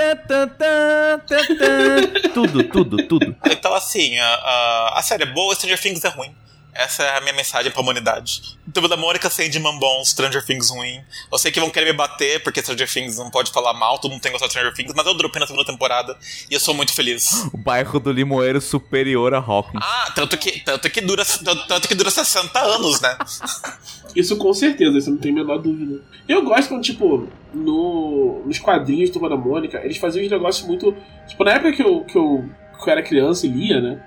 Tudo, 2.35 2.65
tudo, 2.65 2.97
tudo. 3.09 3.35
Então, 3.47 3.73
assim, 3.75 4.19
a, 4.19 4.93
a, 4.99 5.03
série 5.03 5.23
é 5.23 5.27
boa, 5.27 5.55
Stranger 5.55 5.81
Things 5.81 6.05
é 6.05 6.09
ruim. 6.09 6.35
Essa 6.75 7.03
é 7.03 7.19
a 7.19 7.21
minha 7.21 7.35
mensagem 7.35 7.71
pra 7.71 7.83
humanidade. 7.83 8.59
Turma 8.73 8.89
da 8.89 8.97
Mônica, 8.97 9.29
Sandman 9.29 9.79
bom, 9.79 10.03
Stranger 10.05 10.45
Things 10.45 10.71
ruim. 10.71 11.03
Eu 11.31 11.39
sei 11.39 11.53
que 11.53 11.61
vão 11.61 11.69
querer 11.69 11.87
me 11.87 11.93
bater, 11.93 12.43
porque 12.43 12.63
Stranger 12.63 12.91
Things 12.91 13.19
não 13.19 13.31
pode 13.31 13.53
falar 13.53 13.75
mal, 13.75 13.99
todo 13.99 14.11
mundo 14.11 14.23
tem 14.23 14.33
gostado 14.33 14.49
de 14.49 14.55
Stranger 14.55 14.75
Things, 14.75 14.95
mas 14.97 15.07
eu 15.07 15.15
dropei 15.15 15.39
na 15.39 15.47
segunda 15.47 15.67
temporada 15.67 16.17
e 16.51 16.55
eu 16.55 16.61
sou 16.61 16.73
muito 16.75 16.95
feliz. 16.95 17.45
O 17.53 17.59
bairro 17.59 18.01
do 18.01 18.11
Limoeiro 18.11 18.59
superior 18.61 19.35
a 19.35 19.39
Hawkins. 19.39 19.83
Ah, 19.83 20.13
tanto 20.15 20.39
que, 20.39 20.61
tanto 20.61 20.89
que, 20.89 21.01
dura, 21.03 21.25
tanto, 21.25 21.67
tanto 21.67 21.89
que 21.89 21.95
dura 21.95 22.11
60 22.11 22.59
anos, 22.59 23.01
né? 23.03 23.19
Isso 24.15 24.37
com 24.37 24.53
certeza, 24.53 24.99
isso 24.99 25.11
não 25.11 25.19
tem 25.19 25.33
a 25.33 25.35
menor 25.35 25.59
dúvida. 25.59 26.03
Eu 26.29 26.43
gosto 26.45 26.69
quando, 26.69 26.83
tipo, 26.83 27.27
no, 27.55 28.43
nos 28.45 28.59
quadrinhos 28.59 29.11
do 29.11 29.19
Turma 29.19 29.37
Mônica, 29.37 29.81
eles 29.85 29.97
faziam 29.97 30.25
uns 30.25 30.31
negócios 30.31 30.67
muito. 30.67 30.95
Tipo, 31.27 31.45
na 31.45 31.53
época 31.53 31.73
que 31.73 31.83
eu, 31.83 32.01
que 32.05 32.17
eu, 32.17 32.45
que 32.79 32.89
eu 32.89 32.93
era 32.93 33.03
criança 33.03 33.47
e 33.47 33.51
lia, 33.51 33.81
né? 33.81 34.03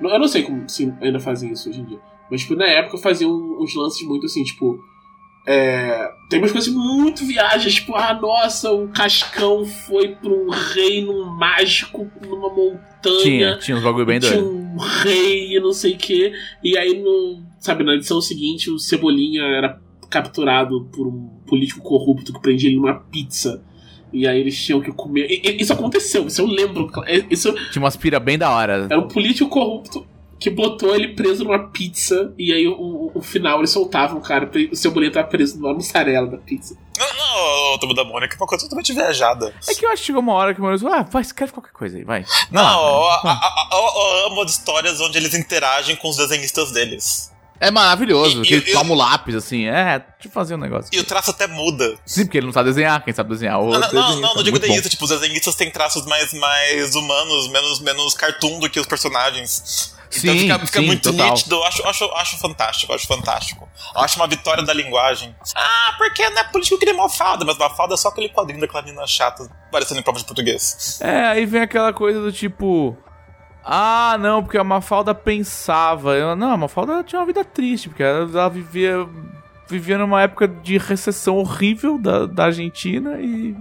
Eu 0.00 0.18
não 0.18 0.28
sei 0.28 0.42
como 0.42 0.68
se 0.68 0.92
ainda 1.00 1.20
fazem 1.20 1.52
isso 1.52 1.70
hoje 1.70 1.80
em 1.80 1.84
dia. 1.84 1.98
Mas, 2.30 2.40
tipo, 2.40 2.56
na 2.56 2.66
época 2.66 2.98
faziam 2.98 3.30
uns 3.32 3.74
lances 3.74 4.06
muito 4.06 4.26
assim, 4.26 4.42
tipo. 4.42 4.82
É, 5.46 6.10
tem 6.30 6.38
umas 6.38 6.52
coisas 6.52 6.72
muito 6.72 7.24
viagens, 7.26 7.74
tipo, 7.74 7.94
ah, 7.94 8.14
nossa, 8.14 8.72
o 8.72 8.88
Cascão 8.88 9.64
foi 9.64 10.08
pra 10.16 10.30
um 10.30 10.48
reino 10.48 11.26
mágico 11.36 12.10
numa 12.26 12.48
montanha. 12.48 13.22
Tinha, 13.22 13.58
tinha 13.58 13.76
uns 13.76 13.82
bagulho 13.82 14.06
bem 14.06 14.18
tinha 14.18 14.32
doido. 14.40 14.56
um 14.56 14.76
rei 14.78 15.56
e 15.56 15.60
não 15.60 15.72
sei 15.74 15.92
o 15.92 15.98
que. 15.98 16.32
E 16.62 16.78
aí, 16.78 16.98
no, 17.02 17.42
sabe, 17.60 17.84
na 17.84 17.94
edição 17.94 18.20
seguinte, 18.22 18.70
o 18.70 18.78
Cebolinha 18.78 19.42
era 19.42 19.78
capturado 20.08 20.88
por 20.90 21.06
um 21.06 21.28
político 21.46 21.82
corrupto 21.82 22.32
que 22.32 22.40
prendia 22.40 22.68
ele 22.70 22.76
numa 22.76 22.94
pizza. 22.94 23.62
E 24.12 24.26
aí 24.26 24.40
eles 24.40 24.56
tinham 24.64 24.80
que 24.80 24.92
comer. 24.92 25.26
E- 25.28 25.42
e- 25.44 25.60
isso 25.60 25.72
aconteceu, 25.72 26.26
isso 26.28 26.40
eu 26.40 26.46
lembro. 26.46 26.88
É, 27.04 27.22
Isso 27.30 27.52
Tinha 27.72 27.82
umas 27.82 27.96
pira 27.96 28.18
bem 28.20 28.38
da 28.38 28.48
hora. 28.48 28.86
era 28.88 28.98
um 29.00 29.08
político 29.08 29.50
corrupto 29.50 30.06
que 30.44 30.50
botou 30.50 30.94
ele 30.94 31.14
preso 31.14 31.42
numa 31.42 31.70
pizza. 31.70 32.34
E 32.38 32.52
aí, 32.52 32.68
o, 32.68 32.74
o- 32.74 33.12
o 33.14 33.22
final, 33.22 33.60
eles 33.60 33.70
soltavam 33.70 34.18
o 34.18 34.20
cara. 34.20 34.50
O 34.70 34.76
Cebolinha 34.76 35.10
tava 35.10 35.26
preso 35.26 35.58
numa 35.58 35.72
mussarela 35.72 36.26
da 36.26 36.36
pizza. 36.36 36.76
Não, 36.98 37.06
não, 37.72 37.78
Turma 37.78 37.94
da 37.94 38.04
Mônica 38.04 38.34
é 38.34 38.36
uma 38.36 38.46
coisa 38.46 38.62
totalmente 38.64 38.92
viajada. 38.92 39.54
É 39.66 39.74
que 39.74 39.86
eu 39.86 39.90
acho 39.90 40.02
que 40.02 40.06
chegou 40.08 40.20
uma 40.20 40.34
hora 40.34 40.52
que 40.52 40.60
o 40.60 40.62
Maurício 40.62 40.86
falou, 40.86 41.00
ah, 41.02 41.08
vai, 41.10 41.22
escreve 41.22 41.50
qualquer 41.52 41.72
coisa 41.72 41.96
aí, 41.96 42.04
vai. 42.04 42.26
Não, 42.50 42.62
Vai 42.62 42.74
lá, 42.74 42.76
eu, 42.76 43.22
vai. 43.22 43.32
a- 43.32 43.36
a- 43.36 43.68
a- 43.72 44.20
eu 44.20 44.26
amo 44.26 44.42
as 44.42 44.50
histórias 44.50 45.00
onde 45.00 45.16
eles 45.16 45.32
interagem 45.32 45.96
com 45.96 46.10
os 46.10 46.16
desenhistas 46.18 46.70
deles. 46.72 47.32
É 47.58 47.70
maravilhoso, 47.70 48.42
E- 48.42 48.46
que 48.46 48.52
e- 48.52 48.56
ele 48.58 48.72
toma 48.72 48.92
o 48.92 48.96
lápis, 48.98 49.34
assim, 49.36 49.64
é, 49.66 49.98
deixa 50.00 50.26
eu 50.26 50.30
fazer 50.30 50.56
um 50.56 50.58
negócio. 50.58 50.90
E 50.92 50.98
o 51.00 51.04
traço 51.04 51.30
até 51.30 51.46
muda. 51.46 51.96
Sim, 52.04 52.24
porque 52.26 52.36
ele 52.36 52.46
não 52.46 52.52
sabe 52.52 52.68
desenhar, 52.68 53.02
quem 53.02 53.14
sabe 53.14 53.30
desenhar. 53.30 53.60
O 53.60 53.70
Não, 53.70 53.70
não, 53.70 53.80
outro 53.80 53.94
não, 53.94 54.08
não, 54.16 54.20
não 54.20 54.42
digo 54.42 54.50
Muito 54.50 54.52
bom. 54.52 54.58
desenhista, 54.60 54.90
tipo, 54.90 55.04
os 55.04 55.10
desenhistas 55.10 55.54
têm 55.54 55.70
traços 55.70 56.04
mais, 56.04 56.34
mais 56.34 56.94
humanos, 56.94 57.48
menos, 57.48 57.80
menos 57.80 58.12
cartoon 58.12 58.58
do 58.58 58.68
que 58.68 58.78
os 58.78 58.86
personagens. 58.86 59.93
Então 60.18 60.34
Sim, 60.34 60.40
fica, 60.40 60.58
fica 60.66 60.80
sim, 60.80 60.86
muito 60.86 61.10
total. 61.10 61.30
nítido, 61.30 61.62
acho, 61.64 61.86
acho, 61.86 62.04
acho 62.12 62.38
fantástico, 62.38 62.92
acho 62.92 63.06
fantástico. 63.06 63.68
Acho 63.94 64.16
uma 64.16 64.26
vitória 64.26 64.62
da 64.62 64.72
linguagem. 64.72 65.34
Ah, 65.56 65.94
porque 65.98 66.28
não 66.30 66.40
é 66.40 66.44
político 66.44 66.78
que 66.78 66.86
nem 66.86 66.96
Mafalda, 66.96 67.44
mas 67.44 67.58
Mafalda 67.58 67.94
é 67.94 67.96
só 67.96 68.08
aquele 68.08 68.28
quadrinho 68.28 68.60
da 68.60 68.68
Clarina 68.68 69.06
chata, 69.06 69.48
parecendo 69.70 70.00
em 70.00 70.02
prova 70.02 70.18
de 70.18 70.24
português. 70.24 70.98
É, 71.00 71.26
aí 71.26 71.46
vem 71.46 71.62
aquela 71.62 71.92
coisa 71.92 72.20
do 72.20 72.32
tipo. 72.32 72.96
Ah, 73.64 74.16
não, 74.20 74.42
porque 74.42 74.58
a 74.58 74.64
Mafalda 74.64 75.14
pensava. 75.14 76.14
Eu, 76.14 76.36
não, 76.36 76.52
a 76.52 76.56
Mafalda 76.56 77.02
tinha 77.02 77.18
uma 77.20 77.26
vida 77.26 77.44
triste, 77.44 77.88
porque 77.88 78.02
ela, 78.02 78.28
ela 78.30 78.48
vivia, 78.50 79.08
vivia 79.66 79.96
numa 79.96 80.22
época 80.22 80.46
de 80.46 80.76
recessão 80.76 81.36
horrível 81.38 81.98
da, 81.98 82.26
da 82.26 82.44
Argentina 82.44 83.18
e. 83.20 83.56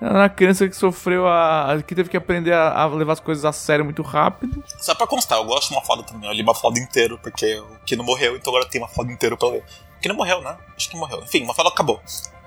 Era 0.00 0.14
uma 0.14 0.28
criança 0.30 0.66
que 0.66 0.74
sofreu 0.74 1.28
a. 1.28 1.76
que 1.86 1.94
teve 1.94 2.08
que 2.08 2.16
aprender 2.16 2.54
a, 2.54 2.72
a 2.72 2.86
levar 2.86 3.12
as 3.12 3.20
coisas 3.20 3.44
a 3.44 3.52
sério 3.52 3.84
muito 3.84 4.02
rápido. 4.02 4.64
Só 4.80 4.94
pra 4.94 5.06
constar, 5.06 5.38
eu 5.38 5.44
gosto 5.44 5.68
de 5.68 5.74
Mafalda 5.74 6.02
também, 6.02 6.28
eu 6.28 6.34
li 6.34 6.42
Mafalda 6.42 6.80
inteiro, 6.80 7.18
porque 7.22 7.58
o 7.58 7.78
Kino 7.84 8.02
morreu, 8.02 8.34
então 8.34 8.50
agora 8.50 8.68
tem 8.68 8.80
Mafalda 8.80 9.12
inteiro 9.12 9.36
pra 9.36 9.48
ler. 9.48 9.64
O 9.98 10.00
Kino 10.00 10.14
morreu, 10.14 10.40
né? 10.40 10.56
Acho 10.74 10.88
que 10.88 10.96
morreu. 10.96 11.22
Enfim, 11.22 11.44
Mafalda 11.44 11.70
acabou. 11.70 12.00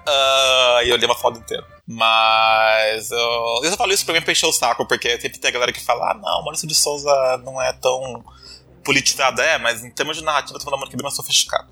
Ah, 0.07 0.81
e 0.83 0.89
eu 0.89 0.95
li 0.97 1.05
Mafalda 1.07 1.37
inteiro. 1.37 1.63
Mas 1.87 3.11
eu, 3.11 3.61
eu 3.63 3.69
só 3.69 3.77
falo 3.77 3.93
isso 3.93 4.03
pra 4.03 4.15
mim 4.15 4.21
pra 4.21 4.31
encher 4.31 4.47
o 4.47 4.53
saco, 4.53 4.87
porque 4.87 5.21
sempre 5.21 5.37
tem 5.37 5.49
a 5.49 5.53
galera 5.53 5.71
que 5.71 5.83
fala, 5.83 6.11
ah 6.11 6.13
não, 6.15 6.43
Maurício 6.43 6.67
de 6.67 6.73
Souza 6.73 7.37
não 7.43 7.61
é 7.61 7.71
tão 7.73 8.23
politizado. 8.83 9.41
É, 9.41 9.59
mas 9.59 9.83
em 9.83 9.91
termos 9.91 10.17
de 10.17 10.23
narrativa, 10.23 10.55
eu 10.55 10.59
tô 10.59 10.65
falando 10.65 10.89
que 10.89 10.95
é 10.95 10.97
bem 10.97 11.03
mais 11.03 11.15
sofisticado. 11.15 11.67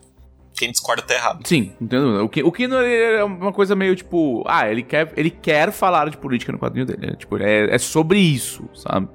Quem 0.56 0.72
discorda 0.72 1.02
tá 1.02 1.14
errado. 1.16 1.48
Sim, 1.48 1.72
entendo. 1.82 2.24
O, 2.24 2.30
Ki- 2.30 2.44
o 2.44 2.52
Kino 2.52 2.76
ele 2.82 3.16
é 3.18 3.24
uma 3.24 3.52
coisa 3.52 3.76
meio 3.76 3.96
tipo. 3.96 4.44
Ah, 4.48 4.70
ele 4.70 4.84
quer, 4.84 5.12
ele 5.18 5.30
quer 5.32 5.72
falar 5.72 6.10
de 6.10 6.18
política 6.18 6.52
no 6.52 6.60
quadrinho 6.60 6.86
dele. 6.86 7.12
É, 7.12 7.16
tipo, 7.16 7.38
é, 7.38 7.74
é 7.74 7.78
sobre 7.80 8.20
isso, 8.20 8.64
sabe? 8.76 9.08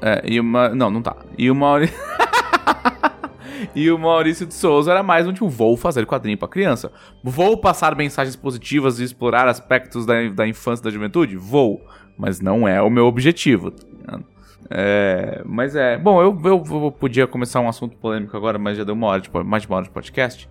É, 0.00 0.22
e 0.24 0.38
uma. 0.38 0.68
Não, 0.70 0.90
não 0.90 1.02
tá. 1.02 1.16
E 1.36 1.50
o 1.50 1.54
Maurício. 1.54 1.96
e 3.74 3.90
o 3.90 3.98
Maurício 3.98 4.46
de 4.46 4.54
Souza 4.54 4.90
era 4.90 5.02
mais 5.02 5.26
um 5.26 5.32
tipo, 5.32 5.48
vou 5.48 5.76
fazer 5.76 6.06
quadrinho 6.06 6.38
pra 6.38 6.46
criança. 6.48 6.92
Vou 7.22 7.56
passar 7.56 7.96
mensagens 7.96 8.36
positivas 8.36 9.00
e 9.00 9.04
explorar 9.04 9.48
aspectos 9.48 10.06
da, 10.06 10.28
da 10.28 10.46
infância 10.46 10.82
e 10.82 10.84
da 10.84 10.90
juventude? 10.90 11.36
Vou. 11.36 11.84
Mas 12.16 12.40
não 12.40 12.66
é 12.66 12.80
o 12.82 12.90
meu 12.90 13.06
objetivo, 13.06 13.70
tá? 13.70 14.20
É, 14.70 15.42
mas 15.44 15.74
é. 15.74 15.96
Bom, 15.96 16.20
eu, 16.20 16.38
eu, 16.44 16.64
eu 16.70 16.92
podia 16.92 17.26
começar 17.26 17.60
um 17.60 17.68
assunto 17.68 17.96
polêmico 17.96 18.36
agora, 18.36 18.58
mas 18.58 18.76
já 18.76 18.84
deu 18.84 18.94
uma 18.94 19.06
hora 19.06 19.20
de, 19.20 19.30
mais 19.44 19.62
de 19.62 19.68
uma 19.68 19.76
hora 19.76 19.84
de 19.84 19.90
podcast. 19.90 20.48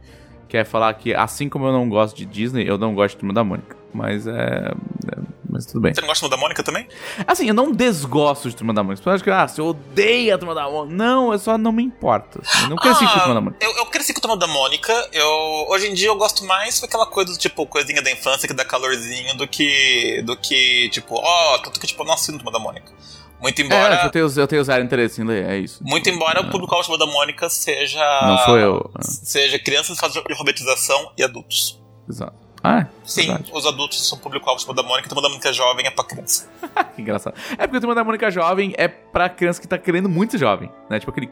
Que 0.48 0.58
é 0.58 0.64
falar 0.64 0.94
que, 0.94 1.14
assim 1.14 1.50
como 1.50 1.66
eu 1.66 1.74
não 1.74 1.90
gosto 1.90 2.16
de 2.16 2.26
Disney, 2.26 2.68
eu 2.68 2.78
não 2.78 2.96
gosto 2.96 3.16
de 3.16 3.20
Turma 3.20 3.34
da 3.34 3.44
Mônica. 3.44 3.76
Mas 3.94 4.26
é. 4.28 4.72
é- 5.12 5.38
mas 5.50 5.66
tudo 5.66 5.82
bem. 5.82 5.94
Você 5.94 6.02
não 6.02 6.08
gosta 6.08 6.30
da 6.30 6.38
Mônica 6.38 6.62
também? 6.62 6.88
Assim, 7.26 7.48
eu 7.48 7.54
não 7.54 7.72
desgosto 7.72 8.50
de 8.50 8.56
Turma 8.56 8.74
da 8.74 8.84
Mônica. 8.84 9.02
Você 9.02 9.10
acha 9.10 9.24
que, 9.24 9.30
ah, 9.30 9.48
você 9.48 9.62
odeia 9.62 10.36
a 10.36 10.38
Turma 10.38 10.54
da 10.54 10.70
Mônica. 10.70 10.96
Não, 10.96 11.32
eu 11.32 11.40
só 11.40 11.58
não 11.58 11.72
me 11.72 11.84
importa. 11.84 12.42
assim, 12.44 12.64
eu 12.64 12.70
não 12.70 12.76
cresci 12.78 13.06
com 13.06 13.12
a 13.12 13.20
Turma 13.20 13.34
da 13.34 13.42
Mônica. 13.42 13.66
Eu, 13.66 13.76
eu 13.78 13.86
cresci 13.88 14.14
com 14.14 14.20
a 14.20 14.22
Turma 14.22 14.38
da 14.38 14.48
Mônica. 14.48 14.94
Eu, 15.12 15.66
hoje 15.70 15.88
em 15.88 15.94
dia 15.94 16.08
eu 16.10 16.16
gosto 16.16 16.46
mais 16.46 16.80
daquela 16.80 17.06
coisa 17.06 17.32
do 17.32 17.38
tipo, 17.38 17.66
coisinha 17.66 18.02
da 18.02 18.12
infância 18.12 18.48
que 18.48 18.54
dá 18.54 18.64
calorzinho 18.66 19.36
do 19.38 19.48
que. 19.48 20.22
do 20.26 20.36
que, 20.38 20.90
tipo, 20.90 21.16
ó, 21.16 21.58
tanto 21.60 21.80
que 21.80 21.88
tipo, 21.88 22.04
eu 22.04 22.08
não 22.08 22.14
assino 22.14 22.38
Turma 22.38 22.52
da 22.52 22.60
Mônica. 22.60 22.92
Muito 23.40 23.62
embora. 23.62 23.96
É, 23.96 24.06
eu 24.06 24.10
tenho, 24.10 24.28
eu 24.36 24.48
tenho 24.48 24.64
zero 24.64 24.84
interesse 24.84 25.22
em 25.22 25.26
ler, 25.26 25.46
é 25.46 25.58
isso. 25.58 25.84
Muito 25.84 26.10
embora 26.10 26.42
o 26.42 26.50
público-alvo 26.50 26.98
da 26.98 27.06
Mônica 27.06 27.50
seja. 27.50 28.04
Não 28.24 28.38
sou 28.40 28.58
eu. 28.58 28.92
Seja 29.02 29.60
crianças 29.60 29.98
em 29.98 30.00
fase 30.00 30.14
de 30.14 30.32
alfabetização 30.32 31.12
e 31.18 31.24
adultos. 31.24 31.80
Exato. 32.10 32.48
Ah, 32.64 32.80
é? 32.80 32.88
Sim, 33.06 33.28
Verdade. 33.28 33.52
os 33.54 33.66
adultos 33.66 34.08
são 34.08 34.18
público-alvo 34.18 34.74
da 34.74 34.84
Mônica, 34.84 35.08
a 35.08 35.10
Turma 35.10 35.22
da 35.22 35.30
Mônica 35.30 35.54
jovem 35.54 35.86
é 35.86 35.92
pra 35.92 36.04
criança. 36.04 36.50
que 36.96 37.02
engraçado. 37.02 37.36
É 37.52 37.68
porque 37.68 37.78
a 37.78 37.80
Turma 37.80 37.96
da 37.96 38.04
Mônica 38.04 38.32
jovem 38.32 38.74
é 38.78 38.88
pra 38.88 39.30
criança 39.30 39.62
que 39.62 39.68
tá 39.68 39.78
querendo 39.78 40.10
muito 40.10 40.32
ser 40.32 40.40
jovem, 40.40 40.72
né? 40.90 41.00
Tipo 41.00 41.12
aquele 41.12 41.30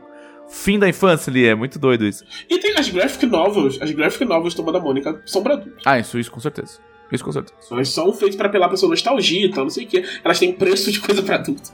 fim 0.47 0.77
da 0.77 0.87
infância 0.87 1.31
ali, 1.31 1.47
é 1.47 1.55
muito 1.55 1.79
doido 1.79 2.05
isso. 2.05 2.23
E 2.49 2.59
tem 2.59 2.77
as 2.77 2.87
graphic 2.87 3.25
novels, 3.25 3.81
as 3.81 3.91
graphic 3.91 4.23
novels 4.25 4.53
do 4.53 4.57
Turma 4.57 4.71
da 4.71 4.79
Mônica 4.79 5.21
são 5.25 5.41
pra 5.41 5.53
adultos. 5.55 5.81
Ah, 5.85 5.97
isso, 5.97 6.19
isso 6.19 6.31
com 6.31 6.39
certeza. 6.39 6.79
Isso 7.11 7.23
com 7.23 7.31
certeza. 7.31 7.55
Elas 7.71 7.89
são 7.89 8.11
feitas 8.11 8.35
pra 8.35 8.47
apelar 8.47 8.67
pra 8.67 8.77
sua 8.77 8.89
nostalgia 8.89 9.45
e 9.45 9.51
tal, 9.51 9.65
não 9.65 9.69
sei 9.69 9.85
o 9.85 9.87
que. 9.87 10.03
Elas 10.23 10.39
têm 10.39 10.51
preço 10.51 10.91
de 10.91 10.99
coisa 10.99 11.21
pra 11.21 11.35
adulto. 11.35 11.71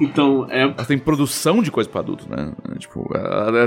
Então, 0.00 0.46
é. 0.50 0.62
Ela 0.62 0.84
tem 0.84 0.98
produção 0.98 1.62
de 1.62 1.70
coisa 1.70 1.88
pra 1.88 2.00
adultos, 2.00 2.26
né? 2.26 2.52
Tipo, 2.78 3.08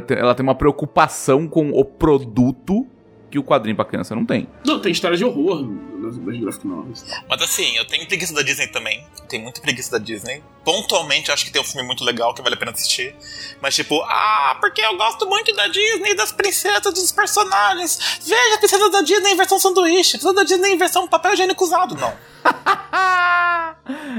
ela 0.09 0.35
tem 0.35 0.43
uma 0.43 0.55
preocupação 0.55 1.47
com 1.47 1.69
o 1.69 1.85
produto 1.85 2.85
que 3.29 3.37
o 3.37 3.43
quadrinho 3.43 3.75
pra 3.75 3.83
criança 3.85 4.15
não 4.15 4.25
tem. 4.25 4.47
Não, 4.65 4.79
tem 4.79 4.91
história 4.91 5.17
de 5.17 5.25
horror 5.25 5.61
nas, 5.99 6.17
graphic 6.17 6.65
novels. 6.65 7.05
Mas 7.29 7.41
assim, 7.41 7.75
eu 7.75 7.85
tenho 7.85 8.05
preguiça 8.07 8.33
da 8.33 8.41
Disney 8.41 8.67
também. 8.67 9.05
Tenho 9.27 9.43
muita 9.43 9.59
preguiça 9.59 9.91
da 9.91 9.97
Disney. 10.03 10.41
Pontualmente, 10.63 11.27
eu 11.29 11.33
acho 11.33 11.43
que 11.45 11.51
tem 11.51 11.61
um 11.61 11.65
filme 11.65 11.85
muito 11.85 12.03
legal 12.03 12.33
que 12.33 12.41
vale 12.41 12.55
a 12.55 12.57
pena 12.57 12.71
assistir. 12.71 13.13
Mas 13.61 13.75
tipo, 13.75 14.01
ah, 14.03 14.57
porque 14.61 14.81
eu 14.81 14.95
gosto 14.95 15.27
muito 15.27 15.53
da 15.53 15.67
Disney, 15.67 16.15
das 16.15 16.31
princesas, 16.31 16.93
dos 16.93 17.11
personagens. 17.11 18.19
Veja 18.25 18.55
a 18.55 18.57
princesa 18.59 18.89
da 18.89 19.01
Disney 19.01 19.31
em 19.31 19.35
versão 19.35 19.59
sanduíche. 19.59 20.15
A 20.15 20.19
princesa 20.19 20.33
da 20.33 20.43
Disney 20.43 20.73
em 20.73 20.77
versão 20.77 21.07
papel 21.07 21.33
higiênico 21.33 21.63
usado. 21.63 21.95
Não. 21.95 22.13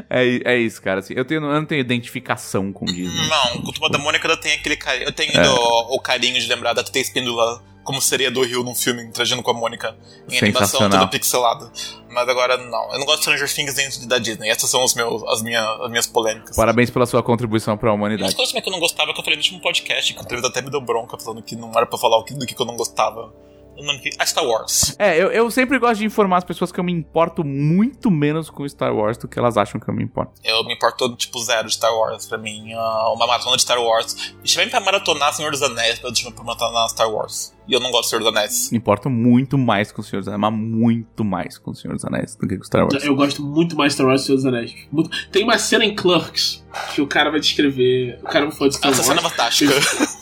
É, 0.09 0.55
é 0.55 0.59
isso, 0.59 0.81
cara. 0.81 1.01
Assim, 1.01 1.13
eu, 1.15 1.25
tenho, 1.25 1.43
eu 1.43 1.53
não 1.53 1.65
tenho 1.67 1.81
identificação 1.81 2.73
com 2.73 2.87
Disney. 2.87 3.29
Não, 3.29 3.63
com 3.63 3.73
Turma 3.73 3.91
da 3.91 3.99
Mônica 3.99 4.27
eu 4.27 4.37
tenho 4.41 4.55
aquele 4.59 4.77
carinho. 4.77 5.07
Eu 5.09 5.13
tenho 5.13 5.33
É. 5.33 5.49
o, 5.51 5.97
o 5.97 6.01
carinho 6.01 6.41
de 6.41 6.47
lembrar 6.47 6.73
da 6.73 6.83
TT 6.83 7.01
Espíndola 7.01 7.63
como 7.89 8.03
seria 8.03 8.31
do 8.31 8.45
Rio 8.45 8.63
num 8.63 8.75
filme 8.75 9.03
interagindo 9.03 9.43
com 9.43 9.51
a 9.51 9.55
Mônica 9.55 9.97
em 10.31 10.37
animação 10.37 10.91
toda 10.91 11.07
pixelada. 11.07 11.73
Mas 12.11 12.29
agora 12.29 12.59
não. 12.59 12.93
Eu 12.93 12.99
não 12.99 13.07
gosto 13.07 13.21
de 13.21 13.23
Stranger 13.23 13.55
Things 13.55 13.75
dentro 13.75 14.07
da 14.07 14.19
Disney. 14.19 14.51
Essas 14.51 14.69
são 14.69 14.85
os 14.85 14.95
meus, 14.95 15.23
as, 15.23 15.41
minhas, 15.41 15.65
as 15.81 15.89
minhas 15.89 16.07
polêmicas. 16.07 16.55
Parabéns 16.55 16.91
pela 16.91 17.07
sua 17.07 17.23
contribuição 17.23 17.79
para 17.79 17.89
a 17.89 17.95
humanidade. 17.95 18.35
coisas 18.35 18.53
também 18.53 18.63
que 18.63 18.69
eu 18.69 18.73
não 18.73 18.79
gostava 18.79 19.15
que 19.15 19.19
eu 19.19 19.25
falei 19.25 19.39
no 19.39 19.43
último 19.43 19.63
podcast, 19.63 20.13
que 20.13 20.21
o 20.21 20.25
Trevis 20.27 20.45
até 20.45 20.61
me 20.61 20.69
deu 20.69 20.83
bronca 20.83 21.17
falando 21.17 21.43
que 21.43 21.57
não 21.57 21.71
era 21.71 21.87
pra 21.87 21.99
falar 21.99 22.19
o 22.19 22.25
que, 22.25 22.35
do 22.35 22.45
que 22.45 22.61
eu 22.61 22.67
não 22.67 22.77
gostava. 22.77 23.33
O 23.79 23.85
nome 23.85 24.01
que. 24.01 24.11
A 24.19 24.27
Star 24.27 24.45
Wars. 24.45 24.97
É, 24.99 25.17
eu, 25.17 25.31
eu 25.31 25.51
sempre 25.51 25.79
gosto 25.79 25.99
de 26.01 26.05
informar 26.05 26.39
as 26.39 26.45
pessoas 26.45 26.73
que 26.73 26.81
eu 26.81 26.85
me 26.85 26.93
importo 26.93 27.45
muito 27.45 28.11
menos 28.11 28.51
com 28.51 28.69
Star 28.69 28.95
Wars 28.95 29.17
do 29.17 29.29
que 29.29 29.39
elas 29.39 29.57
acham 29.57 29.81
que 29.81 29.89
eu 29.89 29.95
me 29.95 30.03
importo. 30.03 30.33
Eu 30.45 30.65
me 30.65 30.75
importo 30.75 31.15
tipo 31.17 31.39
zero 31.41 31.69
de 31.69 31.75
Star 31.75 31.95
Wars. 31.95 32.27
Pra 32.27 32.39
mim, 32.39 32.73
ah, 32.75 33.13
uma 33.15 33.27
maratona 33.27 33.57
de 33.57 33.63
Star 33.63 33.81
Wars. 33.81 34.35
E 34.43 34.49
se 34.49 34.55
tiver 34.55 34.69
pra 34.71 34.81
maratonar 34.81 35.33
Senhor 35.33 35.51
dos 35.51 35.63
Anéis, 35.63 36.01
eu 36.03 36.33
pra 36.33 36.45
maratonar 36.45 36.89
Star 36.89 37.11
Wars. 37.11 37.57
E 37.69 37.73
eu 37.75 37.81
não 37.81 37.91
gosto 37.91 38.05
de 38.05 38.11
Senhor 38.11 38.21
dos 38.21 38.29
Anéis. 38.29 38.71
Me 38.73 38.79
importo 38.79 39.11
muito 39.11 39.59
mais 39.59 39.93
com 39.93 40.01
o 40.01 40.05
Senhor 40.05 40.21
dos 40.23 40.29
Anéis, 40.29 40.41
mas 40.41 40.53
muito 40.55 41.23
mais 41.25 41.59
com 41.59 41.71
o 41.71 41.75
Senhor 41.75 41.95
dos 41.95 42.05
Anéis 42.05 42.35
do 42.35 42.49
que 42.49 42.57
com 42.57 42.65
Star 42.65 42.83
Wars. 42.85 43.05
Eu 43.05 43.15
gosto 43.15 43.43
muito 43.43 43.77
mais 43.77 43.93
de 43.93 43.95
Star 43.95 44.07
Wars 44.07 44.23
do 44.23 44.27
que 44.27 44.33
os 44.33 44.47
Anéis. 44.47 44.75
Muito- 44.91 45.11
Tem 45.31 45.45
uma 45.45 45.59
cena 45.59 45.85
em 45.85 45.95
Clerks 45.95 46.65
que 46.95 47.01
o 47.03 47.07
cara 47.07 47.31
vai 47.31 47.39
descrever. 47.41 48.19
O 48.23 48.27
cara 48.27 48.47
não 48.47 48.53
foi 48.53 48.71
de 48.71 48.77
Star 48.77 48.91
Essa 48.91 49.03
cena 49.03 49.21
é 49.21 49.23
fantástica. 49.23 49.73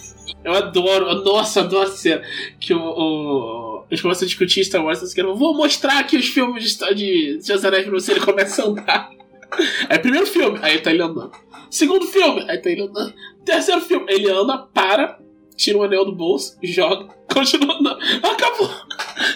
Eu 0.47 0.55
adoro, 0.55 1.13
nossa, 1.25 1.59
eu 1.59 1.65
adoro 1.65 1.89
a 1.89 1.93
cena 1.93 2.23
que 2.61 2.73
o, 2.73 2.79
o, 2.81 3.85
eles 3.91 4.01
começam 4.01 4.25
a 4.25 4.29
discutir 4.29 4.65
Star 4.65 4.85
Wars. 4.85 5.01
Eles 5.01 5.13
querem, 5.13 5.35
vou 5.35 5.55
mostrar 5.55 5.99
aqui 5.99 6.17
os 6.17 6.27
filmes 6.29 6.63
de, 6.63 6.71
Star- 6.71 6.95
de 6.95 7.39
Senhor 7.41 7.57
dos 7.57 7.65
Anéis 7.65 7.85
pra 7.85 7.93
você. 7.93 8.13
Ele 8.13 8.21
começa 8.21 8.63
a 8.63 8.67
andar. 8.67 9.11
Aí, 9.89 9.99
primeiro 10.01 10.27
filme, 10.27 10.59
aí 10.63 10.79
tá 10.79 10.91
ele 10.93 11.03
andando. 11.03 11.33
Segundo 11.69 12.07
filme, 12.07 12.49
aí 12.49 12.59
tá 12.59 12.71
ele 12.71 12.83
andando. 12.83 13.13
Terceiro 13.45 13.81
filme, 13.81 14.07
ele 14.09 14.31
anda, 14.31 14.59
para, 14.59 15.19
tira 15.57 15.79
um 15.79 15.83
anel 15.83 16.05
do 16.05 16.13
bolso, 16.15 16.57
joga, 16.63 17.13
continua 17.33 17.75
andando. 17.75 17.99
Acabou. 18.23 18.71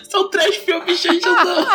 São 0.08 0.28
três 0.30 0.56
filmes 0.56 0.98
cheios 1.00 1.20
de 1.20 1.28
andando. 1.28 1.68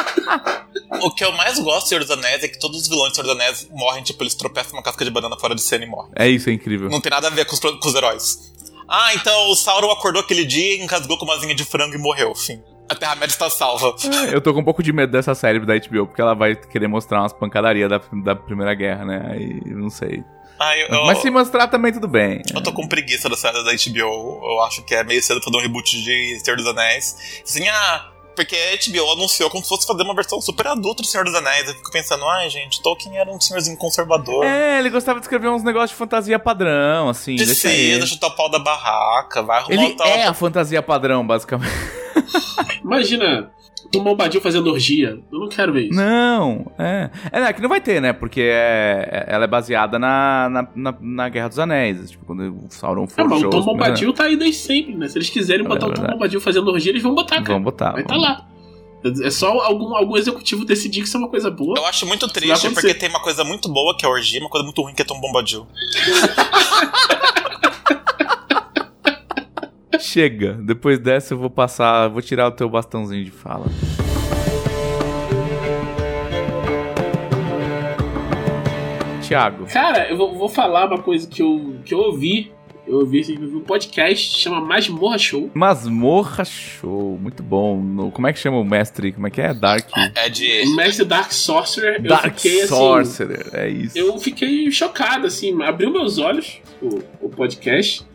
o 1.04 1.12
que 1.14 1.26
eu 1.26 1.32
mais 1.34 1.60
gosto 1.60 1.84
de 1.84 1.90
Senhor 1.90 2.02
dos 2.02 2.12
Anéis 2.12 2.44
é 2.44 2.48
que 2.48 2.60
todos 2.60 2.82
os 2.82 2.88
vilões 2.88 3.10
de 3.12 3.16
Senhor 3.18 3.28
dos 3.28 3.36
Anéis 3.36 3.68
morrem, 3.72 4.04
tipo, 4.04 4.22
eles 4.24 4.34
tropeçam 4.36 4.74
uma 4.74 4.84
casca 4.84 5.04
de 5.04 5.12
banana 5.12 5.38
fora 5.38 5.54
de 5.56 5.62
cena 5.62 5.84
e 5.84 5.88
morrem. 5.88 6.12
É 6.16 6.28
isso, 6.30 6.50
é 6.50 6.54
incrível. 6.54 6.90
Não 6.90 7.02
tem 7.02 7.10
nada 7.10 7.28
a 7.28 7.32
ver 7.32 7.46
com 7.46 7.54
os, 7.54 7.60
com 7.60 7.88
os 7.88 7.96
heróis. 7.96 8.54
Ah, 8.88 9.14
então 9.16 9.50
o 9.50 9.56
Sauron 9.56 9.92
acordou 9.92 10.22
aquele 10.22 10.46
dia, 10.46 10.84
engasgou 10.84 11.18
com 11.18 11.26
uma 11.26 11.36
asinha 11.36 11.56
de 11.56 11.64
frango 11.64 11.96
e 11.96 11.98
morreu. 11.98 12.34
Fim. 12.36 12.62
A 12.88 12.94
Terra-média 12.94 13.34
está 13.34 13.50
salva. 13.50 13.96
Eu 14.32 14.40
tô 14.40 14.54
com 14.54 14.60
um 14.60 14.64
pouco 14.64 14.84
de 14.84 14.94
medo 14.94 15.12
dessa 15.12 15.34
série 15.34 15.60
da 15.60 15.74
HBO, 15.76 16.06
porque 16.06 16.22
ela 16.22 16.36
vai 16.36 16.56
querer 16.56 16.88
mostrar 16.88 17.22
umas 17.22 17.34
pancadarias 17.34 17.90
da, 17.90 18.00
da 18.24 18.36
Primeira 18.36 18.76
Guerra, 18.76 19.06
né? 19.06 19.28
Aí, 19.32 19.62
não 19.66 19.90
sei. 19.90 20.24
Ah, 20.60 20.78
eu, 20.78 20.88
eu, 20.88 21.06
Mas 21.06 21.18
se 21.18 21.30
mostrar 21.30 21.68
também, 21.68 21.92
tudo 21.92 22.08
bem. 22.08 22.42
eu 22.54 22.62
tô 22.62 22.72
com 22.72 22.88
preguiça 22.88 23.28
da 23.28 23.36
série 23.36 23.62
da 23.64 23.72
HBO. 23.72 24.42
Eu 24.44 24.62
acho 24.64 24.84
que 24.84 24.94
é 24.94 25.04
meio 25.04 25.22
cedo 25.22 25.42
pra 25.42 25.52
dar 25.52 25.58
um 25.58 25.62
reboot 25.62 26.02
de 26.02 26.40
Senhor 26.40 26.56
dos 26.56 26.68
Anéis. 26.68 27.42
Assim, 27.44 27.68
ah, 27.68 28.12
porque 28.36 28.56
a 28.56 28.92
HBO 28.92 29.12
anunciou 29.14 29.50
como 29.50 29.64
se 29.64 29.70
fosse 29.70 29.88
fazer 29.88 30.04
uma 30.04 30.14
versão 30.14 30.42
super 30.42 30.68
adulta 30.68 31.02
do 31.02 31.08
Senhor 31.08 31.24
dos 31.24 31.34
Anéis. 31.34 31.68
Eu 31.68 31.74
fico 31.76 31.92
pensando, 31.92 32.26
ai, 32.26 32.50
gente, 32.50 32.82
Tolkien 32.82 33.18
era 33.18 33.32
um 33.32 33.40
senhorzinho 33.40 33.78
conservador. 33.78 34.46
É, 34.46 34.80
ele 34.80 34.90
gostava 34.90 35.20
de 35.20 35.26
escrever 35.26 35.48
uns 35.50 35.64
negócios 35.64 35.92
de 35.92 35.96
fantasia 35.96 36.38
padrão, 36.38 37.10
assim. 37.10 37.36
Deixa 37.36 37.52
Precisa 37.54 37.74
ele. 37.74 38.06
chutar 38.08 38.28
o 38.28 38.36
pau 38.36 38.50
da 38.50 38.60
barraca, 38.60 39.42
vai 39.42 39.60
arrumar 39.60 39.74
Ele 39.84 39.94
o 39.94 39.98
tal. 39.98 40.08
é 40.08 40.26
a 40.26 40.34
fantasia 40.34 40.82
padrão, 40.84 41.26
basicamente. 41.26 41.72
Imagina, 42.84 43.52
Tom 43.92 44.04
Bombadil 44.04 44.42
fazendo 44.42 44.70
orgia. 44.72 45.20
Eu 45.32 45.40
não 45.40 45.48
quero 45.50 45.72
ver 45.74 45.86
isso. 45.90 45.94
Não, 46.00 46.72
é. 46.78 47.10
É, 47.32 47.40
não, 47.40 47.48
é 47.48 47.54
que 47.54 47.62
não 47.62 47.70
vai 47.70 47.80
ter, 47.82 48.02
né? 48.02 48.12
Porque 48.14 48.42
é, 48.42 49.08
é- 49.12 49.34
ela 49.34 49.44
é 49.46 49.48
baseada 49.48 49.98
na, 50.00 50.50
na, 50.50 50.68
na, 50.76 50.96
na 51.00 51.30
Guerra 51.30 51.48
dos 51.50 51.60
Anéis. 51.60 52.12
Tipo, 52.12 52.26
quando 52.26 52.42
o 52.42 52.66
Sauron 52.70 53.08
for 53.08 53.22
Ah, 53.22 53.26
mas 53.26 53.38
o 53.40 53.42
shows, 53.42 53.56
Tom 53.56 53.62
Bombadil 53.62 54.12
tá 54.14 54.26
aí 54.26 54.36
desde 54.36 54.58
sempre, 54.58 54.96
né? 54.96 55.08
Se 55.08 55.18
eles 55.18 55.30
quiserem 55.30 55.66
É 55.66 55.68
botar 55.68 55.86
o 55.86 55.90
Tom 55.90 55.96
verdade. 55.96 56.14
Bombadil 56.14 56.42
fazendo 56.42 56.68
orgia, 56.70 56.92
eles 56.92 57.04
vão 57.04 57.14
botar, 57.16 57.36
cara. 57.38 57.54
Vamos 57.54 57.64
botar. 57.64 57.92
Vai 57.92 58.04
tá 58.04 58.14
vamos- 58.16 58.28
lá. 58.30 58.48
É 59.24 59.30
só 59.30 59.52
algum, 59.62 59.96
algum 59.96 60.18
executivo 60.18 60.66
decidir 60.66 61.02
que 61.02 61.08
isso 61.08 61.16
é 61.16 61.20
uma 61.20 61.30
coisa 61.30 61.52
boa. 61.52 61.76
Eu 61.78 61.86
acho 61.86 62.08
muito 62.08 62.28
triste, 62.28 62.72
porque 62.72 62.92
tem 62.92 63.08
uma 63.08 63.22
coisa 63.22 63.44
muito 63.44 63.70
boa 63.72 63.96
que 63.96 64.04
é 64.04 64.10
a 64.10 64.12
orgia, 64.12 64.40
e 64.40 64.42
uma 64.42 64.50
coisa 64.50 64.64
muito 64.66 64.82
ruim 64.82 64.96
que 64.96 65.02
é 65.04 65.06
Tom 65.06 65.22
Bombadil. 65.22 65.68
Chega. 70.00 70.54
Depois 70.54 71.00
dessa 71.00 71.34
eu 71.34 71.38
vou 71.38 71.50
passar, 71.50 72.08
vou 72.10 72.22
tirar 72.22 72.48
o 72.48 72.52
teu 72.52 72.70
bastãozinho 72.70 73.24
de 73.24 73.32
fala. 73.32 73.66
Tiago. 79.22 79.66
Cara, 79.66 80.08
eu 80.10 80.18
vou, 80.18 80.38
vou 80.38 80.50
falar 80.50 80.86
uma 80.88 81.00
coisa 81.02 81.28
que 81.28 81.42
eu, 81.42 81.76
que 81.84 81.94
eu 81.94 82.00
ouvi. 82.00 82.52
Eu 82.88 83.00
ouvi 83.00 83.22
assim, 83.22 83.36
um 83.44 83.62
podcast 83.62 84.40
chama 84.40 84.62
Masmorra 84.62 85.18
Show. 85.18 85.50
Masmorra 85.56 86.46
Show, 86.46 87.18
muito 87.20 87.42
bom. 87.42 87.82
No- 87.82 88.12
como 88.12 88.28
é 88.28 88.34
que 88.34 88.38
chama 88.38 88.58
o 88.60 88.64
mestre? 88.64 89.12
Como 89.12 89.26
é 89.26 89.32
que 89.32 89.42
é? 89.42 89.56
Dark. 89.56 89.90
É 90.14 90.30
de. 90.30 90.62
O 90.68 90.76
mestre 90.76 91.04
Dark 91.04 91.32
Sorcerer. 91.32 91.96
eu 91.96 92.04
Dark 92.10 92.38
fiquei 92.38 92.60
assim. 92.62 92.68
Sorcerer, 92.68 93.50
é 93.54 93.68
isso. 93.68 93.98
Eu 93.98 94.16
fiquei 94.20 94.70
chocado, 94.70 95.26
assim, 95.26 95.60
abriu 95.64 95.90
meus 95.92 96.20
olhos 96.20 96.60
o, 96.80 97.00
o 97.22 97.30
podcast. 97.30 98.06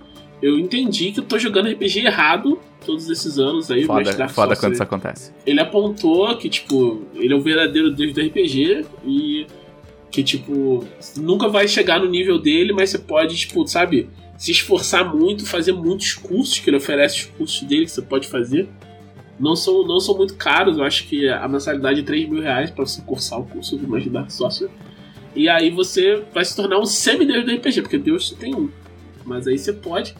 Eu 0.42 0.58
entendi 0.58 1.12
que 1.12 1.20
eu 1.20 1.24
tô 1.24 1.38
jogando 1.38 1.68
RPG 1.70 2.06
errado 2.06 2.58
todos 2.84 3.08
esses 3.10 3.38
anos 3.38 3.70
aí. 3.70 3.84
Foda, 3.84 4.12
Dark 4.12 4.30
foda 4.30 4.56
quando 4.56 4.72
isso 4.72 4.82
acontece. 4.82 5.32
ele 5.46 5.60
apontou 5.60 6.36
que, 6.36 6.48
tipo, 6.48 7.02
ele 7.14 7.32
é 7.32 7.36
o 7.36 7.40
verdadeiro 7.40 7.90
deus 7.90 8.12
do 8.12 8.20
RPG 8.20 8.86
e 9.04 9.46
que, 10.10 10.22
tipo, 10.22 10.84
nunca 11.16 11.48
vai 11.48 11.68
chegar 11.68 12.00
no 12.00 12.08
nível 12.08 12.38
dele, 12.38 12.72
mas 12.72 12.90
você 12.90 12.98
pode, 12.98 13.36
tipo, 13.36 13.66
sabe, 13.66 14.08
se 14.36 14.50
esforçar 14.50 15.14
muito, 15.14 15.46
fazer 15.46 15.72
muitos 15.72 16.14
cursos, 16.14 16.58
que 16.58 16.70
ele 16.70 16.78
oferece 16.78 17.16
os 17.16 17.24
cursos 17.26 17.62
dele 17.62 17.84
que 17.84 17.92
você 17.92 18.02
pode 18.02 18.26
fazer. 18.26 18.68
Não 19.38 19.54
são, 19.54 19.86
não 19.86 20.00
são 20.00 20.16
muito 20.16 20.34
caros, 20.34 20.78
eu 20.78 20.84
acho 20.84 21.06
que 21.06 21.28
a 21.28 21.46
mensalidade 21.46 22.00
é 22.00 22.02
3 22.02 22.28
mil 22.28 22.42
reais 22.42 22.70
pra 22.70 22.84
você 22.84 23.00
cursar 23.02 23.40
o 23.40 23.44
curso 23.44 23.76
do 23.76 23.86
Magic 23.86 24.10
Dark 24.10 24.30
Sorcerer. 24.30 24.70
E 25.34 25.48
aí 25.48 25.70
você 25.70 26.22
vai 26.34 26.44
se 26.44 26.56
tornar 26.56 26.78
um 26.78 26.84
semideus 26.86 27.44
do 27.44 27.54
RPG, 27.54 27.82
porque 27.82 27.98
Deus 27.98 28.28
só 28.28 28.36
tem 28.36 28.54
um. 28.54 28.68
Mas 29.24 29.46
aí 29.46 29.56
você 29.56 29.72
pode. 29.72 30.14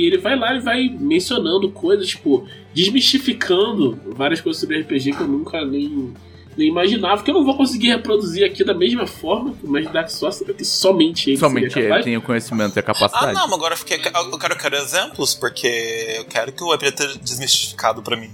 E 0.00 0.06
ele 0.06 0.18
vai 0.18 0.36
lá 0.38 0.54
e 0.54 0.60
vai 0.60 0.88
mencionando 0.98 1.70
coisas, 1.70 2.08
tipo, 2.08 2.46
desmistificando 2.74 3.98
várias 4.16 4.40
coisas 4.40 4.60
sobre 4.60 4.80
RPG 4.80 5.12
que 5.12 5.20
eu 5.22 5.28
nunca 5.28 5.64
nem, 5.64 6.12
nem 6.56 6.68
imaginava, 6.68 7.22
que 7.22 7.30
eu 7.30 7.34
não 7.34 7.44
vou 7.44 7.56
conseguir 7.56 7.88
reproduzir 7.88 8.44
aqui 8.44 8.64
da 8.64 8.74
mesma 8.74 9.06
forma 9.06 9.54
o 9.62 9.68
Magic 9.68 9.92
Dark 9.92 10.08
Sorcerer, 10.10 10.54
que 10.54 10.64
somente 10.64 11.30
ele 11.30 11.38
Somente 11.38 11.72
seria 11.72 11.94
ele 11.96 12.02
tem 12.04 12.16
o 12.16 12.22
conhecimento 12.22 12.76
e 12.76 12.78
a 12.78 12.80
Ah, 12.80 12.84
capacidade. 12.84 13.34
não, 13.34 13.46
mas 13.46 13.52
agora 13.52 13.74
eu, 13.74 13.78
fiquei, 13.78 13.96
eu 13.98 14.02
quero, 14.38 14.52
eu 14.52 14.56
quero 14.58 14.76
exemplos, 14.76 15.34
porque 15.34 16.14
eu 16.18 16.24
quero 16.26 16.52
que 16.52 16.62
o 16.62 16.72
RPG 16.72 16.88
esteja 16.88 17.18
desmistificado 17.18 18.02
pra 18.02 18.16
mim. 18.16 18.30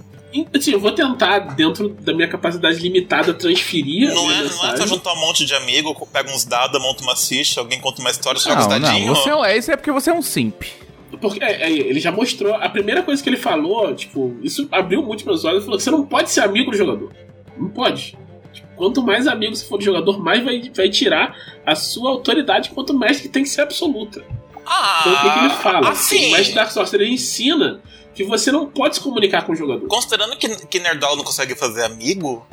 Assim, 0.53 0.71
eu 0.71 0.79
vou 0.79 0.91
tentar, 0.91 1.39
dentro 1.55 1.89
da 1.89 2.13
minha 2.13 2.27
capacidade 2.27 2.77
limitada, 2.79 3.33
transferir 3.33 4.11
a 4.11 4.13
Não 4.13 4.29
é, 4.29 4.43
não 4.43 4.65
é 4.73 4.77
só 4.77 4.85
juntar 4.85 5.13
um 5.13 5.19
monte 5.21 5.45
de 5.45 5.55
amigo, 5.55 5.95
pega 6.11 6.29
uns 6.31 6.43
dados, 6.45 6.79
monta 6.81 7.01
uma 7.01 7.15
ficha, 7.15 7.59
alguém 7.61 7.79
conta 7.79 8.01
uma 8.01 8.11
história, 8.11 8.39
joga 8.39 8.59
os 8.59 8.67
Não, 8.67 8.77
não, 8.77 8.87
dadinhos. 8.87 9.17
você 9.17 9.29
é, 9.31 9.53
é, 9.53 9.57
isso 9.57 9.71
é 9.71 9.77
porque 9.77 9.91
você 9.91 10.09
é 10.09 10.13
um 10.13 10.21
simp. 10.21 10.63
Porque 11.21 11.43
é, 11.43 11.63
é, 11.63 11.71
ele 11.71 11.99
já 11.99 12.11
mostrou. 12.11 12.55
A 12.55 12.69
primeira 12.69 13.01
coisa 13.03 13.21
que 13.23 13.29
ele 13.29 13.37
falou, 13.37 13.95
tipo, 13.95 14.37
isso 14.41 14.67
abriu 14.71 15.01
muito 15.01 15.25
meus 15.25 15.45
olhos. 15.45 15.57
Ele 15.57 15.65
falou 15.65 15.77
que 15.77 15.83
você 15.83 15.91
não 15.91 16.05
pode 16.05 16.29
ser 16.31 16.41
amigo 16.41 16.71
do 16.71 16.77
jogador. 16.77 17.11
Não 17.57 17.69
pode. 17.69 18.17
Tipo, 18.53 18.67
quanto 18.75 19.01
mais 19.03 19.27
amigo 19.27 19.55
você 19.55 19.65
for 19.65 19.77
do 19.77 19.83
jogador, 19.83 20.19
mais 20.21 20.43
vai, 20.43 20.71
vai 20.75 20.89
tirar 20.89 21.35
a 21.65 21.75
sua 21.75 22.09
autoridade 22.11 22.69
quanto 22.71 22.97
mestre 22.97 23.27
que 23.27 23.33
tem 23.33 23.43
que 23.43 23.49
ser 23.49 23.61
absoluta. 23.61 24.23
Ah, 24.65 24.99
Então 25.01 25.13
o 25.13 25.21
que, 25.21 25.31
que 25.31 25.39
ele 25.45 25.49
fala? 25.61 25.89
Assim, 25.89 26.31
mestre 26.31 26.53
Dark 26.55 26.71
Sorcerer 26.71 27.05
ele 27.07 27.15
ensina 27.15 27.81
que 28.13 28.23
você 28.23 28.51
não 28.51 28.65
pode 28.67 28.95
se 28.95 29.01
comunicar 29.01 29.43
com 29.45 29.53
o 29.53 29.55
jogador. 29.55 29.87
considerando 29.87 30.35
que, 30.35 30.67
que 30.67 30.79
Nerdola 30.79 31.15
não 31.15 31.23
consegue 31.23 31.55
fazer 31.55 31.83
amigo, 31.85 32.45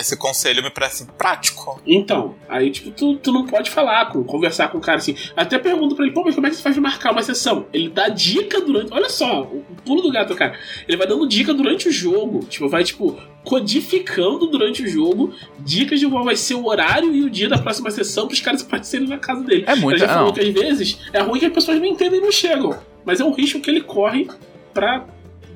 esse 0.00 0.16
conselho 0.16 0.62
me 0.62 0.70
parece 0.70 1.06
prático. 1.18 1.80
Então, 1.86 2.36
aí, 2.48 2.70
tipo, 2.70 2.90
tu, 2.90 3.16
tu 3.16 3.32
não 3.32 3.46
pode 3.46 3.70
falar, 3.70 4.06
com, 4.06 4.22
conversar 4.22 4.68
com 4.68 4.78
o 4.78 4.80
cara 4.80 4.98
assim. 4.98 5.16
Até 5.36 5.58
pergunto 5.58 5.94
pra 5.94 6.04
ele, 6.04 6.14
pô, 6.14 6.22
mas 6.24 6.34
como 6.34 6.46
é 6.46 6.50
que 6.50 6.56
você 6.56 6.62
faz 6.62 6.74
pra 6.74 6.82
marcar 6.82 7.12
uma 7.12 7.22
sessão? 7.22 7.66
Ele 7.72 7.88
dá 7.88 8.08
dica 8.08 8.60
durante. 8.60 8.92
Olha 8.92 9.08
só, 9.08 9.42
o 9.42 9.64
pulo 9.84 10.02
do 10.02 10.12
gato, 10.12 10.34
cara. 10.34 10.58
Ele 10.86 10.96
vai 10.96 11.06
dando 11.06 11.26
dica 11.26 11.52
durante 11.52 11.88
o 11.88 11.92
jogo. 11.92 12.44
Tipo, 12.44 12.68
vai, 12.68 12.84
tipo, 12.84 13.18
codificando 13.44 14.46
durante 14.46 14.82
o 14.82 14.88
jogo 14.88 15.34
dicas 15.58 15.98
de 15.98 16.08
qual 16.08 16.24
vai 16.24 16.36
ser 16.36 16.54
o 16.54 16.66
horário 16.66 17.14
e 17.14 17.24
o 17.24 17.30
dia 17.30 17.48
da 17.48 17.58
próxima 17.58 17.90
sessão 17.90 18.26
pros 18.26 18.40
caras 18.40 18.62
aparecerem 18.62 19.08
na 19.08 19.18
casa 19.18 19.42
dele. 19.42 19.64
É 19.66 19.74
muito. 19.74 19.96
Ele 19.96 20.06
já 20.06 20.14
falou 20.14 20.32
que 20.32 20.40
às 20.40 20.52
vezes 20.52 20.98
é 21.12 21.20
ruim 21.20 21.40
que 21.40 21.46
as 21.46 21.52
pessoas 21.52 21.78
não 21.78 21.86
entendem 21.86 22.20
e 22.20 22.22
não 22.22 22.32
chegam. 22.32 22.78
Mas 23.04 23.20
é 23.20 23.24
um 23.24 23.32
risco 23.32 23.60
que 23.60 23.70
ele 23.70 23.80
corre 23.80 24.28
pra 24.72 25.06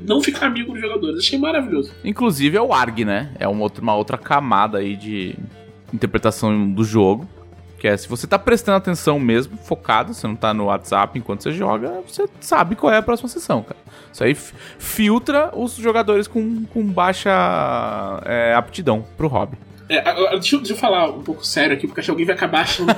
não 0.07 0.21
ficar 0.21 0.47
amigo 0.47 0.73
dos 0.73 0.81
jogadores. 0.81 1.19
Achei 1.19 1.39
maravilhoso. 1.39 1.93
Inclusive 2.05 2.57
é 2.57 2.63
o 2.63 2.73
ARG, 2.73 3.05
né? 3.05 3.31
É 3.39 3.49
uma 3.49 3.63
outra, 3.63 3.83
uma 3.83 3.95
outra 3.95 4.19
camada 4.19 4.79
aí 4.79 4.97
de 4.97 5.37
interpretação 5.93 6.71
do 6.71 6.85
jogo. 6.85 7.29
Que 7.79 7.89
é, 7.89 7.97
se 7.97 8.09
você 8.09 8.29
tá 8.29 8.39
prestando 8.39 8.77
atenção 8.77 9.19
mesmo, 9.19 9.57
focado, 9.57 10.15
você 10.15 10.25
não 10.27 10.37
tá 10.37 10.55
no 10.55 10.67
WhatsApp 10.67 11.19
enquanto 11.19 11.43
você 11.43 11.51
joga, 11.51 12.01
você 12.07 12.29
sabe 12.39 12.77
qual 12.77 12.93
é 12.93 12.99
a 12.99 13.03
próxima 13.03 13.29
sessão, 13.29 13.61
cara. 13.61 13.81
Isso 14.13 14.23
aí 14.23 14.37
filtra 14.79 15.51
os 15.53 15.75
jogadores 15.75 16.29
com, 16.29 16.65
com 16.67 16.85
baixa 16.85 17.31
é, 18.25 18.55
aptidão 18.55 19.05
pro 19.17 19.27
hobby. 19.27 19.59
É, 19.89 19.99
agora, 19.99 20.39
deixa, 20.39 20.55
eu, 20.55 20.61
deixa 20.61 20.75
eu 20.75 20.79
falar 20.79 21.11
um 21.11 21.23
pouco 21.23 21.45
sério 21.45 21.77
aqui, 21.77 21.89
porque 21.89 21.99
acho 22.01 22.07
que 22.07 22.11
alguém 22.13 22.27
vai 22.27 22.37
acabar 22.37 22.61
achando. 22.61 22.95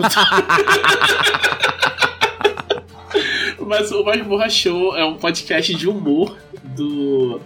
Mas 3.66 3.90
o 3.90 4.04
Masmorra 4.04 4.50
Show 4.50 4.94
é 4.96 5.04
um 5.04 5.16
podcast 5.16 5.74
de 5.74 5.88
humor 5.88 6.36
do, 6.74 7.40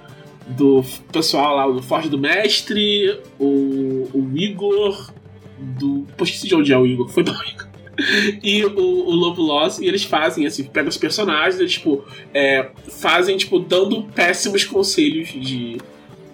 do 0.49 0.85
pessoal 1.13 1.57
lá, 1.57 1.69
do 1.69 1.83
Forte 1.83 2.09
do 2.09 2.19
Mestre, 2.19 3.21
o, 3.39 4.09
o 4.13 4.31
Igor, 4.35 5.13
do. 5.59 6.07
Pô, 6.17 6.25
esqueci 6.25 6.49
de 6.49 6.55
onde 6.55 6.73
é 6.73 6.79
o 6.79 6.87
Igor, 6.87 7.09
foi 7.09 7.23
do 7.25 7.33
Igor. 7.33 7.69
E 8.43 8.65
o, 8.65 8.79
o 8.79 9.11
Lobo 9.11 9.43
Loss, 9.43 9.81
e 9.81 9.87
eles 9.87 10.05
fazem 10.05 10.47
assim, 10.47 10.65
pegam 10.65 10.89
os 10.89 10.97
personagens, 10.97 11.59
eles, 11.59 11.73
tipo, 11.73 12.05
é, 12.33 12.71
fazem, 12.89 13.37
tipo, 13.37 13.59
dando 13.59 14.05
péssimos 14.05 14.65
conselhos 14.65 15.29
de, 15.31 15.79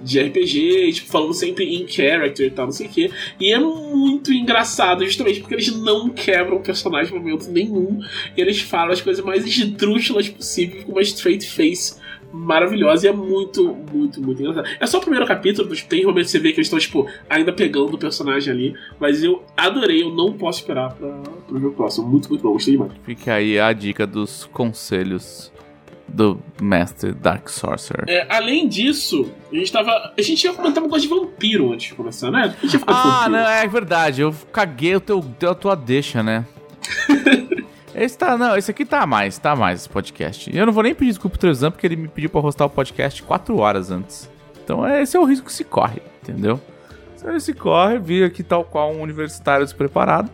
de 0.02 0.20
RPG, 0.20 0.92
tipo, 0.92 1.10
falando 1.10 1.32
sempre 1.32 1.64
in 1.64 1.88
character 1.88 2.46
e 2.46 2.50
tal, 2.50 2.66
não 2.66 2.72
sei 2.72 2.86
o 2.86 2.90
quê. 2.90 3.10
E 3.40 3.50
é 3.50 3.58
muito 3.58 4.30
engraçado, 4.30 5.06
justamente 5.06 5.40
porque 5.40 5.54
eles 5.54 5.74
não 5.74 6.10
quebram 6.10 6.58
o 6.58 6.60
personagem 6.60 7.16
em 7.16 7.18
momento 7.18 7.50
nenhum. 7.50 7.98
E 8.36 8.40
eles 8.42 8.60
falam 8.60 8.92
as 8.92 9.00
coisas 9.00 9.24
mais 9.24 9.46
esdrúxulas 9.46 10.28
possíveis 10.28 10.84
com 10.84 10.92
uma 10.92 11.02
straight 11.02 11.48
face 11.48 12.03
maravilhosa 12.34 13.06
e 13.06 13.10
é 13.10 13.12
muito, 13.12 13.76
muito, 13.92 14.20
muito 14.20 14.42
engraçado. 14.42 14.68
É 14.80 14.86
só 14.86 14.98
o 14.98 15.00
primeiro 15.00 15.24
capítulo, 15.24 15.68
tem 15.88 16.00
realmente 16.00 16.30
você 16.30 16.38
vê 16.40 16.50
que 16.52 16.56
eles 16.58 16.66
estão, 16.66 16.78
tipo, 16.78 17.06
ainda 17.30 17.52
pegando 17.52 17.94
o 17.94 17.98
personagem 17.98 18.52
ali. 18.52 18.74
Mas 18.98 19.22
eu 19.22 19.44
adorei, 19.56 20.02
eu 20.02 20.10
não 20.10 20.32
posso 20.32 20.60
esperar 20.60 20.92
pra, 20.94 21.08
pro 21.46 21.60
meu 21.60 21.72
próximo. 21.72 22.08
Muito, 22.08 22.28
muito 22.28 22.42
bom, 22.42 22.52
gostei 22.52 22.74
demais. 22.74 22.92
Fica 23.04 23.34
aí 23.34 23.58
a 23.58 23.72
dica 23.72 24.06
dos 24.06 24.46
conselhos 24.52 25.52
do 26.08 26.38
mestre 26.60 27.12
Dark 27.12 27.48
Sorcerer. 27.48 28.04
É, 28.08 28.26
além 28.28 28.68
disso, 28.68 29.30
a 29.50 29.54
gente 29.54 29.72
tava. 29.72 30.12
A 30.16 30.22
gente 30.22 30.44
ia 30.44 30.52
comentar 30.52 30.82
um 30.82 30.86
negócio 30.86 31.08
de 31.08 31.14
vampiro 31.14 31.72
antes 31.72 31.88
de 31.88 31.94
começar, 31.94 32.30
né? 32.30 32.54
Ah, 32.86 33.28
não, 33.28 33.38
é 33.38 33.66
verdade. 33.66 34.22
Eu 34.22 34.34
caguei 34.52 34.96
o 34.96 35.00
teu, 35.00 35.24
a 35.48 35.54
tua 35.54 35.74
deixa, 35.74 36.22
né? 36.22 36.44
Esse 37.94 38.18
tá, 38.18 38.36
não, 38.36 38.56
esse 38.56 38.70
aqui 38.70 38.84
tá 38.84 39.06
mais, 39.06 39.38
tá 39.38 39.54
mais 39.54 39.80
esse 39.80 39.88
podcast. 39.88 40.54
Eu 40.54 40.66
não 40.66 40.72
vou 40.72 40.82
nem 40.82 40.94
pedir 40.94 41.10
desculpa 41.10 41.38
pro 41.38 41.40
Trezan, 41.40 41.70
porque 41.70 41.86
ele 41.86 41.96
me 41.96 42.08
pediu 42.08 42.28
pra 42.28 42.40
hostar 42.40 42.64
o 42.66 42.70
podcast 42.70 43.22
4 43.22 43.56
horas 43.56 43.90
antes. 43.90 44.28
Então 44.62 44.84
é, 44.86 45.02
esse 45.02 45.16
é 45.16 45.20
o 45.20 45.24
risco 45.24 45.46
que 45.46 45.52
se 45.52 45.64
corre, 45.64 46.02
entendeu? 46.22 46.60
Então 47.16 47.36
esse 47.36 47.54
corre, 47.54 47.98
vi 47.98 48.24
aqui 48.24 48.42
tal 48.42 48.64
qual 48.64 48.92
um 48.92 49.00
universitário 49.00 49.64
despreparado. 49.64 50.30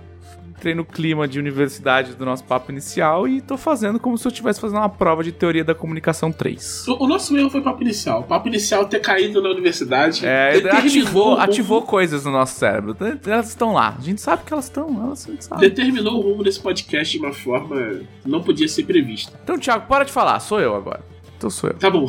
Entrei 0.60 0.74
no 0.74 0.84
clima 0.84 1.26
de 1.26 1.38
universidade 1.38 2.12
do 2.12 2.26
nosso 2.26 2.44
papo 2.44 2.70
inicial 2.70 3.26
e 3.26 3.40
tô 3.40 3.56
fazendo 3.56 3.98
como 3.98 4.18
se 4.18 4.26
eu 4.26 4.30
estivesse 4.30 4.60
fazendo 4.60 4.76
uma 4.76 4.90
prova 4.90 5.24
de 5.24 5.32
teoria 5.32 5.64
da 5.64 5.74
comunicação 5.74 6.30
3. 6.30 6.86
O, 6.86 7.04
o 7.04 7.08
nosso 7.08 7.34
erro 7.34 7.48
foi 7.48 7.62
papo 7.62 7.80
inicial. 7.80 8.20
O 8.20 8.24
papo 8.24 8.46
inicial 8.46 8.84
ter 8.84 9.00
caído 9.00 9.40
na 9.40 9.48
universidade. 9.48 10.26
É, 10.26 10.58
ativou, 10.70 11.36
o 11.36 11.40
ativou 11.40 11.80
coisas 11.80 12.26
no 12.26 12.32
nosso 12.32 12.58
cérebro. 12.58 12.94
Elas 13.26 13.48
estão 13.48 13.72
lá. 13.72 13.96
A 13.98 14.02
gente 14.02 14.20
sabe 14.20 14.44
que 14.44 14.52
elas 14.52 14.66
estão, 14.66 15.02
elas 15.02 15.26
sabe. 15.40 15.62
Determinou 15.62 16.18
o 16.18 16.20
rumo 16.20 16.44
desse 16.44 16.60
podcast 16.60 17.18
de 17.18 17.24
uma 17.24 17.32
forma 17.32 17.76
que 18.22 18.28
não 18.28 18.42
podia 18.42 18.68
ser 18.68 18.82
prevista. 18.82 19.32
Então, 19.42 19.58
Thiago, 19.58 19.86
para 19.88 20.04
de 20.04 20.12
falar. 20.12 20.40
Sou 20.40 20.60
eu 20.60 20.76
agora. 20.76 21.00
Então 21.38 21.48
sou 21.48 21.70
eu. 21.70 21.76
Tá 21.76 21.88
bom. 21.88 22.06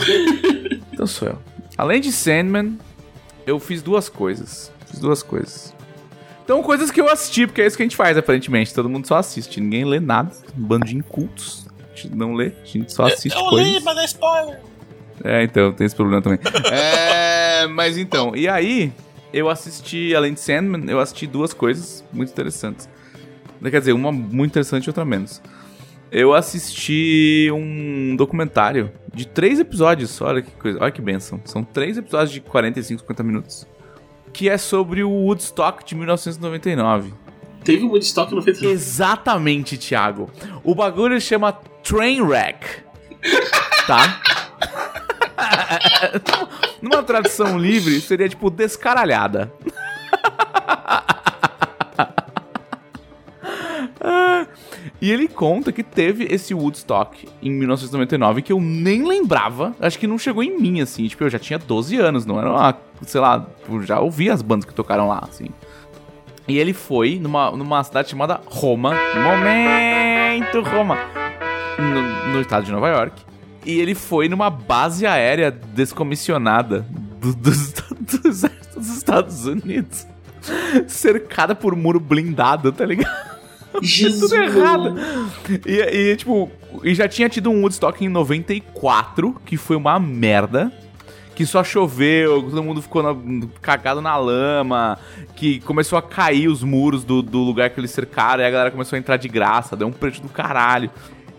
Então 0.91 1.07
sou 1.07 1.29
eu. 1.29 1.37
Além 1.77 2.01
de 2.01 2.11
Sandman, 2.11 2.77
eu 3.47 3.57
fiz 3.59 3.81
duas 3.81 4.09
coisas. 4.09 4.69
Fiz 4.87 4.99
duas 4.99 5.23
coisas. 5.23 5.73
Então, 6.43 6.61
coisas 6.61 6.91
que 6.91 6.99
eu 6.99 7.09
assisti, 7.09 7.47
porque 7.47 7.61
é 7.61 7.67
isso 7.67 7.77
que 7.77 7.83
a 7.83 7.85
gente 7.85 7.95
faz, 7.95 8.17
aparentemente. 8.17 8.73
Todo 8.73 8.89
mundo 8.89 9.07
só 9.07 9.17
assiste. 9.17 9.59
Ninguém 9.59 9.85
lê 9.85 9.99
nada. 9.99 10.31
Um 10.57 10.63
bando 10.63 10.85
de 10.85 10.97
incultos. 10.97 11.67
A 11.79 11.95
gente 11.95 12.15
não 12.15 12.33
lê, 12.33 12.51
a 12.61 12.65
gente 12.65 12.91
só 12.91 13.05
assiste 13.05 13.37
eu 13.37 13.45
coisas. 13.45 13.73
li, 13.73 13.79
mas 13.81 13.97
é 13.97 14.05
spoiler. 14.05 14.59
É, 15.23 15.43
então, 15.43 15.71
tem 15.71 15.85
esse 15.85 15.95
problema 15.95 16.21
também. 16.21 16.39
é, 16.71 17.67
mas 17.67 17.97
então, 17.97 18.35
e 18.35 18.47
aí, 18.47 18.91
eu 19.33 19.49
assisti, 19.49 20.15
além 20.15 20.33
de 20.33 20.39
Sandman, 20.39 20.89
eu 20.89 20.99
assisti 20.99 21.27
duas 21.27 21.53
coisas 21.53 22.03
muito 22.11 22.31
interessantes. 22.31 22.89
Quer 23.61 23.79
dizer, 23.79 23.93
uma 23.93 24.11
muito 24.11 24.51
interessante 24.51 24.85
e 24.85 24.89
outra 24.89 25.05
menos. 25.05 25.41
Eu 26.11 26.33
assisti 26.33 27.49
um 27.53 28.15
documentário 28.15 28.91
de 29.13 29.27
três 29.27 29.59
episódios, 29.59 30.19
olha 30.21 30.41
que 30.41 30.51
coisa, 30.51 30.79
olha 30.81 30.91
que 30.91 31.01
benção. 31.01 31.39
São 31.45 31.63
três 31.63 31.97
episódios 31.97 32.31
de 32.31 32.41
45, 32.41 33.01
50 33.01 33.23
minutos. 33.23 33.67
Que 34.33 34.49
é 34.49 34.57
sobre 34.57 35.03
o 35.03 35.09
Woodstock 35.09 35.85
de 35.85 35.95
1999. 35.95 37.13
Teve 37.63 37.85
Woodstock 37.85 38.33
no 38.33 38.41
feito. 38.41 38.65
Exatamente, 38.65 39.77
Thiago. 39.77 40.29
O 40.63 40.73
bagulho 40.73 41.19
chama 41.21 41.53
Trainwreck. 41.83 42.83
Tá? 43.85 44.21
Numa 46.81 47.03
tradução 47.03 47.57
livre, 47.57 47.99
seria 48.01 48.27
tipo 48.27 48.49
descaralhada. 48.49 49.51
Ah, 54.03 54.47
E 55.01 55.11
ele 55.11 55.27
conta 55.27 55.71
que 55.71 55.81
teve 55.81 56.25
esse 56.29 56.53
Woodstock 56.53 57.27
em 57.41 57.49
1999 57.49 58.43
que 58.43 58.53
eu 58.53 58.61
nem 58.61 59.03
lembrava. 59.07 59.75
Acho 59.79 59.97
que 59.97 60.05
não 60.05 60.17
chegou 60.19 60.43
em 60.43 60.59
mim, 60.59 60.79
assim. 60.79 61.07
Tipo, 61.07 61.23
eu 61.23 61.29
já 61.29 61.39
tinha 61.39 61.57
12 61.57 61.97
anos, 61.97 62.23
não 62.25 62.39
era 62.39 62.51
uma, 62.51 62.77
sei 63.01 63.19
lá, 63.19 63.47
já 63.83 63.99
ouvi 63.99 64.29
as 64.29 64.43
bandas 64.43 64.65
que 64.65 64.73
tocaram 64.75 65.07
lá, 65.07 65.23
assim. 65.27 65.47
E 66.47 66.59
ele 66.59 66.71
foi 66.73 67.17
numa, 67.19 67.49
numa 67.51 67.83
cidade 67.83 68.09
chamada 68.11 68.41
Roma. 68.45 68.91
Momento 69.15 70.61
Roma. 70.69 70.97
No, 71.79 72.33
no 72.33 72.41
estado 72.41 72.65
de 72.65 72.71
Nova 72.71 72.89
York. 72.89 73.23
E 73.65 73.79
ele 73.79 73.95
foi 73.95 74.29
numa 74.29 74.49
base 74.51 75.05
aérea 75.07 75.49
descomissionada 75.51 76.85
do- 77.19 77.33
dos 77.35 77.73
Estados 78.97 79.45
Unidos. 79.45 80.05
Cercada 80.87 81.55
por 81.55 81.75
muro 81.75 81.99
blindado, 81.99 82.71
tá 82.71 82.85
ligado? 82.85 83.30
Jesus. 83.81 84.29
tudo 84.31 84.35
errado. 84.41 84.95
E, 85.65 86.11
e, 86.11 86.15
tipo, 86.15 86.49
e 86.83 86.93
já 86.95 87.07
tinha 87.07 87.29
tido 87.29 87.49
um 87.49 87.61
Woodstock 87.61 88.03
em 88.03 88.09
94, 88.09 89.35
que 89.45 89.57
foi 89.57 89.75
uma 89.75 89.99
merda. 89.99 90.71
Que 91.33 91.45
só 91.45 91.63
choveu, 91.63 92.43
todo 92.43 92.61
mundo 92.61 92.81
ficou 92.81 93.01
na- 93.01 93.15
cagado 93.61 94.01
na 94.01 94.15
lama, 94.17 94.99
que 95.35 95.59
começou 95.61 95.97
a 95.97 96.01
cair 96.01 96.47
os 96.49 96.61
muros 96.61 97.03
do, 97.05 97.21
do 97.21 97.39
lugar 97.39 97.69
que 97.69 97.79
eles 97.79 97.89
cercaram, 97.89 98.43
e 98.43 98.45
a 98.45 98.51
galera 98.51 98.69
começou 98.69 98.95
a 98.95 98.99
entrar 98.99 99.15
de 99.17 99.27
graça, 99.29 99.75
deu 99.75 99.87
um 99.87 99.91
preço 99.93 100.21
do 100.21 100.27
caralho. 100.29 100.91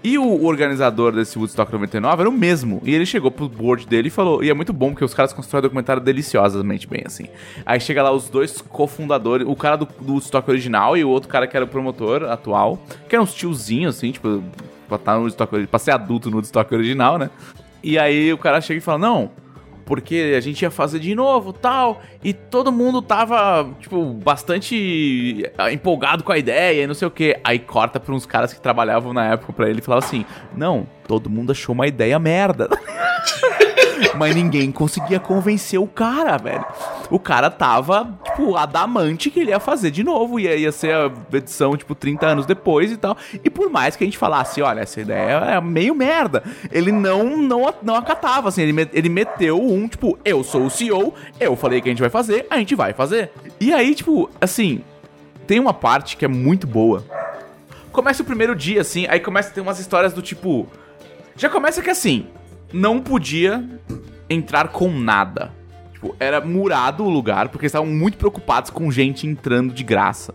E 0.05 0.19
o 0.19 0.45
organizador 0.45 1.13
desse 1.13 1.39
Woodstock 1.39 1.73
99 1.73 2.23
era 2.23 2.29
o 2.29 2.33
mesmo. 2.33 2.83
E 2.85 2.93
ele 2.93 3.07
chegou 3.07 3.31
pro 3.31 3.49
board 3.49 3.87
dele 3.87 4.09
e 4.09 4.11
falou. 4.11 4.43
E 4.43 4.51
é 4.51 4.55
muito 4.55 4.73
bom 4.73 4.91
porque 4.91 5.05
os 5.05 5.15
caras 5.15 5.33
constroem 5.33 5.63
documentário 5.63 6.03
deliciosamente 6.03 6.89
bem, 6.89 7.03
assim. 7.07 7.27
Aí 7.65 7.79
chega 7.79 8.03
lá 8.03 8.11
os 8.11 8.29
dois 8.29 8.61
cofundadores, 8.61 9.47
o 9.47 9.55
cara 9.55 9.77
do, 9.77 9.87
do 10.01 10.15
Woodstock 10.15 10.51
original 10.51 10.97
e 10.97 11.05
o 11.05 11.09
outro 11.09 11.29
cara 11.29 11.47
que 11.47 11.57
era 11.57 11.65
o 11.65 11.69
promotor 11.69 12.25
atual, 12.25 12.83
que 13.09 13.15
eram 13.15 13.23
uns 13.23 13.35
tiozinhos, 13.35 13.97
assim, 13.97 14.11
tipo, 14.11 14.43
pra, 14.89 14.99
tá 14.99 15.15
no 15.15 15.21
Woodstock, 15.21 15.67
pra 15.67 15.79
ser 15.79 15.93
adulto 15.93 16.31
no 16.31 16.37
Woodstock 16.37 16.75
original, 16.75 17.17
né? 17.17 17.31
E 17.83 17.99
aí 17.99 18.33
o 18.33 18.39
cara 18.39 18.61
chega 18.61 18.79
e 18.79 18.83
fala: 18.83 18.99
Não, 18.99 19.31
porque 19.93 20.33
a 20.35 20.41
gente 20.41 20.63
ia 20.63 20.71
fazer 20.71 20.99
de 21.01 21.15
novo 21.15 21.53
tal, 21.53 22.01
e 22.25 22.33
todo 22.33 22.73
mundo 22.73 23.03
tava, 23.03 23.69
tipo, 23.79 24.15
bastante 24.15 25.45
ah, 25.59 25.71
empolgado 25.71 26.25
com 26.25 26.33
a 26.33 26.39
ideia 26.39 26.85
e 26.85 26.87
não 26.87 26.95
sei 26.95 27.07
o 27.09 27.11
que. 27.11 27.39
Aí 27.45 27.59
corta 27.59 28.01
pra 28.01 28.15
uns 28.15 28.25
caras 28.25 28.55
que 28.55 28.61
trabalhavam 28.63 29.13
na 29.13 29.33
época 29.33 29.53
pra 29.53 29.69
ele 29.69 29.81
e 29.81 29.83
falava 29.83 30.03
assim: 30.03 30.25
Não, 30.57 30.87
todo 31.07 31.29
mundo 31.29 31.53
achou 31.53 31.75
uma 31.75 31.87
ideia 31.87 32.19
merda. 32.19 32.71
Mas 34.17 34.35
ninguém 34.35 34.71
conseguia 34.71 35.21
convencer 35.21 35.79
o 35.79 35.87
cara, 35.87 36.37
velho. 36.37 36.65
O 37.11 37.19
cara 37.19 37.51
tava, 37.51 38.19
tipo, 38.25 38.57
adamante 38.57 39.31
que 39.31 39.41
ele 39.41 39.51
ia 39.51 39.61
fazer 39.61 39.91
de 39.91 40.03
novo. 40.03 40.39
Ia, 40.39 40.57
ia 40.57 40.73
ser 40.73 40.95
a 40.95 41.11
edição, 41.33 41.77
tipo, 41.77 41.95
30 41.95 42.27
anos 42.27 42.47
depois 42.47 42.91
e 42.91 42.97
tal. 42.97 43.17
E 43.45 43.51
por 43.51 43.71
mais 43.71 43.97
que 43.97 44.05
a 44.05 44.07
gente 44.07 44.19
falasse, 44.19 44.63
olha, 44.63 44.81
essa 44.81 45.01
ideia 45.01 45.57
é 45.57 45.61
meio 45.61 45.95
merda, 45.95 46.43
ele 46.71 46.93
não 46.93 47.37
não, 47.37 47.73
não 47.83 47.97
acatava, 47.97 48.49
assim. 48.49 48.63
Ele, 48.63 48.89
ele 48.93 49.09
meteu 49.09 49.61
um, 49.61 49.89
tipo, 49.89 50.19
eu 50.25 50.43
sou 50.43 50.67
o 50.67 50.71
CEO, 50.71 51.15
eu 51.39 51.57
falei 51.57 51.81
que 51.81 51.89
a 51.89 51.93
gente 51.93 52.01
vai 52.01 52.11
fazer, 52.11 52.47
a 52.51 52.59
gente 52.59 52.75
vai 52.75 52.93
fazer. 52.93 53.31
E 53.61 53.73
aí, 53.73 53.95
tipo, 53.95 54.31
assim, 54.41 54.83
tem 55.47 55.59
uma 55.59 55.75
parte 55.75 56.17
que 56.17 56.25
é 56.25 56.29
muito 56.29 56.67
boa. 56.67 57.05
Começa 57.91 58.23
o 58.23 58.27
primeiro 58.27 58.55
dia, 58.55 58.81
assim, 58.81 59.07
aí 59.09 59.21
começa 59.21 59.51
a 59.51 59.53
ter 59.53 59.61
umas 59.61 59.79
histórias 59.79 60.13
do 60.13 60.23
tipo. 60.23 60.67
Já 61.37 61.49
começa 61.49 61.83
que 61.83 61.91
assim, 61.91 62.27
não 62.73 63.01
podia 63.01 63.65
entrar 64.29 64.69
com 64.69 64.91
nada. 64.91 65.53
Tipo, 65.93 66.17
era 66.19 66.41
murado 66.41 67.05
o 67.05 67.11
lugar, 67.11 67.49
porque 67.49 67.65
eles 67.65 67.71
estavam 67.71 67.89
muito 67.89 68.17
preocupados 68.17 68.71
com 68.71 68.91
gente 68.91 69.27
entrando 69.27 69.73
de 69.73 69.85
graça. 69.85 70.35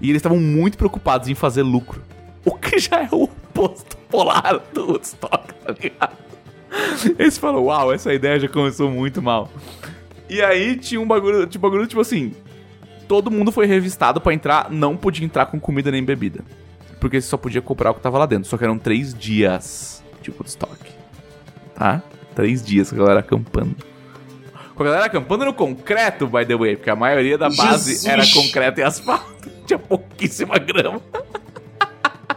E 0.00 0.08
eles 0.08 0.20
estavam 0.20 0.38
muito 0.38 0.78
preocupados 0.78 1.28
em 1.28 1.34
fazer 1.34 1.62
lucro. 1.62 2.02
O 2.44 2.52
que 2.52 2.78
já 2.78 3.02
é 3.02 3.08
o 3.12 3.24
oposto 3.24 3.96
polar 4.08 4.60
do 4.72 4.86
Woodstock, 4.86 5.54
tá 5.54 5.74
ligado? 5.80 6.16
Eles 7.18 7.38
falam, 7.38 7.64
uau, 7.64 7.92
essa 7.92 8.12
ideia 8.12 8.40
já 8.40 8.48
começou 8.48 8.90
muito 8.90 9.20
mal. 9.22 9.50
E 10.28 10.40
aí 10.40 10.76
tinha 10.76 11.00
um 11.00 11.06
bagulho, 11.06 11.46
um 11.46 11.58
bagulho 11.58 11.86
tipo 11.86 12.00
assim, 12.00 12.32
todo 13.06 13.30
mundo 13.30 13.52
foi 13.52 13.66
revistado 13.66 14.20
pra 14.20 14.32
entrar, 14.32 14.70
não 14.70 14.96
podia 14.96 15.24
entrar 15.24 15.46
com 15.46 15.60
comida 15.60 15.90
nem 15.90 16.02
bebida. 16.02 16.42
Porque 16.98 17.20
só 17.20 17.36
podia 17.36 17.60
comprar 17.60 17.90
o 17.90 17.94
que 17.94 18.00
tava 18.00 18.18
lá 18.18 18.26
dentro. 18.26 18.48
Só 18.48 18.56
que 18.56 18.64
eram 18.64 18.78
três 18.78 19.12
dias 19.12 20.02
de 20.22 20.30
Woodstock. 20.30 20.91
Tá? 21.82 22.00
Três 22.36 22.62
dias, 22.62 22.92
a 22.92 22.96
galera 22.96 23.18
acampando. 23.18 23.74
Com 24.72 24.84
a 24.84 24.86
galera 24.86 25.06
acampando 25.06 25.44
no 25.44 25.52
concreto, 25.52 26.28
by 26.28 26.46
the 26.46 26.54
way, 26.54 26.76
porque 26.76 26.88
a 26.88 26.94
maioria 26.94 27.36
da 27.36 27.50
base 27.50 27.90
Jesus. 27.90 28.06
era 28.06 28.22
concreto 28.32 28.78
e 28.78 28.84
asfalto. 28.84 29.50
Tinha 29.66 29.80
pouquíssima 29.80 30.58
grama. 30.58 31.00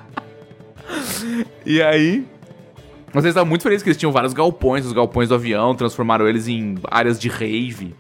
e 1.64 1.80
aí. 1.80 2.26
Vocês 3.14 3.28
estavam 3.28 3.48
muito 3.48 3.62
felizes 3.62 3.84
que 3.84 3.90
eles 3.90 3.98
tinham 3.98 4.12
vários 4.12 4.34
galpões, 4.34 4.84
os 4.84 4.92
galpões 4.92 5.30
do 5.30 5.36
avião, 5.36 5.76
transformaram 5.76 6.28
eles 6.28 6.48
em 6.48 6.76
áreas 6.90 7.20
de 7.20 7.30
rave. 7.30 7.96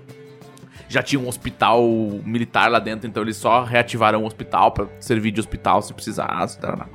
Já 0.89 1.03
tinha 1.03 1.22
um 1.22 1.27
hospital 1.27 1.88
militar 2.26 2.72
lá 2.72 2.80
dentro, 2.80 3.07
então 3.07 3.22
eles 3.22 3.38
só 3.38 3.63
reativaram 3.63 4.23
o 4.23 4.26
hospital 4.26 4.72
pra 4.72 4.88
servir 4.99 5.30
de 5.30 5.39
hospital 5.39 5.81
se 5.84 5.93
precisasse. 5.93 6.59
Tarará. 6.59 6.88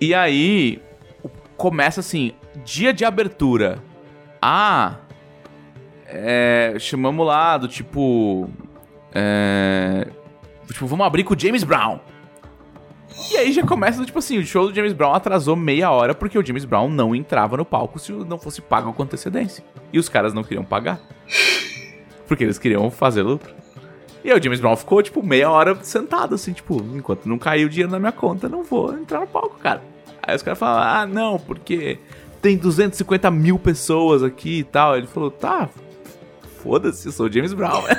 E 0.00 0.14
aí, 0.14 0.80
começa 1.60 2.00
assim, 2.00 2.32
dia 2.64 2.90
de 2.90 3.04
abertura. 3.04 3.84
Ah, 4.40 4.96
é, 6.06 6.74
chamamos 6.78 7.26
lá 7.26 7.58
do 7.58 7.68
tipo. 7.68 8.48
É, 9.14 10.08
tipo, 10.66 10.86
vamos 10.86 11.06
abrir 11.06 11.22
com 11.22 11.34
o 11.34 11.38
James 11.38 11.62
Brown. 11.62 12.00
E 13.30 13.36
aí 13.36 13.52
já 13.52 13.62
começa, 13.62 14.02
tipo 14.06 14.18
assim, 14.18 14.38
o 14.38 14.46
show 14.46 14.68
do 14.68 14.74
James 14.74 14.94
Brown 14.94 15.12
atrasou 15.12 15.54
meia 15.54 15.90
hora 15.90 16.14
porque 16.14 16.38
o 16.38 16.44
James 16.44 16.64
Brown 16.64 16.88
não 16.88 17.14
entrava 17.14 17.58
no 17.58 17.64
palco 17.66 17.98
se 17.98 18.10
não 18.10 18.38
fosse 18.38 18.62
pago 18.62 18.94
com 18.94 19.02
antecedência. 19.02 19.62
E 19.92 19.98
os 19.98 20.08
caras 20.08 20.32
não 20.32 20.42
queriam 20.42 20.64
pagar. 20.64 20.98
Porque 22.26 22.42
eles 22.42 22.56
queriam 22.56 22.90
fazer 22.90 23.20
lucro. 23.20 23.52
E 24.24 24.30
aí 24.30 24.38
o 24.38 24.42
James 24.42 24.60
Brown 24.60 24.76
ficou, 24.76 25.02
tipo, 25.02 25.22
meia 25.22 25.50
hora 25.50 25.76
sentado, 25.82 26.34
assim, 26.36 26.54
tipo, 26.54 26.82
enquanto 26.94 27.28
não 27.28 27.36
caiu 27.36 27.66
o 27.66 27.70
dinheiro 27.70 27.92
na 27.92 27.98
minha 27.98 28.12
conta, 28.12 28.48
não 28.48 28.64
vou 28.64 28.94
entrar 28.94 29.20
no 29.20 29.26
palco, 29.26 29.58
cara. 29.58 29.89
Aí 30.30 30.36
os 30.36 30.42
caras 30.42 30.58
falaram, 30.58 31.00
ah, 31.00 31.06
não, 31.06 31.38
porque 31.38 31.98
tem 32.40 32.56
250 32.56 33.30
mil 33.30 33.58
pessoas 33.58 34.22
aqui 34.22 34.60
e 34.60 34.64
tal. 34.64 34.96
Ele 34.96 35.06
falou, 35.06 35.30
tá, 35.30 35.68
foda-se, 36.62 37.06
eu 37.08 37.12
sou 37.12 37.26
o 37.26 37.32
James 37.32 37.52
Brown. 37.52 37.82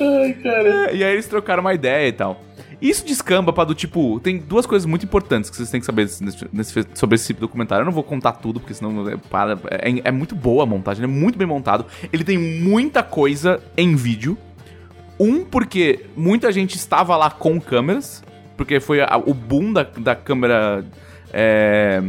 Ai, 0.00 0.32
cara. 0.42 0.92
e 0.92 1.04
aí 1.04 1.12
eles 1.12 1.26
trocaram 1.26 1.60
uma 1.60 1.74
ideia 1.74 2.08
e 2.08 2.12
tal. 2.12 2.40
Isso 2.80 3.04
descamba 3.06 3.52
pra 3.52 3.62
do 3.62 3.74
tipo. 3.76 4.18
Tem 4.20 4.38
duas 4.38 4.66
coisas 4.66 4.84
muito 4.86 5.04
importantes 5.04 5.48
que 5.48 5.56
vocês 5.56 5.70
têm 5.70 5.78
que 5.78 5.86
saber 5.86 6.02
nesse- 6.20 6.48
nesse- 6.52 6.86
sobre 6.94 7.14
esse 7.14 7.32
documentário. 7.32 7.82
Eu 7.82 7.86
não 7.86 7.92
vou 7.92 8.02
contar 8.02 8.32
tudo, 8.32 8.58
porque 8.58 8.74
senão 8.74 9.08
é, 9.08 9.16
para, 9.16 9.52
é, 9.70 10.00
é 10.02 10.10
muito 10.10 10.34
boa 10.34 10.64
a 10.64 10.66
montagem, 10.66 11.04
é 11.04 11.06
muito 11.06 11.38
bem 11.38 11.46
montado. 11.46 11.86
Ele 12.12 12.24
tem 12.24 12.36
muita 12.38 13.00
coisa 13.02 13.60
em 13.76 13.94
vídeo. 13.94 14.36
Um, 15.20 15.44
porque 15.44 16.06
muita 16.16 16.50
gente 16.50 16.74
estava 16.76 17.16
lá 17.16 17.30
com 17.30 17.60
câmeras. 17.60 18.24
Porque 18.62 18.78
foi 18.78 19.00
a- 19.00 19.20
o 19.24 19.34
boom 19.34 19.72
da, 19.72 19.82
da 19.82 20.14
câmera. 20.14 20.84
é, 21.32 22.00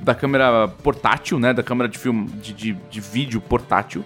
da 0.00 0.14
câmera 0.14 0.68
portátil, 0.68 1.38
né? 1.38 1.54
Da 1.54 1.62
câmera 1.62 1.88
de 1.88 1.98
filme. 1.98 2.26
de, 2.28 2.52
de, 2.52 2.72
de 2.90 3.00
vídeo 3.00 3.40
portátil. 3.40 4.04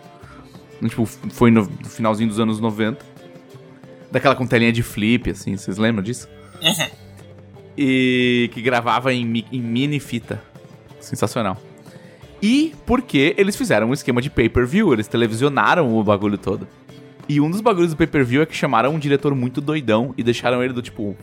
Tipo, 0.80 1.04
foi 1.06 1.50
no 1.50 1.64
finalzinho 1.84 2.28
dos 2.28 2.38
anos 2.38 2.60
90. 2.60 3.04
Daquela 4.12 4.36
com 4.36 4.46
telinha 4.46 4.70
de 4.72 4.82
flip, 4.84 5.28
assim, 5.30 5.56
vocês 5.56 5.76
lembram 5.76 6.02
disso? 6.04 6.28
E 7.76 8.48
que 8.52 8.62
gravava 8.62 9.12
em, 9.12 9.44
em 9.52 9.60
mini 9.60 9.98
fita. 9.98 10.40
Sensacional. 11.00 11.56
E 12.40 12.72
porque 12.86 13.34
eles 13.36 13.56
fizeram 13.56 13.90
um 13.90 13.92
esquema 13.92 14.22
de 14.22 14.30
pay-per-view, 14.30 14.92
eles 14.92 15.08
televisionaram 15.08 15.96
o 15.96 16.04
bagulho 16.04 16.38
todo. 16.38 16.66
E 17.28 17.40
um 17.40 17.50
dos 17.50 17.60
bagulhos 17.60 17.90
do 17.90 17.96
pay-per-view 17.96 18.42
é 18.42 18.46
que 18.46 18.54
chamaram 18.54 18.94
um 18.94 18.98
diretor 18.98 19.34
muito 19.34 19.60
doidão 19.60 20.14
e 20.16 20.22
deixaram 20.22 20.62
ele 20.62 20.72
do 20.72 20.80
tipo, 20.80 21.16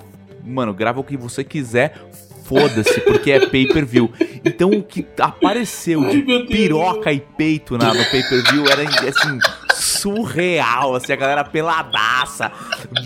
mano, 0.46 0.74
grava 0.74 1.00
o 1.00 1.04
que 1.04 1.18
você 1.18 1.44
quiser, 1.44 1.98
foda-se, 2.46 3.02
porque 3.02 3.32
é 3.32 3.46
pay-per-view. 3.48 4.12
Então 4.44 4.70
o 4.70 4.84
que 4.84 5.06
apareceu 5.20 6.08
de 6.10 6.22
piroca 6.48 7.12
e 7.12 7.20
peito 7.20 7.78
na, 7.78 7.94
no 7.94 8.06
pay-per-view 8.06 8.66
era 8.68 8.84
assim 8.84 9.40
surreal, 9.74 10.96
assim, 10.96 11.12
a 11.14 11.16
galera 11.16 11.44
peladaça, 11.44 12.52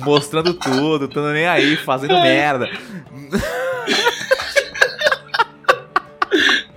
mostrando 0.03 0.53
tudo, 0.53 1.07
tando 1.07 1.31
nem 1.31 1.47
aí, 1.47 1.77
fazendo 1.77 2.13
merda. 2.15 2.69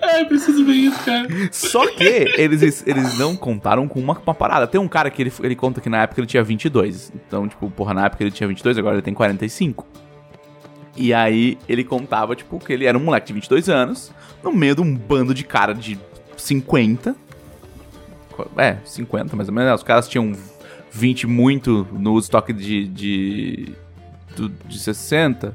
Ai, 0.01 0.25
preciso 0.27 0.65
ver 0.65 0.73
isso, 0.73 1.05
cara. 1.05 1.27
Só 1.51 1.87
que 1.87 2.05
eles, 2.37 2.85
eles 2.87 3.19
não 3.19 3.35
contaram 3.35 3.89
com 3.89 3.99
uma, 3.99 4.17
uma 4.19 4.35
parada. 4.35 4.67
Tem 4.67 4.81
um 4.81 4.89
cara 4.89 5.11
que 5.11 5.23
ele, 5.23 5.33
ele 5.43 5.57
conta 5.57 5.81
que 5.81 5.89
na 5.89 6.03
época 6.03 6.21
ele 6.21 6.27
tinha 6.27 6.43
22. 6.43 7.13
Então, 7.15 7.49
tipo, 7.49 7.71
porra, 7.71 7.95
na 7.95 8.07
época 8.07 8.23
ele 8.23 8.31
tinha 8.31 8.47
22, 8.47 8.79
agora 8.79 8.97
ele 8.97 9.03
tem 9.03 9.15
45. 9.15 9.87
E 10.97 11.13
aí 11.15 11.59
ele 11.69 11.85
contava, 11.85 12.37
tipo, 12.37 12.59
que 12.59 12.73
ele 12.73 12.85
era 12.85 12.97
um 12.99 13.03
moleque 13.05 13.29
de 13.29 13.33
22 13.33 13.69
anos, 13.69 14.13
no 14.43 14.53
meio 14.53 14.75
de 14.75 14.83
um 14.83 14.95
bando 14.95 15.33
de 15.35 15.43
cara 15.45 15.73
de 15.75 15.99
50. 16.37 17.17
É, 18.57 18.77
50 18.85 19.37
mais 19.37 19.49
ou 19.49 19.55
menos. 19.55 19.73
Os 19.75 19.83
caras 19.83 20.09
tinham 20.09 20.33
20 20.91 21.27
muito 21.27 21.87
no 21.93 22.19
estoque 22.19 22.53
de, 22.53 22.87
de, 22.89 23.73
do- 24.37 24.49
de 24.67 24.79
60. 24.79 25.55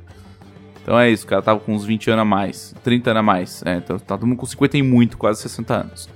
Então 0.81 0.97
é 0.97 1.09
isso, 1.11 1.25
o 1.25 1.27
cara 1.27 1.41
tava 1.41 1.59
com 1.59 1.73
uns 1.75 1.83
20 1.83 2.09
anos 2.11 2.21
a 2.21 2.25
mais, 2.25 2.73
30 2.83 3.09
anos 3.11 3.19
a 3.19 3.23
mais. 3.23 3.63
É, 3.65 3.75
então 3.75 3.99
tá 3.99 4.17
todo 4.17 4.25
mundo 4.25 4.37
com 4.37 4.45
50 4.45 4.77
e 4.77 4.81
muito, 4.81 5.17
quase 5.17 5.41
60 5.41 5.73
anos. 5.75 6.09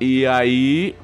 E 0.00 0.26
aí. 0.26 0.96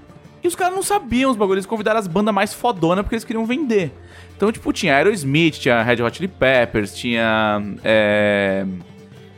E 0.42 0.48
os 0.48 0.54
caras 0.54 0.74
não 0.74 0.82
sabiam 0.82 1.30
os 1.30 1.36
bagulhos, 1.36 1.58
eles 1.58 1.66
convidaram 1.66 1.98
as 2.00 2.06
bandas 2.06 2.34
mais 2.34 2.52
fodonas 2.52 3.02
porque 3.02 3.14
eles 3.14 3.24
queriam 3.24 3.44
vender. 3.46 3.92
Então, 4.38 4.52
tipo, 4.52 4.72
tinha 4.72 4.94
Aerosmith, 4.94 5.58
tinha 5.58 5.82
Red 5.82 6.00
Hot 6.00 6.16
Chili 6.16 6.28
Peppers, 6.28 6.94
tinha. 6.94 7.60
É, 7.82 8.64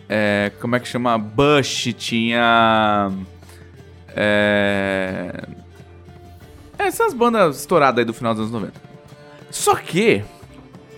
é, 0.06 0.52
como 0.60 0.76
é 0.76 0.80
que 0.80 0.86
chama? 0.86 1.16
Bush, 1.16 1.94
tinha. 1.96 3.10
É, 4.14 5.42
essas 6.78 7.14
bandas 7.14 7.60
estouradas 7.60 8.00
aí 8.00 8.04
do 8.04 8.12
final 8.12 8.34
dos 8.34 8.42
anos 8.42 8.52
90. 8.52 8.74
Só 9.50 9.74
que, 9.74 10.22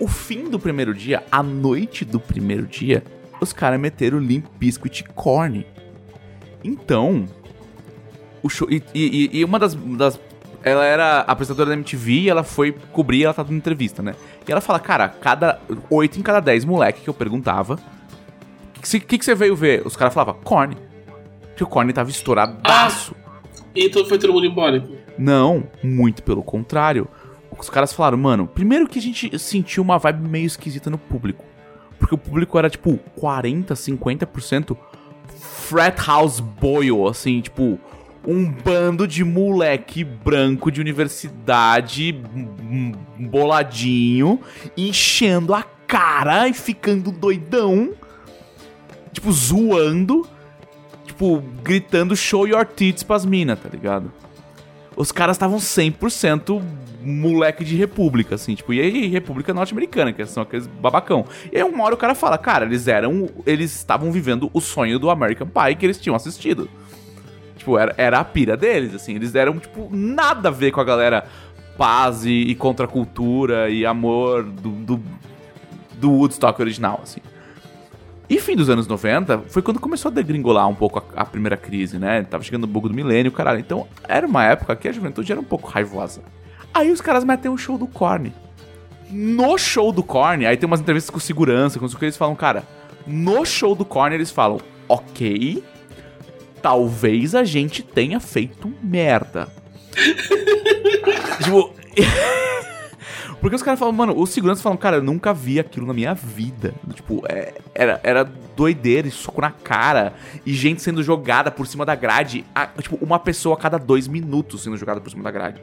o 0.01 0.07
fim 0.09 0.49
do 0.49 0.59
primeiro 0.59 0.93
dia, 0.93 1.23
a 1.31 1.41
noite 1.41 2.03
do 2.03 2.19
primeiro 2.19 2.67
dia, 2.67 3.05
os 3.39 3.53
caras 3.53 3.79
meteram 3.79 4.19
Limp 4.19 4.47
Bizkit 4.59 5.05
Korn. 5.15 5.65
Então, 6.61 7.25
o 8.41 8.49
show. 8.49 8.67
E, 8.69 8.83
e- 8.93 9.29
e 9.39 9.45
uma 9.45 9.57
das, 9.57 9.75
das. 9.75 10.19
Ela 10.63 10.85
era 10.85 11.19
apresentadora 11.21 11.69
da 11.71 11.75
MTV 11.75 12.11
e 12.13 12.29
ela 12.29 12.43
foi 12.43 12.71
cobrir, 12.91 13.25
ela 13.25 13.33
tá 13.33 13.43
dando 13.43 13.55
entrevista, 13.55 14.01
né? 14.01 14.15
E 14.47 14.51
ela 14.51 14.61
fala, 14.61 14.79
cara, 14.79 15.09
cada. 15.09 15.59
Oito 15.89 16.17
em 16.17 16.21
cada 16.21 16.39
dez 16.39 16.63
moleque 16.63 17.01
que 17.01 17.09
eu 17.09 17.13
perguntava. 17.13 17.77
O 18.77 18.81
que, 18.81 18.99
que, 18.99 19.17
que 19.17 19.25
você 19.25 19.35
veio 19.35 19.55
ver? 19.55 19.85
Os 19.85 19.95
caras 19.95 20.13
falavam, 20.13 20.41
Korn. 20.43 20.77
Porque 21.49 21.63
o 21.63 21.67
Korn 21.67 21.91
tava 21.91 22.09
estouradaço. 22.09 23.15
Então 23.75 24.05
foi 24.05 24.17
todo 24.17 24.33
mundo 24.33 24.45
embora. 24.45 24.83
Não, 25.17 25.63
muito 25.83 26.23
pelo 26.23 26.43
contrário. 26.43 27.07
Os 27.57 27.69
caras 27.69 27.93
falaram, 27.93 28.17
mano, 28.17 28.47
primeiro 28.47 28.87
que 28.87 28.99
a 28.99 29.01
gente 29.01 29.37
sentiu 29.37 29.83
uma 29.83 29.97
vibe 29.97 30.27
meio 30.27 30.45
esquisita 30.45 30.89
no 30.89 30.97
público. 30.97 31.45
Porque 31.99 32.15
o 32.15 32.17
público 32.17 32.57
era 32.57 32.69
tipo 32.69 32.97
40, 33.15 33.73
50% 33.73 34.77
frat 35.39 35.97
house 36.05 36.39
boyle, 36.39 37.07
assim, 37.07 37.41
tipo, 37.41 37.79
um 38.25 38.49
bando 38.49 39.07
de 39.07 39.23
moleque 39.23 40.03
branco 40.03 40.71
de 40.71 40.79
universidade 40.79 42.13
boladinho, 43.19 44.39
enchendo 44.77 45.53
a 45.53 45.63
cara 45.87 46.47
e 46.47 46.53
ficando 46.53 47.11
doidão, 47.11 47.93
tipo, 49.11 49.31
zoando, 49.31 50.27
tipo, 51.05 51.43
gritando 51.63 52.15
show 52.15 52.47
your 52.47 52.65
tits 52.65 53.03
pras 53.03 53.25
minas, 53.25 53.59
tá 53.59 53.69
ligado? 53.69 54.11
os 54.95 55.11
caras 55.11 55.35
estavam 55.35 55.57
100% 55.57 56.61
moleque 57.01 57.65
de 57.65 57.75
república, 57.75 58.35
assim, 58.35 58.55
tipo, 58.55 58.73
e 58.73 58.79
aí 58.79 59.07
república 59.07 59.53
norte-americana, 59.53 60.13
que 60.13 60.25
são 60.25 60.43
aqueles 60.43 60.67
babacão. 60.67 61.25
E 61.51 61.57
aí 61.57 61.63
uma 61.63 61.83
hora 61.83 61.95
o 61.95 61.97
cara 61.97 62.15
fala, 62.15 62.37
cara, 62.37 62.65
eles 62.65 62.87
eram, 62.87 63.29
eles 63.45 63.75
estavam 63.75 64.11
vivendo 64.11 64.49
o 64.53 64.61
sonho 64.61 64.97
do 64.97 65.09
American 65.09 65.47
Pie 65.47 65.75
que 65.75 65.85
eles 65.85 65.99
tinham 65.99 66.15
assistido. 66.15 66.69
Tipo, 67.63 67.77
era, 67.77 67.95
era 67.97 68.19
a 68.19 68.25
pira 68.25 68.57
deles, 68.57 68.93
assim, 68.93 69.15
eles 69.15 69.31
deram, 69.31 69.57
tipo, 69.57 69.87
nada 69.89 70.49
a 70.49 70.51
ver 70.51 70.71
com 70.71 70.81
a 70.81 70.83
galera 70.83 71.23
paz 71.77 72.25
e, 72.25 72.41
e 72.41 72.55
contracultura 72.55 73.69
e 73.69 73.85
amor 73.85 74.43
do, 74.43 74.69
do, 74.69 75.03
do 75.93 76.11
Woodstock 76.11 76.61
original, 76.61 76.99
assim. 77.01 77.21
E 78.29 78.37
fim 78.41 78.57
dos 78.57 78.69
anos 78.69 78.85
90 78.85 79.43
foi 79.47 79.61
quando 79.61 79.79
começou 79.79 80.11
a 80.11 80.13
degringolar 80.13 80.67
um 80.67 80.75
pouco 80.75 80.99
a, 80.99 81.21
a 81.21 81.25
primeira 81.25 81.55
crise, 81.55 81.97
né? 81.97 82.23
Tava 82.23 82.43
chegando 82.43 82.65
o 82.65 82.67
bug 82.67 82.89
do 82.89 82.93
milênio, 82.93 83.31
caralho. 83.31 83.61
Então 83.61 83.87
era 84.09 84.27
uma 84.27 84.43
época 84.43 84.75
que 84.75 84.89
a 84.89 84.91
juventude 84.91 85.31
era 85.31 85.39
um 85.39 85.45
pouco 85.45 85.69
raivosa. 85.69 86.21
Aí 86.73 86.91
os 86.91 86.99
caras 86.99 87.23
metem 87.23 87.49
um 87.49 87.57
show 87.57 87.77
do 87.77 87.87
Korn. 87.87 88.33
No 89.09 89.57
show 89.57 89.93
do 89.93 90.03
Korn, 90.03 90.45
aí 90.45 90.57
tem 90.57 90.67
umas 90.67 90.81
entrevistas 90.81 91.09
com 91.09 91.19
segurança, 91.19 91.79
com 91.79 91.85
os 91.85 91.95
que 91.95 92.03
eles 92.03 92.17
falam, 92.17 92.35
cara, 92.35 92.63
no 93.07 93.45
show 93.45 93.73
do 93.73 93.85
Korn 93.85 94.13
eles 94.13 94.31
falam, 94.31 94.59
ok, 94.89 95.63
talvez 96.63 97.35
a 97.35 97.43
gente 97.43 97.83
tenha 97.83 98.19
feito 98.19 98.73
merda. 98.81 99.47
tipo. 101.43 101.71
Porque 103.41 103.57
os 103.57 103.61
caras 103.61 103.77
falam, 103.77 103.93
mano, 103.93 104.17
os 104.17 104.29
seguranças 104.29 104.63
falam, 104.63 104.77
cara, 104.77 104.95
eu 104.95 105.03
nunca 105.03 105.33
vi 105.33 105.59
aquilo 105.59 105.85
na 105.85 105.93
minha 105.93 106.13
vida. 106.13 106.73
Tipo, 106.93 107.21
é, 107.27 107.55
era, 107.75 107.99
era 108.01 108.23
doideira, 108.23 109.05
e 109.05 109.11
soco 109.11 109.41
na 109.41 109.51
cara, 109.51 110.13
e 110.45 110.53
gente 110.53 110.81
sendo 110.81 111.03
jogada 111.03 111.51
por 111.51 111.67
cima 111.67 111.85
da 111.85 111.93
grade. 111.93 112.45
a- 112.55 112.67
tipo, 112.67 112.97
uma 113.01 113.19
pessoa 113.19 113.55
a 113.55 113.59
cada 113.59 113.77
dois 113.77 114.07
minutos 114.07 114.63
sendo 114.63 114.77
jogada 114.77 115.01
por 115.01 115.09
cima 115.09 115.23
da 115.23 115.31
grade. 115.31 115.61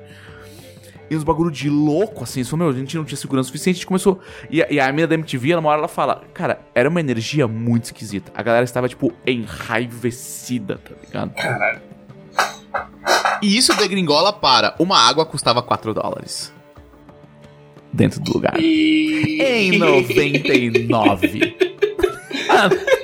E 1.10 1.16
uns 1.16 1.24
bagulho 1.24 1.50
de 1.50 1.68
louco, 1.68 2.22
assim, 2.22 2.40
isso, 2.40 2.56
meu, 2.56 2.68
a 2.68 2.72
gente 2.72 2.96
não 2.96 3.04
tinha 3.04 3.16
segurança 3.18 3.48
suficiente, 3.48 3.74
a 3.74 3.78
gente 3.78 3.86
começou. 3.86 4.20
E, 4.48 4.62
a- 4.62 4.68
e 4.70 4.78
a 4.78 4.92
mina 4.92 5.08
da 5.08 5.14
MTV, 5.16 5.56
uma 5.56 5.68
hora 5.68 5.78
ela 5.80 5.88
fala, 5.88 6.22
cara, 6.32 6.60
era 6.72 6.88
uma 6.88 7.00
energia 7.00 7.48
muito 7.48 7.84
esquisita. 7.86 8.30
A 8.34 8.42
galera 8.42 8.64
estava, 8.64 8.88
tipo, 8.88 9.12
enraivecida, 9.26 10.76
tá 10.78 10.92
ligado? 11.04 11.34
Caralho. 11.34 11.80
E 13.42 13.56
isso 13.56 13.74
degringola 13.76 14.32
para 14.32 14.76
uma 14.78 14.96
água 14.98 15.26
custava 15.26 15.60
4 15.62 15.92
dólares. 15.94 16.52
Dentro 17.92 18.20
do 18.20 18.32
lugar. 18.34 18.54
E... 18.60 19.42
Em 19.42 19.78
99. 19.78 21.56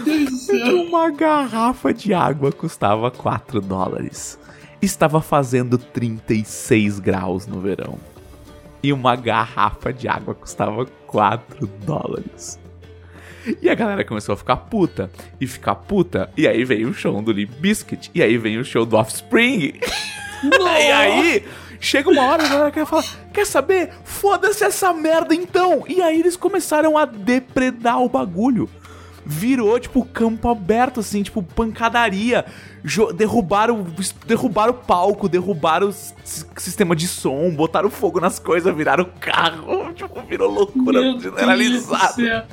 meu 0.00 0.04
Deus 0.04 0.30
do 0.30 0.36
céu. 0.36 0.82
Uma 0.82 1.10
garrafa 1.10 1.92
de 1.92 2.12
água 2.14 2.52
custava 2.52 3.10
4 3.10 3.60
dólares. 3.60 4.38
Estava 4.80 5.20
fazendo 5.20 5.76
36 5.76 7.00
graus 7.00 7.46
no 7.46 7.60
verão. 7.60 7.98
E 8.82 8.92
uma 8.92 9.14
garrafa 9.14 9.92
de 9.92 10.08
água 10.08 10.34
custava 10.34 10.86
4 11.06 11.66
dólares. 11.84 12.58
E 13.60 13.68
a 13.68 13.74
galera 13.74 14.04
começou 14.04 14.32
a 14.34 14.36
ficar 14.36 14.56
puta. 14.56 15.10
E 15.40 15.46
ficar 15.46 15.74
puta. 15.74 16.30
E 16.36 16.46
aí 16.46 16.64
veio 16.64 16.88
o 16.88 16.94
show 16.94 17.20
do 17.20 17.32
Limp 17.32 17.50
Bizkit. 17.58 18.10
E 18.14 18.22
aí 18.22 18.38
vem 18.38 18.58
o 18.58 18.64
show 18.64 18.86
do 18.86 18.96
Offspring. 18.96 19.74
e 20.44 20.92
aí, 20.92 21.44
chega 21.78 22.10
uma 22.10 22.22
hora, 22.22 22.44
a 22.44 22.48
galera 22.48 22.70
quer 22.70 22.86
falar: 22.86 23.04
Quer 23.32 23.46
saber? 23.46 23.92
Foda-se 24.04 24.64
essa 24.64 24.92
merda 24.92 25.34
então! 25.34 25.84
E 25.88 26.00
aí 26.00 26.20
eles 26.20 26.36
começaram 26.36 26.96
a 26.96 27.04
depredar 27.04 28.00
o 28.02 28.08
bagulho. 28.08 28.68
Virou, 29.32 29.78
tipo, 29.78 30.04
campo 30.04 30.48
aberto, 30.48 31.00
assim, 31.00 31.22
tipo, 31.22 31.42
pancadaria. 31.42 32.44
Derrubaram, 33.14 33.86
derrubaram 34.26 34.72
o 34.72 34.76
palco, 34.76 35.28
derrubaram 35.28 35.88
o 35.88 35.92
sistema 35.92 36.96
de 36.96 37.06
som, 37.06 37.50
botaram 37.50 37.88
fogo 37.90 38.18
nas 38.20 38.38
coisas, 38.38 38.74
viraram 38.74 39.06
carro. 39.20 39.90
Tipo, 39.94 40.22
virou 40.22 40.50
loucura 40.50 41.00
Meu 41.00 41.20
generalizada 41.20 42.46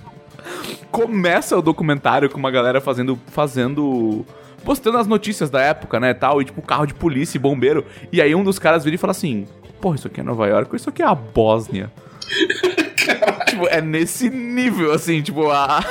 começa 0.91 1.58
o 1.58 1.62
documentário 1.62 2.30
com 2.30 2.38
uma 2.38 2.52
galera 2.52 2.82
fazendo. 2.82 3.20
fazendo. 3.28 4.26
postando 4.64 4.98
as 4.98 5.08
notícias 5.08 5.49
da 5.49 5.62
época, 5.62 5.99
né? 5.99 6.14
Tal, 6.14 6.41
e 6.41 6.45
tipo, 6.45 6.62
carro 6.62 6.86
de 6.86 6.94
polícia 6.94 7.38
e 7.38 7.40
bombeiro. 7.40 7.86
E 8.12 8.22
aí 8.22 8.34
um 8.34 8.44
dos 8.44 8.60
caras 8.60 8.84
vira 8.84 8.95
e 8.95 8.99
fala 8.99 9.12
assim: 9.12 9.45
Porra, 9.82 9.95
isso 9.95 10.08
aqui 10.08 10.22
é 10.22 10.24
Nova 10.24 10.48
York 10.48 10.76
isso 10.76 10.90
aqui 10.90 11.02
é 11.02 11.06
a 11.06 11.16
Bósnia? 11.16 11.91
tipo, 13.48 13.68
é 13.68 13.82
nesse 13.82 14.30
nível, 14.30 14.91
assim, 14.91 15.22
tipo, 15.22 15.49
a. 15.49 15.84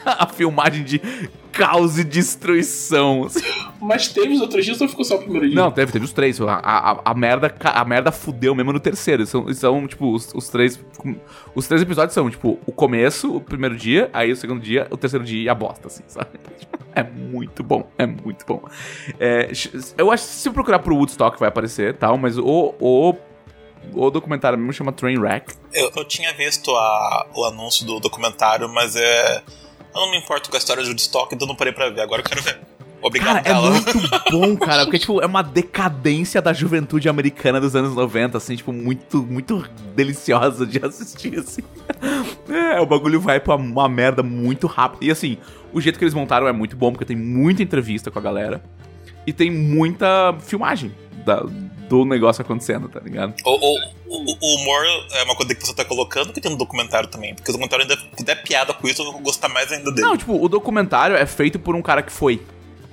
a 0.18 0.26
filmagem 0.26 0.84
de 0.84 1.00
caos 1.52 1.98
e 1.98 2.04
destruição. 2.04 3.24
assim. 3.24 3.40
Mas 3.80 4.08
teve 4.08 4.34
os 4.34 4.40
outros 4.40 4.64
dias 4.64 4.80
ou 4.80 4.88
ficou 4.88 5.04
só 5.04 5.16
o 5.16 5.18
primeiro 5.18 5.46
dia? 5.48 5.56
Não, 5.56 5.70
teve, 5.70 5.90
teve 5.92 6.04
os 6.04 6.12
três. 6.12 6.40
A, 6.40 6.54
a, 6.54 7.00
a 7.10 7.14
merda, 7.14 7.54
a 7.62 7.84
merda 7.84 8.12
fudeu 8.12 8.54
mesmo 8.54 8.72
no 8.72 8.80
terceiro. 8.80 9.26
São, 9.26 9.52
são 9.54 9.86
tipo, 9.86 10.12
os, 10.14 10.32
os 10.34 10.48
três. 10.48 10.78
Os 11.54 11.66
três 11.66 11.82
episódios 11.82 12.14
são, 12.14 12.30
tipo, 12.30 12.58
o 12.66 12.72
começo, 12.72 13.34
o 13.36 13.40
primeiro 13.40 13.76
dia, 13.76 14.10
aí 14.12 14.30
o 14.30 14.36
segundo 14.36 14.60
dia, 14.60 14.86
o 14.90 14.96
terceiro 14.96 15.24
dia 15.24 15.42
e 15.44 15.48
a 15.48 15.54
bosta, 15.54 15.86
assim, 15.88 16.02
sabe? 16.06 16.28
É 16.92 17.04
muito 17.04 17.62
bom, 17.62 17.88
é 17.96 18.04
muito 18.04 18.44
bom. 18.44 18.60
É, 19.20 19.48
eu 19.96 20.10
acho 20.10 20.24
que 20.24 20.30
se 20.34 20.50
procurar 20.50 20.80
pro 20.80 20.96
Woodstock 20.96 21.38
vai 21.38 21.48
aparecer 21.48 21.94
tal, 21.96 22.18
mas 22.18 22.36
o, 22.36 22.74
o, 22.80 23.14
o 23.94 24.10
documentário 24.10 24.58
mesmo 24.58 24.72
chama 24.72 24.90
Trainwreck. 24.90 25.54
Eu, 25.72 25.92
eu 25.96 26.04
tinha 26.04 26.34
visto 26.34 26.68
a- 26.72 27.26
o 27.32 27.44
anúncio 27.44 27.86
do 27.86 28.00
documentário, 28.00 28.68
mas 28.68 28.96
é. 28.96 29.40
Eu 29.94 30.00
não 30.02 30.10
me 30.10 30.18
importo 30.18 30.50
com 30.50 30.56
a 30.56 30.58
história 30.58 30.82
de 30.82 30.88
Woodstock, 30.88 31.34
então 31.34 31.46
não 31.48 31.54
parei 31.56 31.72
pra 31.72 31.88
ver. 31.90 32.00
Agora 32.02 32.20
eu 32.22 32.24
quero 32.26 32.42
ver. 32.42 32.58
Obrigado, 33.02 33.42
Cara, 33.42 33.48
é 33.48 33.70
muito 33.70 33.98
bom, 34.30 34.56
cara, 34.58 34.84
porque, 34.84 34.98
tipo, 34.98 35.22
é 35.22 35.26
uma 35.26 35.40
decadência 35.42 36.42
da 36.42 36.52
juventude 36.52 37.08
americana 37.08 37.58
dos 37.58 37.74
anos 37.74 37.94
90, 37.94 38.36
assim, 38.36 38.54
tipo, 38.56 38.74
muito, 38.74 39.22
muito 39.22 39.66
deliciosa 39.96 40.66
de 40.66 40.84
assistir, 40.84 41.38
assim. 41.38 41.62
É, 42.50 42.80
o 42.80 42.86
bagulho 42.86 43.20
vai 43.20 43.38
pra 43.38 43.54
uma 43.54 43.88
merda 43.88 44.22
muito 44.24 44.66
rápido. 44.66 45.04
E, 45.04 45.10
assim, 45.10 45.38
o 45.72 45.80
jeito 45.80 45.98
que 45.98 46.04
eles 46.04 46.12
montaram 46.14 46.48
é 46.48 46.52
muito 46.52 46.76
bom, 46.76 46.90
porque 46.90 47.04
tem 47.04 47.16
muita 47.16 47.62
entrevista 47.62 48.10
com 48.10 48.18
a 48.18 48.22
galera. 48.22 48.60
E 49.26 49.32
tem 49.32 49.50
muita 49.50 50.34
filmagem 50.40 50.92
da- 51.24 51.44
do 51.90 52.04
negócio 52.04 52.40
acontecendo, 52.42 52.88
tá 52.88 53.00
ligado? 53.00 53.34
O, 53.44 53.50
o- 53.50 53.78
o- 54.08 54.54
humor 54.54 54.82
é 55.12 55.24
uma 55.24 55.34
coisa 55.34 55.52
que 55.54 55.66
você 55.66 55.74
tá 55.74 55.84
colocando 55.84 56.32
que 56.32 56.40
tem 56.40 56.50
no 56.52 56.56
documentário 56.56 57.08
também. 57.08 57.34
Porque 57.34 57.50
o 57.50 57.52
documentário 57.52 57.82
ainda 57.82 58.00
se 58.16 58.24
der 58.24 58.40
piada 58.42 58.72
com 58.72 58.86
isso, 58.86 59.02
eu 59.02 59.10
vou 59.12 59.20
gostar 59.20 59.48
mais 59.48 59.72
ainda 59.72 59.90
dele. 59.90 60.06
Não, 60.06 60.16
tipo, 60.16 60.40
o 60.40 60.48
documentário 60.48 61.16
é 61.16 61.26
feito 61.26 61.58
por 61.58 61.74
um 61.74 61.82
cara 61.82 62.00
que 62.00 62.12
foi. 62.12 62.40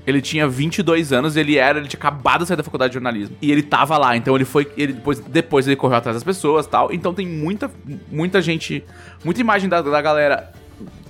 Ele 0.07 0.19
tinha 0.21 0.47
22 0.47 1.11
anos, 1.13 1.35
ele 1.35 1.57
era, 1.57 1.77
ele 1.77 1.87
tinha 1.87 1.99
acabado 1.99 2.41
de 2.41 2.47
sair 2.47 2.57
da 2.57 2.63
faculdade 2.63 2.91
de 2.91 2.95
jornalismo. 2.95 3.37
E 3.41 3.51
ele 3.51 3.61
tava 3.61 3.97
lá, 3.97 4.17
então 4.17 4.33
ele 4.35 4.45
foi, 4.45 4.67
ele 4.75 4.93
depois, 4.93 5.19
depois 5.19 5.67
ele 5.67 5.75
correu 5.75 5.97
atrás 5.97 6.15
das 6.15 6.23
pessoas, 6.23 6.65
tal. 6.65 6.91
Então 6.91 7.13
tem 7.13 7.27
muita 7.27 7.69
muita 8.09 8.41
gente, 8.41 8.83
muita 9.23 9.41
imagem 9.41 9.69
da, 9.69 9.81
da 9.81 10.01
galera 10.01 10.51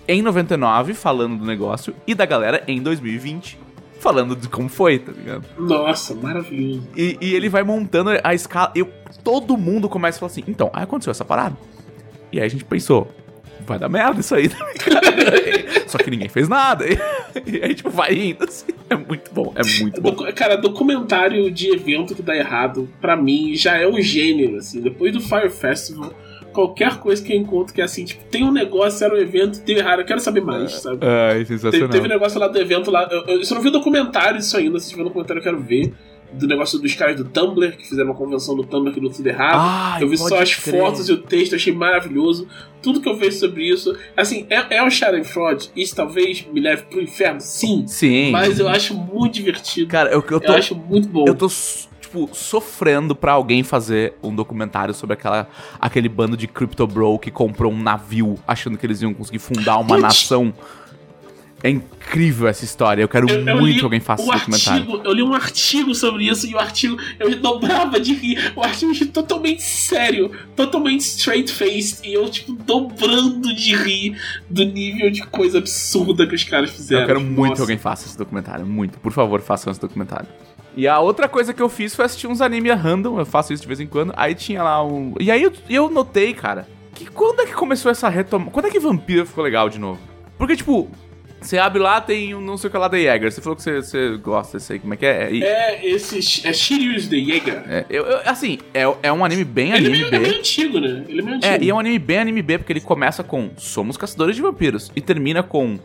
em 0.08 0.22
99 0.22 0.94
falando 0.94 1.38
do 1.38 1.46
negócio 1.46 1.94
e 2.08 2.14
da 2.16 2.26
galera 2.26 2.64
em 2.68 2.82
2020 2.82 3.60
falando 4.08 4.38
de 4.38 4.48
como 4.48 4.70
foi, 4.70 5.00
tá 5.00 5.12
ligado? 5.12 5.44
Nossa, 5.58 6.16
maravilhoso. 6.16 6.88
E, 6.96 7.18
e 7.20 7.36
ele 7.36 7.50
vai 7.50 7.62
montando 7.62 8.12
a 8.24 8.34
escala. 8.34 8.72
Eu, 8.74 8.90
todo 9.22 9.58
mundo 9.58 9.90
começa 9.90 10.18
a 10.18 10.20
falar 10.22 10.32
assim: 10.32 10.44
então, 10.48 10.70
aí 10.74 10.84
aconteceu 10.84 11.12
essa 11.12 11.26
parada. 11.26 11.58
E 12.32 12.40
aí 12.40 12.46
a 12.46 12.50
gente 12.50 12.64
pensou: 12.64 13.12
vai 13.66 13.78
dar 13.78 13.90
merda 13.90 14.22
isso 14.22 14.34
aí, 14.34 14.48
tá 14.48 14.66
ligado? 14.66 15.88
Só 15.92 15.98
que 15.98 16.10
ninguém 16.10 16.30
fez 16.30 16.48
nada. 16.48 16.86
E, 17.46 17.64
aí, 17.64 17.76
tipo, 17.76 17.92
vai 17.92 18.16
indo 18.16 18.44
assim. 18.44 18.72
É 18.90 18.96
muito 18.96 19.32
bom, 19.32 19.54
é 19.56 19.62
muito 19.80 20.02
bom. 20.02 20.16
Cara, 20.34 20.56
documentário 20.56 21.52
de 21.52 21.70
evento 21.70 22.16
que 22.16 22.24
dá 22.24 22.36
errado, 22.36 22.90
pra 23.00 23.16
mim, 23.16 23.54
já 23.54 23.78
é 23.78 23.88
um 23.88 24.02
gênero, 24.02 24.58
assim. 24.58 24.82
Depois 24.82 25.14
do 25.14 25.22
Fire 25.22 25.50
Festival, 25.52 26.12
qualquer 26.54 26.98
coisa 27.00 27.24
que 27.24 27.34
eu 27.34 27.38
encontro 27.38 27.74
que 27.74 27.82
é 27.82 27.84
assim, 27.84 28.06
tipo, 28.06 28.24
tem 28.26 28.44
um 28.44 28.52
negócio, 28.52 29.04
era 29.04 29.14
um 29.14 29.18
evento, 29.18 29.60
deu 29.64 29.78
errado, 29.78 30.00
eu 30.00 30.06
quero 30.06 30.20
saber 30.20 30.42
mais, 30.42 30.74
sabe? 30.74 31.06
Ai, 31.06 31.40
Teve, 31.40 31.60
sensacional. 31.60 31.90
teve 31.90 32.06
um 32.06 32.10
negócio 32.10 32.40
lá 32.40 32.48
do 32.48 32.58
evento 32.60 32.90
lá. 32.90 33.08
Eu, 33.12 33.24
eu, 33.26 33.38
eu 33.40 33.46
só 33.46 33.56
não 33.56 33.62
vi 33.62 33.70
o 33.70 33.72
documentário 33.72 34.40
disso 34.40 34.58
ainda. 34.58 34.80
Se 34.80 34.90
tiver 34.90 35.04
no 35.04 35.10
documentário, 35.10 35.40
eu 35.40 35.44
quero 35.44 35.60
ver. 35.60 35.94
Do 36.30 36.46
negócio 36.46 36.78
dos 36.78 36.94
caras 36.94 37.16
do 37.16 37.24
Tumblr, 37.24 37.78
que 37.78 37.88
fizeram 37.88 38.10
uma 38.10 38.16
convenção 38.16 38.54
do 38.54 38.64
Tumblr 38.66 38.94
que 38.94 39.00
deu 39.00 39.10
tudo 39.10 39.26
errado. 39.28 39.60
Ai, 39.60 40.04
eu 40.04 40.10
vi 40.10 40.18
só 40.18 40.42
as 40.42 40.56
crer. 40.56 40.82
fotos 40.82 41.08
e 41.08 41.14
o 41.14 41.18
texto, 41.18 41.56
achei 41.56 41.72
maravilhoso. 41.72 42.50
Tudo 42.82 43.00
que 43.00 43.08
eu 43.08 43.16
vejo 43.16 43.38
sobre 43.38 43.64
isso. 43.64 43.96
Assim, 44.16 44.46
é, 44.50 44.76
é 44.76 44.84
um 44.84 44.90
Schadenfreude. 44.90 45.70
Isso 45.74 45.96
talvez 45.96 46.46
me 46.52 46.60
leve 46.60 46.84
pro 46.90 47.02
inferno, 47.02 47.40
sim. 47.40 47.86
Sim. 47.88 48.32
Mas 48.32 48.60
eu 48.60 48.68
acho 48.68 48.94
muito 48.94 49.36
divertido. 49.36 49.88
Cara, 49.90 50.10
eu, 50.10 50.20
eu 50.20 50.32
eu, 50.32 50.40
tô. 50.42 50.52
acho 50.52 50.76
muito 50.76 51.08
bom. 51.08 51.24
Eu 51.26 51.34
tô, 51.34 51.48
tipo, 52.26 52.36
sofrendo 52.36 53.16
pra 53.16 53.34
alguém 53.34 53.64
fazer 53.64 54.14
um 54.24 54.34
documentário 54.34 54.94
sobre 54.94 55.14
aquela, 55.14 55.48
aquele 55.80 56.10
bando 56.10 56.36
de 56.36 56.48
crypto 56.48 56.88
bro 56.88 57.20
que 57.20 57.30
comprou 57.32 57.72
um 57.72 57.82
navio 57.82 58.38
achando 58.48 58.78
que 58.78 58.86
eles 58.86 59.02
iam 59.02 59.14
conseguir 59.14 59.40
fundar 59.40 59.78
uma 59.78 59.98
nação. 59.98 60.54
É 61.64 61.72
incrível 61.72 62.48
essa 62.48 62.64
história. 62.64 63.02
Eu 63.02 63.08
quero 63.10 63.28
Eu- 63.28 63.44
eu 63.44 63.58
muito 63.58 63.80
que 63.80 63.84
alguém 63.84 64.00
faça 64.00 64.22
esse 64.22 64.32
documentário. 64.32 64.80
artigo, 64.84 65.02
eu 65.04 65.12
li 65.12 65.24
um 65.24 65.34
artigo 65.34 65.96
sobre 65.96 66.30
isso 66.30 66.46
e 66.46 66.54
o 66.54 66.60
artigo 66.60 66.96
eu 67.20 67.36
dobrava 67.40 68.00
de 68.00 68.14
rir. 68.14 68.54
O 68.56 68.62
artigo 68.62 68.92
é 68.92 69.06
totalmente 69.06 69.64
sério, 69.64 70.30
totalmente 70.56 71.00
straight 71.02 71.52
faced 71.52 72.06
e 72.08 72.14
eu 72.14 72.30
tipo 72.30 72.54
dobrando 72.54 73.56
de 73.56 73.76
rir 73.76 74.16
do 74.48 74.64
nível 74.66 75.10
de 75.10 75.24
coisa 75.26 75.58
absurda 75.58 76.28
que 76.28 76.36
os 76.36 76.44
caras 76.44 76.70
fizeram. 76.70 77.02
Eu 77.02 77.08
quero 77.08 77.22
muito 77.22 77.38
Nossa. 77.40 77.56
que 77.56 77.62
alguém 77.62 77.78
faça 77.80 78.06
esse 78.08 78.18
documentário. 78.18 78.64
Muito. 78.64 79.00
Por 79.00 79.12
favor, 79.12 79.42
façam 79.42 79.72
esse 79.72 79.82
documentário. 79.82 80.28
E 80.78 80.88
a 80.88 81.00
outra 81.00 81.28
coisa 81.28 81.54
que 81.54 81.62
eu 81.62 81.68
fiz 81.68 81.94
foi 81.96 82.06
assistir 82.06 82.28
uns 82.28 82.40
anime 82.40 82.72
random. 82.72 83.20
Eu 83.20 83.26
faço 83.26 83.52
isso 83.52 83.64
de 83.64 83.68
vez 83.68 83.80
em 83.80 83.88
quando. 83.88 84.14
Aí 84.16 84.36
tinha 84.36 84.62
lá 84.64 84.86
um. 84.86 85.14
E 85.20 85.30
aí 85.32 85.42
eu, 85.44 85.52
eu 85.70 85.90
notei, 85.90 86.34
cara, 86.34 86.68
que 86.94 87.06
quando 87.08 87.42
é 87.42 87.46
que 87.48 87.54
começou 87.54 87.92
essa 87.92 88.08
retoma. 88.08 88.52
Quando 88.52 88.68
é 88.68 88.70
que 88.70 88.80
Vampiro 88.80 89.26
ficou 89.26 89.44
legal 89.44 89.70
de 89.70 89.80
novo? 89.80 90.00
Porque, 90.38 90.56
tipo, 90.56 90.88
você 91.42 91.58
abre 91.58 91.80
lá, 91.82 92.00
tem 92.00 92.36
um 92.36 92.42
não 92.42 92.58
sei 92.58 92.68
o 92.68 92.72
que 92.72 92.78
lá 92.78 92.88
da 92.88 92.98
Jäger. 92.98 93.32
Você 93.32 93.42
falou 93.42 93.56
que 93.56 93.64
você, 93.64 93.82
você 93.82 94.18
gosta 94.18 94.58
desse 94.60 94.74
aí, 94.74 94.80
como 94.80 94.94
é 94.94 94.98
que 94.98 95.06
é? 95.08 95.32
E- 95.34 95.44
É 95.44 95.84
esse 95.88 96.48
é 96.48 96.54
Sirius 96.54 97.08
the 97.08 97.18
Jaeger. 97.18 97.64
é, 97.68 97.86
eu- 97.90 98.06
eu- 98.06 98.20
assim, 98.26 98.60
é, 98.72 98.84
é 99.02 99.12
um 99.12 99.26
anime 99.26 99.44
bem 99.44 99.72
Ele 99.72 99.76
é 99.76 99.80
anime 99.80 99.98
meio, 99.98 100.08
é 100.16 100.20
meio 100.20 100.34
B. 100.34 100.40
antigo, 100.40 100.80
né? 100.80 101.04
Ele 101.08 101.20
é 101.22 101.24
meio 101.24 101.38
antigo. 101.38 101.54
É, 101.56 101.60
e 101.64 101.70
é 101.72 101.74
um 101.74 101.80
anime 101.80 101.98
bem 101.98 102.20
anime 102.20 102.42
B, 102.44 102.60
porque 102.60 102.72
ele 102.74 102.82
começa 102.82 103.24
com 103.24 103.50
Somos 103.58 103.98
caçadores 103.98 104.36
de 104.36 104.44
vampiros 104.44 104.92
e 104.96 105.02
termina 105.02 105.42
com 105.42 105.80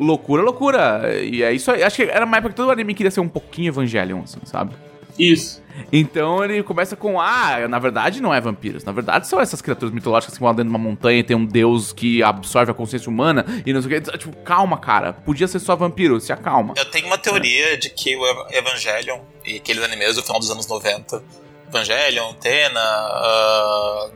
Loucura, 0.00 0.42
loucura. 0.42 1.02
E 1.22 1.42
é 1.42 1.52
isso 1.52 1.70
aí. 1.70 1.82
Acho 1.82 1.96
que 1.96 2.02
era 2.04 2.24
uma 2.24 2.36
época 2.38 2.50
que 2.50 2.56
todo 2.56 2.70
anime 2.70 2.94
queria 2.94 3.10
ser 3.10 3.20
um 3.20 3.28
pouquinho 3.28 3.68
Evangelion, 3.68 4.22
assim, 4.22 4.38
sabe? 4.44 4.74
Isso. 5.18 5.60
Então 5.92 6.42
ele 6.42 6.62
começa 6.62 6.96
com: 6.96 7.20
Ah, 7.20 7.66
na 7.68 7.78
verdade 7.78 8.20
não 8.22 8.32
é 8.32 8.40
vampiros. 8.40 8.82
Na 8.84 8.92
verdade 8.92 9.26
são 9.28 9.38
essas 9.40 9.60
criaturas 9.60 9.92
mitológicas 9.94 10.36
que 10.36 10.42
moram 10.42 10.54
dentro 10.56 10.70
de 10.70 10.76
uma 10.76 10.82
montanha 10.82 11.18
e 11.18 11.22
tem 11.22 11.36
um 11.36 11.44
deus 11.44 11.92
que 11.92 12.22
absorve 12.22 12.70
a 12.70 12.74
consciência 12.74 13.08
humana 13.10 13.44
e 13.66 13.72
não 13.72 13.82
sei 13.82 13.98
o 13.98 14.02
que. 14.02 14.18
Tipo, 14.18 14.34
calma, 14.38 14.78
cara. 14.78 15.12
Podia 15.12 15.46
ser 15.46 15.58
só 15.58 15.76
vampiro, 15.76 16.18
se 16.20 16.32
acalma. 16.32 16.74
Eu 16.76 16.84
tenho 16.86 17.06
uma 17.06 17.18
teoria 17.18 17.76
de 17.76 17.90
que 17.90 18.16
o 18.16 18.26
Ev- 18.26 18.54
Evangelion 18.56 19.20
e 19.44 19.56
aqueles 19.56 19.82
animes 19.82 20.14
do 20.16 20.22
final 20.22 20.38
dos 20.38 20.50
anos 20.50 20.66
90. 20.66 21.22
Evangelion, 21.68 22.32
Tena, 22.34 22.80
uh, 22.80 24.10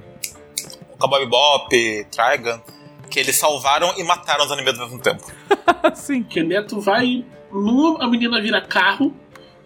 Cowboy 0.98 1.20
Bebop, 1.20 1.68
Trigun, 2.10 2.60
que 3.10 3.18
eles 3.20 3.36
salvaram 3.36 3.94
e 3.96 4.04
mataram 4.04 4.44
os 4.44 4.50
animes 4.52 4.78
ao 4.78 4.86
mesmo 4.86 5.00
tempo. 5.02 5.24
Sim. 5.94 6.22
Que 6.22 6.42
Neto 6.42 6.80
vai. 6.80 7.24
Num 7.52 8.00
a 8.02 8.08
menina 8.08 8.40
vira 8.40 8.60
carro, 8.60 9.14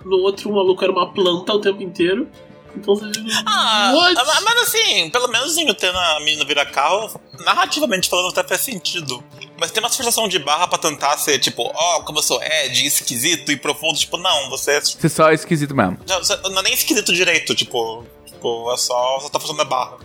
no 0.05 0.16
outro 0.19 0.51
o 0.51 0.55
maluco 0.55 0.82
era 0.85 0.93
uma 0.93 1.12
planta 1.12 1.52
o 1.55 1.60
tempo 1.60 1.82
inteiro. 1.82 2.28
Então 2.77 2.94
você 2.94 3.06
fica. 3.06 3.43
Ah, 3.47 3.93
What? 3.94 4.15
mas 4.15 4.44
mas 4.44 4.59
assim, 4.69 5.09
pelo 5.10 5.27
menos 5.28 5.56
em 5.56 5.69
Utena 5.70 5.98
a 6.16 6.20
menina 6.20 6.44
vira 6.44 6.66
carro, 6.66 7.19
narrativamente 7.44 8.09
falando 8.10 8.28
até 8.28 8.44
faz 8.47 8.60
sentido. 8.60 9.24
Mas 9.59 9.70
tem 9.70 9.82
uma 9.82 9.89
forçação 9.89 10.28
de 10.28 10.39
barra 10.39 10.69
pra 10.69 10.78
tentar 10.78 11.16
ser 11.16 11.39
tipo, 11.39 11.62
ó, 11.74 12.02
como 12.02 12.19
eu 12.19 12.23
sou 12.23 12.40
Ed, 12.43 12.86
esquisito 12.86 13.51
e 13.51 13.56
profundo. 13.56 13.98
Tipo, 13.98 14.19
não, 14.19 14.51
você, 14.51 14.73
é- 14.73 14.81
Você 14.82 15.09
só 15.09 15.31
é 15.31 15.35
esquisito 15.35 15.74
mesmo. 15.74 15.98
não, 16.06 16.19
você 16.19 16.36
não 16.51 16.59
é 16.60 16.62
nem 16.62 16.74
esquisito 16.74 17.12
direito, 17.15 17.55
tipo, 17.55 18.05
tipo, 18.27 18.70
é 18.73 18.77
só, 18.77 19.19
só 19.20 19.28
tá 19.31 19.40
forçando 19.40 19.62
a 19.62 19.65
barra. 19.65 19.97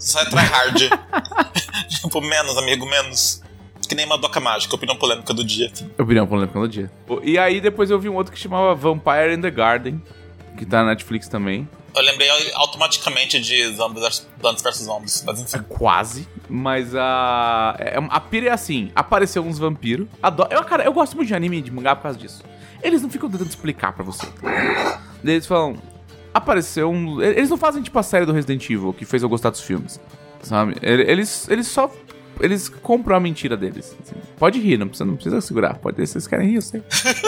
Só 0.00 0.20
é 0.20 0.24
tryhard. 0.24 0.90
tipo, 1.88 2.20
menos, 2.20 2.56
amigo, 2.58 2.84
menos. 2.86 3.42
Que 3.88 3.94
nem 3.94 4.06
uma 4.06 4.16
doca 4.18 4.40
mágica, 4.40 4.74
opinião 4.74 4.96
polêmica 4.96 5.32
do 5.34 5.44
dia. 5.44 5.70
assim. 5.72 5.88
Opinião 5.98 6.26
polêmica 6.26 6.58
do 6.58 6.68
dia. 6.68 6.90
E 7.22 7.38
aí 7.38 7.60
depois 7.60 7.90
eu 7.90 7.98
vi 7.98 8.08
um 8.08 8.14
outro 8.16 8.32
que 8.32 8.38
chamava 8.38 8.74
Vampire 8.74 9.34
in 9.34 9.40
the 9.40 9.50
Garden, 9.50 10.00
que 10.56 10.64
tá 10.64 10.78
na 10.82 10.90
Netflix 10.90 11.28
também. 11.28 11.68
Eu 11.94 12.02
lembrei 12.02 12.28
automaticamente 12.54 13.40
de 13.40 13.72
Zombies 13.74 14.20
Plants 14.40 14.62
vs 14.62 14.76
Zombies, 14.84 15.24
mas 15.26 15.40
enfim. 15.40 15.58
Quase. 15.68 16.28
Mas 16.48 16.94
a. 16.94 17.74
é- 17.80 17.98
A 18.08 18.20
pira 18.20 18.48
é 18.48 18.52
assim: 18.52 18.92
apareceu 18.94 19.42
uns 19.44 19.58
vampiros. 19.58 20.06
Adoro. 20.22 20.48
Eu, 20.52 20.62
cara, 20.64 20.84
eu 20.84 20.92
gosto 20.92 21.16
muito 21.16 21.26
de 21.26 21.34
anime 21.34 21.58
e 21.58 21.62
de 21.62 21.70
mangá 21.72 21.96
por 21.96 22.04
causa 22.04 22.16
disso. 22.18 22.44
Eles 22.80 23.02
não 23.02 23.10
ficam 23.10 23.28
tentando 23.28 23.50
explicar 23.50 23.92
pra 23.92 24.04
você. 24.04 24.24
Eles 25.24 25.46
falam. 25.46 25.76
Apareceu 26.32 26.90
um. 26.90 27.20
Eles 27.20 27.50
não 27.50 27.56
fazem 27.56 27.82
tipo 27.82 27.98
a 27.98 28.02
série 28.02 28.24
do 28.26 28.32
Resident 28.32 28.64
Evil, 28.70 28.92
que 28.92 29.04
fez 29.04 29.22
eu 29.22 29.28
gostar 29.28 29.50
dos 29.50 29.60
filmes. 29.60 30.00
Sabe? 30.42 30.76
Eles, 30.82 31.48
eles 31.48 31.66
só. 31.66 31.92
Eles 32.40 32.68
compram 32.68 33.16
a 33.16 33.20
mentira 33.20 33.56
deles. 33.56 33.94
assim. 34.02 34.14
Pode 34.38 34.58
rir, 34.60 34.76
não 34.78 34.88
precisa, 34.88 35.04
não 35.04 35.14
precisa 35.14 35.40
segurar. 35.40 35.74
Pode, 35.74 35.96
se 36.06 36.12
vocês 36.14 36.26
querem 36.26 36.48
rir, 36.48 36.54
eu 36.56 36.62
sei. 36.62 36.82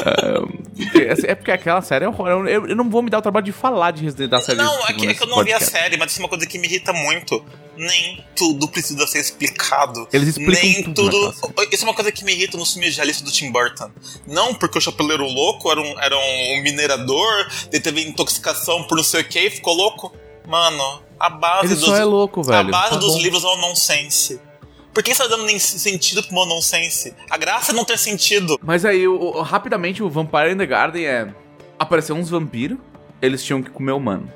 Ah, 0.04 1.12
assim, 1.12 1.26
é 1.26 1.34
porque 1.34 1.50
aquela 1.50 1.82
série 1.82 2.04
é 2.04 2.08
horror. 2.08 2.28
Eu, 2.48 2.66
eu 2.66 2.76
não 2.76 2.88
vou 2.88 3.02
me 3.02 3.10
dar 3.10 3.18
o 3.18 3.22
trabalho 3.22 3.44
de 3.44 3.52
falar 3.52 3.90
de 3.90 4.02
Resident 4.02 4.30
da 4.30 4.40
série. 4.40 4.58
Não, 4.58 4.88
é 4.88 4.92
que, 4.92 5.06
é 5.06 5.14
que 5.14 5.22
eu 5.22 5.26
não 5.26 5.42
vi 5.44 5.52
a 5.52 5.58
podcast. 5.58 5.70
série, 5.70 5.96
mas 5.96 6.10
isso 6.12 6.20
é 6.20 6.24
uma 6.24 6.28
coisa 6.28 6.46
que 6.46 6.58
me 6.58 6.66
irrita 6.66 6.92
muito. 6.92 7.44
Nem 7.76 8.22
tudo 8.36 8.68
precisa 8.68 9.06
ser 9.06 9.20
explicado. 9.20 10.06
Eles 10.12 10.28
explicam 10.28 10.62
Nem 10.62 10.82
tudo 10.84 11.10
tudo. 11.10 11.34
Isso 11.72 11.84
é 11.84 11.88
uma 11.88 11.94
coisa 11.94 12.12
que 12.12 12.24
me 12.24 12.32
irrita 12.32 12.56
nos 12.58 12.72
filmes 12.72 12.90
de 12.92 12.96
realista 12.96 13.24
do 13.24 13.30
Tim 13.30 13.50
Burton. 13.50 13.90
Não 14.26 14.54
porque 14.54 14.76
o 14.78 14.80
Chapeleiro 14.80 15.24
Louco 15.24 15.70
era 15.70 15.80
um, 15.80 16.00
era 16.00 16.16
um 16.16 16.62
minerador, 16.62 17.48
ele 17.72 17.80
teve 17.80 18.02
intoxicação 18.02 18.82
por 18.84 18.96
não 18.96 19.04
sei 19.04 19.22
o 19.22 19.24
que 19.24 19.38
e 19.40 19.50
ficou 19.50 19.74
louco. 19.74 20.12
Mano, 20.46 21.02
a 21.18 21.30
base 21.30 21.66
Ele 21.68 21.74
dos. 21.76 21.84
só 21.84 21.96
é 21.96 22.04
louco, 22.04 22.42
velho. 22.42 22.58
A 22.58 22.64
base 22.64 22.90
Tá 22.90 22.96
dos 22.96 23.14
bom. 23.14 23.20
livros 23.22 23.44
é 23.44 23.46
um 23.48 23.56
nonsense. 23.60 24.40
Por 24.92 25.02
que 25.02 25.14
você 25.14 25.22
tá 25.22 25.28
dando 25.28 25.44
nem 25.44 25.58
sentido 25.58 26.22
pro 26.22 26.34
meu 26.34 26.44
nonsense? 26.46 27.14
A 27.30 27.38
graça 27.38 27.72
é 27.72 27.74
não 27.74 27.84
ter 27.84 27.98
sentido. 27.98 28.58
Mas 28.62 28.84
aí, 28.84 29.08
o- 29.08 29.14
o- 29.18 29.42
rapidamente, 29.42 30.02
o 30.02 30.10
Vampire 30.10 30.52
in 30.52 30.56
the 30.58 30.66
Garden 30.66 31.06
é. 31.06 31.34
Apareceu 31.78 32.14
uns 32.14 32.28
vampiros, 32.28 32.78
eles 33.20 33.42
tinham 33.42 33.62
que 33.62 33.70
comer 33.70 33.92
humano. 33.92 34.30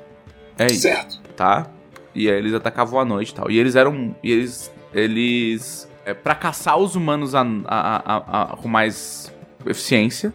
É 0.57 0.65
isso, 0.65 0.81
Certo. 0.81 1.21
tá? 1.35 1.67
E 2.15 2.29
aí 2.29 2.35
eles 2.37 2.53
atacavam 2.53 2.99
à 2.99 3.05
noite 3.05 3.29
e 3.29 3.33
tal. 3.35 3.51
E 3.51 3.57
eles 3.59 3.75
eram. 3.75 4.15
E 4.23 4.31
eles. 4.31 4.71
Eles. 4.93 5.87
É, 6.05 6.13
pra 6.13 6.33
caçar 6.33 6.77
os 6.77 6.95
humanos 6.95 7.35
a, 7.35 7.41
a- 7.41 7.45
a- 7.67 8.53
a- 8.53 8.57
com 8.57 8.67
mais 8.67 9.31
eficiência, 9.65 10.33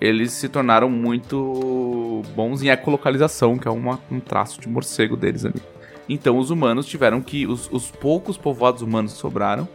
eles 0.00 0.32
se 0.32 0.48
tornaram 0.48 0.90
muito 0.90 2.22
bons 2.34 2.62
em 2.62 2.68
ecolocalização, 2.68 3.56
que 3.56 3.66
é 3.66 3.70
uma- 3.70 4.00
um 4.10 4.20
traço 4.20 4.60
de 4.60 4.68
morcego 4.68 5.16
deles 5.16 5.44
ali. 5.44 5.62
Então 6.08 6.38
os 6.38 6.50
humanos 6.50 6.86
tiveram 6.86 7.20
que. 7.20 7.46
Os, 7.46 7.68
os 7.70 7.90
poucos 7.90 8.36
povoados 8.36 8.82
humanos 8.82 9.12
que 9.12 9.18
sobraram 9.18 9.68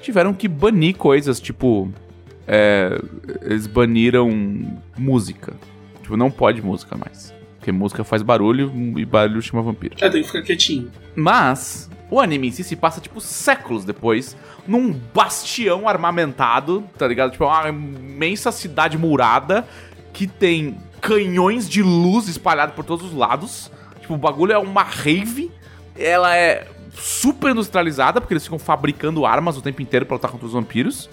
tiveram 0.00 0.34
que 0.34 0.46
banir 0.46 0.96
coisas, 0.96 1.40
tipo. 1.40 1.90
é, 2.46 3.00
eles 3.42 3.66
baniram 3.66 4.30
música. 4.96 5.54
Tipo, 6.02 6.16
não 6.16 6.30
pode 6.30 6.60
música 6.60 6.96
mais. 6.96 7.32
Porque 7.58 7.72
música 7.72 8.04
faz 8.04 8.22
barulho 8.22 8.70
e 8.98 9.04
barulho 9.06 9.40
chama 9.40 9.62
vampiro. 9.62 9.96
É, 10.00 10.10
tem 10.10 10.20
que 10.20 10.26
ficar 10.26 10.42
quietinho. 10.42 10.90
Mas 11.16 11.90
o 12.10 12.20
anime 12.20 12.48
em 12.48 12.50
si 12.50 12.62
se 12.62 12.76
passa, 12.76 13.00
tipo, 13.00 13.20
séculos 13.20 13.84
depois, 13.84 14.36
num 14.68 14.92
bastião 14.92 15.88
armamentado, 15.88 16.84
tá 16.98 17.08
ligado? 17.08 17.32
Tipo, 17.32 17.46
uma 17.46 17.70
imensa 17.70 18.52
cidade 18.52 18.98
murada 18.98 19.66
que 20.12 20.26
tem 20.26 20.76
canhões 21.00 21.68
de 21.68 21.82
luz 21.82 22.28
espalhados 22.28 22.74
por 22.74 22.84
todos 22.84 23.06
os 23.06 23.14
lados. 23.14 23.70
Tipo, 24.00 24.14
o 24.14 24.18
bagulho 24.18 24.52
é 24.52 24.58
uma 24.58 24.82
rave. 24.82 25.50
Ela 25.96 26.36
é 26.36 26.66
super 26.96 27.50
industrializada, 27.50 28.20
porque 28.20 28.34
eles 28.34 28.44
ficam 28.44 28.58
fabricando 28.58 29.26
armas 29.26 29.56
o 29.56 29.62
tempo 29.62 29.82
inteiro 29.82 30.06
pra 30.06 30.16
lutar 30.16 30.30
contra 30.30 30.46
os 30.46 30.52
vampiros. 30.52 31.08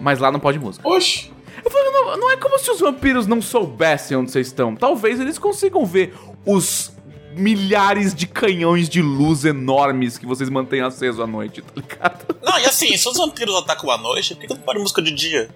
Mas 0.00 0.18
lá 0.18 0.30
não 0.30 0.40
pode 0.40 0.58
música. 0.58 0.86
Oxi. 0.86 1.32
Eu 1.64 1.70
falo, 1.70 1.90
não, 1.90 2.16
não 2.16 2.30
é 2.30 2.36
como 2.36 2.58
se 2.58 2.70
os 2.70 2.80
vampiros 2.80 3.26
não 3.26 3.40
soubessem 3.40 4.16
onde 4.16 4.30
vocês 4.30 4.48
estão. 4.48 4.74
Talvez 4.74 5.20
eles 5.20 5.38
consigam 5.38 5.86
ver 5.86 6.14
os 6.44 6.92
milhares 7.36 8.14
de 8.14 8.26
canhões 8.26 8.88
de 8.88 9.02
luz 9.02 9.44
enormes 9.44 10.18
que 10.18 10.26
vocês 10.26 10.48
mantêm 10.48 10.80
aceso 10.80 11.22
à 11.22 11.26
noite, 11.26 11.62
tá 11.62 11.72
ligado? 11.74 12.36
Não, 12.42 12.58
e 12.58 12.64
assim, 12.66 12.96
se 12.96 13.08
os 13.08 13.16
vampiros 13.16 13.54
atacam 13.56 13.90
à 13.90 13.98
noite, 13.98 14.34
por 14.34 14.40
que 14.40 14.46
que 14.48 14.54
não 14.54 14.60
pode 14.60 14.78
música 14.78 15.02
de 15.02 15.12
dia? 15.12 15.48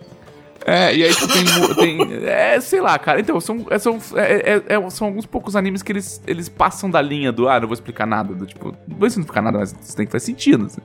É, 0.70 0.94
e 0.94 1.02
aí 1.04 1.14
tipo, 1.14 1.28
tem, 1.28 1.74
tem. 1.98 2.14
É, 2.26 2.60
sei 2.60 2.80
lá, 2.80 2.98
cara. 2.98 3.20
Então, 3.20 3.40
são, 3.40 3.64
é, 3.70 3.78
são, 3.78 3.98
é, 4.14 4.52
é- 4.68 4.74
é- 4.74 4.90
são 4.90 5.06
alguns 5.06 5.24
poucos 5.24 5.56
animes 5.56 5.82
que 5.82 5.92
eles, 5.92 6.20
eles 6.26 6.48
passam 6.48 6.90
da 6.90 7.00
linha 7.00 7.32
do. 7.32 7.48
Ah, 7.48 7.58
não 7.58 7.66
vou 7.68 7.74
explicar 7.74 8.06
nada. 8.06 8.34
Do 8.34 8.44
tipo, 8.44 8.74
não 8.86 8.98
vou 8.98 9.06
explicar 9.08 9.40
nada, 9.40 9.58
mas 9.58 9.74
isso 9.80 9.96
tem 9.96 10.04
que 10.04 10.12
fazer 10.12 10.26
sentido. 10.26 10.66
assim. 10.66 10.80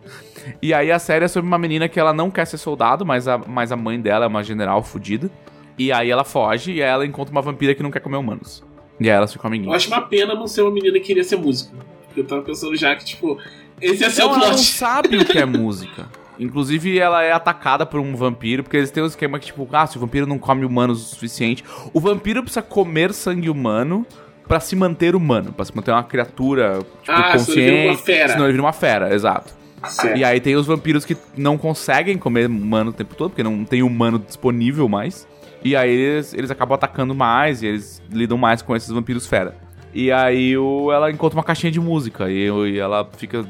E 0.61 0.73
aí 0.73 0.91
a 0.91 0.99
série 0.99 1.26
é 1.26 1.27
sobre 1.27 1.47
uma 1.47 1.57
menina 1.57 1.89
que 1.89 1.99
ela 1.99 2.14
não 2.14 2.31
quer 2.31 2.45
ser 2.45 2.57
soldado, 2.57 3.05
mas 3.05 3.27
a, 3.27 3.38
mas 3.38 3.72
a 3.72 3.76
mãe 3.76 3.99
dela 3.99 4.26
é 4.26 4.27
uma 4.27 4.41
general 4.43 4.81
fodida. 4.84 5.30
E 5.77 5.91
aí 5.91 6.10
ela 6.10 6.23
foge 6.23 6.72
e 6.72 6.84
aí 6.84 6.89
ela 6.89 7.05
encontra 7.05 7.31
uma 7.31 7.41
vampira 7.41 7.73
que 7.76 7.84
não 7.84 7.91
quer 7.91 7.99
comer 7.99 8.18
humanos. 8.18 8.64
E 8.99 9.10
aí 9.10 9.15
elas 9.18 9.34
ficam 9.34 9.49
Eu 9.49 9.53
amiguinhas. 9.55 9.76
acho 9.76 9.88
uma 9.88 10.01
pena 10.01 10.34
não 10.35 10.47
ser 10.47 10.61
uma 10.61 10.72
menina 10.72 10.97
que 10.99 11.05
queria 11.07 11.23
ser 11.23 11.35
música. 11.35 11.76
Eu 12.15 12.23
tava 12.26 12.41
pensando 12.43 12.76
já 12.76 12.95
que, 12.95 13.03
tipo, 13.03 13.38
esse 13.81 14.03
ia 14.03 14.10
ser 14.10 14.22
o 14.22 14.26
Então 14.26 14.35
ela 14.35 14.45
não 14.49 14.53
plot. 14.55 14.64
sabe 14.65 15.18
o 15.18 15.26
que 15.26 15.38
é 15.38 15.45
música. 15.45 16.07
Inclusive, 16.39 16.97
ela 16.99 17.23
é 17.23 17.31
atacada 17.31 17.85
por 17.85 17.99
um 17.99 18.15
vampiro, 18.15 18.64
porque 18.64 18.77
eles 18.77 18.91
têm 18.91 19.03
um 19.03 19.07
esquema 19.07 19.39
que, 19.39 19.45
tipo, 19.47 19.68
ah, 19.72 19.85
se 19.88 19.97
o 19.97 19.99
vampiro 20.01 20.26
não 20.26 20.38
come 20.39 20.65
humanos 20.65 21.01
o 21.01 21.15
suficiente. 21.15 21.64
O 21.93 21.99
vampiro 21.99 22.41
precisa 22.41 22.61
comer 22.61 23.14
sangue 23.14 23.49
humano 23.49 24.05
pra 24.47 24.60
se 24.60 24.76
manter 24.76 25.15
humano, 25.15 25.53
pra 25.53 25.64
se 25.64 25.76
manter 25.76 25.91
uma 25.91 26.03
criatura, 26.03 26.80
tipo, 27.01 27.11
Ah, 27.11 27.38
senão 27.38 27.57
ele 27.57 27.65
vira 27.72 27.76
uma 27.76 27.88
consciente. 27.95 28.03
fera. 28.05 28.30
Senão 28.30 28.43
ele 28.45 28.51
vira 28.53 28.64
uma 28.64 28.73
fera, 28.73 29.14
exato. 29.14 29.53
Certo. 29.88 30.18
E 30.18 30.23
aí 30.23 30.39
tem 30.39 30.55
os 30.55 30.65
vampiros 30.65 31.03
que 31.05 31.15
não 31.38 31.57
conseguem 31.57 32.18
comer 32.18 32.47
humano 32.47 32.91
o 32.91 32.93
tempo 32.93 33.15
todo, 33.15 33.31
porque 33.31 33.43
não 33.43 33.65
tem 33.65 33.84
humano 33.84 34.18
disponível 34.18 34.88
mais. 34.88 35.27
E 35.64 35.76
aí 35.76 35.89
eles, 35.91 36.34
eles 36.34 36.49
acabam 36.51 36.76
atacando 36.76 37.14
mais 37.14 37.61
e 37.61 37.68
eles 37.68 38.01
lidam 38.11 38.38
mais 38.38 38.61
com 38.61 38.76
esses 38.76 38.89
vampiros 38.89 39.27
fera. 39.27 39.55
E 39.93 40.11
aí 40.11 40.57
o, 40.57 40.91
ela 40.91 41.11
encontra 41.11 41.38
uma 41.38 41.43
caixinha 41.43 41.72
de 41.72 41.80
música 41.80 42.30
e, 42.30 42.47
e 42.49 42.80
ela 42.80 43.07
fica 43.18 43.45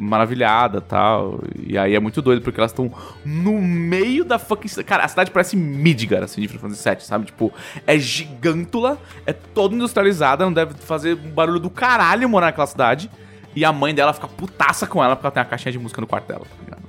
maravilhada 0.00 0.80
tal. 0.80 1.40
E 1.62 1.76
aí 1.76 1.94
é 1.94 2.00
muito 2.00 2.22
doido, 2.22 2.42
porque 2.42 2.58
elas 2.58 2.70
estão 2.70 2.90
no 3.24 3.60
meio 3.60 4.24
da 4.24 4.38
fucking. 4.38 4.82
Cara, 4.82 5.04
a 5.04 5.08
cidade 5.08 5.30
parece 5.30 5.56
Midgar, 5.56 6.22
assim, 6.22 6.40
de 6.40 6.48
Final 6.48 6.62
Fantasy 6.62 6.88
VII, 6.88 7.00
sabe? 7.00 7.26
Tipo, 7.26 7.52
é 7.86 7.98
gigântula, 7.98 8.98
é 9.26 9.32
toda 9.32 9.74
industrializada, 9.74 10.44
não 10.44 10.52
deve 10.52 10.74
fazer 10.74 11.14
um 11.16 11.30
barulho 11.30 11.60
do 11.60 11.70
caralho 11.70 12.28
morar 12.28 12.46
naquela 12.46 12.66
cidade. 12.66 13.10
E 13.54 13.64
a 13.64 13.72
mãe 13.72 13.94
dela 13.94 14.12
fica 14.12 14.28
putaça 14.28 14.86
com 14.86 15.02
ela 15.02 15.16
porque 15.16 15.26
ela 15.26 15.32
tem 15.32 15.42
uma 15.42 15.48
caixinha 15.48 15.72
de 15.72 15.78
música 15.78 16.00
no 16.00 16.06
quarto 16.06 16.26
dela, 16.26 16.44
tá 16.44 16.64
ligado? 16.64 16.80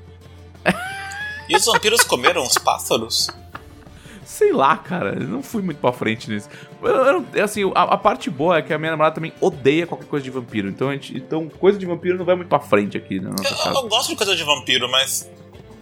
E 1.50 1.56
os 1.56 1.66
vampiros 1.66 2.04
comeram 2.04 2.44
os 2.44 2.58
pássaros? 2.58 3.30
Sei 4.32 4.54
lá, 4.54 4.78
cara, 4.78 5.14
eu 5.20 5.28
não 5.28 5.44
fui 5.44 5.62
muito 5.62 5.80
pra 5.80 5.92
frente 5.92 6.30
nisso. 6.30 6.48
Eu, 6.82 6.88
eu 6.90 7.14
não- 7.22 7.44
assim, 7.44 7.70
a, 7.76 7.82
a 7.84 7.98
parte 7.98 8.30
boa 8.30 8.58
é 8.58 8.62
que 8.62 8.74
a 8.74 8.78
minha 8.80 8.92
namorada 8.92 9.16
também 9.16 9.34
odeia 9.42 9.86
qualquer 9.86 10.08
coisa 10.08 10.24
de 10.24 10.30
vampiro. 10.32 10.70
Então, 10.70 10.88
a 10.88 10.94
gente, 10.94 11.18
então 11.18 11.50
coisa 11.50 11.78
de 11.78 11.86
vampiro 11.86 12.18
não 12.18 12.24
vai 12.24 12.36
muito 12.36 12.48
pra 12.48 12.60
frente 12.60 12.96
aqui 12.98 13.20
na 13.20 13.32
nossa 13.32 13.44
Eu, 13.44 13.58
casa. 13.58 13.70
eu 13.80 13.90
gosto 13.90 14.08
de 14.10 14.16
coisa 14.16 14.34
de 14.34 14.44
vampiro, 14.44 14.90
mas. 14.90 15.30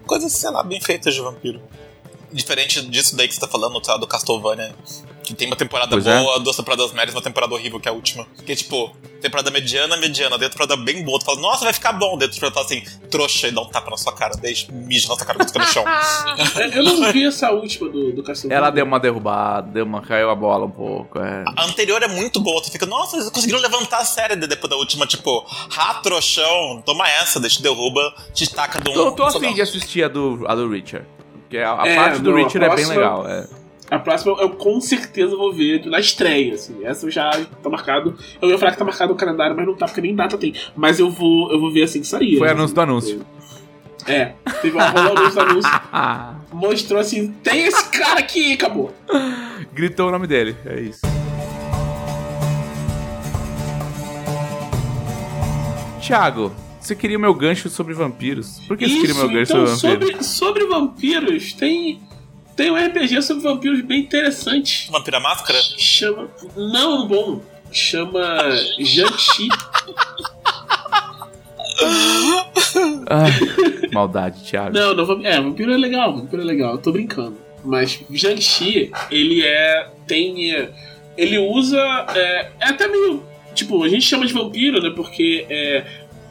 Coisas, 0.07 0.31
sei 0.33 0.49
lá, 0.49 0.63
bem 0.63 0.81
feitas 0.81 1.13
de 1.13 1.21
vampiro. 1.21 1.61
Diferente 2.31 2.81
disso 2.87 3.15
daí 3.15 3.27
que 3.27 3.35
você 3.35 3.39
tá 3.39 3.47
falando, 3.47 3.79
tá? 3.81 3.95
Do 3.97 4.07
Castlevania. 4.07 4.73
Que 5.29 5.35
tem 5.35 5.47
uma 5.47 5.55
temporada 5.55 5.91
Pois 5.91 6.07
é. 6.07 6.19
boa, 6.19 6.39
duas 6.39 6.55
temporadas 6.55 6.91
médias, 6.91 7.13
uma 7.13 7.21
temporada 7.21 7.53
horrível, 7.53 7.79
que 7.79 7.87
é 7.87 7.91
a 7.91 7.93
última. 7.93 8.25
Que 8.45 8.51
é 8.53 8.55
tipo, 8.55 8.91
temporada 9.21 9.51
mediana, 9.51 9.95
mediana, 9.97 10.39
dentro 10.39 10.57
temporada 10.57 10.75
bem 10.83 11.03
boa. 11.03 11.19
Tu 11.19 11.25
fala, 11.25 11.39
nossa, 11.39 11.63
vai 11.65 11.71
ficar 11.73 11.93
bom. 11.93 12.17
Dentro 12.17 12.33
temporada 12.33 12.61
assim, 12.61 12.81
trouxa 13.11 13.47
e 13.47 13.51
dá 13.51 13.61
um 13.61 13.65
tapa 13.69 13.91
na 13.91 13.97
sua 13.97 14.11
cara, 14.11 14.35
deixa, 14.37 14.71
mija 14.71 15.07
na 15.07 15.15
sua 15.15 15.25
cara 15.27 15.45
fica 15.45 15.59
no 15.59 15.65
chão. 15.67 15.83
Eu 16.73 16.83
não 16.83 17.11
vi 17.11 17.27
essa 17.27 17.51
última 17.51 17.89
do, 17.89 18.11
do 18.11 18.23
Castlevania. 18.23 18.57
Ela 18.57 18.71
deu 18.71 18.85
uma 18.85 18.99
derrubada, 18.99 19.67
deu 19.71 19.85
uma, 19.85 20.01
caiu 20.01 20.31
a 20.31 20.35
bola 20.35 20.65
um 20.65 20.71
pouco. 20.71 21.19
É. 21.19 21.43
A 21.55 21.65
anterior 21.65 22.01
é 22.01 22.07
muito 22.07 22.39
boa, 22.39 22.59
tu 22.63 22.71
fica, 22.71 22.87
nossa, 22.87 23.17
eles 23.17 23.29
conseguiram 23.29 23.59
levantar 23.61 23.99
a 23.99 24.05
série 24.05 24.35
de- 24.35 24.47
depois 24.47 24.69
da 24.69 24.77
última, 24.77 25.05
tipo, 25.05 25.45
ah, 25.77 25.99
trouxão, 26.01 26.81
toma 26.83 27.07
essa, 27.07 27.39
deixa 27.39 27.61
derruba, 27.61 28.13
te 28.33 28.49
taca 28.51 28.81
de 28.81 28.89
um. 28.89 28.93
Tô, 28.93 29.11
tô 29.11 29.23
afim 29.25 29.53
de 29.53 29.61
assistir 29.61 30.03
a 30.03 30.07
do, 30.07 30.43
a 30.47 30.55
do 30.55 30.67
Richard. 30.67 31.05
Porque 31.41 31.57
a, 31.57 31.81
a 31.81 31.87
É, 31.87 31.95
parte 31.95 32.19
do 32.19 32.33
Richard 32.35 32.63
é 32.65 32.75
bem 32.75 32.85
legal. 32.85 33.27
É. 33.27 33.47
A 33.89 33.97
próxima 33.97 34.35
eu 34.39 34.51
com 34.51 34.79
certeza 34.79 35.35
vou 35.35 35.51
ver 35.51 35.85
na 35.85 35.99
estreia, 35.99 36.53
assim. 36.53 36.85
Essa 36.85 37.09
já 37.09 37.31
tá 37.61 37.69
marcado. 37.69 38.15
Eu 38.41 38.49
ia 38.49 38.57
falar 38.57 38.71
que 38.71 38.77
tá 38.77 38.85
marcado 38.85 39.13
no 39.13 39.17
calendário, 39.17 39.55
mas 39.55 39.65
não 39.65 39.75
tá, 39.75 39.85
porque 39.87 40.01
nem 40.01 40.15
data 40.15 40.37
tem. 40.37 40.53
Mas 40.75 40.99
eu 40.99 41.09
vou, 41.09 41.51
eu 41.51 41.59
vou 41.59 41.71
ver 41.71 41.83
assim 41.83 42.01
que 42.01 42.07
sair. 42.07 42.37
Foi 42.37 42.47
né? 42.47 42.53
anúncio 42.53 42.75
do 42.75 42.81
anúncio. 42.81 43.25
É, 44.07 44.33
teve 44.61 44.75
uma 44.75 44.89
rolou 44.89 45.17
anúncio 45.17 45.35
do 45.35 45.41
anúncio. 45.41 45.71
Mostrou 46.53 46.99
assim, 46.99 47.31
tem 47.43 47.65
esse 47.65 47.89
cara 47.89 48.19
aqui, 48.19 48.53
acabou. 48.53 48.93
Gritou 49.73 50.07
o 50.07 50.11
nome 50.11 50.27
dele, 50.27 50.55
é 50.65 50.79
isso. 50.79 51.01
Thiago, 56.01 56.51
você 56.79 56.95
queria 56.95 57.17
o 57.17 57.21
meu 57.21 57.33
gancho 57.33 57.69
sobre 57.69 57.93
vampiros. 57.93 58.59
Por 58.67 58.77
que 58.77 58.87
você 58.87 58.99
queria 58.99 59.13
o 59.13 59.17
meu 59.17 59.29
gancho 59.29 59.51
então, 59.51 59.67
sobre 59.67 60.05
vampiros? 60.05 60.25
sobre, 60.27 60.63
sobre 60.63 60.65
vampiros, 60.65 61.53
tem, 61.53 62.01
tem 62.59 62.69
um 62.71 62.75
RPG 62.75 63.21
sobre 63.21 63.41
vampiros 63.41 63.79
bem 63.81 64.01
interessante. 64.01 64.89
Vampira 64.91 65.17
Máscara? 65.17 65.57
Chama. 65.77 66.27
Não, 66.57 67.07
bom. 67.07 67.41
Chama 67.71 68.19
Janchi. 68.77 69.47
Ai, 73.09 73.31
maldade, 73.93 74.43
Thiago. 74.43 74.73
Não, 74.77 74.93
não, 74.93 75.05
vamp- 75.05 75.23
é, 75.25 75.39
vampiro 75.39 75.71
é 75.71 75.77
legal, 75.77 76.13
vampiro 76.13 76.41
é 76.41 76.45
legal, 76.45 76.73
eu 76.73 76.77
tô 76.79 76.91
brincando. 76.91 77.37
Mas 77.63 77.97
Jiangxi, 78.11 78.91
ele 79.09 79.41
é. 79.45 79.87
tem. 80.05 80.53
é, 80.53 80.69
Ele 81.17 81.37
usa. 81.37 81.79
É, 82.13 82.51
é 82.59 82.65
até 82.69 82.87
meio. 82.89 83.23
Tipo, 83.55 83.83
a 83.83 83.87
gente 83.87 84.03
chama 84.05 84.25
de 84.25 84.33
vampiro, 84.33 84.81
né? 84.81 84.89
Porque 84.93 85.45
é, 85.49 85.85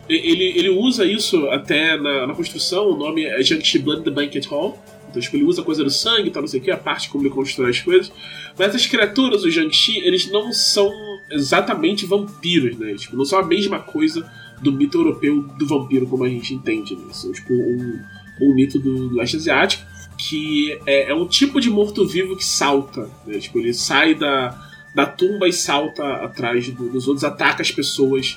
ele, 0.09 0.44
ele 0.56 0.68
usa 0.68 1.05
isso 1.06 1.48
até 1.48 1.96
na, 1.96 2.26
na 2.26 2.34
construção, 2.34 2.90
o 2.90 2.96
nome 2.96 3.24
é 3.24 3.42
Jiangxi 3.42 3.78
Blood 3.78 4.02
the 4.05 4.10
Banquet 4.10 4.46
Hall. 4.48 4.78
Então, 5.09 5.20
tipo, 5.22 5.36
ele 5.36 5.44
usa 5.44 5.62
a 5.62 5.64
coisa 5.64 5.82
do 5.82 5.90
sangue 5.90 6.30
tal, 6.30 6.43
não 6.43 6.48
sei 6.48 6.60
o 6.60 6.62
que, 6.62 6.70
a 6.70 6.76
parte 6.76 7.09
como 7.09 7.24
ele 7.24 7.30
constrói 7.35 7.70
as 7.70 7.80
coisas. 7.80 8.12
Mas 8.59 8.68
essas 8.68 8.86
criaturas, 8.86 9.43
os 9.44 9.52
Jiangxi, 9.55 9.98
eles 10.01 10.30
não 10.30 10.52
são 10.52 10.90
exatamente 11.30 12.06
vampiros, 12.06 12.76
né? 12.78 12.94
Tipo, 12.94 13.16
não 13.16 13.24
são 13.24 13.39
a 13.39 13.44
mesma 13.47 13.78
coisa 13.80 14.30
do 14.60 14.72
mito 14.72 14.98
europeu 14.98 15.43
do 15.59 15.66
vampiro 15.66 16.06
como 16.06 16.24
a 16.24 16.28
gente 16.28 16.52
entende, 16.55 16.94
né? 16.97 17.05
São, 17.12 17.32
tipo, 17.32 17.52
um, 17.55 18.01
um 18.40 18.55
mito 18.55 18.78
do 18.78 19.14
leste 19.14 19.36
asiático 19.36 19.85
que 20.18 20.76
é, 20.85 21.10
é 21.10 21.14
um 21.14 21.26
tipo 21.26 21.60
de 21.60 21.70
morto-vivo 21.70 22.36
que 22.36 22.44
salta, 22.44 23.09
né? 23.26 23.39
Tipo, 23.39 23.59
ele 23.60 23.72
sai 23.72 24.14
da, 24.14 24.59
da 24.94 25.06
tumba 25.06 25.47
e 25.48 25.52
salta 25.52 26.05
atrás 26.24 26.68
do- 26.70 26.89
dos 26.90 27.06
outros, 27.06 27.22
ataca 27.24 27.62
as 27.62 27.70
pessoas 27.70 28.36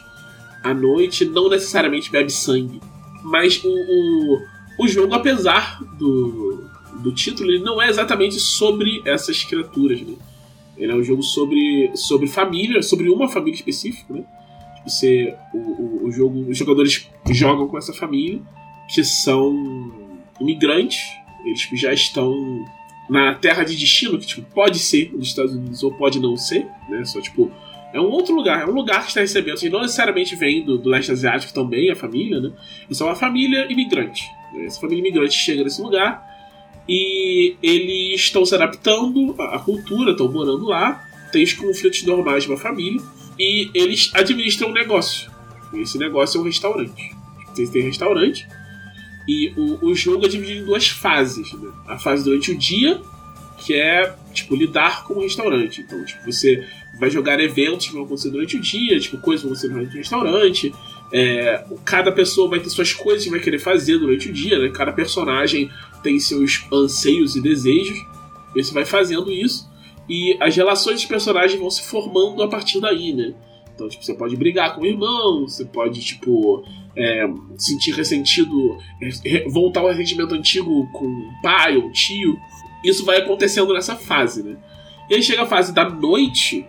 à 0.63 0.73
noite, 0.75 1.25
não 1.25 1.49
necessariamente 1.49 2.11
bebe 2.11 2.31
sangue. 2.31 2.79
Mas 3.23 3.63
o, 3.63 3.67
o, 3.69 4.41
o 4.77 4.87
jogo, 4.87 5.13
apesar 5.13 5.79
do, 5.97 6.69
do 7.01 7.13
título, 7.13 7.49
ele 7.49 7.63
não 7.63 7.81
é 7.81 7.89
exatamente 7.89 8.39
sobre 8.39 9.01
essas 9.05 9.43
criaturas, 9.43 10.01
né? 10.01 10.15
Ele 10.77 10.91
é 10.91 10.95
um 10.95 11.03
jogo 11.03 11.21
sobre, 11.21 11.91
sobre 11.95 12.27
família, 12.27 12.81
sobre 12.81 13.09
uma 13.09 13.27
família 13.27 13.55
específica, 13.55 14.13
né? 14.13 14.23
Você, 14.85 15.35
o, 15.53 15.57
o, 15.57 16.05
o 16.05 16.11
jogo, 16.11 16.49
os 16.49 16.57
jogadores 16.57 17.07
jogam 17.29 17.67
com 17.67 17.77
essa 17.77 17.93
família, 17.93 18.41
que 18.93 19.03
são 19.03 19.91
imigrantes, 20.39 20.99
eles 21.45 21.69
já 21.73 21.93
estão 21.93 22.65
na 23.09 23.35
terra 23.35 23.63
de 23.63 23.75
destino, 23.75 24.17
que 24.17 24.25
tipo, 24.25 24.49
pode 24.53 24.79
ser 24.79 25.11
nos 25.13 25.27
Estados 25.27 25.53
Unidos 25.53 25.83
ou 25.83 25.93
pode 25.93 26.19
não 26.19 26.35
ser, 26.35 26.65
né? 26.89 27.03
Só 27.05 27.21
tipo, 27.21 27.51
é 27.93 27.99
um 27.99 28.09
outro 28.09 28.33
lugar, 28.33 28.61
é 28.61 28.65
um 28.65 28.73
lugar 28.73 29.01
que 29.01 29.09
está 29.09 29.21
recebendo. 29.21 29.55
Assim, 29.55 29.69
não 29.69 29.81
necessariamente 29.81 30.35
vem 30.35 30.63
do, 30.63 30.77
do 30.77 30.89
leste 30.89 31.11
asiático 31.11 31.53
também, 31.53 31.91
a 31.91 31.95
família, 31.95 32.39
né? 32.39 32.51
É 32.89 32.93
só 32.93 33.05
uma 33.05 33.15
família 33.15 33.71
imigrante. 33.71 34.23
Essa 34.65 34.79
família 34.79 35.01
imigrante 35.01 35.33
chega 35.33 35.63
nesse 35.63 35.81
lugar 35.81 36.29
e 36.87 37.55
eles 37.61 38.21
estão 38.21 38.45
se 38.45 38.53
adaptando 38.55 39.35
à 39.39 39.59
cultura, 39.59 40.11
estão 40.11 40.31
morando 40.31 40.65
lá, 40.65 41.07
tem 41.31 41.43
os 41.43 41.53
conflitos 41.53 42.03
normais 42.03 42.43
de 42.43 42.49
uma 42.49 42.57
família 42.57 43.01
e 43.39 43.69
eles 43.73 44.11
administram 44.13 44.69
um 44.69 44.73
negócio. 44.73 45.31
Esse 45.73 45.97
negócio 45.97 46.37
é 46.37 46.41
um 46.41 46.45
restaurante. 46.45 47.15
Eles 47.57 47.69
têm 47.69 47.83
restaurante 47.83 48.47
e 49.27 49.53
o, 49.55 49.87
o 49.87 49.95
jogo 49.95 50.25
é 50.25 50.29
dividido 50.29 50.61
em 50.61 50.65
duas 50.65 50.89
fases. 50.89 51.53
Né? 51.53 51.71
A 51.87 51.97
fase 51.97 52.23
durante 52.23 52.51
o 52.51 52.57
dia, 52.57 53.01
que 53.57 53.73
é 53.73 54.15
tipo 54.33 54.55
lidar 54.55 55.05
com 55.05 55.15
o 55.15 55.21
restaurante. 55.21 55.81
Então, 55.81 56.03
tipo, 56.03 56.25
você 56.25 56.67
vai 56.99 57.09
jogar 57.09 57.39
eventos 57.39 57.87
que 57.87 57.93
vão 57.93 58.03
acontecer 58.03 58.29
durante 58.29 58.57
o 58.57 58.59
dia, 58.59 58.99
tipo, 58.99 59.17
coisas 59.19 59.41
que 59.41 59.47
vão 59.47 59.53
acontecer 59.53 59.73
durante 59.73 59.95
o 59.95 59.97
restaurante. 59.97 60.73
É, 61.13 61.65
cada 61.83 62.11
pessoa 62.11 62.49
vai 62.49 62.59
ter 62.59 62.69
suas 62.69 62.93
coisas 62.93 63.23
que 63.23 63.29
vai 63.29 63.39
querer 63.39 63.59
fazer 63.59 63.97
durante 63.97 64.29
o 64.29 64.33
dia, 64.33 64.59
né? 64.59 64.69
Cada 64.69 64.93
personagem 64.93 65.69
tem 66.01 66.19
seus 66.19 66.65
anseios 66.71 67.35
e 67.35 67.41
desejos. 67.41 67.97
E 68.55 68.63
você 68.63 68.73
vai 68.73 68.85
fazendo 68.85 69.31
isso. 69.31 69.69
E 70.09 70.37
as 70.39 70.55
relações 70.55 70.95
dos 70.97 71.05
personagens 71.05 71.59
vão 71.59 71.69
se 71.69 71.83
formando 71.83 72.41
a 72.41 72.47
partir 72.47 72.79
daí, 72.79 73.13
né? 73.13 73.33
Então, 73.73 73.87
tipo, 73.87 74.03
você 74.03 74.13
pode 74.13 74.35
brigar 74.35 74.75
com 74.75 74.81
o 74.81 74.85
irmão, 74.85 75.47
você 75.47 75.65
pode, 75.65 76.01
tipo, 76.01 76.63
é, 76.95 77.25
sentir 77.57 77.91
ressentido, 77.91 78.77
voltar 79.49 79.81
ao 79.81 79.87
ressentimento 79.87 80.35
antigo 80.35 80.87
com 80.91 81.05
o 81.05 81.41
pai 81.41 81.77
ou 81.77 81.91
tio. 81.91 82.37
Isso 82.83 83.05
vai 83.05 83.17
acontecendo 83.17 83.73
nessa 83.73 83.95
fase, 83.95 84.43
né? 84.43 84.57
E 85.09 85.15
aí 85.15 85.23
chega 85.23 85.43
a 85.43 85.47
fase 85.47 85.73
da 85.73 85.89
noite, 85.89 86.65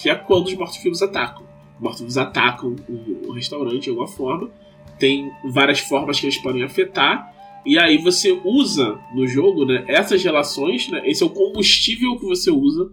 que 0.00 0.08
é 0.08 0.14
quando 0.14 0.46
os 0.46 0.54
mortos-vivos 0.54 1.02
atacam. 1.02 1.44
Os 1.76 1.80
mortos-vivos 1.80 2.18
atacam 2.18 2.76
o, 2.88 3.28
o 3.28 3.32
restaurante 3.32 3.84
de 3.84 3.90
alguma 3.90 4.08
forma. 4.08 4.50
Tem 4.98 5.30
várias 5.44 5.80
formas 5.80 6.20
que 6.20 6.26
eles 6.26 6.38
podem 6.38 6.62
afetar. 6.62 7.32
E 7.66 7.78
aí 7.78 7.96
você 7.98 8.30
usa 8.44 8.98
no 9.14 9.26
jogo, 9.26 9.64
né, 9.64 9.84
essas 9.88 10.22
relações, 10.22 10.88
né, 10.88 11.02
esse 11.06 11.22
é 11.22 11.26
o 11.26 11.30
combustível 11.30 12.18
que 12.18 12.26
você 12.26 12.50
usa 12.50 12.90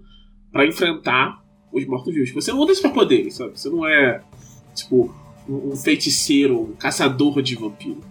para 0.51 0.65
enfrentar 0.65 1.43
os 1.71 1.85
mortos-vivos. 1.85 2.31
Você 2.31 2.51
não 2.51 2.59
usa 2.59 2.73
isso 2.73 2.81
pra 2.81 2.91
poderes, 2.91 3.35
sabe? 3.35 3.57
Você 3.59 3.69
não 3.69 3.85
é, 3.85 4.21
tipo, 4.73 5.13
um, 5.47 5.71
um 5.71 5.75
feiticeiro, 5.75 6.59
um 6.59 6.73
caçador 6.73 7.41
de 7.41 7.55
vampiro. 7.55 8.01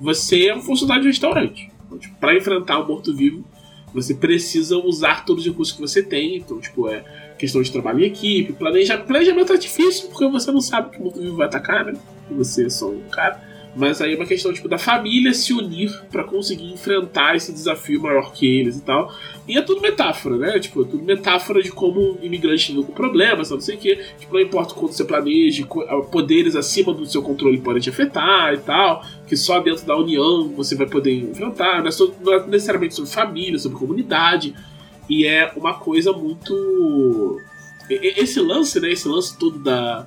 Você 0.00 0.46
é 0.46 0.56
um 0.56 0.60
funcionário 0.60 1.02
de 1.02 1.08
restaurante. 1.08 1.70
Então, 1.86 1.98
tipo, 1.98 2.16
pra 2.16 2.36
enfrentar 2.36 2.78
o 2.78 2.86
morto-vivo, 2.86 3.44
você 3.92 4.14
precisa 4.14 4.76
usar 4.76 5.24
todos 5.24 5.44
os 5.44 5.50
recursos 5.50 5.74
que 5.74 5.80
você 5.80 6.02
tem. 6.02 6.36
Então, 6.36 6.60
tipo, 6.60 6.88
é 6.88 7.04
questão 7.38 7.62
de 7.62 7.70
trabalho 7.70 8.00
em 8.00 8.06
equipe, 8.06 8.52
planeja... 8.52 8.98
planejamento 8.98 9.52
é 9.52 9.56
difícil, 9.56 10.08
porque 10.08 10.26
você 10.28 10.50
não 10.50 10.60
sabe 10.60 10.90
que 10.90 11.00
o 11.00 11.04
morto-vivo 11.04 11.36
vai 11.36 11.46
atacar, 11.46 11.84
né? 11.84 11.94
Você 12.32 12.66
é 12.66 12.70
só 12.70 12.88
um 12.90 13.00
cara. 13.10 13.46
Mas 13.76 14.00
aí 14.00 14.14
é 14.14 14.16
uma 14.16 14.24
questão 14.26 14.52
tipo, 14.52 14.66
da 14.68 14.78
família 14.78 15.32
se 15.32 15.52
unir 15.52 15.92
pra 16.10 16.24
conseguir 16.24 16.72
enfrentar 16.72 17.36
esse 17.36 17.52
desafio 17.52 18.00
maior 18.02 18.32
que 18.32 18.44
eles 18.44 18.78
e 18.78 18.82
tal. 18.82 19.12
E 19.46 19.56
é 19.56 19.62
tudo 19.62 19.80
metáfora, 19.80 20.36
né? 20.36 20.58
Tipo, 20.58 20.82
é 20.82 20.84
tudo 20.86 21.04
metáfora 21.04 21.62
de 21.62 21.70
como 21.70 22.18
imigrantes 22.20 22.70
lidam 22.70 22.82
com 22.82 22.92
problemas, 22.92 23.50
não 23.50 23.60
sei 23.60 23.76
o 23.76 23.78
quê. 23.78 24.00
Tipo, 24.18 24.34
não 24.34 24.40
importa 24.40 24.74
quanto 24.74 24.94
você 24.94 25.04
planeje, 25.04 25.64
ah, 25.86 26.00
poderes 26.10 26.56
acima 26.56 26.92
do 26.92 27.06
seu 27.06 27.22
controle 27.22 27.58
podem 27.58 27.80
te 27.80 27.90
afetar 27.90 28.52
e 28.54 28.58
tal. 28.58 29.04
Que 29.28 29.36
só 29.36 29.60
dentro 29.60 29.86
da 29.86 29.96
união 29.96 30.48
você 30.56 30.74
vai 30.74 30.88
poder 30.88 31.12
enfrentar. 31.14 31.80
Não 31.80 31.88
é, 31.88 31.90
só- 31.92 32.10
não 32.24 32.32
é 32.32 32.46
necessariamente 32.48 32.94
sobre 32.96 33.10
família, 33.10 33.58
sobre 33.60 33.78
comunidade. 33.78 34.54
E 35.08 35.26
é 35.26 35.52
uma 35.56 35.74
coisa 35.74 36.12
muito. 36.12 37.40
Esse 37.88 38.40
lance, 38.40 38.78
né? 38.80 38.90
Esse 38.92 39.08
lance 39.08 39.38
todo 39.38 39.58
da. 39.58 40.06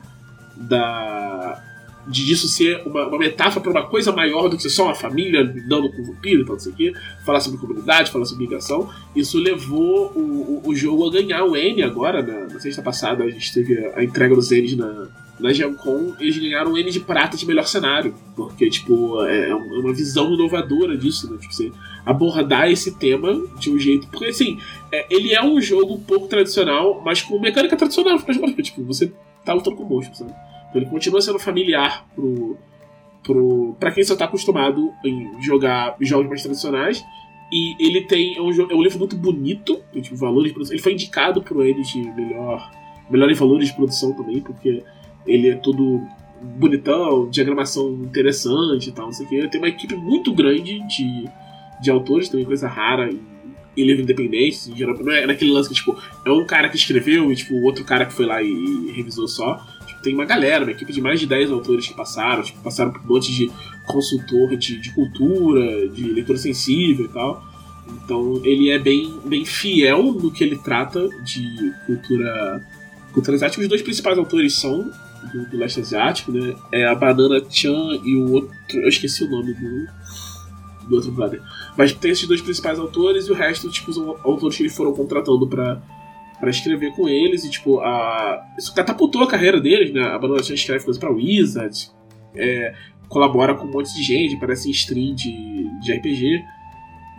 da 0.56 1.64
de 2.08 2.26
disso 2.26 2.48
ser 2.48 2.82
uma, 2.86 3.08
uma 3.08 3.18
metáfora 3.20 3.62
para 3.62 3.72
uma 3.72 3.88
coisa 3.88 4.12
maior 4.12 4.50
do 4.50 4.58
que 4.58 4.68
só 4.70 4.86
uma 4.86 4.96
família 4.96 5.42
lidando 5.42 5.92
com 5.92 6.04
vampiro 6.04 6.42
e 6.42 6.46
tal, 6.46 6.56
não 6.56 6.60
sei 6.60 6.72
o 6.72 6.76
quê. 6.76 6.94
Falar 7.24 7.40
sobre 7.40 7.60
comunidade, 7.60 8.10
falar 8.10 8.26
sobre 8.26 8.44
migração. 8.44 8.90
Isso 9.16 9.38
levou 9.38 10.12
o, 10.16 10.62
o, 10.66 10.70
o 10.70 10.76
jogo 10.76 11.08
a 11.08 11.12
ganhar 11.12 11.44
o 11.44 11.56
N 11.56 11.84
agora. 11.84 12.24
Na, 12.24 12.54
na 12.54 12.60
sexta 12.60 12.82
passada 12.82 13.24
a 13.24 13.30
gente 13.30 13.54
teve 13.54 13.78
a, 13.78 14.00
a 14.00 14.04
entrega 14.04 14.34
dos 14.34 14.50
N's 14.50 14.76
na, 14.76 15.10
na 15.42 15.52
GenCon. 15.52 16.16
Eles 16.20 16.38
ganharam 16.38 16.74
o 16.74 16.78
N 16.78 16.90
de 16.90 17.00
prata 17.00 17.36
de 17.36 17.46
melhor 17.46 17.66
cenário. 17.66 18.14
Porque, 18.36 18.70
tipo, 18.70 19.22
é, 19.24 19.50
é 19.50 19.56
uma 19.56 19.94
visão 19.94 20.34
inovadora 20.34 20.98
disso, 20.98 21.32
né? 21.32 21.38
Tipo, 21.40 21.54
você 21.54 21.72
abordar 22.06 22.70
esse 22.72 22.98
tema 22.98 23.34
de 23.60 23.70
um 23.70 23.80
jeito. 23.80 24.08
Porque, 24.08 24.26
assim, 24.26 24.60
é, 24.92 25.06
ele 25.10 25.34
é 25.34 25.44
um 25.44 25.60
jogo 25.62 26.00
pouco 26.00 26.28
tradicional, 26.28 27.02
mas 27.04 27.22
com 27.22 27.40
mecânica 27.40 27.76
tradicional. 27.76 28.20
Porque, 28.20 28.64
tipo, 28.64 28.84
você 28.84 29.12
tá 29.44 29.54
lutando 29.54 29.76
com 29.76 29.84
monstros, 29.84 30.20
sabe? 30.20 30.32
Então 30.70 30.82
ele 30.82 30.90
continua 30.90 31.22
sendo 31.22 31.38
familiar 31.38 32.06
pro, 32.16 32.58
pro, 33.24 33.76
pra 33.80 33.92
quem 33.92 34.04
só 34.04 34.16
tá 34.16 34.26
acostumado 34.26 34.92
em 35.04 35.42
jogar 35.42 35.96
jogos 36.00 36.28
mais 36.28 36.42
tradicionais. 36.42 37.04
E 37.52 37.76
ele 37.86 38.02
tem. 38.02 38.38
É 38.38 38.42
um, 38.42 38.50
é 38.50 38.74
um 38.74 38.82
livro 38.82 38.98
muito 38.98 39.18
bonito, 39.18 39.82
tem 39.92 40.02
tipo, 40.02 40.16
valores 40.16 40.48
de 40.48 40.54
produção. 40.54 40.74
Ele 40.74 40.82
foi 40.82 40.94
indicado 40.94 41.42
pro 41.42 41.62
ele 41.64 41.82
de 41.82 42.00
melhor, 42.00 42.72
melhor 43.10 43.30
em 43.30 43.34
valores 43.34 43.68
de 43.68 43.76
produção 43.76 44.14
também, 44.14 44.40
porque 44.40 44.82
ele 45.26 45.50
é 45.50 45.56
todo 45.56 46.02
bonitão, 46.42 47.30
diagramação 47.30 47.92
interessante 47.92 48.90
e 48.90 48.92
tal, 48.92 49.06
não 49.06 49.14
sei 49.14 49.26
o 49.26 49.30
que. 49.30 49.48
Tem 49.50 49.62
uma 49.62 49.70
equipe 49.70 49.96
muito 49.96 50.34
grande 50.34 50.80
de, 50.88 51.30
de 51.82 51.92
autores, 51.92 52.30
também 52.30 52.46
coisa 52.46 52.68
rara 52.68 53.10
em, 53.12 53.84
livro 53.84 54.04
independente. 54.04 54.76
geral, 54.76 54.98
Não 54.98 55.12
é 55.12 55.28
naquele 55.28 55.52
lance 55.52 55.70
que, 55.70 55.76
tipo, 55.76 55.98
é 56.26 56.32
um 56.32 56.46
cara 56.46 56.70
que 56.70 56.76
escreveu 56.76 57.32
e, 57.32 57.36
tipo, 57.36 57.56
outro 57.62 57.84
cara 57.84 58.06
que 58.06 58.14
foi 58.14 58.26
lá 58.26 58.42
e, 58.42 58.48
e 58.48 58.92
revisou 58.92 59.28
só. 59.28 59.64
Tipo, 59.86 60.02
tem 60.02 60.14
uma 60.14 60.26
galera, 60.26 60.64
uma 60.64 60.72
equipe 60.72 60.92
de 60.92 61.02
mais 61.02 61.20
de 61.20 61.28
10 61.28 61.52
autores 61.52 61.88
que 61.88 61.94
passaram, 61.94 62.42
tipo, 62.44 62.60
passaram 62.62 62.92
por 62.92 63.02
um 63.02 63.14
monte 63.14 63.32
de 63.34 63.52
consultor 63.86 64.56
de, 64.56 64.80
de 64.80 64.92
cultura, 64.94 65.88
de 65.90 66.04
leitura 66.12 66.38
sensível 66.38 67.06
e 67.06 67.10
tal. 67.10 67.52
Então 68.04 68.42
ele 68.44 68.70
é 68.70 68.80
bem, 68.80 69.14
bem 69.26 69.46
fiel 69.46 70.04
no 70.04 70.32
que 70.32 70.44
ele 70.44 70.58
trata 70.58 71.08
de 71.24 71.74
cultura, 71.86 72.68
cultura 73.14 73.36
asiática. 73.36 73.62
Os 73.62 73.68
dois 73.68 73.82
principais 73.82 74.18
autores 74.18 74.56
são 74.56 74.92
do, 75.28 75.50
do 75.50 75.58
leste 75.58 75.80
asiático, 75.80 76.32
né? 76.32 76.56
É 76.72 76.86
a 76.86 76.96
Banana 76.96 77.44
Chan 77.50 78.00
e 78.04 78.16
o 78.16 78.32
outro. 78.32 78.52
Eu 78.74 78.88
esqueci 78.88 79.24
o 79.24 79.30
nome 79.30 79.54
do, 79.54 79.88
do 80.88 80.96
outro 80.96 81.12
brother. 81.12 81.42
Mas 81.78 81.94
tem 81.94 82.12
esses 82.12 82.28
dois 82.28 82.42
principais 82.42 82.80
autores 82.80 83.28
e 83.28 83.32
o 83.32 83.36
resto, 83.36 83.70
tipo, 83.70 83.94
são 83.94 84.18
autores 84.24 84.58
que 84.58 84.64
eles 84.64 84.76
foram 84.76 84.94
contratando 84.94 85.48
pra, 85.48 85.82
pra 86.40 86.50
escrever 86.50 86.92
com 86.94 87.08
eles. 87.08 87.44
E, 87.46 87.50
tipo, 87.50 87.80
a, 87.80 88.44
isso 88.58 88.74
catapultou 88.74 89.24
a 89.24 89.28
carreira 89.28 89.60
deles, 89.60 89.94
né? 89.94 90.04
A 90.04 90.18
Banana 90.18 90.44
Chan 90.44 90.54
escreve 90.54 90.84
coisas 90.84 91.00
pra 91.00 91.12
Wizard, 91.12 91.90
é, 92.36 92.74
colabora 93.08 93.56
com 93.56 93.66
um 93.66 93.72
monte 93.72 93.94
de 93.94 94.04
gente, 94.04 94.36
aparece 94.36 94.70
em 94.70 94.72
stream 94.72 95.14
de, 95.14 95.70
de 95.82 95.94
RPG. 95.94 96.44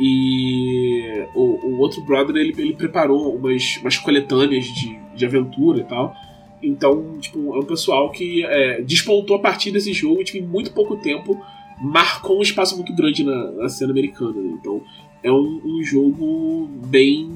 E 0.00 1.26
o, 1.34 1.66
o 1.66 1.78
outro 1.78 2.02
brother, 2.02 2.34
ele, 2.34 2.54
ele 2.58 2.74
preparou 2.74 3.36
umas, 3.36 3.76
umas 3.80 3.98
coletâneas 3.98 4.64
de, 4.64 4.98
de 5.14 5.24
aventura 5.24 5.80
e 5.80 5.84
tal. 5.84 6.14
Então, 6.62 7.18
tipo, 7.18 7.54
é 7.54 7.58
um 7.58 7.64
pessoal 7.64 8.10
que 8.10 8.44
é, 8.44 8.80
despontou 8.82 9.36
a 9.36 9.38
partir 9.40 9.70
desse 9.72 9.92
jogo 9.92 10.20
e, 10.20 10.24
tipo, 10.24 10.38
em 10.38 10.46
muito 10.46 10.72
pouco 10.72 10.96
tempo 10.96 11.40
marcou 11.80 12.38
um 12.38 12.42
espaço 12.42 12.76
muito 12.76 12.94
grande 12.94 13.24
na, 13.24 13.50
na 13.52 13.68
cena 13.68 13.90
americana. 13.90 14.40
Né? 14.40 14.56
Então, 14.60 14.80
é 15.22 15.32
um, 15.32 15.60
um, 15.64 15.82
jogo 15.82 16.68
bem 16.86 17.28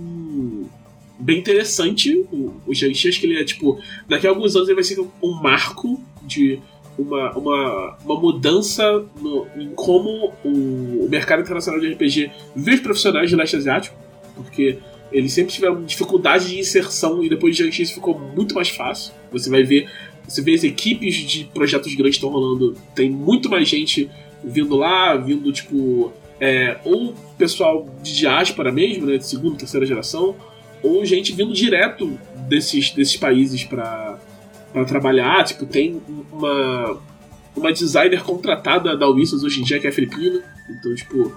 bem 1.19 1.39
interessante. 1.39 2.15
O, 2.31 2.53
o 2.67 2.75
Shang-Chi, 2.75 3.09
acho 3.09 3.21
que 3.21 3.27
ele 3.27 3.41
é, 3.41 3.45
tipo, 3.45 3.81
daqui 4.09 4.27
a 4.27 4.31
alguns 4.31 4.55
anos 4.55 4.69
ele 4.69 4.77
vai 4.77 4.85
ser 4.85 5.01
um 5.23 5.33
marco 5.33 6.01
de 6.23 6.61
uma, 6.99 7.33
uma, 7.33 7.99
uma 8.05 8.21
mudança 8.21 9.05
no, 9.21 9.47
em 9.57 9.71
como 9.75 10.33
o, 10.45 11.05
o 11.05 11.09
mercado 11.09 11.43
internacional 11.43 11.81
de 11.81 11.93
RPG 11.93 12.31
vê 12.55 12.75
os 12.75 12.81
profissionais 12.81 13.29
de 13.29 13.37
leste 13.37 13.57
asiático, 13.57 13.97
porque 14.35 14.79
eles 15.13 15.33
sempre 15.33 15.53
tiveram 15.53 15.85
dificuldade 15.85 16.49
de 16.49 16.59
inserção 16.59 17.23
e 17.23 17.29
depois 17.29 17.57
de 17.57 17.69
isso 17.69 17.95
ficou 17.95 18.19
muito 18.19 18.55
mais 18.55 18.69
fácil. 18.69 19.13
Você 19.33 19.49
vai 19.49 19.63
ver, 19.63 19.89
você 20.27 20.43
vê 20.43 20.55
as 20.55 20.65
equipes 20.65 21.15
de 21.15 21.45
projetos 21.45 21.95
grandes 21.95 22.17
estão 22.17 22.31
rolando, 22.31 22.77
tem 22.95 23.09
muito 23.11 23.49
mais 23.49 23.69
gente 23.69 24.11
vindo 24.45 24.77
lá, 24.77 25.17
vindo 25.17 25.51
tipo 25.53 26.13
é, 26.41 26.79
ou 26.85 27.15
pessoal 27.39 27.89
de 28.03 28.15
diáspora 28.15 28.71
mesmo, 28.71 29.07
né, 29.07 29.17
de 29.17 29.27
segunda, 29.27 29.57
terceira 29.57 29.87
geração, 29.87 30.37
ou 30.83 31.05
gente 31.05 31.33
vindo 31.33 31.53
direto 31.53 32.19
desses, 32.49 32.91
desses 32.91 33.17
países 33.17 33.65
para 33.65 34.19
para 34.77 34.85
trabalhar. 34.85 35.43
Tipo, 35.45 35.65
tem 35.65 36.03
uma, 36.31 36.99
uma 37.57 37.73
designer 37.73 38.23
contratada 38.23 38.95
da 38.95 39.09
Wizards 39.09 39.43
hoje 39.43 39.63
em 39.63 39.65
dia, 39.65 39.81
que 39.81 39.87
é 39.87 39.93
filipina. 39.93 40.43
Então, 40.69 40.95
tipo, 40.95 41.35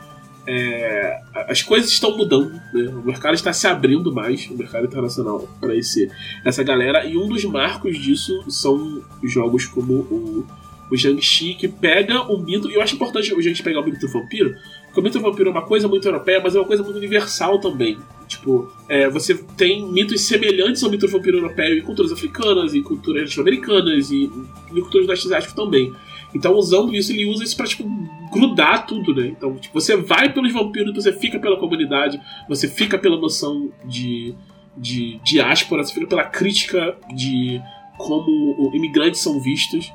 é, 0.51 1.21
as 1.47 1.61
coisas 1.61 1.91
estão 1.91 2.17
mudando, 2.17 2.59
né? 2.73 2.89
O 2.89 3.05
mercado 3.05 3.35
está 3.35 3.53
se 3.53 3.67
abrindo 3.67 4.11
mais, 4.11 4.49
o 4.49 4.57
mercado 4.57 4.87
internacional, 4.87 5.47
para 5.61 5.75
essa 5.77 6.63
galera. 6.63 7.05
E 7.05 7.15
um 7.15 7.27
dos 7.27 7.45
marcos 7.45 7.95
disso 7.99 8.43
são 8.49 9.03
jogos 9.23 9.67
como 9.67 9.93
o, 9.93 10.47
o 10.89 10.97
Shang-Chi, 10.97 11.53
que 11.53 11.67
pega 11.67 12.23
o 12.23 12.39
mito. 12.39 12.67
E 12.67 12.73
eu 12.73 12.81
acho 12.81 12.95
importante 12.95 13.31
o 13.31 13.39
gente 13.39 13.61
pegar 13.61 13.81
o 13.81 13.85
mito 13.85 13.99
do 13.99 14.11
vampiro, 14.11 14.55
porque 14.85 14.99
o 14.99 15.03
mito 15.03 15.19
do 15.19 15.23
vampiro 15.23 15.49
é 15.49 15.51
uma 15.51 15.61
coisa 15.61 15.87
muito 15.87 16.07
europeia, 16.07 16.41
mas 16.43 16.55
é 16.55 16.59
uma 16.59 16.65
coisa 16.65 16.81
muito 16.81 16.97
universal 16.97 17.59
também. 17.59 17.99
Tipo, 18.27 18.71
é, 18.87 19.07
você 19.07 19.35
tem 19.55 19.85
mitos 19.85 20.21
semelhantes 20.21 20.83
ao 20.83 20.89
mito 20.89 21.05
do 21.05 21.11
vampiro 21.11 21.37
europeu 21.37 21.77
em 21.77 21.83
culturas 21.83 22.11
africanas, 22.11 22.73
em 22.73 22.81
culturas 22.81 23.21
latino-americanas 23.21 24.09
e 24.09 24.31
em 24.71 24.81
culturas 24.81 25.05
do 25.05 25.13
asiático 25.13 25.53
também. 25.55 25.93
Então, 26.33 26.53
usando 26.55 26.93
isso, 26.95 27.11
ele 27.11 27.25
usa 27.25 27.43
isso 27.43 27.57
pra, 27.57 27.65
tipo, 27.65 27.83
grudar 28.31 28.85
tudo, 28.85 29.15
né? 29.15 29.27
Então, 29.27 29.55
tipo, 29.55 29.79
você 29.79 29.97
vai 29.97 30.31
pelos 30.31 30.53
vampiros, 30.53 30.93
você 30.93 31.11
fica 31.11 31.39
pela 31.39 31.57
comunidade, 31.57 32.21
você 32.47 32.67
fica 32.67 32.97
pela 32.97 33.17
noção 33.17 33.71
de, 33.83 34.35
de 34.77 35.19
diáspora, 35.23 35.83
você 35.83 35.93
fica 35.93 36.07
pela 36.07 36.23
crítica 36.23 36.97
de 37.13 37.61
como 37.97 38.71
imigrantes 38.73 39.21
são 39.21 39.39
vistos. 39.39 39.91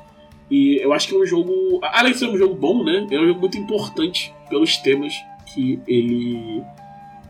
E 0.51 0.77
eu 0.81 0.93
acho 0.93 1.07
que 1.07 1.15
é 1.15 1.17
um 1.17 1.25
jogo, 1.25 1.79
além 1.81 2.11
de 2.11 2.19
ser 2.19 2.29
um 2.29 2.37
jogo 2.37 2.53
bom, 2.53 2.83
né? 2.83 3.07
É 3.09 3.19
um 3.19 3.27
jogo 3.27 3.39
muito 3.39 3.57
importante 3.57 4.33
pelos 4.49 4.77
temas 4.77 5.13
que 5.53 5.79
ele 5.87 6.63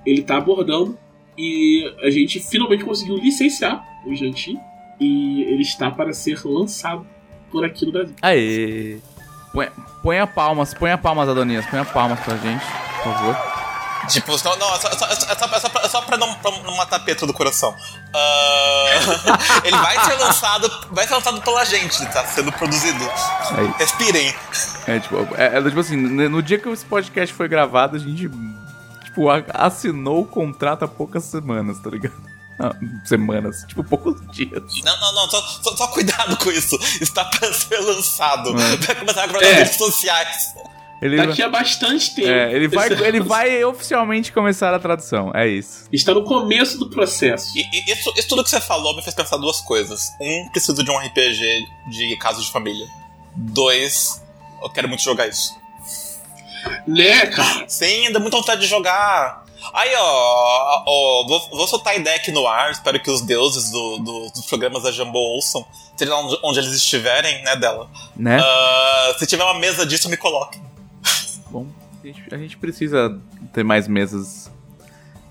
ele 0.05 0.21
tá 0.21 0.37
abordando 0.37 0.97
e 1.37 1.83
a 2.01 2.09
gente 2.11 2.39
finalmente 2.39 2.85
conseguiu 2.85 3.17
licenciar 3.17 3.83
o 4.05 4.13
Janti 4.13 4.55
e 4.99 5.41
ele 5.43 5.63
está 5.63 5.89
para 5.89 6.13
ser 6.13 6.39
lançado 6.45 7.07
por 7.55 7.63
aqui 7.63 7.85
no 7.85 7.91
Brasil. 7.93 8.15
Aê! 8.21 8.97
Põe, 9.53 9.69
ponha 10.03 10.27
palmas, 10.27 10.73
ponha 10.73 10.97
palmas, 10.97 11.29
Adonias, 11.29 11.65
ponha 11.67 11.85
palmas 11.85 12.19
pra 12.19 12.35
gente, 12.35 12.65
por 13.01 13.13
favor. 13.13 13.37
Tipo, 14.09 14.31
não, 14.43 14.57
não 14.57 14.75
é, 14.75 14.77
só, 14.77 14.91
só, 14.91 15.07
só, 15.15 15.59
só, 15.59 15.79
é 15.79 15.87
só 15.87 16.01
pra 16.01 16.17
não, 16.17 16.31
pra 16.35 16.51
não 16.51 16.75
matar 16.75 16.99
Petro 16.99 17.25
do 17.25 17.33
coração. 17.33 17.71
Uh, 17.71 19.63
ele 19.63 19.77
vai 19.77 19.99
ser 20.03 20.13
lançado. 20.15 20.69
Vai 20.91 21.07
ser 21.07 21.15
lançado 21.15 21.41
pela 21.41 21.65
gente, 21.65 22.05
tá 22.07 22.25
sendo 22.25 22.51
produzido. 22.51 23.03
É 23.03 23.79
Respirem. 23.79 24.35
É 24.85 24.99
tipo, 24.99 25.15
é, 25.37 25.57
é, 25.57 25.61
tipo 25.63 25.79
assim, 25.79 25.95
no 25.95 26.43
dia 26.43 26.59
que 26.59 26.69
esse 26.69 26.85
podcast 26.85 27.33
foi 27.33 27.47
gravado, 27.47 27.95
a 27.95 27.99
gente 27.99 28.29
tipo, 29.05 29.27
assinou 29.53 30.21
o 30.21 30.27
contrato 30.27 30.83
há 30.83 30.87
poucas 30.87 31.23
semanas, 31.23 31.79
tá 31.79 31.89
ligado? 31.89 32.34
Semanas, 33.05 33.65
tipo, 33.67 33.83
poucos 33.83 34.15
dias. 34.31 34.63
Não, 34.83 34.99
não, 34.99 35.13
não, 35.13 35.29
só, 35.29 35.41
só, 35.41 35.75
só 35.75 35.87
cuidado 35.87 36.37
com 36.37 36.51
isso. 36.51 36.77
Está 37.01 37.25
para 37.39 37.53
ser 37.53 37.79
lançado. 37.79 38.49
É. 38.59 38.77
Vai 38.77 38.95
começar 38.95 39.23
a 39.23 39.27
gravar 39.27 39.45
é. 39.45 39.53
redes 39.53 39.77
sociais. 39.77 40.55
Ele 41.01 41.17
Daqui 41.17 41.43
a 41.43 41.49
bastante 41.49 42.15
tempo. 42.15 42.29
É, 42.29 42.53
ele 42.53 42.67
vai, 42.67 42.87
ele 42.87 43.19
vai 43.19 43.63
oficialmente 43.65 44.31
começar 44.31 44.73
a 44.73 44.79
tradução, 44.79 45.31
é 45.35 45.47
isso. 45.47 45.87
Está 45.91 46.13
no 46.13 46.23
começo 46.23 46.79
do 46.79 46.89
processo. 46.89 47.51
E, 47.55 47.61
e 47.61 47.91
isso, 47.91 48.13
isso, 48.17 48.27
tudo 48.29 48.43
que 48.43 48.49
você 48.49 48.61
falou 48.61 48.95
me 48.95 49.03
fez 49.03 49.13
pensar 49.13 49.37
duas 49.37 49.59
coisas. 49.59 50.13
Um, 50.19 50.49
preciso 50.49 50.83
de 50.83 50.89
um 50.89 50.97
RPG 50.97 51.67
de 51.89 52.15
caso 52.17 52.41
de 52.41 52.49
família. 52.49 52.87
Dois, 53.35 54.23
eu 54.63 54.69
quero 54.69 54.87
muito 54.87 55.03
jogar 55.03 55.27
isso. 55.27 55.53
Né, 56.87 57.27
cara? 57.27 57.65
Sim, 57.67 58.11
dá 58.11 58.19
muita 58.19 58.37
vontade 58.37 58.61
de 58.61 58.67
jogar. 58.67 59.44
Aí, 59.73 59.93
ó, 59.95 60.83
ó 60.85 61.27
vou, 61.27 61.49
vou, 61.49 61.67
soltar 61.67 61.93
a 61.93 61.95
ideia 61.95 62.15
aqui 62.15 62.31
no 62.31 62.47
ar, 62.47 62.71
espero 62.71 62.99
que 62.99 63.09
os 63.09 63.21
deuses 63.21 63.69
do, 63.71 63.97
do, 63.97 64.29
dos 64.29 64.45
programas 64.45 64.83
da 64.83 64.91
Jumbo 64.91 65.17
ouçam, 65.17 65.65
seja 65.95 66.15
onde, 66.15 66.39
onde 66.43 66.59
eles 66.59 66.73
estiverem, 66.73 67.43
né, 67.43 67.55
dela. 67.55 67.89
Né? 68.15 68.39
Uh, 68.39 69.19
se 69.19 69.25
tiver 69.25 69.43
uma 69.43 69.59
mesa 69.59 69.85
disso, 69.85 70.09
me 70.09 70.17
coloquem. 70.17 70.61
Bom, 71.49 71.67
a 72.03 72.07
gente, 72.07 72.35
a 72.35 72.37
gente 72.37 72.57
precisa 72.57 73.19
ter 73.53 73.63
mais 73.63 73.87
mesas 73.87 74.51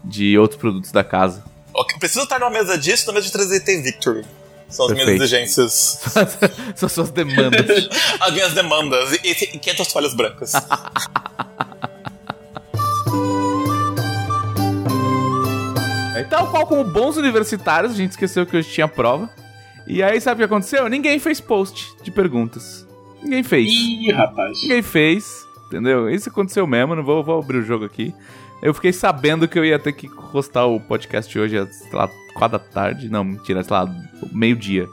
de 0.04 0.38
outros 0.38 0.60
produtos 0.60 0.92
da 0.92 1.04
casa. 1.04 1.44
Okay, 1.72 1.98
preciso 1.98 2.22
estar 2.22 2.38
numa 2.38 2.50
mesa 2.50 2.78
disso, 2.78 3.06
na 3.06 3.12
mesa 3.12 3.26
de 3.26 3.38
3D 3.38 3.82
Victory. 3.82 4.24
São 4.68 4.86
as 4.86 4.92
Perfeito. 4.92 5.06
minhas 5.06 5.32
exigências. 5.32 6.00
São 6.74 6.88
suas 6.88 7.10
demandas. 7.10 7.88
as 8.20 8.32
minhas 8.32 8.52
demandas. 8.54 9.12
E, 9.22 9.30
e 9.30 9.58
500 9.58 9.92
folhas 9.92 10.14
brancas. 10.14 10.52
tal 16.34 16.48
qual 16.48 16.66
como 16.66 16.82
bons 16.82 17.16
universitários, 17.16 17.92
a 17.92 17.94
gente 17.94 18.10
esqueceu 18.10 18.44
que 18.44 18.56
hoje 18.56 18.68
tinha 18.68 18.88
prova. 18.88 19.30
E 19.86 20.02
aí, 20.02 20.20
sabe 20.20 20.34
o 20.34 20.38
que 20.38 20.52
aconteceu? 20.52 20.88
Ninguém 20.88 21.20
fez 21.20 21.40
post 21.40 21.94
de 22.02 22.10
perguntas. 22.10 22.88
Ninguém 23.22 23.44
fez. 23.44 23.70
Ih, 23.70 24.10
rapaz. 24.10 24.60
Ninguém 24.62 24.82
fez, 24.82 25.46
entendeu? 25.68 26.10
Isso 26.10 26.28
aconteceu 26.28 26.66
mesmo, 26.66 26.96
não 26.96 27.04
vou, 27.04 27.22
vou 27.22 27.38
abrir 27.38 27.58
o 27.58 27.62
jogo 27.62 27.84
aqui. 27.84 28.12
Eu 28.60 28.74
fiquei 28.74 28.92
sabendo 28.92 29.46
que 29.46 29.56
eu 29.56 29.64
ia 29.64 29.78
ter 29.78 29.92
que 29.92 30.08
postar 30.32 30.66
o 30.66 30.80
podcast 30.80 31.38
hoje 31.38 31.56
às, 31.56 31.72
sei 31.72 31.92
lá, 31.92 32.10
quatro 32.34 32.58
da 32.58 32.64
tarde. 32.64 33.08
Não, 33.08 33.22
mentira, 33.22 33.62
sei 33.62 33.72
lá, 33.72 33.88
meio-dia. 34.32 34.88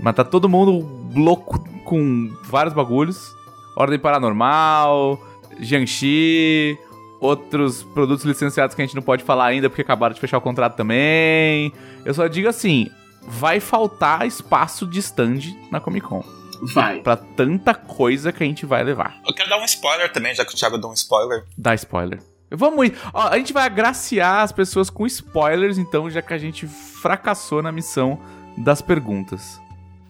Mas 0.00 0.14
tá 0.14 0.22
todo 0.22 0.48
mundo 0.48 1.10
louco 1.12 1.58
com 1.84 2.32
vários 2.44 2.72
bagulhos. 2.72 3.34
Ordem 3.74 3.98
Paranormal, 3.98 5.20
Jiangxi, 5.58 6.78
outros 7.24 7.82
produtos 7.82 8.24
licenciados 8.24 8.76
que 8.76 8.82
a 8.82 8.84
gente 8.84 8.94
não 8.94 9.02
pode 9.02 9.24
falar 9.24 9.46
ainda 9.46 9.70
porque 9.70 9.80
acabaram 9.80 10.14
de 10.14 10.20
fechar 10.20 10.36
o 10.36 10.42
contrato 10.42 10.76
também. 10.76 11.72
Eu 12.04 12.12
só 12.12 12.26
digo 12.26 12.48
assim, 12.48 12.90
vai 13.22 13.60
faltar 13.60 14.26
espaço 14.26 14.86
de 14.86 14.98
stand 14.98 15.40
na 15.70 15.80
Comic 15.80 16.06
Con. 16.06 16.22
Vai. 16.62 17.00
Pra 17.00 17.16
tanta 17.16 17.74
coisa 17.74 18.30
que 18.30 18.42
a 18.42 18.46
gente 18.46 18.66
vai 18.66 18.84
levar. 18.84 19.16
Eu 19.26 19.34
quero 19.34 19.48
dar 19.48 19.58
um 19.58 19.64
spoiler 19.64 20.12
também, 20.12 20.34
já 20.34 20.44
que 20.44 20.54
o 20.54 20.56
Thiago 20.56 20.76
deu 20.76 20.90
um 20.90 20.92
spoiler. 20.92 21.44
Dá 21.56 21.74
spoiler. 21.74 22.22
Vamos 22.50 22.86
ir. 22.86 22.98
Ó, 23.12 23.28
a 23.28 23.36
gente 23.38 23.52
vai 23.52 23.64
agraciar 23.64 24.42
as 24.42 24.52
pessoas 24.52 24.90
com 24.90 25.06
spoilers, 25.06 25.78
então, 25.78 26.10
já 26.10 26.20
que 26.20 26.34
a 26.34 26.38
gente 26.38 26.66
fracassou 26.66 27.62
na 27.62 27.72
missão 27.72 28.20
das 28.56 28.82
perguntas. 28.82 29.58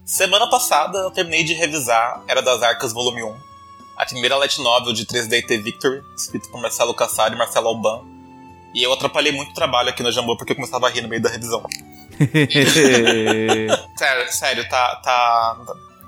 Semana 0.04 0.50
passada 0.50 0.98
eu 0.98 1.10
terminei 1.10 1.44
de 1.44 1.54
revisar 1.54 2.22
Era 2.28 2.42
das 2.42 2.62
Arcas 2.62 2.92
Volume 2.92 3.22
1, 3.22 3.36
a 3.96 4.04
primeira 4.04 4.36
light 4.36 4.60
novel 4.60 4.92
de 4.92 5.06
3DT 5.06 5.62
Victory, 5.62 6.02
escrito 6.16 6.48
por 6.50 6.60
Marcelo 6.60 6.94
Cassari 6.94 7.34
e 7.34 7.38
Marcelo 7.38 7.68
Alban. 7.68 8.04
E 8.74 8.82
eu 8.82 8.92
atrapalhei 8.92 9.32
muito 9.32 9.52
o 9.52 9.54
trabalho 9.54 9.88
aqui 9.88 10.02
no 10.02 10.10
Jambô 10.10 10.36
porque 10.36 10.52
eu 10.52 10.56
começava 10.56 10.86
a 10.88 10.90
rir 10.90 11.00
no 11.00 11.08
meio 11.08 11.22
da 11.22 11.30
revisão. 11.30 11.62
sério, 13.96 14.32
sério, 14.32 14.68
tá, 14.68 14.96
tá, 14.96 15.56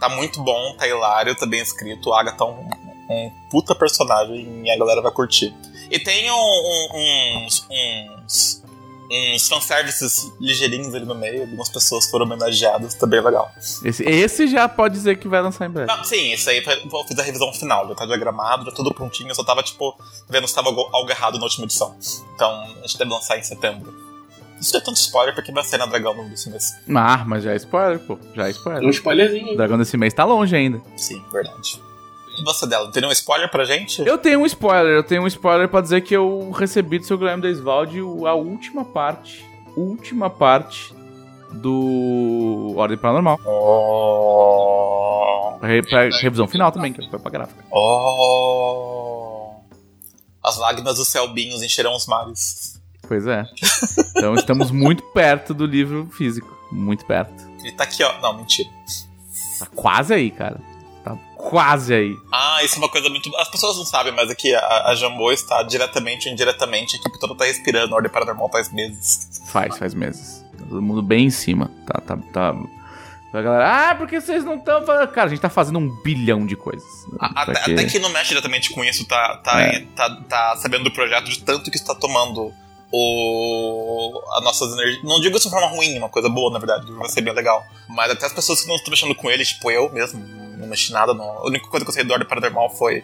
tá 0.00 0.08
muito 0.08 0.42
bom, 0.42 0.74
tá 0.76 0.86
hilário, 0.86 1.34
tá 1.36 1.46
bem 1.46 1.60
escrito. 1.60 2.10
O 2.10 2.14
Agatha 2.14 2.42
é 2.42 2.46
um, 2.46 2.68
um 3.08 3.30
puta 3.50 3.74
personagem 3.74 4.62
e 4.64 4.70
a 4.70 4.76
galera 4.76 5.00
vai 5.00 5.12
curtir. 5.12 5.54
E 5.90 5.98
tem 6.00 6.28
um, 6.30 6.34
um, 6.34 7.44
uns, 7.46 7.66
uns, 7.70 8.64
uns 9.10 9.48
fanservices 9.48 10.32
ligeirinhos 10.40 10.94
ali 10.94 11.04
no 11.04 11.14
meio, 11.14 11.42
algumas 11.42 11.68
pessoas 11.68 12.08
foram 12.10 12.26
homenageadas, 12.26 12.94
tá 12.94 13.06
bem 13.06 13.20
legal. 13.20 13.50
Esse, 13.84 14.02
esse 14.04 14.46
já 14.48 14.68
pode 14.68 14.94
dizer 14.94 15.18
que 15.18 15.28
vai 15.28 15.40
lançar 15.42 15.66
em 15.66 15.70
breve. 15.70 15.86
Não, 15.92 16.02
sim, 16.04 16.32
isso 16.32 16.48
aí 16.50 16.58
eu 16.64 17.04
fiz 17.06 17.18
a 17.18 17.22
revisão 17.22 17.52
final, 17.52 17.88
já 17.88 17.94
tá 17.94 18.06
diagramado, 18.06 18.64
já 18.64 18.72
tudo 18.72 18.92
prontinho, 18.92 19.30
eu 19.30 19.34
só 19.34 19.44
tava, 19.44 19.62
tipo, 19.62 19.96
vendo 20.28 20.46
se 20.48 20.54
tava 20.54 20.68
algo, 20.68 20.88
algo 20.92 21.10
errado 21.10 21.38
na 21.38 21.44
última 21.44 21.64
edição. 21.64 21.96
Então, 22.34 22.50
a 22.62 22.86
gente 22.86 22.98
deve 22.98 23.10
lançar 23.10 23.38
em 23.38 23.42
setembro. 23.42 23.94
Isso 24.60 24.72
não 24.72 24.80
é 24.80 24.84
tanto 24.84 24.96
spoiler, 24.96 25.34
porque 25.34 25.52
vai 25.52 25.62
ser 25.62 25.76
na 25.76 25.84
Dragão 25.84 26.14
no 26.14 26.30
desse 26.30 26.48
mês. 26.48 26.72
Ah, 26.94 27.22
mas 27.26 27.44
já 27.44 27.52
é 27.52 27.56
spoiler, 27.56 27.98
pô. 28.00 28.18
Já 28.34 28.44
é 28.44 28.46
É 28.46 28.48
um 28.48 28.50
spoiler. 28.52 28.90
spoilerzinho. 28.90 29.52
O 29.52 29.56
dragão 29.58 29.76
desse 29.76 29.96
mês 29.98 30.14
tá 30.14 30.24
longe 30.24 30.56
ainda. 30.56 30.80
Sim, 30.96 31.22
verdade. 31.30 31.78
E 32.38 32.44
você 32.44 32.66
dela, 32.66 32.90
tem 32.90 33.04
um 33.04 33.12
spoiler 33.12 33.50
pra 33.50 33.64
gente? 33.64 34.06
Eu 34.06 34.18
tenho 34.18 34.40
um 34.40 34.46
spoiler, 34.46 34.96
eu 34.96 35.02
tenho 35.02 35.22
um 35.22 35.26
spoiler 35.26 35.68
pra 35.68 35.80
dizer 35.80 36.02
que 36.02 36.14
eu 36.14 36.50
recebi 36.50 36.98
do 36.98 37.06
seu 37.06 37.16
Guilherme 37.16 37.42
Desvalde 37.42 38.00
a 38.00 38.34
última 38.34 38.84
parte, 38.84 39.44
última 39.76 40.28
parte 40.28 40.94
do 41.52 42.74
Ordem 42.76 42.98
Paranormal. 42.98 43.40
Oh. 43.44 44.76
Pra, 45.58 45.68
pra 45.82 46.08
revisão 46.20 46.46
final 46.46 46.70
também, 46.70 46.92
que 46.92 47.08
foi 47.08 47.18
pra 47.18 47.30
gráfica. 47.30 47.64
Oh. 47.70 49.54
As 50.42 50.58
lágrimas 50.58 50.96
dos 50.96 51.08
Selbinhos 51.08 51.62
encherão 51.62 51.94
os 51.94 52.06
mares. 52.06 52.80
Pois 53.08 53.26
é. 53.26 53.44
Então 54.16 54.34
estamos 54.34 54.70
muito 54.70 55.02
perto 55.02 55.54
do 55.54 55.64
livro 55.64 56.06
físico. 56.10 56.54
Muito 56.70 57.04
perto. 57.06 57.46
Ele 57.60 57.72
tá 57.72 57.84
aqui, 57.84 58.02
ó. 58.02 58.20
Não, 58.20 58.36
mentira. 58.36 58.68
Tá 59.58 59.66
quase 59.74 60.12
aí, 60.12 60.30
cara. 60.30 60.60
Tá 61.06 61.16
quase 61.36 61.94
aí. 61.94 62.16
Ah, 62.32 62.64
isso 62.64 62.74
é 62.74 62.78
uma 62.78 62.88
coisa 62.88 63.08
muito. 63.08 63.30
As 63.36 63.48
pessoas 63.48 63.76
não 63.76 63.84
sabem, 63.84 64.12
mas 64.12 64.28
aqui 64.28 64.52
a, 64.52 64.86
a 64.88 64.94
Jambô 64.96 65.30
está 65.30 65.62
diretamente 65.62 66.26
ou 66.26 66.32
indiretamente. 66.34 66.96
A 66.96 66.98
equipe 66.98 67.20
toda 67.20 67.36
tá 67.36 67.44
respirando. 67.44 67.94
A 67.94 67.96
Ordem 67.96 68.10
Paranormal 68.10 68.50
faz 68.50 68.72
meses. 68.72 69.40
Faz, 69.46 69.78
faz 69.78 69.94
meses. 69.94 70.44
Todo 70.68 70.82
mundo 70.82 71.02
bem 71.02 71.26
em 71.26 71.30
cima. 71.30 71.70
Tá, 71.86 72.00
tá, 72.00 72.16
tá. 72.32 72.54
A 73.32 73.42
galera, 73.42 73.90
ah, 73.90 73.94
porque 73.94 74.20
vocês 74.20 74.44
não 74.44 74.56
estão 74.56 74.84
fazendo. 74.84 75.08
Cara, 75.12 75.26
a 75.26 75.30
gente 75.30 75.40
tá 75.40 75.48
fazendo 75.48 75.78
um 75.78 75.88
bilhão 76.02 76.44
de 76.44 76.56
coisas. 76.56 76.88
Até, 77.20 77.52
quê? 77.52 77.72
até 77.72 77.84
quem 77.84 78.00
não 78.00 78.08
mexe 78.08 78.30
diretamente 78.30 78.70
com 78.70 78.82
isso 78.84 79.06
tá, 79.06 79.36
tá, 79.36 79.60
É. 79.60 79.86
tá, 79.94 80.10
tá 80.28 80.56
sabendo 80.56 80.84
do 80.84 80.90
projeto 80.90 81.26
de 81.26 81.38
tanto 81.38 81.70
que 81.70 81.76
está 81.76 81.94
tomando 81.94 82.52
o, 82.90 84.22
as 84.36 84.42
nossas 84.44 84.72
energias. 84.72 85.04
Não 85.04 85.20
digo 85.20 85.36
isso 85.36 85.48
de 85.48 85.54
forma 85.54 85.68
ruim, 85.68 85.98
uma 85.98 86.08
coisa 86.08 86.28
boa, 86.28 86.52
na 86.52 86.58
verdade, 86.58 86.90
vai 86.92 87.08
ser 87.08 87.20
bem 87.20 87.34
legal. 87.34 87.64
Mas 87.88 88.10
até 88.10 88.26
as 88.26 88.32
pessoas 88.32 88.62
que 88.62 88.68
não 88.68 88.76
estão 88.76 88.90
mexendo 88.90 89.14
com 89.14 89.30
ele, 89.30 89.44
tipo 89.44 89.70
eu 89.70 89.92
mesmo, 89.92 90.20
não 90.56 90.66
mexi 90.66 90.92
nada. 90.92 91.14
Não. 91.14 91.24
A 91.24 91.46
única 91.46 91.68
coisa 91.68 91.84
que 91.84 91.90
eu 91.90 91.94
sei 91.94 92.04
do 92.04 92.12
Ordem 92.12 92.28
Paranormal 92.28 92.70
foi 92.70 93.02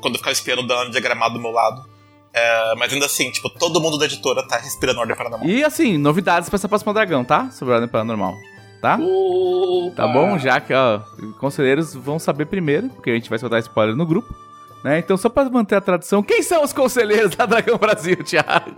quando 0.00 0.14
eu 0.14 0.18
ficava 0.18 0.32
espiando 0.32 0.66
dando 0.66 0.90
diagramado 0.90 1.34
do 1.34 1.40
meu 1.40 1.50
lado. 1.50 1.84
É, 2.32 2.74
mas 2.76 2.92
ainda 2.92 3.06
assim, 3.06 3.30
tipo, 3.30 3.48
todo 3.50 3.80
mundo 3.80 3.98
da 3.98 4.04
editora 4.04 4.46
tá 4.46 4.56
respirando 4.58 5.00
Ordem 5.00 5.16
Paranormal. 5.16 5.48
E 5.48 5.64
assim, 5.64 5.98
novidades 5.98 6.48
pra 6.48 6.56
essa 6.56 6.68
próxima 6.68 6.92
dragão, 6.92 7.24
tá? 7.24 7.50
Sobre 7.50 7.74
Ordem 7.74 7.88
Paranormal. 7.88 8.34
Tá? 8.80 8.96
Opa. 9.00 9.96
Tá 9.96 10.06
bom? 10.06 10.38
Já 10.38 10.60
que, 10.60 10.72
ó, 10.72 11.00
conselheiros 11.40 11.94
vão 11.94 12.18
saber 12.18 12.46
primeiro, 12.46 12.88
porque 12.90 13.10
a 13.10 13.14
gente 13.14 13.28
vai 13.28 13.38
soltar 13.38 13.58
spoiler 13.60 13.96
no 13.96 14.06
grupo. 14.06 14.32
Né? 14.84 15.00
Então, 15.00 15.16
só 15.16 15.28
pra 15.28 15.48
manter 15.50 15.74
a 15.74 15.80
tradição, 15.80 16.22
quem 16.22 16.42
são 16.42 16.62
os 16.62 16.72
conselheiros 16.72 17.34
da 17.34 17.44
Dragão 17.44 17.76
Brasil, 17.76 18.22
Thiago? 18.22 18.76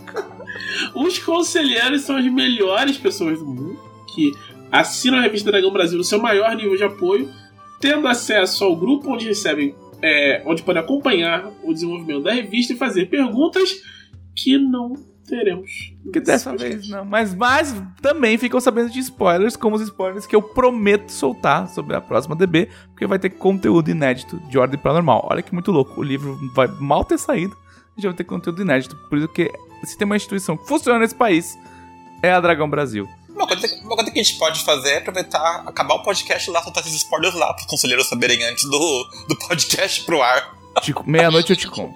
Os 0.94 1.18
conselheiros 1.18 2.02
são 2.02 2.16
as 2.16 2.24
melhores 2.24 2.96
pessoas 2.96 3.38
do 3.38 3.44
mundo 3.44 3.78
que 4.14 4.32
assinam 4.72 5.18
a 5.18 5.22
revista 5.22 5.50
Dragão 5.50 5.70
Brasil 5.70 5.98
no 5.98 6.04
seu 6.04 6.18
maior 6.18 6.54
nível 6.56 6.76
de 6.76 6.84
apoio, 6.84 7.30
tendo 7.80 8.06
acesso 8.06 8.64
ao 8.64 8.76
grupo 8.76 9.10
onde 9.10 9.26
recebem, 9.26 9.74
é, 10.02 10.42
onde 10.44 10.62
podem 10.62 10.82
acompanhar 10.82 11.50
o 11.62 11.72
desenvolvimento 11.72 12.22
da 12.22 12.32
revista 12.32 12.74
e 12.74 12.76
fazer 12.76 13.06
perguntas 13.06 13.80
que 14.36 14.58
não 14.58 14.94
teremos. 15.26 15.94
Que 16.12 16.20
dessa 16.20 16.54
vez 16.56 16.88
não. 16.88 17.04
Mas, 17.04 17.34
mas 17.34 17.82
também 18.02 18.36
ficam 18.36 18.60
sabendo 18.60 18.90
de 18.90 18.98
spoilers, 18.98 19.56
como 19.56 19.76
os 19.76 19.82
spoilers 19.82 20.26
que 20.26 20.36
eu 20.36 20.42
prometo 20.42 21.10
soltar 21.10 21.68
sobre 21.68 21.96
a 21.96 22.00
próxima 22.00 22.36
DB, 22.36 22.68
porque 22.88 23.06
vai 23.06 23.18
ter 23.18 23.30
conteúdo 23.30 23.90
inédito 23.90 24.38
de 24.48 24.58
Ordem 24.58 24.78
Paranormal. 24.78 25.26
Olha 25.30 25.42
que 25.42 25.54
muito 25.54 25.70
louco. 25.70 26.00
O 26.00 26.04
livro 26.04 26.38
vai 26.54 26.66
mal 26.80 27.04
ter 27.04 27.18
saído 27.18 27.56
e 27.96 28.02
já 28.02 28.08
vai 28.08 28.16
ter 28.16 28.24
conteúdo 28.24 28.60
inédito. 28.60 28.96
Por 29.08 29.18
isso 29.18 29.28
que 29.28 29.50
se 29.84 29.96
tem 29.96 30.04
uma 30.04 30.16
instituição 30.16 30.56
que 30.56 30.66
funciona 30.66 30.98
nesse 30.98 31.14
país, 31.14 31.56
é 32.22 32.32
a 32.32 32.40
Dragão 32.40 32.68
Brasil. 32.68 33.08
Uma 33.40 33.46
coisa, 33.48 33.80
uma 33.82 33.96
coisa 33.96 34.10
que 34.10 34.20
a 34.20 34.22
gente 34.22 34.38
pode 34.38 34.62
fazer 34.62 34.90
é 34.90 34.98
aproveitar, 34.98 35.62
acabar 35.66 35.94
o 35.94 36.02
podcast 36.02 36.50
lá, 36.50 36.62
soltar 36.62 36.82
esses 36.82 36.96
spoilers 36.96 37.34
lá, 37.34 37.46
para 37.54 37.62
os 37.62 37.66
conselheiros 37.66 38.06
saberem 38.06 38.42
antes 38.44 38.64
do, 38.64 39.04
do 39.28 39.36
podcast 39.36 40.04
pro 40.04 40.20
ar. 40.22 40.54
Te- 40.82 40.92
Meia-noite 41.06 41.50
eu 41.50 41.56
te 41.56 41.66
conto. 41.66 41.94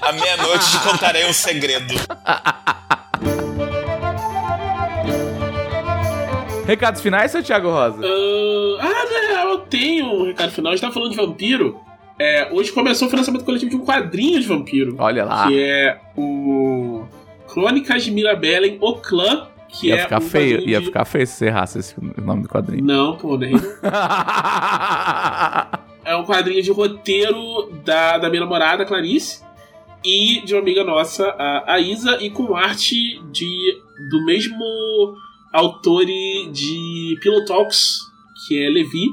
À 0.00 0.12
meia-noite 0.12 0.68
te 0.70 0.78
contarei 0.80 1.24
um 1.26 1.32
segredo. 1.32 1.94
Recados 6.66 7.00
finais, 7.00 7.30
seu 7.30 7.42
Thiago 7.42 7.70
Rosa? 7.70 8.00
Ah, 8.04 8.78
ah, 8.80 9.04
né, 9.44 9.52
eu 9.52 9.58
tenho 9.58 10.06
um 10.06 10.26
recado 10.26 10.50
final. 10.50 10.72
A 10.72 10.76
gente 10.76 10.84
tá 10.84 10.92
falando 10.92 11.10
de 11.12 11.16
vampiro. 11.16 11.80
É, 12.18 12.48
hoje 12.50 12.72
começou 12.72 13.06
o 13.06 13.10
financiamento 13.10 13.44
coletivo 13.44 13.70
de 13.70 13.76
um 13.76 13.84
quadrinho 13.84 14.40
de 14.40 14.46
vampiro. 14.46 14.96
Olha 14.98 15.24
lá. 15.24 15.46
Que 15.46 15.62
é 15.62 16.00
o 16.16 16.75
Crônicas 17.56 18.04
de 18.04 18.10
Mirabellen, 18.10 18.76
o 18.82 18.96
Clã. 18.96 19.48
Que 19.68 19.88
Ia 19.88 19.96
é 19.96 20.02
ficar 20.02 20.20
feio, 20.20 20.60
ia 20.68 20.78
de- 20.78 20.86
ficar 20.86 21.04
feio 21.06 21.26
se 21.26 21.32
você 21.34 21.46
errasse 21.46 21.78
esse, 21.78 21.94
nome 22.22 22.42
do 22.42 22.48
quadrinho. 22.48 22.84
Não, 22.84 23.16
pô, 23.16 23.36
né? 23.36 23.50
É 26.04 26.14
um 26.14 26.24
quadrinho 26.24 26.62
de 26.62 26.70
roteiro 26.70 27.68
da, 27.84 28.16
da 28.18 28.28
minha 28.30 28.40
namorada, 28.42 28.84
Clarice, 28.86 29.42
e 30.04 30.40
de 30.44 30.54
uma 30.54 30.60
amiga 30.60 30.84
nossa, 30.84 31.26
a, 31.30 31.72
a 31.74 31.80
Isa, 31.80 32.22
e 32.22 32.30
com 32.30 32.54
arte 32.54 33.20
de, 33.32 33.76
do 34.08 34.24
mesmo 34.24 34.54
autor 35.52 36.04
de 36.04 37.18
Pillow 37.20 37.44
Talks, 37.44 37.98
que 38.46 38.62
é 38.62 38.68
Levi. 38.68 39.08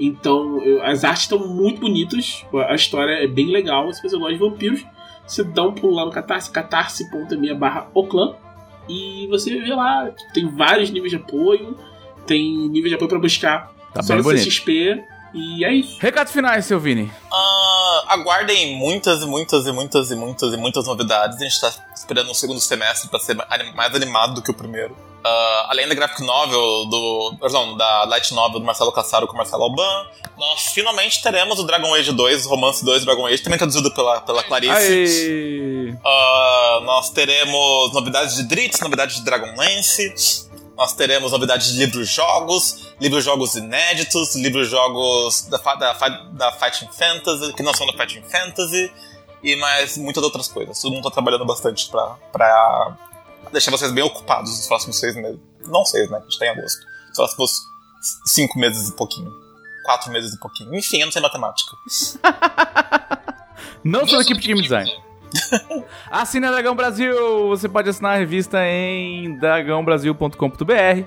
Então, 0.00 0.60
eu- 0.64 0.82
as 0.82 1.04
artes 1.04 1.22
estão 1.22 1.38
muito 1.46 1.80
bonitas, 1.80 2.44
a 2.68 2.74
história 2.74 3.22
é 3.22 3.28
bem 3.28 3.46
legal. 3.52 3.92
Se 3.92 4.02
você 4.02 4.18
gosta 4.18 4.32
de 4.32 4.40
vampiros, 4.40 4.84
você 5.26 5.42
dá 5.42 5.62
um 5.62 5.72
pulo 5.72 5.94
lá 5.94 6.04
no 6.04 6.10
Catarse, 6.10 6.50
catarse.me 6.50 7.54
barra 7.54 7.88
oclã, 7.92 8.34
e 8.88 9.26
você 9.28 9.58
vê 9.58 9.74
lá, 9.74 10.10
tem 10.32 10.48
vários 10.48 10.90
níveis 10.90 11.10
de 11.10 11.16
apoio, 11.16 11.76
tem 12.26 12.68
nível 12.68 12.88
de 12.88 12.94
apoio 12.94 13.08
pra 13.08 13.18
buscar 13.18 13.74
Tá 13.96 14.02
só 14.02 14.08
bem 14.12 14.18
no 14.18 14.24
bonito. 14.24 14.44
CXP, 14.44 15.02
e 15.32 15.64
é 15.64 15.72
isso. 15.72 15.98
Recados 16.00 16.30
finais, 16.30 16.66
seu 16.66 16.78
Vini. 16.78 17.10
Ah, 17.32 17.55
aguardem 18.08 18.76
muitas 18.76 19.22
e 19.22 19.26
muitas 19.26 19.66
e 19.66 19.72
muitas 19.72 20.10
e 20.10 20.16
muitas 20.16 20.52
e 20.52 20.56
muitas 20.56 20.86
novidades. 20.86 21.40
A 21.40 21.44
gente 21.44 21.60
tá 21.60 21.72
esperando 21.94 22.30
um 22.30 22.34
segundo 22.34 22.60
semestre 22.60 23.08
para 23.08 23.18
ser 23.20 23.36
mais 23.74 23.94
animado 23.94 24.34
do 24.34 24.42
que 24.42 24.50
o 24.50 24.54
primeiro. 24.54 24.96
Ah, 25.26 25.66
além 25.70 25.88
da 25.88 25.94
graphic 25.94 26.22
novel 26.22 26.86
do. 26.86 27.36
Perdão, 27.40 27.76
da 27.76 28.04
light 28.04 28.32
novel 28.32 28.60
do 28.60 28.64
Marcelo 28.64 28.92
Cassaro 28.92 29.26
com 29.26 29.34
o 29.34 29.36
Marcelo 29.36 29.64
Alban, 29.64 30.06
nós 30.38 30.68
finalmente 30.72 31.20
teremos 31.20 31.58
o 31.58 31.64
Dragon 31.64 31.92
Age 31.94 32.12
2, 32.12 32.46
Romance 32.46 32.84
2 32.84 33.04
Dragon 33.04 33.26
Age, 33.26 33.42
também 33.42 33.58
traduzido 33.58 33.90
pela, 33.90 34.20
pela 34.20 34.44
Clarice. 34.44 35.98
Ah, 36.04 36.80
nós 36.84 37.10
teremos 37.10 37.92
novidades 37.92 38.36
de 38.36 38.44
Dritz, 38.44 38.78
novidades 38.80 39.16
de 39.16 39.24
Dragonlance. 39.24 40.45
Nós 40.76 40.92
teremos 40.92 41.32
novidades 41.32 41.72
de 41.72 41.78
livros-jogos, 41.78 42.94
livros-jogos 43.00 43.54
inéditos, 43.56 44.36
livros-jogos 44.36 45.48
da, 45.48 45.56
da, 45.56 45.92
da 46.32 46.52
Fighting 46.52 46.88
Fantasy, 46.92 47.52
que 47.54 47.62
não 47.62 47.72
são 47.74 47.86
da 47.86 47.94
Fighting 47.94 48.22
Fantasy, 48.22 48.92
e 49.42 49.56
mais 49.56 49.96
muitas 49.96 50.22
outras 50.22 50.48
coisas. 50.48 50.80
Todo 50.80 50.92
mundo 50.92 51.04
tá 51.04 51.10
trabalhando 51.10 51.46
bastante 51.46 51.88
pra, 51.88 52.16
pra 52.30 52.96
deixar 53.52 53.70
vocês 53.70 53.90
bem 53.90 54.04
ocupados 54.04 54.50
nos 54.50 54.66
próximos 54.66 54.98
seis 54.98 55.16
meses. 55.16 55.40
Não 55.66 55.84
seis, 55.84 56.10
né? 56.10 56.18
que 56.18 56.24
A 56.24 56.28
gente 56.28 56.38
tá 56.38 56.46
em 56.46 56.50
agosto. 56.50 56.86
Os 57.10 57.16
próximos 57.16 57.62
cinco 58.26 58.58
meses 58.58 58.88
e 58.88 58.92
pouquinho. 58.92 59.32
Quatro 59.84 60.12
meses 60.12 60.34
e 60.34 60.38
pouquinho. 60.38 60.74
Enfim, 60.74 60.98
eu 60.98 61.06
não 61.06 61.12
sei 61.12 61.22
matemática. 61.22 61.76
Não 63.84 64.04
sou 64.04 64.18
da 64.18 64.24
equipe 64.24 64.40
de 64.40 64.48
game 64.48 64.60
design. 64.60 64.90
Assine 66.10 66.46
a 66.46 66.50
Dragão 66.50 66.74
Brasil. 66.74 67.48
Você 67.48 67.68
pode 67.68 67.88
assinar 67.88 68.14
a 68.14 68.18
revista 68.18 68.58
em 68.66 69.36
dragãobrasil.com.br. 69.38 71.04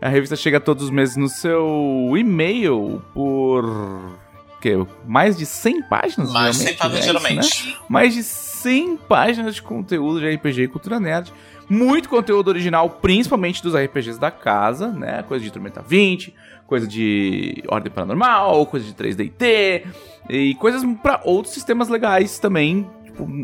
A 0.00 0.08
revista 0.08 0.36
chega 0.36 0.60
todos 0.60 0.84
os 0.84 0.90
meses 0.90 1.16
no 1.16 1.28
seu 1.28 2.12
e-mail 2.16 3.02
por. 3.12 4.18
Que, 4.60 4.74
mais 5.06 5.36
de 5.36 5.46
100 5.46 5.82
páginas? 5.82 6.32
Mas 6.32 6.56
sem 6.56 6.68
geralmente, 6.68 6.78
fazer 6.78 6.96
né? 6.96 7.02
geralmente. 7.02 7.66
Né? 7.66 7.74
Mais 7.88 8.14
de 8.14 8.22
100 8.24 8.96
páginas 8.96 9.54
de 9.54 9.62
conteúdo 9.62 10.20
de 10.20 10.34
RPG 10.34 10.62
e 10.62 10.68
cultura 10.68 10.98
nerd. 10.98 11.32
Muito 11.68 12.08
conteúdo 12.08 12.48
original, 12.48 12.88
principalmente 12.88 13.62
dos 13.62 13.74
RPGs 13.74 14.18
da 14.18 14.30
casa, 14.30 14.88
né? 14.88 15.22
Coisa 15.22 15.44
de 15.44 15.50
Tormenta 15.52 15.82
20, 15.86 16.34
coisa 16.66 16.86
de 16.86 17.62
Ordem 17.68 17.92
Paranormal, 17.92 18.66
coisa 18.66 18.86
de 18.86 18.94
3DT 18.94 19.84
e 20.28 20.54
coisas 20.56 20.82
pra 21.02 21.20
outros 21.24 21.54
sistemas 21.54 21.88
legais 21.88 22.38
também, 22.38 22.88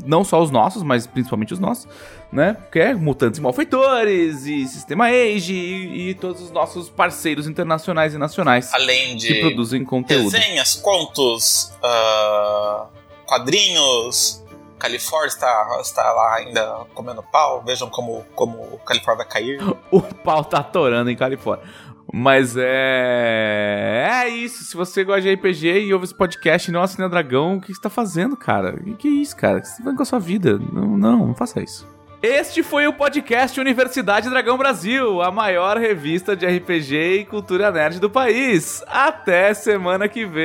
não 0.05 0.25
só 0.25 0.43
os 0.43 0.51
nossos, 0.51 0.83
mas 0.83 1.07
principalmente 1.07 1.53
os 1.53 1.59
nossos, 1.59 1.89
né? 2.33 2.57
Que 2.71 2.79
é 2.81 2.95
Mutantes 2.95 3.39
e 3.39 3.43
Malfeitores 3.43 4.47
e 4.47 4.67
Sistema 4.67 5.07
Age 5.07 5.55
e, 5.55 6.11
e 6.11 6.15
todos 6.15 6.43
os 6.43 6.51
nossos 6.51 6.89
parceiros 6.91 7.47
internacionais 7.47 8.15
e 8.15 8.19
nacionais 8.19 8.73
Além 8.75 9.17
de 9.17 9.29
que 9.29 9.41
produzem 9.41 9.85
conteúdo. 9.85 10.31
desenhos, 10.31 10.75
contos, 10.77 11.73
ah, 11.83 12.87
quadrinhos. 13.27 14.43
Califórnia 14.79 15.29
está, 15.29 15.79
está 15.81 16.13
lá 16.13 16.35
ainda 16.35 16.87
comendo 16.95 17.23
pau. 17.23 17.63
Vejam 17.65 17.89
como, 17.89 18.23
como 18.35 18.59
o 18.59 18.79
Califórnia 18.85 19.25
vai 19.25 19.33
cair. 19.33 19.59
O 19.91 20.03
pau 20.03 20.45
tá 20.45 20.59
atorando 20.59 21.11
em 21.11 21.17
Califórnia. 21.17 21.65
Mas 22.13 22.57
é. 22.57 24.09
É 24.25 24.29
isso. 24.29 24.65
Se 24.65 24.77
você 24.77 25.05
gosta 25.05 25.23
de 25.23 25.35
RPG 25.35 25.87
e 25.87 25.93
ouve 25.93 26.05
esse 26.05 26.15
podcast 26.15 26.71
e 26.71 26.73
não 26.73 26.83
assina 26.83 27.09
Dragão, 27.09 27.57
o 27.57 27.61
que 27.61 27.75
você 27.75 27.81
tá 27.81 27.91
fazendo, 27.91 28.37
cara? 28.37 28.77
O 28.87 28.95
que 28.95 29.09
é 29.09 29.11
isso, 29.11 29.37
cara? 29.37 29.59
O 29.59 29.61
que 29.61 29.69
você 29.69 29.77
tá 29.77 29.83
fazendo 29.85 29.97
com 29.97 30.03
a 30.03 30.07
sua 30.07 30.19
vida? 30.19 30.59
Não, 30.59 30.97
não, 30.97 31.27
não 31.27 31.35
faça 31.35 31.63
isso. 31.63 31.93
Este 32.23 32.63
foi 32.63 32.87
o 32.87 32.93
podcast 32.95 33.61
Universidade 33.61 34.31
Dragão 34.31 34.57
Brasil, 34.57 35.21
a 35.21 35.31
maior 35.31 35.77
revista 35.77 36.35
de 36.35 36.47
RPG 36.47 36.97
e 37.21 37.25
cultura 37.27 37.71
nerd 37.71 38.01
do 38.01 38.09
país. 38.09 38.83
Até 38.87 39.53
semana 39.53 40.09
que 40.09 40.25
vem! 40.25 40.45